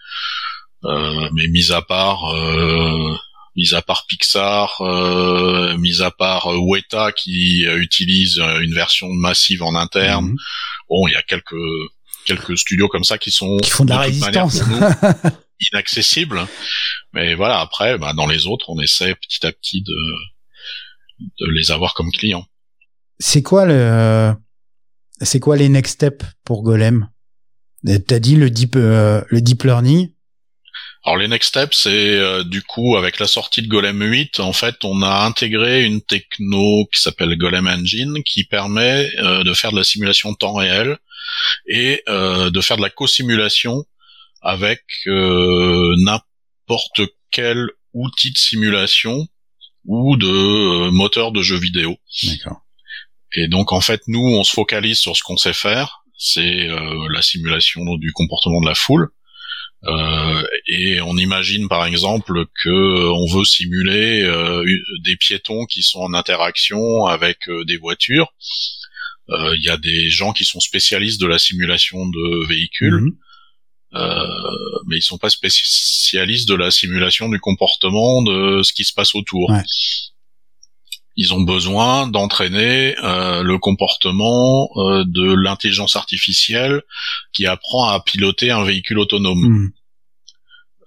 Euh, 0.84 1.28
mais 1.34 1.46
mis 1.48 1.72
à 1.72 1.82
part 1.82 2.24
euh, 2.34 3.14
mis 3.56 3.74
à 3.74 3.82
part 3.82 4.06
Pixar, 4.06 4.80
euh, 4.80 5.76
mis 5.76 6.02
à 6.02 6.10
part 6.10 6.46
Weta 6.46 7.12
qui 7.12 7.64
utilise 7.64 8.38
une 8.38 8.74
version 8.74 9.08
massive 9.08 9.62
en 9.62 9.74
interne, 9.74 10.26
mmh. 10.26 10.36
bon, 10.88 11.08
il 11.08 11.12
y 11.12 11.16
a 11.16 11.22
quelques 11.22 11.56
quelques 12.24 12.58
studios 12.58 12.88
comme 12.88 13.04
ça 13.04 13.18
qui 13.18 13.30
sont 13.30 13.56
qui 13.58 13.70
font 13.70 13.84
de, 13.84 13.90
de 13.90 13.94
la 13.94 14.00
résistance 14.00 14.66
nous, 14.66 14.80
inaccessibles. 15.72 16.46
Mais 17.12 17.34
voilà, 17.34 17.60
après, 17.60 17.98
bah, 17.98 18.12
dans 18.12 18.26
les 18.26 18.46
autres, 18.46 18.70
on 18.70 18.80
essaie 18.80 19.14
petit 19.14 19.46
à 19.46 19.52
petit 19.52 19.82
de 19.82 19.96
de 21.20 21.50
les 21.52 21.70
avoir 21.70 21.94
comme 21.94 22.10
clients. 22.10 22.46
C'est 23.18 23.42
quoi 23.42 23.66
le 23.66 24.34
c'est 25.20 25.40
quoi 25.40 25.56
les 25.56 25.68
next 25.68 25.94
steps 25.94 26.24
pour 26.44 26.62
Golem? 26.62 27.08
T'as 27.84 28.18
dit 28.18 28.36
le 28.36 28.50
deep 28.50 28.76
euh, 28.76 29.22
le 29.28 29.40
deep 29.40 29.62
learning. 29.64 30.10
Alors 31.04 31.16
les 31.16 31.28
next 31.28 31.48
steps, 31.48 31.76
c'est 31.76 32.18
euh, 32.18 32.44
du 32.44 32.62
coup 32.62 32.96
avec 32.96 33.18
la 33.18 33.26
sortie 33.26 33.62
de 33.62 33.68
Golem 33.68 34.02
8, 34.02 34.38
en 34.40 34.52
fait, 34.52 34.84
on 34.84 35.02
a 35.02 35.24
intégré 35.24 35.84
une 35.84 36.02
techno 36.02 36.86
qui 36.92 37.00
s'appelle 37.00 37.36
Golem 37.38 37.66
Engine, 37.66 38.22
qui 38.22 38.44
permet 38.44 39.08
euh, 39.18 39.42
de 39.42 39.54
faire 39.54 39.72
de 39.72 39.78
la 39.78 39.84
simulation 39.84 40.34
temps 40.34 40.52
réel 40.52 40.98
et 41.66 42.02
euh, 42.08 42.50
de 42.50 42.60
faire 42.60 42.76
de 42.76 42.82
la 42.82 42.90
co-simulation 42.90 43.86
avec 44.42 44.82
euh, 45.06 45.94
n'importe 45.98 47.00
quel 47.30 47.70
outil 47.94 48.32
de 48.32 48.38
simulation 48.38 49.26
ou 49.86 50.18
de 50.18 50.90
moteur 50.90 51.32
de 51.32 51.40
jeux 51.40 51.58
vidéo. 51.58 51.96
D'accord. 52.24 52.60
Et 53.32 53.48
donc 53.48 53.72
en 53.72 53.80
fait, 53.80 54.02
nous, 54.06 54.20
on 54.20 54.44
se 54.44 54.52
focalise 54.52 54.98
sur 54.98 55.16
ce 55.16 55.22
qu'on 55.22 55.38
sait 55.38 55.54
faire, 55.54 56.04
c'est 56.18 56.68
la 57.10 57.22
simulation 57.22 57.80
du 57.96 58.12
comportement 58.12 58.60
de 58.60 58.66
la 58.66 58.74
foule. 58.74 59.08
Euh, 59.86 60.42
et 60.66 61.00
on 61.00 61.16
imagine 61.16 61.66
par 61.68 61.86
exemple 61.86 62.44
que 62.62 63.08
on 63.10 63.26
veut 63.26 63.44
simuler 63.44 64.22
euh, 64.22 64.62
des 65.04 65.16
piétons 65.16 65.64
qui 65.64 65.82
sont 65.82 66.00
en 66.00 66.12
interaction 66.12 67.06
avec 67.06 67.48
euh, 67.48 67.64
des 67.64 67.76
voitures. 67.76 68.32
Il 69.32 69.62
y 69.62 69.68
a 69.68 69.76
des 69.76 70.10
gens 70.10 70.32
qui 70.32 70.44
sont 70.44 70.58
spécialistes 70.58 71.20
de 71.20 71.26
la 71.28 71.38
simulation 71.38 72.04
de 72.04 72.48
véhicules, 72.48 73.00
mmh. 73.00 74.00
mais 74.88 74.96
ils 74.96 75.02
sont 75.02 75.18
pas 75.18 75.30
spécialistes 75.30 76.48
de 76.48 76.56
la 76.56 76.72
simulation 76.72 77.28
du 77.28 77.38
comportement 77.38 78.22
de 78.22 78.64
ce 78.64 78.72
qui 78.72 78.82
se 78.82 78.92
passe 78.92 79.14
autour. 79.14 79.50
Ouais. 79.50 79.62
Ils 81.16 81.34
ont 81.34 81.42
besoin 81.42 82.06
d'entraîner 82.06 82.94
le 83.02 83.56
comportement 83.58 84.70
de 84.76 85.34
l'intelligence 85.34 85.96
artificielle 85.96 86.82
qui 87.32 87.46
apprend 87.46 87.88
à 87.88 88.00
piloter 88.00 88.50
un 88.50 88.64
véhicule 88.64 88.98
autonome. 88.98 89.38
Mmh. 89.38 89.72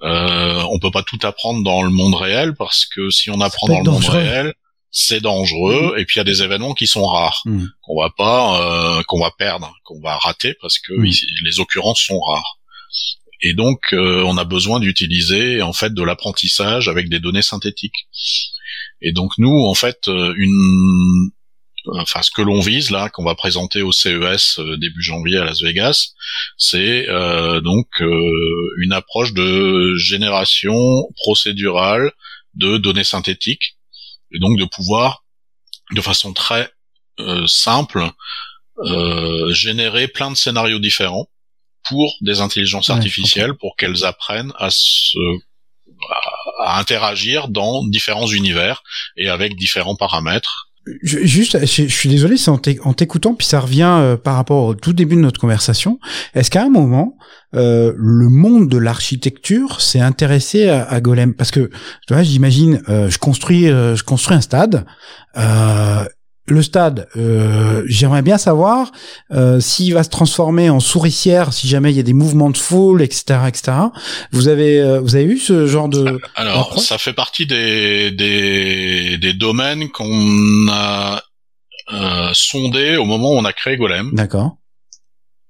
Euh, 0.03 0.63
on 0.69 0.79
peut 0.79 0.91
pas 0.91 1.03
tout 1.03 1.19
apprendre 1.23 1.63
dans 1.63 1.81
le 1.81 1.89
monde 1.89 2.15
réel 2.15 2.55
parce 2.55 2.85
que 2.85 3.09
si 3.09 3.29
on 3.29 3.39
apprend 3.39 3.67
dans 3.67 3.79
le 3.79 3.85
dangereux. 3.85 4.17
monde 4.17 4.23
réel, 4.23 4.53
c'est 4.91 5.21
dangereux 5.21 5.93
mmh. 5.95 5.99
et 5.99 6.05
puis 6.05 6.15
il 6.17 6.19
y 6.19 6.21
a 6.21 6.25
des 6.25 6.43
événements 6.43 6.73
qui 6.73 6.87
sont 6.87 7.05
rares 7.05 7.41
mmh. 7.45 7.65
qu'on 7.81 8.01
va 8.01 8.09
pas 8.09 8.61
euh, 8.99 9.03
qu'on 9.07 9.19
va 9.19 9.31
perdre, 9.37 9.73
qu'on 9.85 10.01
va 10.01 10.17
rater 10.17 10.55
parce 10.61 10.77
que 10.77 10.93
mmh. 10.93 11.11
les 11.45 11.59
occurrences 11.59 12.01
sont 12.01 12.19
rares. 12.19 12.57
Et 13.41 13.53
donc 13.53 13.79
euh, 13.93 14.23
on 14.25 14.37
a 14.37 14.43
besoin 14.43 14.81
d'utiliser 14.81 15.61
en 15.61 15.73
fait 15.73 15.93
de 15.93 16.03
l'apprentissage 16.03 16.89
avec 16.89 17.07
des 17.07 17.19
données 17.21 17.41
synthétiques. 17.41 18.07
Et 19.03 19.11
donc 19.11 19.31
nous 19.37 19.65
en 19.67 19.73
fait 19.73 20.07
euh, 20.07 20.33
une 20.37 21.31
enfin 21.95 22.21
ce 22.21 22.31
que 22.31 22.41
l'on 22.41 22.61
vise 22.61 22.89
là, 22.89 23.09
qu'on 23.09 23.25
va 23.25 23.35
présenter 23.35 23.81
au 23.81 23.91
CES 23.91 24.59
euh, 24.59 24.77
début 24.77 25.03
janvier 25.03 25.37
à 25.37 25.45
Las 25.45 25.61
Vegas, 25.61 26.13
c'est 26.57 27.09
euh, 27.09 27.59
donc 27.61 27.87
euh, 28.01 28.69
une 28.81 28.93
approche 28.93 29.33
de 29.33 29.95
génération 29.97 30.73
procédurale 31.17 32.11
de 32.55 32.77
données 32.77 33.03
synthétiques, 33.03 33.77
et 34.31 34.39
donc 34.39 34.57
de 34.57 34.65
pouvoir, 34.65 35.25
de 35.91 36.01
façon 36.01 36.33
très 36.33 36.71
euh, 37.19 37.45
simple, 37.47 38.09
euh, 38.79 39.53
générer 39.53 40.07
plein 40.07 40.31
de 40.31 40.37
scénarios 40.37 40.79
différents 40.79 41.27
pour 41.83 42.15
des 42.21 42.39
intelligences 42.39 42.87
Ouais, 42.87 42.95
artificielles, 42.95 43.55
pour 43.55 43.75
qu'elles 43.75 44.05
apprennent 44.05 44.53
à 44.57 44.69
se 44.69 45.17
à 46.63 46.79
interagir 46.79 47.47
dans 47.47 47.85
différents 47.85 48.27
univers 48.27 48.83
et 49.17 49.29
avec 49.29 49.55
différents 49.55 49.95
paramètres 49.95 50.69
juste, 51.01 51.59
je, 51.61 51.87
suis 51.87 52.09
désolé, 52.09 52.37
c'est 52.37 52.51
en 52.51 52.57
t'écoutant, 52.57 53.35
puis 53.35 53.47
ça 53.47 53.59
revient 53.59 53.83
euh, 53.83 54.17
par 54.17 54.35
rapport 54.35 54.63
au 54.65 54.75
tout 54.75 54.93
début 54.93 55.15
de 55.15 55.21
notre 55.21 55.39
conversation. 55.39 55.99
Est-ce 56.33 56.51
qu'à 56.51 56.63
un 56.63 56.69
moment, 56.69 57.17
euh, 57.55 57.93
le 57.95 58.29
monde 58.29 58.69
de 58.69 58.77
l'architecture 58.77 59.81
s'est 59.81 59.99
intéressé 59.99 60.69
à, 60.69 60.83
à, 60.83 61.01
Golem? 61.01 61.33
Parce 61.33 61.51
que, 61.51 61.69
tu 62.07 62.13
vois, 62.13 62.23
j'imagine, 62.23 62.81
euh, 62.89 63.09
je 63.09 63.17
construis, 63.17 63.67
je 63.67 64.03
construis 64.03 64.35
un 64.35 64.41
stade. 64.41 64.85
Le 66.47 66.61
stade, 66.61 67.07
j'aimerais 67.85 68.21
bien 68.21 68.37
savoir 68.37 68.91
s'il 69.59 69.93
va 69.93 70.03
se 70.03 70.09
transformer 70.09 70.69
en 70.69 70.79
souricière 70.79 71.53
si 71.53 71.67
jamais 71.67 71.91
il 71.91 71.95
y 71.95 71.99
a 71.99 72.03
des 72.03 72.13
mouvements 72.13 72.49
de 72.49 72.57
foule, 72.57 73.01
etc., 73.01 73.39
etc. 73.47 73.71
Vous 74.31 74.47
avez, 74.47 74.99
vous 74.99 75.15
avez 75.15 75.25
eu 75.25 75.37
ce 75.37 75.67
genre 75.67 75.87
de 75.87 76.19
alors 76.35 76.79
ça 76.79 76.97
fait 76.97 77.13
partie 77.13 77.45
des 77.45 78.11
des, 78.11 79.17
des 79.17 79.33
domaines 79.33 79.89
qu'on 79.89 80.67
a 80.69 81.21
euh, 81.91 82.29
sondé 82.33 82.95
au 82.95 83.05
moment 83.05 83.31
où 83.31 83.37
on 83.37 83.45
a 83.45 83.53
créé 83.53 83.75
Golem. 83.75 84.11
D'accord. 84.13 84.55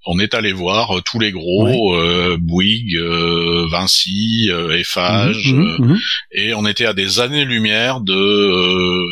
On 0.06 0.20
est 0.20 0.34
allé 0.34 0.52
voir 0.52 0.98
euh, 0.98 1.02
tous 1.02 1.20
les 1.20 1.32
gros, 1.32 1.66
ouais. 1.66 1.98
euh, 1.98 2.38
Bouygues, 2.40 2.98
euh, 2.98 3.68
Vinci, 3.72 4.50
Eiffage, 4.72 5.54
mmh, 5.54 5.78
mmh, 5.78 5.86
mmh. 5.86 6.00
et 6.32 6.54
on 6.54 6.66
était 6.66 6.86
à 6.86 6.94
des 6.94 7.20
années-lumière 7.20 8.02
de 8.02 9.06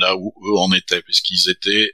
là 0.00 0.16
où 0.16 0.32
eux 0.46 0.58
en 0.58 0.72
étaient, 0.72 1.02
puisqu'ils 1.02 1.50
étaient 1.50 1.92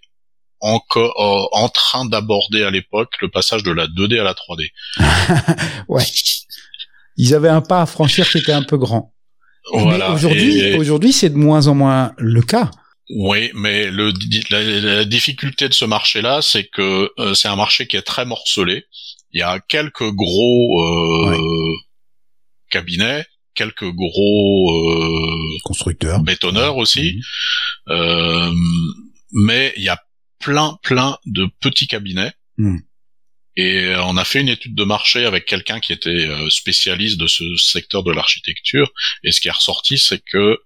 encore 0.60 1.48
en 1.52 1.68
train 1.68 2.06
d'aborder 2.06 2.62
à 2.62 2.70
l'époque 2.70 3.10
le 3.20 3.28
passage 3.28 3.62
de 3.64 3.72
la 3.72 3.86
2D 3.86 4.20
à 4.20 4.24
la 4.24 4.35
3D. 4.35 4.70
ouais. 5.89 6.05
Ils 7.16 7.35
avaient 7.35 7.48
un 7.48 7.60
pas 7.60 7.82
à 7.82 7.86
franchir 7.86 8.28
qui 8.28 8.39
était 8.39 8.52
un 8.52 8.62
peu 8.62 8.78
grand. 8.78 9.14
Voilà. 9.72 10.09
Mais 10.09 10.14
aujourd'hui, 10.14 10.59
et... 10.59 10.76
aujourd'hui, 10.76 11.12
c'est 11.12 11.31
de 11.31 11.36
moins 11.36 11.66
en 11.66 11.74
moins 11.74 12.12
le 12.18 12.43
cas. 12.43 12.70
Oui, 13.10 13.51
mais 13.55 13.90
le, 13.90 14.12
la, 14.51 14.62
la, 14.62 15.05
difficulté 15.05 15.68
de 15.68 15.74
ce 15.74 15.85
marché-là, 15.85 16.40
c'est 16.40 16.64
que 16.64 17.12
euh, 17.18 17.35
c'est 17.35 17.48
un 17.48 17.56
marché 17.56 17.86
qui 17.86 17.97
est 17.97 18.02
très 18.02 18.24
morcelé. 18.24 18.86
Il 19.32 19.40
y 19.40 19.43
a 19.43 19.60
quelques 19.60 20.10
gros 20.10 20.82
euh, 20.82 21.74
cabinets, 22.70 23.26
quelques 23.55 23.90
gros 23.90 24.70
euh, 24.70 25.59
constructeurs, 25.64 26.20
bétonneurs 26.20 26.78
aussi, 26.78 27.20
mmh. 27.89 28.55
mais 29.32 29.74
il 29.76 29.82
y 29.82 29.90
a 29.90 30.02
plein, 30.39 30.78
plein 30.82 31.18
de 31.26 31.47
petits 31.60 31.86
cabinets. 31.86 32.32
Mmh. 32.56 32.78
Et 33.56 33.94
on 33.98 34.16
a 34.16 34.24
fait 34.24 34.40
une 34.40 34.48
étude 34.48 34.74
de 34.74 34.85
marché 34.85 35.26
avec 35.26 35.44
quelqu'un 35.44 35.78
qui 35.78 35.93
était 35.93 36.28
spécialiste 36.48 37.20
de 37.20 37.28
ce 37.28 37.44
secteur 37.56 38.02
de 38.02 38.10
l'architecture. 38.10 38.90
Et 39.22 39.31
ce 39.31 39.40
qui 39.40 39.47
est 39.47 39.52
ressorti, 39.52 39.97
c'est 39.97 40.20
que 40.24 40.59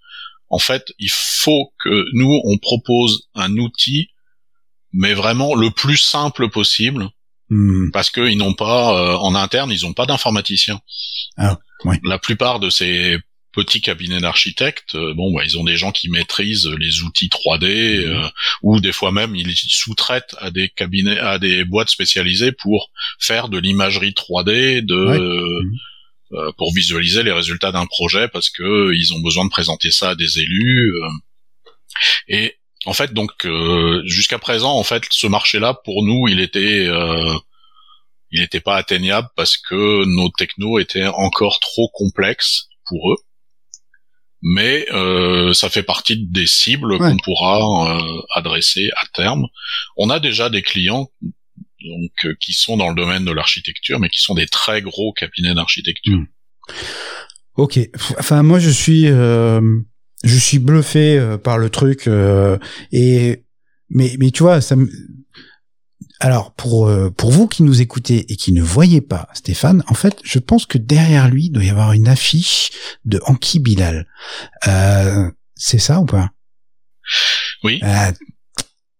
en 0.51 0.59
fait, 0.59 0.93
il 0.99 1.11
faut 1.11 1.73
que 1.83 2.05
nous 2.15 2.41
on 2.45 2.59
propose 2.59 3.29
un 3.35 3.57
outil, 3.57 4.09
mais 4.93 5.15
vraiment 5.15 5.55
le 5.55 5.71
plus 5.71 5.99
simple 5.99 6.49
possible, 6.51 7.09
hmm. 7.51 7.91
parce 7.93 8.11
qu'ils 8.11 8.39
n'ont 8.39 8.55
pas 8.55 9.19
en 9.19 9.35
interne, 9.35 9.71
ils 9.71 9.83
n'ont 9.83 9.95
pas 9.95 10.07
d'informaticiens. 10.07 10.81
Ah, 11.37 11.59
ouais. 11.85 12.01
La 12.05 12.19
plupart 12.19 12.61
de 12.61 12.71
ces 12.71 13.19
petits 13.53 13.81
cabinets 13.81 14.21
d'architectes, 14.21 14.95
euh, 14.95 15.15
bon, 15.15 15.33
bah, 15.35 15.43
ils 15.45 15.59
ont 15.59 15.65
des 15.65 15.77
gens 15.77 15.91
qui 15.91 16.09
maîtrisent 16.11 16.69
les 16.79 17.03
outils 17.03 17.29
3D, 17.29 18.07
mhm. 18.07 18.15
euh, 18.15 18.29
ou 18.63 18.81
des 18.81 18.93
fois 18.93 19.11
même 19.11 19.35
ils 19.35 19.55
sous-traitent 19.57 20.37
à 20.39 20.51
des 20.51 20.69
cabinets, 20.69 21.19
à 21.19 21.39
des 21.39 21.65
boîtes 21.65 21.91
spécialisées 21.91 22.53
pour 22.53 22.91
faire 23.19 23.49
de 23.49 23.59
l'imagerie 23.59 24.13
3D, 24.13 24.85
de 24.85 24.95
euh, 24.95 25.63
pour 26.57 26.75
visualiser 26.75 27.23
les 27.23 27.33
résultats 27.33 27.73
d'un 27.73 27.87
projet, 27.87 28.29
parce 28.29 28.51
que 28.51 28.93
ils 28.95 29.15
ont 29.15 29.21
besoin 29.21 29.45
de 29.45 29.51
présenter 29.51 29.91
ça 29.91 30.11
à 30.11 30.15
des 30.15 30.39
élus. 30.41 30.93
et 32.29 32.55
en 32.85 32.93
fait, 32.93 33.13
donc 33.13 33.31
jusqu'à 34.05 34.39
présent, 34.39 34.73
en 34.73 34.85
fait, 34.85 35.05
ce 35.11 35.27
marché-là, 35.27 35.75
pour 35.85 36.05
nous, 36.05 36.29
il 36.29 36.41
était 36.41 36.87
il 38.31 38.41
n'était 38.41 38.61
pas 38.61 38.77
atteignable 38.77 39.29
parce 39.37 39.57
que 39.57 40.05
nos 40.05 40.29
technos 40.37 40.79
étaient 40.79 41.07
encore 41.07 41.61
trop 41.61 41.89
complexes 41.95 42.69
pour 42.85 43.13
eux 43.13 43.17
mais 44.43 44.87
euh, 44.93 45.53
ça 45.53 45.69
fait 45.69 45.83
partie 45.83 46.27
des 46.27 46.47
cibles 46.47 46.99
qu'on 46.99 47.17
pourra 47.17 47.97
euh, 47.97 48.23
adresser 48.35 48.89
à 49.01 49.07
terme. 49.13 49.47
On 49.97 50.11
a 50.11 50.21
déjà 50.21 50.49
des 50.49 50.63
clients 50.63 51.09
donc 51.85 52.11
euh, 52.25 52.35
qui 52.41 52.53
sont 52.53 52.77
dans 52.77 52.89
le 52.89 52.95
domaine 52.95 53.25
de 53.25 53.33
l'architecture, 53.33 53.99
mais 54.01 54.09
qui 54.09 54.21
sont 54.21 54.35
des 54.35 54.47
très 54.47 54.83
gros 54.83 55.13
cabinets 55.13 55.55
d'architecture. 55.55 56.19
Hmm. 56.19 56.27
Ok. 57.57 57.81
Enfin, 58.19 58.43
moi, 58.43 58.61
je 58.61 58.71
suis, 58.71 59.07
je 59.07 60.39
suis 60.39 60.61
bluffé 60.61 61.37
par 61.43 61.59
le 61.59 61.71
truc 61.71 62.09
et 62.93 63.43
mais 63.91 64.15
mais 64.19 64.31
tu 64.31 64.43
vois, 64.45 64.61
ça 64.61 64.77
me 64.77 64.89
alors 66.21 66.53
pour 66.55 66.89
euh, 66.89 67.11
pour 67.11 67.31
vous 67.31 67.47
qui 67.47 67.63
nous 67.63 67.81
écoutez 67.81 68.33
et 68.33 68.37
qui 68.37 68.53
ne 68.53 68.63
voyez 68.63 69.01
pas 69.01 69.29
Stéphane, 69.35 69.85
en 69.87 69.95
fait, 69.95 70.19
je 70.25 70.39
pense 70.39 70.67
que 70.67 70.79
derrière 70.79 71.29
lui 71.29 71.47
il 71.47 71.51
doit 71.51 71.65
y 71.65 71.71
avoir 71.71 71.93
une 71.93 72.09
affiche 72.09 72.71
de 73.05 73.21
Anki 73.25 73.61
Bilal. 73.61 74.07
Euh, 74.67 75.31
c'est 75.55 75.79
ça 75.79 76.01
ou 76.01 76.07
pas? 76.07 76.31
Oui. 77.63 77.81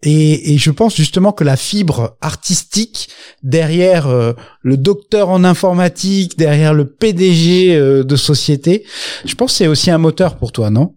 Euh, 0.07 0.09
et, 0.09 0.55
et, 0.55 0.59
je 0.59 0.71
pense 0.71 0.97
justement 0.97 1.33
que 1.33 1.45
la 1.45 1.57
fibre 1.57 2.17
artistique 2.21 3.09
derrière 3.43 4.09
le 4.63 4.77
docteur 4.77 5.29
en 5.29 5.45
informatique, 5.45 6.39
derrière 6.39 6.75
le 6.75 6.87
PDG 6.87 8.05
de 8.05 8.17
société, 8.17 8.85
je 9.25 9.35
pense 9.35 9.53
que 9.53 9.59
c'est 9.59 9.67
aussi 9.67 9.91
un 9.91 9.99
moteur 9.99 10.37
pour 10.37 10.53
toi, 10.53 10.71
non? 10.71 10.95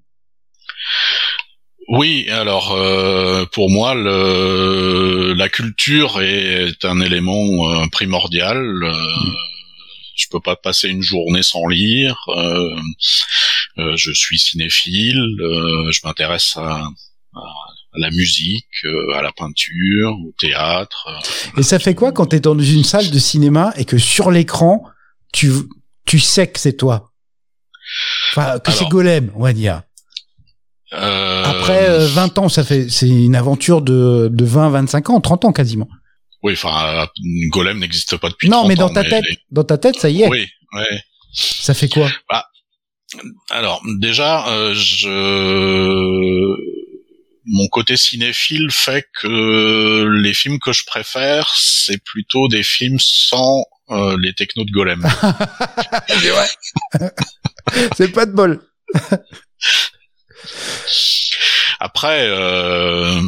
Oui, 1.94 2.30
alors 2.30 2.72
euh, 2.72 3.46
pour 3.52 3.70
moi, 3.70 3.94
le, 3.96 5.34
la 5.34 5.50
culture 5.50 6.22
est 6.22 6.86
un 6.86 7.02
élément 7.02 7.70
euh, 7.70 7.88
primordial. 7.92 8.58
Euh, 8.58 8.92
mm. 8.92 9.36
Je 10.16 10.28
peux 10.32 10.40
pas 10.40 10.56
passer 10.56 10.88
une 10.88 11.02
journée 11.02 11.44
sans 11.44 11.68
lire. 11.68 12.16
Euh, 12.30 12.80
je 13.98 14.12
suis 14.14 14.40
cinéphile. 14.40 15.22
je 15.38 16.00
m'intéresse 16.06 16.56
à, 16.56 16.82
la 17.96 18.10
musique, 18.12 18.86
à 19.16 19.22
la 19.22 19.32
peinture, 19.32 20.18
au 20.26 20.34
théâtre. 20.40 21.08
Et 21.58 21.64
ça 21.64 21.80
fait 21.80 21.96
quoi 21.96 22.12
quand 22.12 22.28
tu 22.28 22.38
es 22.38 22.40
dans 22.40 22.58
une 22.58 22.84
salle 22.84 23.10
de 23.10 23.20
cinéma 23.20 23.74
et 23.78 23.86
que 23.86 23.98
sur 23.98 24.32
l'écran, 24.32 24.84
tu 25.34 25.52
tu 26.06 26.20
sais 26.20 26.48
que 26.48 26.60
c'est 26.60 26.78
toi, 26.78 27.12
enfin 28.32 28.60
que 28.60 28.72
c'est 28.72 28.88
Golem, 28.88 29.32
on 29.36 29.44
va 29.44 29.54
dire. 29.54 29.84
Euh, 30.94 31.44
Après 31.46 32.06
20 32.06 32.38
euh, 32.38 32.42
ans, 32.42 32.50
ça 32.50 32.64
fait 32.64 32.90
c'est 32.90 33.08
une 33.08 33.36
aventure 33.36 33.82
de, 33.82 34.30
de 34.32 34.46
20, 34.46 34.70
25 34.70 35.10
ans, 35.10 35.22
30 35.22 35.46
ans 35.46 35.52
quasiment. 35.54 35.88
Oui, 36.44 36.54
enfin, 36.54 37.08
Golem 37.50 37.80
n'existe 37.80 38.18
pas 38.18 38.30
depuis. 38.30 38.50
Non, 38.50 38.68
mais 38.68 38.76
dans 38.76 38.90
ta 38.90 39.04
tête, 39.04 39.24
dans 39.52 39.64
ta 39.64 39.78
tête, 39.78 39.98
ça 40.00 40.10
y 40.10 40.24
est. 40.24 40.30
Oui, 40.30 40.48
ouais. 40.74 41.02
Ça 41.34 41.74
fait 41.74 41.88
quoi? 41.88 42.10
Bah, 42.30 42.46
Alors, 43.52 43.82
déjà, 44.00 44.50
euh, 44.50 44.74
je 44.74 46.58
mon 47.46 47.68
côté 47.68 47.98
cinéphile 47.98 48.70
fait 48.72 49.06
que 49.22 50.08
les 50.22 50.34
films 50.34 50.60
que 50.60 50.74
je 50.74 50.86
préfère, 50.86 51.54
c'est 51.58 52.04
plutôt 52.04 52.48
des 52.48 52.64
films 52.64 53.00
sans 53.00 53.66
euh, 53.90 54.16
les 54.22 54.34
technos 54.34 54.64
de 54.66 54.72
Golem. 54.72 55.02
c'est 57.98 58.10
pas 58.10 58.26
de 58.26 58.32
bol. 58.32 58.62
Après, 61.80 62.28
euh, 62.30 63.22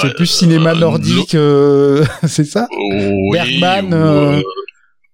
c'est 0.00 0.14
plus 0.14 0.26
cinéma 0.26 0.72
euh, 0.72 0.74
nordique, 0.74 1.34
euh, 1.34 2.04
c'est 2.26 2.44
ça 2.44 2.68
oui, 2.70 3.38
Bergman 3.60 3.94
ou, 3.94 3.96
euh, 3.96 4.42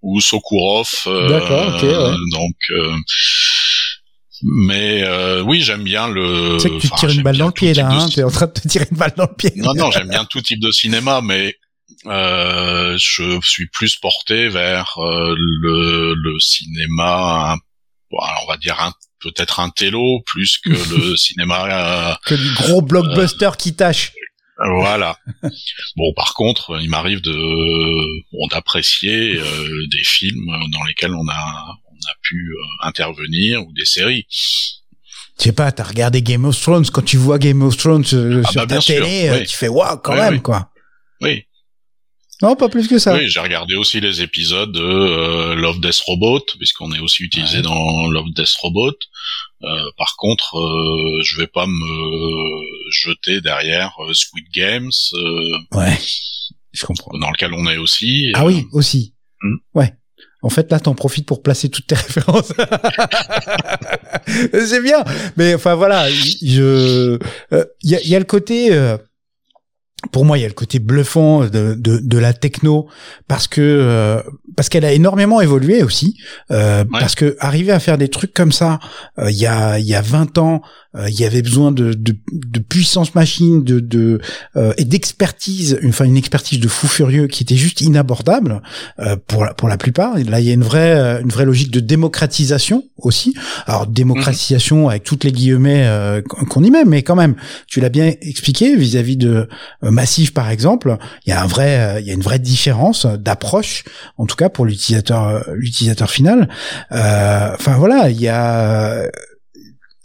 ou 0.03 0.21
Sokurov. 0.21 0.91
D'accord, 1.29 1.77
ok. 1.77 1.83
Ouais. 1.83 2.17
Donc, 2.33 2.57
mais 4.43 5.05
oui, 5.43 5.61
j'aime 5.61 5.85
bien 5.85 6.09
le. 6.09 6.57
Tu 6.57 6.63
sais 6.63 6.71
que 6.71 6.81
tu 6.81 6.91
tires 6.91 7.11
une 7.11 7.23
balle 7.23 7.37
dans 7.37 7.47
le 7.47 7.53
pied 7.53 7.75
là, 7.75 7.89
hein 7.91 8.09
T'es 8.15 8.23
en 8.23 8.31
train 8.31 8.47
de 8.47 8.53
te 8.53 8.67
tirer 8.69 8.87
une 8.91 8.97
balle 8.97 9.15
dans 9.17 9.27
le 9.27 9.35
pied. 9.35 9.53
Non, 9.57 9.75
non, 9.75 9.91
j'aime 9.91 10.09
bien 10.11 10.25
tout 10.25 10.41
type 10.41 10.61
de 10.61 10.71
cinéma, 10.71 11.21
mais 11.23 11.57
euh, 12.07 12.97
je 12.99 13.39
suis 13.43 13.69
plus 13.69 13.97
porté 13.97 14.49
vers 14.49 14.95
le, 14.99 16.15
le 16.15 16.39
cinéma, 16.39 17.57
on 18.13 18.47
va 18.47 18.57
dire 18.57 18.81
un 18.81 18.93
peut-être 19.21 19.61
un 19.61 19.71
télo 19.71 20.21
plus 20.27 20.59
que 20.59 20.71
le 20.97 21.17
cinéma. 21.17 22.11
Euh, 22.11 22.15
que 22.25 22.35
du 22.35 22.53
gros 22.55 22.83
blockbuster 22.83 23.51
qui 23.59 23.75
tâche. 23.75 24.13
Euh, 24.61 24.81
voilà. 24.81 25.17
bon, 25.97 26.13
par 26.17 26.35
contre, 26.35 26.79
il 26.81 26.91
m'arrive 26.91 27.21
de 27.21 27.33
bon, 28.33 28.47
d'apprécier 28.51 29.39
euh, 29.39 29.87
des 29.91 30.05
films 30.05 30.51
dans 30.73 30.85
lesquels 30.85 31.15
on 31.15 31.29
a 31.29 31.77
a 32.11 32.15
pu 32.23 32.53
intervenir 32.83 33.63
ou 33.63 33.73
des 33.73 33.85
séries. 33.85 34.27
Je 35.39 35.45
sais 35.45 35.53
pas, 35.53 35.71
t'as 35.71 35.85
regardé 35.85 36.21
Game 36.23 36.45
of 36.45 36.61
Thrones 36.61 36.87
quand 36.93 37.03
tu 37.03 37.17
vois 37.17 37.39
Game 37.39 37.63
of 37.63 37.77
Thrones 37.77 38.05
ah 38.05 38.51
sur 38.51 38.67
bah, 38.67 38.67
ta 38.67 38.81
télé, 38.81 39.45
tu 39.47 39.57
fais 39.57 39.69
waouh 39.69 39.99
quand 39.99 40.17
même 40.17 40.43
quoi. 40.43 40.71
Oui. 41.21 41.45
Non, 42.41 42.55
pas 42.55 42.69
plus 42.69 42.87
que 42.87 43.01
ça. 43.01 43.15
Oui, 43.15 43.29
j'ai 43.29 43.41
regardé 43.41 43.75
aussi 43.75 44.01
les 44.01 44.23
épisodes 44.23 44.71
de 44.71 44.81
euh, 44.81 45.55
Love 45.57 45.81
Death 45.81 45.99
Robot, 46.07 46.45
puisqu'on 46.57 46.93
est 46.93 47.01
aussi 47.01 47.25
utilisé 47.25 47.63
dans 47.63 48.09
Love 48.09 48.31
Death 48.33 48.55
Robot. 48.63 48.95
Euh, 49.65 49.91
par 49.97 50.15
contre, 50.17 50.57
euh, 50.57 51.21
je 51.25 51.37
vais 51.37 51.49
pas 51.49 51.67
me 51.67 52.91
jeter 52.93 53.41
derrière 53.41 53.93
euh, 54.01 54.15
Squid 54.15 54.47
Games. 54.53 54.93
ouais, 55.73 55.99
je 56.73 56.87
comprends. 56.87 57.19
Dans 57.19 57.31
lequel 57.31 57.55
on 57.55 57.67
est 57.67 57.77
aussi. 57.77 58.31
Ah 58.35 58.47
oui, 58.47 58.67
aussi. 58.73 59.15
Hmm. 59.43 59.57
Ouais. 59.75 59.93
En 60.43 60.51
fait, 60.51 60.71
là, 60.71 60.79
t'en 60.79 60.95
profites 60.95 61.27
pour 61.27 61.43
placer 61.43 61.69
toutes 61.69 61.89
tes 61.89 61.95
références. 61.97 62.53
C'est 64.53 64.83
bien, 64.83 65.05
mais 65.37 65.55
enfin 65.55 65.75
voilà, 65.75 66.09
je, 66.11 67.19
il 67.83 67.91
y, 67.91 67.95
a, 67.95 68.01
y, 68.03 68.15
a, 68.15 68.19
le 68.19 68.25
côté 68.25 68.71
pour 70.13 70.25
moi, 70.25 70.39
il 70.39 70.43
y 70.43 70.45
a 70.45 70.49
le 70.49 70.55
côté 70.55 70.79
bluffant 70.79 71.41
de, 71.41 71.75
de, 71.75 71.99
de 71.99 72.19
la 72.19 72.33
techno 72.33 72.89
parce 73.27 73.49
que 73.49 73.61
euh, 73.61 74.23
parce 74.57 74.69
qu'elle 74.69 74.85
a 74.85 74.93
énormément 74.93 75.41
évolué 75.41 75.83
aussi. 75.83 76.17
Euh, 76.51 76.85
Parce 76.91 77.15
que 77.15 77.37
arriver 77.41 77.73
à 77.73 77.81
faire 77.81 77.99
des 77.99 78.09
trucs 78.09 78.33
comme 78.33 78.53
ça, 78.53 78.79
euh, 79.19 79.31
il 79.31 79.37
y 79.37 79.47
a 79.47 79.79
il 79.79 79.87
y 79.87 79.95
a 79.95 80.01
20 80.01 80.39
ans, 80.39 80.63
euh, 80.63 80.88
il 80.95 81.21
y 81.21 81.25
avait 81.25 81.43
besoin 81.43 81.71
de, 81.71 81.93
de, 81.93 82.17
de 82.33 82.59
puissance 82.61 83.15
machine, 83.15 83.63
de, 83.63 83.79
de 83.79 84.21
euh, 84.57 84.73
et 84.79 84.85
d'expertise, 84.85 85.79
enfin 85.87 86.07
une 86.07 86.17
expertise 86.17 86.61
de 86.61 86.69
fou 86.69 86.87
furieux 86.87 87.27
qui 87.27 87.43
était 87.43 87.57
juste 87.57 87.83
inabordable 87.83 88.63
pour 89.27 89.45
la, 89.45 89.53
pour 89.53 89.69
la 89.69 89.77
plupart. 89.77 90.17
Et 90.19 90.25
là, 90.25 90.41
il 90.41 90.47
y 90.47 90.51
a 90.51 90.55
une 90.55 90.65
vraie 90.65 91.21
une 91.21 91.29
vraie 91.29 91.45
logique 91.45 91.71
de 91.71 91.81
démocratisation 91.81 92.85
aussi. 92.97 93.35
Alors 93.67 93.87
démocratisation 93.87 94.85
mhm. 94.85 94.89
avec 94.89 95.05
toutes 95.05 95.25
les 95.25 95.33
guillemets 95.33 96.23
qu'on 96.49 96.65
y 96.65 96.71
met, 96.71 96.85
mais 96.85 97.03
quand 97.03 97.17
même, 97.17 97.35
tu 97.67 97.81
l'as 97.81 97.91
bien 97.91 98.13
expliqué 98.23 98.75
vis-à-vis 98.75 99.17
de 99.17 99.49
Massif 99.83 100.33
par 100.33 100.49
exemple. 100.51 100.97
Il 101.27 101.31
y 101.31 101.33
a 101.33 101.43
un 101.43 101.47
vrai 101.47 102.01
il 102.01 102.07
y 102.07 102.11
a 102.11 102.15
une 102.15 102.23
vraie 102.23 102.39
différence 102.39 103.07
d'approche, 103.07 103.85
en 104.17 104.27
tout 104.27 104.37
cas 104.37 104.49
pour 104.49 104.65
l'utilisateur 104.65 105.45
l'utilisateur 105.53 106.11
final. 106.11 106.49
Enfin 106.91 107.77
voilà, 107.77 108.09
il 108.09 108.21
y 108.21 108.29
a 108.29 109.03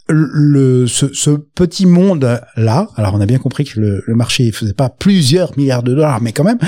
le 0.08 0.86
ce, 0.86 1.12
ce, 1.14 1.30
petit 1.30 1.86
monde 1.86 2.40
là, 2.56 2.88
alors 2.96 3.14
on 3.14 3.20
a 3.20 3.26
bien 3.26 3.38
compris 3.38 3.64
que 3.64 3.80
le, 3.80 4.02
le 4.06 4.14
marché 4.14 4.50
faisait 4.52 4.74
pas 4.74 4.90
plusieurs 4.90 5.56
milliards 5.56 5.82
de 5.82 5.94
dollars, 5.94 6.20
mais 6.20 6.32
quand 6.32 6.44
même, 6.44 6.58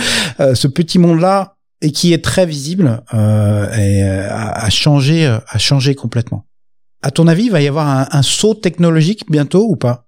euh, 0.41 0.55
ce 0.55 0.69
petit 0.69 0.99
monde 0.99 1.21
là 1.21 1.57
et 1.83 1.93
qui 1.93 2.15
est 2.15 2.25
très 2.25 2.47
visible 2.47 3.03
euh, 3.13 3.71
et 3.73 4.03
euh, 4.03 4.29
a, 4.31 4.71
changé, 4.71 5.27
a 5.27 5.59
changé 5.59 5.95
complètement. 5.95 6.47
À 7.03 7.11
ton 7.11 7.27
avis, 7.27 7.45
il 7.45 7.51
va 7.51 7.61
y 7.61 7.69
avoir 7.69 7.87
un, 7.87 8.09
un 8.11 8.23
saut 8.23 8.55
technologique 8.55 9.31
bientôt 9.31 9.67
ou 9.69 9.77
pas? 9.77 10.05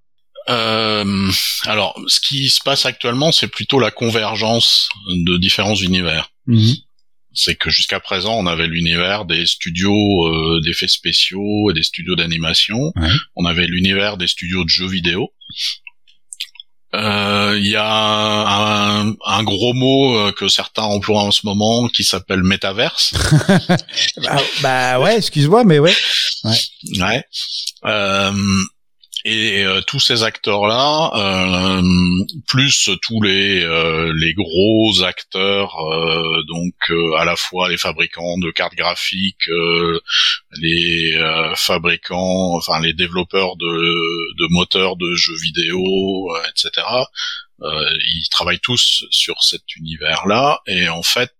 Alors, 1.66 2.00
ce 2.06 2.20
qui 2.20 2.48
se 2.48 2.60
passe 2.64 2.86
actuellement, 2.86 3.32
c'est 3.32 3.48
plutôt 3.48 3.78
la 3.78 3.90
convergence 3.90 4.88
de 5.10 5.36
différents 5.36 5.74
univers. 5.74 6.30
Mhm. 6.46 6.74
C'est 7.40 7.54
que 7.54 7.70
jusqu'à 7.70 8.00
présent, 8.00 8.34
on 8.36 8.46
avait 8.46 8.66
l'univers 8.66 9.24
des 9.24 9.46
studios 9.46 9.92
euh, 10.26 10.60
d'effets 10.64 10.88
spéciaux 10.88 11.70
et 11.70 11.72
des 11.72 11.84
studios 11.84 12.16
d'animation. 12.16 12.92
Ouais. 12.96 13.08
On 13.36 13.44
avait 13.44 13.68
l'univers 13.68 14.16
des 14.16 14.26
studios 14.26 14.64
de 14.64 14.68
jeux 14.68 14.88
vidéo. 14.88 15.32
Euh, 16.96 17.56
Il 17.56 17.66
y 17.70 17.76
a 17.76 17.86
un, 17.86 19.14
un 19.24 19.42
gros 19.44 19.72
mot 19.72 20.18
euh, 20.18 20.32
que 20.32 20.48
certains 20.48 20.82
emploient 20.82 21.22
en 21.22 21.30
ce 21.30 21.42
moment 21.46 21.86
qui 21.88 22.02
s'appelle 22.02 22.42
métaverse. 22.42 23.14
Bah, 24.16 24.42
bah 24.62 25.00
ouais, 25.00 25.16
excuse-moi, 25.18 25.62
mais 25.62 25.78
ouais. 25.78 25.94
Ouais. 26.44 27.22
Euh, 27.84 28.32
et 29.28 29.64
euh, 29.64 29.80
tous 29.86 30.00
ces 30.00 30.22
acteurs-là, 30.22 31.10
euh, 31.14 31.82
plus 32.46 32.88
tous 33.02 33.20
les 33.22 33.62
euh, 33.62 34.12
les 34.16 34.32
gros 34.32 35.02
acteurs, 35.04 35.74
euh, 35.92 36.42
donc 36.48 36.74
euh, 36.90 37.14
à 37.16 37.24
la 37.24 37.36
fois 37.36 37.68
les 37.68 37.76
fabricants 37.76 38.38
de 38.38 38.50
cartes 38.50 38.74
graphiques, 38.74 39.48
euh, 39.48 40.00
les 40.60 41.12
fabricants, 41.56 42.56
enfin 42.56 42.80
les 42.80 42.94
développeurs 42.94 43.56
de 43.56 43.66
de 43.66 44.46
moteurs 44.50 44.96
de 44.96 45.14
jeux 45.14 45.36
vidéo, 45.42 45.78
etc. 46.48 46.86
ils 47.60 48.28
travaillent 48.30 48.60
tous 48.60 49.04
sur 49.10 49.42
cet 49.42 49.76
univers-là, 49.76 50.60
et 50.66 50.88
en 50.88 51.02
fait, 51.02 51.32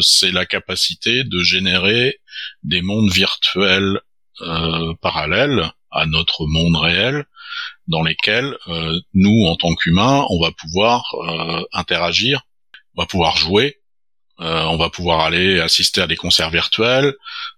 c'est 0.00 0.32
la 0.32 0.46
capacité 0.46 1.24
de 1.24 1.42
générer 1.42 2.18
des 2.62 2.82
mondes 2.82 3.12
virtuels 3.12 4.00
parallèles 5.00 5.70
à 5.90 6.06
notre 6.06 6.46
monde 6.46 6.76
réel 6.76 7.26
dans 7.86 8.02
lesquels 8.02 8.56
euh, 8.68 8.98
nous 9.14 9.46
en 9.46 9.56
tant 9.56 9.74
qu'humains 9.74 10.26
on 10.30 10.40
va 10.40 10.52
pouvoir 10.52 11.04
euh, 11.14 11.62
interagir 11.72 12.42
on 12.94 13.02
va 13.02 13.06
pouvoir 13.06 13.36
jouer 13.36 13.78
euh, 14.40 14.64
on 14.64 14.76
va 14.76 14.90
pouvoir 14.90 15.20
aller 15.20 15.58
assister 15.58 16.00
à 16.00 16.06
des 16.06 16.14
concerts 16.14 16.50
virtuels. 16.50 17.12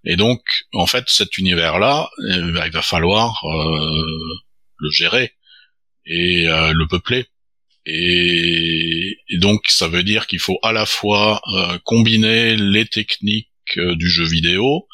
Et 0.05 0.17
donc 0.17 0.41
en 0.73 0.87
fait 0.87 1.05
cet 1.09 1.37
univers 1.37 1.79
là 1.79 2.09
il 2.27 2.53
va 2.53 2.81
falloir 2.81 3.43
le 3.45 4.91
gérer 4.91 5.35
et 6.07 6.45
le 6.45 6.87
peupler. 6.87 7.27
Et, 7.85 9.19
donc 9.41 9.67
ça 9.69 9.89
veut 9.89 10.03
dire 10.03 10.27
qu'il 10.27 10.39
faut 10.39 10.59
à 10.63 10.73
la 10.73 10.87
fois 10.87 11.43
combiner 11.85 12.57
les 12.57 12.87
techniques 12.87 13.51
du 13.77 14.09
jeu 14.09 14.25
vidéo 14.25 14.89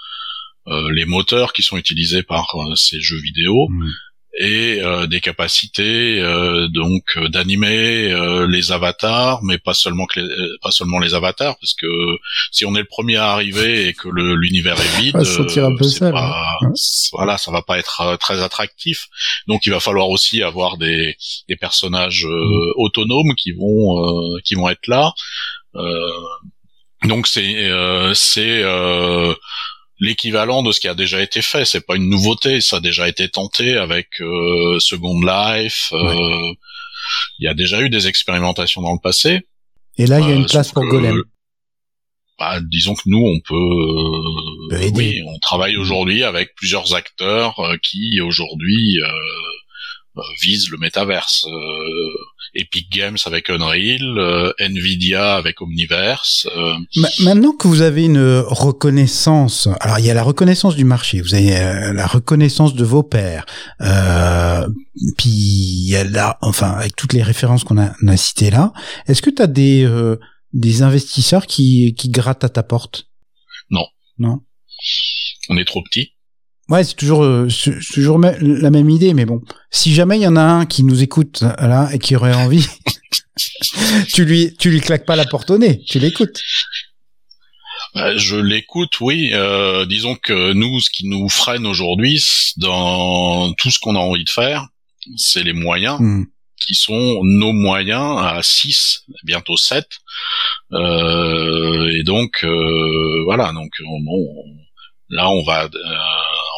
les 0.92 1.04
moteurs 1.04 1.52
qui 1.52 1.62
sont 1.62 1.76
utilisés 1.76 2.22
par 2.22 2.46
euh, 2.56 2.74
ces 2.74 3.00
jeux 3.00 3.20
vidéo 3.20 3.68
Mhm. 3.70 3.90
et 4.38 4.80
euh, 4.82 5.06
des 5.06 5.20
capacités 5.22 6.20
euh, 6.20 6.68
donc 6.68 7.04
euh, 7.16 7.28
d'animer 7.28 8.12
euh, 8.12 8.46
les 8.46 8.70
avatars, 8.70 9.42
mais 9.44 9.56
pas 9.58 9.72
seulement 9.72 10.04
que 10.06 10.20
les, 10.20 10.26
euh, 10.26 10.56
pas 10.60 10.70
seulement 10.70 10.98
les 10.98 11.14
avatars, 11.14 11.56
parce 11.58 11.72
que 11.72 11.86
si 12.52 12.66
on 12.66 12.74
est 12.74 12.80
le 12.80 12.86
premier 12.96 13.16
à 13.16 13.30
arriver 13.32 13.88
et 13.88 13.94
que 13.94 14.08
l'univers 14.10 14.78
est 14.78 15.00
vide, 15.00 15.22
se 15.24 15.40
un 15.60 15.74
peu 15.76 15.84
euh, 15.84 15.88
c'est 15.88 15.98
seul, 16.00 16.12
pas- 16.12 16.44
hein. 16.60 16.72
voilà, 17.12 17.38
ça 17.38 17.50
va 17.50 17.62
pas 17.62 17.78
être 17.78 18.00
euh, 18.02 18.16
très 18.18 18.42
attractif. 18.42 19.06
Donc 19.46 19.64
il 19.64 19.70
va 19.72 19.80
falloir 19.80 20.10
aussi 20.10 20.42
avoir 20.42 20.76
des, 20.76 21.16
des 21.48 21.56
personnages 21.56 22.26
euh, 22.26 22.44
Mm. 22.44 22.72
autonomes 22.76 23.34
qui 23.36 23.52
vont 23.52 23.86
euh, 24.34 24.38
qui 24.44 24.54
vont 24.54 24.68
être 24.68 24.86
là. 24.86 25.14
Euh, 25.76 26.10
donc 27.04 27.26
c'est 27.26 27.70
euh, 27.70 28.12
c'est 28.14 28.62
euh, 28.64 29.32
l'équivalent 30.00 30.62
de 30.62 30.72
ce 30.72 30.80
qui 30.80 30.88
a 30.88 30.94
déjà 30.94 31.20
été 31.22 31.42
fait. 31.42 31.64
C'est 31.64 31.86
pas 31.86 31.96
une 31.96 32.08
nouveauté, 32.10 32.60
ça 32.60 32.76
a 32.76 32.80
déjà 32.80 33.08
été 33.08 33.28
tenté 33.28 33.76
avec 33.76 34.08
euh, 34.20 34.78
Second 34.80 35.20
Life. 35.20 35.88
euh, 35.92 36.52
Il 37.38 37.44
y 37.44 37.48
a 37.48 37.54
déjà 37.54 37.80
eu 37.82 37.88
des 37.90 38.06
expérimentations 38.06 38.82
dans 38.82 38.92
le 38.92 39.00
passé. 39.02 39.40
Et 39.98 40.06
là, 40.06 40.20
il 40.20 40.26
y 40.28 40.32
a 40.32 40.34
Euh, 40.34 40.36
une 40.40 40.46
place 40.46 40.72
pour 40.72 40.82
que, 40.82 40.88
Golem. 40.90 41.22
bah, 42.38 42.58
disons 42.60 42.94
que 42.94 43.02
nous, 43.06 43.24
on 43.24 43.40
peut, 43.48 44.74
euh, 44.76 44.90
oui, 44.94 45.22
on 45.26 45.38
travaille 45.38 45.76
aujourd'hui 45.78 46.22
avec 46.24 46.54
plusieurs 46.56 46.94
acteurs 46.94 47.58
euh, 47.60 47.76
qui 47.82 48.20
aujourd'hui 48.20 48.98
euh, 50.16 50.22
visent 50.42 50.70
le 50.70 50.78
métaverse. 50.78 51.44
Euh, 51.46 52.10
Epic 52.54 52.90
Games 52.90 53.18
avec 53.26 53.50
Unreal, 53.50 54.18
euh, 54.18 54.52
Nvidia 54.58 55.34
avec 55.34 55.60
Omniverse. 55.60 56.46
euh, 56.56 56.74
Ma- 56.96 57.08
Maintenant 57.20 57.52
que 57.52 57.68
vous 57.68 57.82
avez 57.82 58.04
une 58.04 58.42
reconnaissance, 58.46 59.68
alors 59.80 59.98
il 59.98 60.06
y 60.06 60.10
a 60.10 60.14
la 60.14 60.22
reconnaissance 60.22 60.76
du 60.76 60.84
marché, 60.84 61.20
vous 61.20 61.34
avez 61.34 61.50
la 61.92 62.06
reconnaissance 62.06 62.74
de 62.74 62.84
vos 62.84 63.02
pairs, 63.02 63.44
euh, 63.82 64.66
puis 65.18 65.28
il 65.28 65.88
y 65.90 65.96
a 65.96 66.04
là, 66.04 66.38
enfin 66.40 66.70
avec 66.70 66.96
toutes 66.96 67.12
les 67.12 67.22
références 67.22 67.64
qu'on 67.64 67.78
a, 67.78 67.92
on 68.02 68.08
a 68.08 68.16
citées 68.16 68.50
là, 68.50 68.72
est-ce 69.08 69.20
que 69.22 69.30
tu 69.30 69.42
as 69.42 69.46
des 69.46 69.84
euh, 69.84 70.16
des 70.54 70.82
investisseurs 70.82 71.46
qui 71.46 71.94
qui 71.94 72.08
grattent 72.08 72.44
à 72.44 72.48
ta 72.48 72.62
porte? 72.62 73.08
Non. 73.70 73.86
Non? 74.18 74.40
on 75.50 75.56
est 75.58 75.64
trop 75.64 75.82
petit. 75.82 76.12
Ouais, 76.68 76.82
c'est 76.82 76.94
toujours 76.96 77.22
euh, 77.22 77.46
toujours 77.94 78.18
la 78.18 78.70
même 78.70 78.90
idée, 78.90 79.14
mais 79.14 79.24
bon, 79.24 79.40
si 79.70 79.94
jamais 79.94 80.18
il 80.18 80.22
y 80.22 80.26
en 80.26 80.34
a 80.36 80.42
un 80.42 80.66
qui 80.66 80.82
nous 80.82 81.02
écoute 81.02 81.42
là 81.42 81.88
et 81.92 81.98
qui 82.00 82.16
aurait 82.16 82.34
envie, 82.34 82.66
tu 84.12 84.24
lui 84.24 84.54
tu 84.58 84.70
lui 84.70 84.80
claques 84.80 85.06
pas 85.06 85.14
la 85.16 85.26
porte 85.26 85.50
au 85.50 85.58
nez, 85.58 85.80
tu 85.86 85.98
l'écoutes. 86.00 86.40
Euh, 87.94 88.14
Je 88.18 88.36
l'écoute, 88.36 89.00
oui. 89.00 89.30
Euh, 89.32 89.86
disons 89.86 90.16
que 90.16 90.52
nous, 90.52 90.80
ce 90.80 90.90
qui 90.90 91.06
nous 91.08 91.28
freine 91.28 91.66
aujourd'hui, 91.66 92.20
dans 92.56 93.52
tout 93.54 93.70
ce 93.70 93.78
qu'on 93.78 93.94
a 93.94 94.00
envie 94.00 94.24
de 94.24 94.28
faire, 94.30 94.66
c'est 95.16 95.44
les 95.44 95.52
moyens 95.52 95.98
Hmm. 96.00 96.24
qui 96.66 96.74
sont 96.74 97.20
nos 97.22 97.52
moyens 97.52 98.18
à 98.18 98.40
6, 98.42 99.04
bientôt 99.24 99.56
7. 99.56 99.86
Euh, 100.72 101.88
et 101.94 102.02
donc, 102.02 102.40
euh, 102.44 103.22
voilà. 103.24 103.52
Donc, 103.52 103.70
on- 103.86 104.02
on- 104.08 104.56
là, 105.08 105.28
on 105.30 105.42
va, 105.44 105.64
euh, 105.64 105.98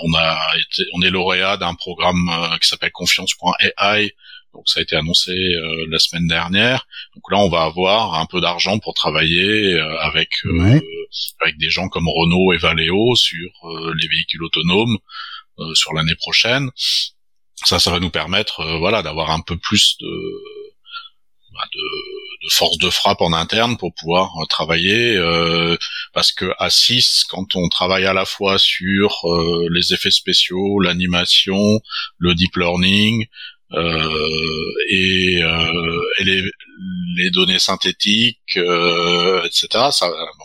on 0.05 0.15
a 0.15 0.39
été, 0.57 0.85
on 0.95 1.03
est 1.03 1.11
lauréat 1.11 1.57
d'un 1.57 1.75
programme 1.75 2.29
euh, 2.31 2.57
qui 2.59 2.69
s'appelle 2.69 2.93
Confiance.ai. 2.93 4.15
Donc, 4.55 4.69
ça 4.69 4.81
a 4.81 4.83
été 4.83 4.97
annoncé 4.97 5.31
euh, 5.33 5.87
la 5.91 5.99
semaine 5.99 6.27
dernière. 6.27 6.87
Donc 7.15 7.25
là, 7.31 7.39
on 7.39 7.49
va 7.49 7.63
avoir 7.65 8.15
un 8.15 8.27
peu 8.27 8.41
d'argent 8.41 8.79
pour 8.79 8.95
travailler 8.95 9.75
euh, 9.75 9.99
avec 10.01 10.31
euh, 10.47 10.59
Ouais. 10.59 10.81
avec 11.43 11.59
des 11.59 11.69
gens 11.71 11.89
comme 11.89 12.09
Renault 12.09 12.53
et 12.55 12.59
Valeo 12.59 13.15
sur 13.15 13.51
euh, 13.65 13.95
les 14.01 14.09
véhicules 14.09 14.43
autonomes 14.43 14.97
euh, 15.59 15.75
sur 15.75 15.93
l'année 15.93 16.15
prochaine. 16.15 16.71
Ça, 17.65 17.79
ça 17.79 17.91
va 17.91 18.01
nous 18.01 18.11
permettre, 18.11 18.61
euh, 18.61 18.79
voilà, 18.79 19.03
d'avoir 19.03 19.31
un 19.33 19.41
peu 19.41 19.57
plus 19.57 19.97
de, 20.01 20.11
bah, 21.53 21.67
de, 21.73 21.81
de 22.43 22.49
force 22.51 22.79
de 22.79 22.91
frappe 22.91 23.21
en 23.21 23.33
interne 23.33 23.77
pour 23.77 23.93
pouvoir 23.95 24.31
euh, 24.41 24.47
travailler. 24.47 25.17
euh, 25.17 25.77
parce 26.13 26.33
que 26.33 26.47
à 26.59 26.71
6, 26.71 27.25
quand 27.29 27.57
on 27.57 27.69
travaille 27.69 28.07
à 28.07 28.13
la 28.13 28.25
fois 28.25 28.59
sur 28.59 29.19
euh, 29.25 29.69
les 29.73 29.93
effets 29.93 30.11
spéciaux, 30.11 30.81
l'animation, 30.81 31.81
le 32.19 32.35
deep 32.35 32.57
learning, 32.57 33.27
euh, 33.73 34.73
et, 34.91 35.43
euh, 35.43 36.01
et 36.21 36.25
les, 36.25 36.43
les 37.17 37.31
données 37.31 37.59
synthétiques, 37.59 38.57
euh, 38.57 39.43
etc. 39.45 39.69
Ça, 39.93 40.09
bon, 40.09 40.45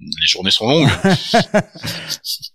les 0.00 0.26
journées 0.26 0.50
sont 0.50 0.68
longues. 0.68 0.90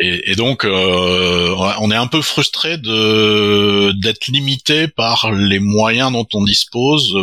et, 0.00 0.32
et 0.32 0.34
donc, 0.34 0.64
euh, 0.64 1.54
on 1.80 1.90
est 1.90 1.96
un 1.96 2.06
peu 2.06 2.22
frustré 2.22 2.78
de 2.78 3.92
d'être 4.00 4.28
limité 4.28 4.88
par 4.88 5.32
les 5.32 5.58
moyens 5.58 6.12
dont 6.12 6.26
on 6.34 6.44
dispose 6.44 7.14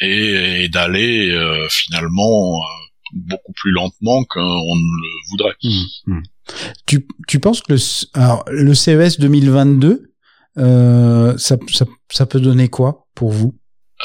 et, 0.00 0.68
d'aller 0.68 1.30
euh, 1.30 1.66
finalement 1.70 2.56
euh, 2.56 2.84
beaucoup 3.12 3.52
plus 3.52 3.70
lentement 3.70 4.24
qu'on 4.24 4.40
ne 4.40 5.02
le 5.02 5.30
voudrait. 5.30 5.54
Hmm, 5.62 6.12
hmm. 6.12 6.22
Tu, 6.86 7.06
tu 7.28 7.40
penses 7.40 7.60
que 7.60 7.72
le, 7.72 7.78
alors, 8.14 8.44
le 8.48 8.74
CES 8.74 9.18
2022, 9.18 10.12
euh, 10.58 11.36
ça, 11.38 11.56
ça, 11.72 11.84
ça 12.10 12.26
peut 12.26 12.40
donner 12.40 12.68
quoi 12.68 13.06
pour 13.14 13.30
vous? 13.30 13.56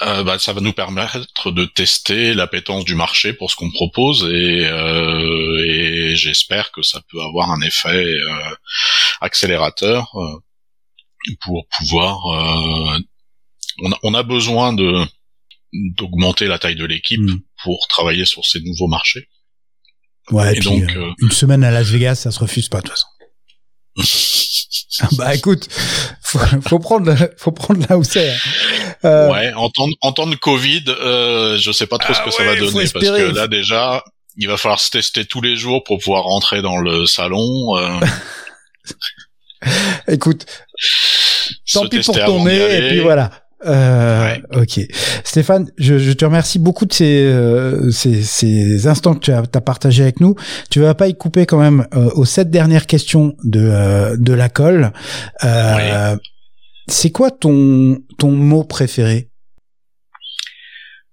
Euh, 0.01 0.23
bah, 0.23 0.39
ça 0.39 0.53
va 0.53 0.61
nous 0.61 0.71
permettre 0.71 1.51
de 1.51 1.65
tester 1.65 2.33
l'appétence 2.33 2.85
du 2.85 2.95
marché 2.95 3.33
pour 3.33 3.51
ce 3.51 3.57
qu'on 3.57 3.69
propose 3.71 4.23
et, 4.31 4.65
euh, 4.65 5.65
et 5.67 6.15
j'espère 6.15 6.71
que 6.71 6.81
ça 6.81 7.01
peut 7.11 7.21
avoir 7.21 7.51
un 7.51 7.59
effet 7.61 8.05
euh, 8.05 8.55
accélérateur 9.19 10.09
euh, 10.15 11.35
pour 11.41 11.67
pouvoir. 11.77 12.17
euh, 12.27 12.97
on, 13.83 13.91
a, 13.91 13.97
on 14.03 14.13
a 14.13 14.23
besoin 14.23 14.71
de 14.73 15.03
d'augmenter 15.73 16.47
la 16.47 16.57
taille 16.59 16.75
de 16.77 16.85
l'équipe 16.85 17.19
Hmm. 17.19 17.39
pour 17.63 17.87
travailler 17.89 18.25
sur 18.25 18.43
ces 18.45 18.59
nouveaux 18.61 18.87
marchés. 18.87 19.27
Ouais, 20.31 20.55
Et 20.55 20.59
puis, 20.59 20.69
donc, 20.81 20.95
euh, 20.95 21.11
une 21.21 21.31
semaine 21.31 21.63
à 21.63 21.71
Las 21.71 21.87
Vegas, 21.89 22.15
ça 22.15 22.31
se 22.31 22.39
refuse 22.39 22.69
pas 22.69 22.81
de 22.81 22.87
toute 22.87 22.93
façon. 22.93 23.07
bah 25.17 25.35
écoute, 25.35 25.67
faut, 26.21 26.39
faut 26.67 26.79
prendre, 26.79 27.13
faut 27.37 27.51
prendre 27.51 27.85
là 27.89 27.97
où 27.97 28.03
c'est. 28.03 28.31
hein. 28.31 28.35
Euh, 29.05 29.31
Ouais, 29.31 29.53
en 29.53 29.69
temps, 29.69 29.87
en 30.01 30.11
temps 30.11 30.27
de 30.27 30.35
Covid, 30.35 30.83
euh, 30.89 31.57
je 31.57 31.71
sais 31.71 31.87
pas 31.87 31.97
trop 31.97 32.13
ce 32.13 32.19
Ah 32.21 32.25
que 32.25 32.31
ça 32.31 32.43
va 32.43 32.55
donner 32.55 32.83
parce 32.93 33.05
que 33.05 33.35
là 33.35 33.47
déjà, 33.47 34.03
il 34.37 34.47
va 34.47 34.57
falloir 34.57 34.79
se 34.79 34.89
tester 34.89 35.25
tous 35.25 35.41
les 35.41 35.55
jours 35.55 35.83
pour 35.83 35.99
pouvoir 35.99 36.23
rentrer 36.23 36.61
dans 36.61 36.77
le 36.77 37.05
salon. 37.05 37.77
euh, 37.77 37.99
Écoute, 40.07 40.45
tant 41.73 41.87
pis 41.87 41.99
pour 42.25 42.43
nez, 42.45 42.77
et 42.77 42.87
puis 42.89 42.99
voilà. 43.01 43.31
Euh, 43.65 44.35
Ok. 44.53 44.79
Stéphane, 45.23 45.71
je, 45.77 45.97
je, 45.97 46.11
te 46.13 46.23
remercie 46.25 46.59
beaucoup 46.59 46.85
de 46.85 46.93
ces, 46.93 47.23
euh, 47.23 47.91
ces, 47.91 48.21
ces, 48.23 48.87
instants 48.87 49.13
que 49.15 49.19
tu 49.19 49.31
as, 49.31 49.43
as 49.53 49.61
partagé 49.61 50.03
avec 50.03 50.19
nous. 50.19 50.35
Tu 50.69 50.79
vas 50.79 50.93
pas 50.95 51.07
y 51.07 51.15
couper 51.15 51.45
quand 51.45 51.59
même 51.59 51.85
euh, 51.93 52.09
aux 52.15 52.25
sept 52.25 52.49
dernières 52.49 52.87
questions 52.87 53.35
de, 53.43 53.59
euh, 53.59 54.15
de 54.17 54.33
la 54.33 54.49
colle. 54.49 54.93
Euh, 55.43 56.15
C'est 56.87 57.11
quoi 57.11 57.31
ton, 57.31 57.99
ton 58.17 58.31
mot 58.31 58.63
préféré? 58.63 59.29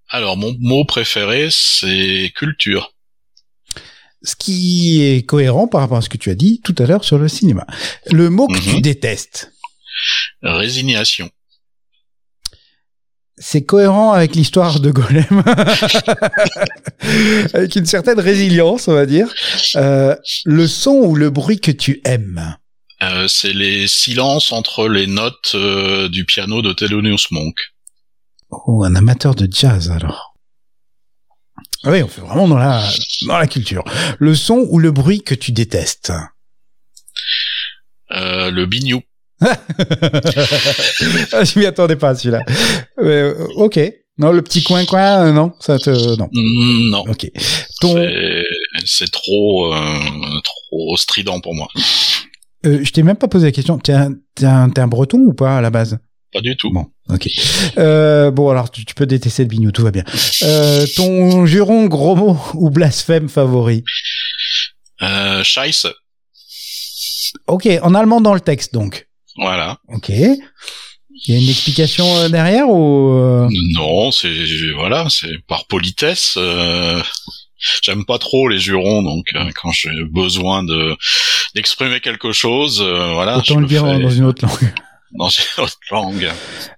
Alors, 0.09 0.37
mon 0.37 0.55
mot 0.61 0.85
préféré, 0.85 1.49
c'est 1.51 2.33
culture. 2.37 2.93
Ce 4.23 4.37
qui 4.37 5.03
est 5.03 5.27
cohérent 5.27 5.67
par 5.69 5.81
rapport 5.81 5.99
à 5.99 6.03
ce 6.03 6.09
que 6.09 6.17
tu 6.17 6.31
as 6.31 6.35
dit 6.35 6.61
tout 6.65 6.75
à 6.79 6.87
l'heure 6.87 7.05
sur 7.05 7.19
le 7.19 7.29
cinéma. 7.29 7.67
Le 8.11 8.31
mot 8.31 8.47
que 8.47 8.55
mm 8.55 8.61
-hmm. 8.61 8.75
tu 8.77 8.81
détestes 8.81 9.53
Résignation 10.43 11.29
c'est 13.39 13.65
cohérent 13.65 14.13
avec 14.13 14.35
l'histoire 14.35 14.81
de 14.81 14.91
Golem, 14.91 15.45
avec 17.55 17.77
une 17.77 17.85
certaine 17.85 18.19
résilience, 18.19 18.89
on 18.89 18.95
va 18.95 19.05
dire. 19.05 19.29
Euh, 19.77 20.17
le 20.45 20.67
son 20.67 20.93
ou 20.93 21.15
le 21.15 21.29
bruit 21.29 21.61
que 21.61 21.71
tu 21.71 22.01
aimes 22.05 22.57
euh, 23.03 23.29
C'est 23.29 23.53
les 23.53 23.89
silences 23.89 24.53
entre 24.53 24.89
les 24.89 25.07
notes 25.07 25.53
euh, 25.55 26.09
du 26.09 26.25
piano 26.25 26.63
de 26.63 26.73
Thelonious 26.73 27.27
Monk. 27.31 27.57
Oh, 28.51 28.85
un 28.85 28.95
amateur 28.95 29.35
de 29.35 29.49
jazz 29.51 29.91
alors. 29.91 30.35
Ah 31.85 31.91
oui, 31.91 32.03
on 32.03 32.09
fait 32.09 32.23
vraiment 32.23 32.49
dans 32.49 32.59
la 32.59 32.89
dans 33.27 33.39
la 33.39 33.47
culture. 33.47 33.85
Le 34.19 34.35
son 34.35 34.67
ou 34.71 34.79
le 34.79 34.91
bruit 34.93 35.23
que 35.23 35.35
tu 35.35 35.53
détestes 35.53 36.13
euh, 38.13 38.51
Le 38.51 38.67
bignou. 38.67 39.03
Ah, 41.33 41.45
je 41.45 41.59
m'y 41.59 41.67
attendais 41.67 41.97
pas 41.97 42.15
celui-là. 42.15 42.43
Euh, 42.99 43.35
ok. 43.57 43.79
Non, 44.19 44.33
le 44.33 44.41
petit 44.41 44.63
coin 44.63 44.87
coin, 44.87 45.27
euh, 45.27 45.33
non, 45.33 45.53
ça 45.61 45.79
te 45.79 45.91
non. 46.17 46.29
Mm, 46.33 46.91
non. 46.91 47.05
Ok. 47.09 47.31
Ton... 47.81 47.95
C'est 48.87 49.11
trop 49.11 49.75
euh, 49.75 50.41
trop 50.43 50.97
strident 50.97 51.41
pour 51.41 51.55
moi. 51.55 51.69
Euh, 52.65 52.83
je 52.83 52.91
t'ai 52.93 53.03
même 53.03 53.17
pas 53.17 53.29
posé 53.29 53.47
la 53.47 53.53
question. 53.53 53.79
T'es 53.79 53.93
un, 53.93 54.15
un, 54.43 54.71
un 54.75 54.87
breton 54.87 55.19
ou 55.19 55.35
pas 55.35 55.59
à 55.59 55.61
la 55.61 55.71
base? 55.71 55.99
Pas 56.33 56.41
du 56.41 56.57
tout. 56.57 56.71
Bon, 56.71 56.87
ok. 57.09 57.29
Euh, 57.79 58.31
bon, 58.31 58.51
alors 58.51 58.71
tu, 58.71 58.85
tu, 58.85 58.95
peux 58.95 59.07
détester 59.07 59.43
le 59.43 59.49
bignou, 59.49 59.71
tout 59.71 59.83
va 59.83 59.91
bien. 59.91 60.05
Euh, 60.43 60.87
ton 60.97 61.47
juron, 61.47 61.87
gros 61.87 62.17
mot 62.17 62.39
ou 62.55 62.71
blasphème 62.71 63.29
favori? 63.29 63.85
Euh, 65.03 65.45
Scheiße. 65.45 65.87
Ok, 67.47 67.69
en 67.83 67.95
allemand 67.95 68.21
dans 68.21 68.35
le 68.35 68.41
texte 68.41 68.73
donc. 68.73 69.06
Voilà. 69.39 69.79
Ok. 69.89 70.09
Il 70.09 71.35
y 71.35 71.37
a 71.37 71.41
une 71.41 71.49
explication 71.49 72.05
euh, 72.17 72.29
derrière 72.29 72.69
ou 72.69 73.11
euh? 73.11 73.49
Non, 73.73 74.11
c'est 74.13 74.33
voilà, 74.75 75.09
c'est 75.09 75.39
par 75.47 75.67
politesse. 75.67 76.35
Euh, 76.37 77.01
J'aime 77.83 78.05
pas 78.05 78.19
trop 78.19 78.49
les 78.49 78.59
jurons, 78.59 79.03
donc 79.03 79.29
euh, 79.35 79.51
quand 79.61 79.71
j'ai 79.73 79.91
besoin 80.05 80.63
de 80.63 80.97
d'exprimer 81.55 82.01
quelque 82.01 82.33
chose, 82.33 82.83
euh, 82.83 83.15
voilà. 83.15 83.39
Autant 83.39 83.61
le 83.61 83.67
dire 83.67 83.85
fais... 83.85 83.99
dans 83.99 84.11
une 84.11 84.25
autre 84.25 84.45
langue. 84.45 84.73
Dans 85.13 85.29
une 85.29 85.65
autre 85.65 85.79
langue. 85.93 86.31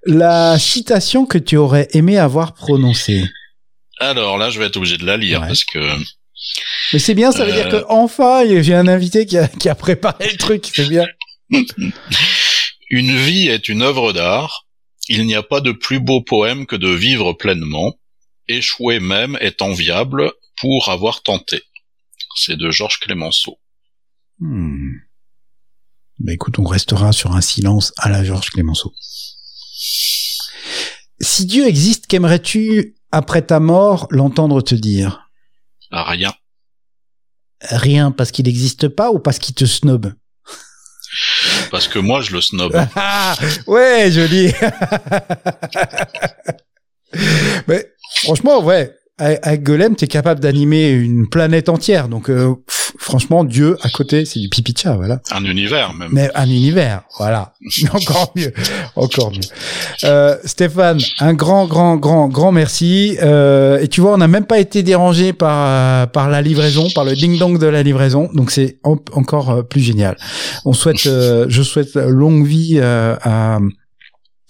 La 0.05 0.59
citation 0.59 1.24
que 1.26 1.39
tu 1.39 1.56
aurais 1.56 1.89
aimé 1.93 2.18
avoir 2.18 2.55
prononcée? 2.55 3.24
Alors 3.98 4.36
là, 4.36 4.51
je 4.51 4.60
vais 4.60 4.66
être 4.66 4.76
obligé 4.76 4.97
de 4.98 5.06
la 5.06 5.16
lire 5.16 5.40
ouais. 5.40 5.48
parce 5.48 5.64
que. 5.64 5.78
Mais 6.93 6.98
c'est 6.98 7.14
bien, 7.14 7.32
ça 7.32 7.44
veut 7.44 7.52
dire 7.52 7.68
que 7.68 7.82
enfin, 7.89 8.43
j'ai 8.60 8.74
un 8.74 8.86
invité 8.86 9.26
qui 9.26 9.39
a, 9.39 9.48
qui 9.48 9.68
a 9.68 9.74
préparé 9.74 10.28
le 10.30 10.36
truc, 10.36 10.70
c'est 10.72 10.89
bien. 10.89 11.06
Une 12.90 13.15
vie 13.16 13.48
est 13.48 13.69
une 13.69 13.82
œuvre 13.82 14.12
d'art. 14.12 14.66
Il 15.09 15.27
n'y 15.27 15.35
a 15.35 15.43
pas 15.43 15.60
de 15.60 15.73
plus 15.73 16.01
beau 16.01 16.23
poème 16.23 16.66
que 16.66 16.77
de 16.77 16.89
vivre 16.89 17.32
pleinement. 17.32 17.94
Échouer 18.47 19.01
même 19.01 19.36
est 19.40 19.62
enviable 19.62 20.32
pour 20.60 20.89
avoir 20.89 21.23
tenté. 21.23 21.62
C'est 22.36 22.56
de 22.56 22.70
Georges 22.70 23.01
Clémenceau. 23.01 23.59
Hmm. 24.39 24.93
Bah 26.19 26.32
écoute, 26.32 26.59
on 26.59 26.65
restera 26.65 27.12
sur 27.12 27.36
un 27.36 27.40
silence 27.40 27.93
à 27.97 28.09
la 28.09 28.24
Georges 28.24 28.51
Clémenceau. 28.51 28.93
Si 31.20 31.47
Dieu 31.47 31.66
existe, 31.66 32.06
qu'aimerais-tu, 32.06 32.97
après 33.12 33.43
ta 33.43 33.60
mort, 33.60 34.06
l'entendre 34.10 34.60
te 34.60 34.74
dire? 34.74 35.28
Rien. 35.90 36.35
Rien 37.60 38.12
parce 38.12 38.31
qu'il 38.31 38.47
n'existe 38.47 38.89
pas 38.89 39.10
ou 39.10 39.19
parce 39.19 39.39
qu'il 39.39 39.55
te 39.55 39.65
snob? 39.65 40.12
Parce 41.70 41.89
que 41.89 41.99
moi 41.99 42.20
je 42.20 42.32
le 42.32 42.40
snob. 42.40 42.73
ouais, 43.66 44.11
joli. 44.11 44.53
Mais 47.66 47.86
franchement, 48.23 48.62
ouais, 48.62 48.95
avec 49.19 49.62
Golem, 49.62 49.97
t'es 49.97 50.07
capable 50.07 50.40
d'animer 50.40 50.90
une 50.90 51.28
planète 51.28 51.69
entière. 51.69 52.09
Donc, 52.09 52.31
euh, 52.31 52.55
pff, 52.66 52.93
franchement, 52.99 53.45
Dieu 53.45 53.77
à 53.82 53.89
côté, 53.89 54.24
c'est 54.24 54.39
du 54.40 54.49
pipi 54.49 54.73
de 54.73 54.78
chat, 54.78 54.95
voilà. 54.95 55.20
Un 55.31 55.45
univers 55.45 55.93
même. 55.95 56.11
Mais 56.12 56.31
un 56.35 56.47
univers, 56.47 57.03
voilà. 57.19 57.55
encore 57.93 58.32
mieux, 58.36 58.53
encore 58.97 59.32
mieux. 59.32 59.40
Euh, 60.05 60.36
Stéphane, 60.45 61.01
un 61.19 61.35
grand, 61.35 61.66
grand, 61.66 61.97
grand, 61.97 62.28
grand 62.28 62.53
merci. 62.53 63.16
Euh, 63.23 63.81
et 63.81 63.89
tu 63.89 64.01
vois, 64.01 64.15
on 64.15 64.19
n'a 64.19 64.28
même 64.28 64.47
pas 64.47 64.59
été 64.59 64.82
dérangé 64.82 65.32
par 65.32 66.09
par 66.11 66.28
la 66.31 66.43
livraison, 66.43 66.89
par 66.95 67.05
le 67.05 67.15
ding 67.15 67.39
dong 67.39 67.59
de 67.59 67.66
la 67.66 67.82
livraison. 67.82 68.31
Donc, 68.35 68.51
c'est 68.51 68.78
en 68.85 68.97
encore 69.12 69.66
plus 69.69 69.81
génial. 69.81 70.16
On 70.65 70.73
souhaite, 70.73 71.07
euh, 71.07 71.47
je 71.49 71.62
souhaite 71.62 71.95
longue 71.97 72.47
vie 72.47 72.78
euh, 72.81 73.16
à 73.23 73.59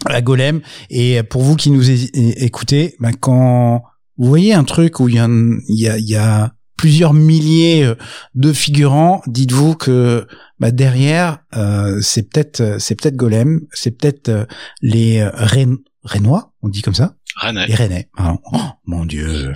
à 0.06 0.20
Golem. 0.20 0.60
Et 0.90 1.22
pour 1.22 1.42
vous 1.42 1.56
qui 1.56 1.70
nous 1.70 1.90
écoutez, 1.90 2.94
ben 3.00 3.12
quand 3.12 3.82
vous 4.18 4.28
voyez 4.28 4.52
un 4.52 4.64
truc 4.64 5.00
où 5.00 5.08
il 5.08 5.14
y 5.14 5.18
a, 5.18 5.28
il 5.28 5.80
y 5.80 5.88
a, 5.88 5.98
il 5.98 6.08
y 6.08 6.16
a 6.16 6.52
plusieurs 6.76 7.14
milliers 7.14 7.84
euh, 7.84 7.94
de 8.34 8.52
figurants, 8.52 9.22
dites-vous 9.26 9.74
que 9.74 10.26
bah, 10.58 10.70
derrière, 10.70 11.38
euh, 11.56 12.00
c'est 12.00 12.30
peut-être, 12.30 12.80
c'est 12.80 12.94
peut-être 12.94 13.16
Golem, 13.16 13.60
c'est 13.72 13.90
peut-être 13.90 14.28
euh, 14.28 14.44
les 14.82 15.24
Ren 15.24 15.76
Rennois, 16.04 16.52
on 16.62 16.68
dit 16.68 16.82
comme 16.82 16.94
ça 16.94 17.14
Rennais. 17.36 17.66
Les 17.66 17.74
Rennais. 17.74 18.08
Oh, 18.18 18.60
mon 18.84 19.04
Dieu. 19.04 19.54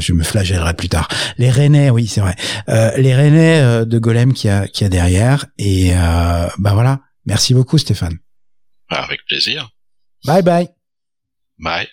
je 0.00 0.12
me 0.12 0.24
flagellerai 0.24 0.74
plus 0.74 0.88
tard. 0.88 1.08
Les 1.38 1.50
Rennais, 1.50 1.90
oui, 1.90 2.06
c'est 2.06 2.20
vrai. 2.20 2.34
Euh, 2.68 2.96
les 2.96 3.14
Rennais 3.14 3.86
de 3.86 3.98
Golem 3.98 4.32
qui 4.32 4.48
a, 4.48 4.66
qui 4.66 4.84
a 4.84 4.88
derrière. 4.88 5.46
Et 5.58 5.92
euh, 5.94 6.48
bah 6.58 6.74
voilà. 6.74 7.00
Merci 7.26 7.54
beaucoup, 7.54 7.78
Stéphane. 7.78 8.18
Avec 8.88 9.20
plaisir. 9.26 9.70
Bye 10.26 10.42
bye. 10.42 10.68
Bye. 11.58 11.88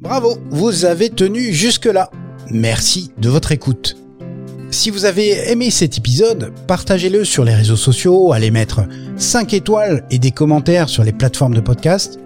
Bravo, 0.00 0.38
vous 0.50 0.86
avez 0.86 1.10
tenu 1.10 1.52
jusque-là. 1.52 2.10
Merci 2.50 3.12
de 3.18 3.28
votre 3.28 3.52
écoute. 3.52 3.98
Si 4.70 4.88
vous 4.88 5.04
avez 5.04 5.50
aimé 5.50 5.70
cet 5.70 5.98
épisode, 5.98 6.54
partagez-le 6.66 7.22
sur 7.22 7.44
les 7.44 7.54
réseaux 7.54 7.76
sociaux, 7.76 8.32
allez 8.32 8.50
mettre 8.50 8.80
5 9.18 9.52
étoiles 9.52 10.06
et 10.10 10.18
des 10.18 10.30
commentaires 10.30 10.88
sur 10.88 11.04
les 11.04 11.12
plateformes 11.12 11.52
de 11.52 11.60
podcast. 11.60 12.18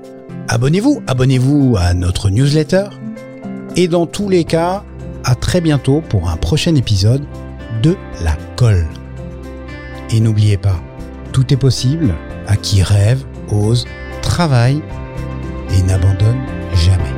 Abonnez-vous, 0.47 1.03
abonnez-vous 1.09 1.75
à 1.77 1.95
notre 1.95 2.31
newsletter. 2.31 2.85
Et 3.75 3.89
dans 3.89 4.07
tous 4.07 4.29
les 4.29 4.45
cas, 4.45 4.85
à 5.25 5.35
très 5.35 5.61
bientôt 5.61 6.01
pour 6.01 6.31
un 6.31 6.37
prochain 6.37 6.77
épisode 6.77 7.27
de 7.83 7.97
La 8.23 8.37
Colle. 8.55 8.87
Et 10.11 10.21
n'oubliez 10.21 10.59
pas, 10.59 10.81
tout 11.33 11.53
est 11.53 11.57
possible 11.57 12.15
à 12.47 12.57
qui 12.57 12.85
rêve, 12.85 13.25
ose, 13.51 13.85
travaille 14.23 14.81
et 15.77 15.83
n'abandonne 15.83 16.41
jamais. 16.77 17.14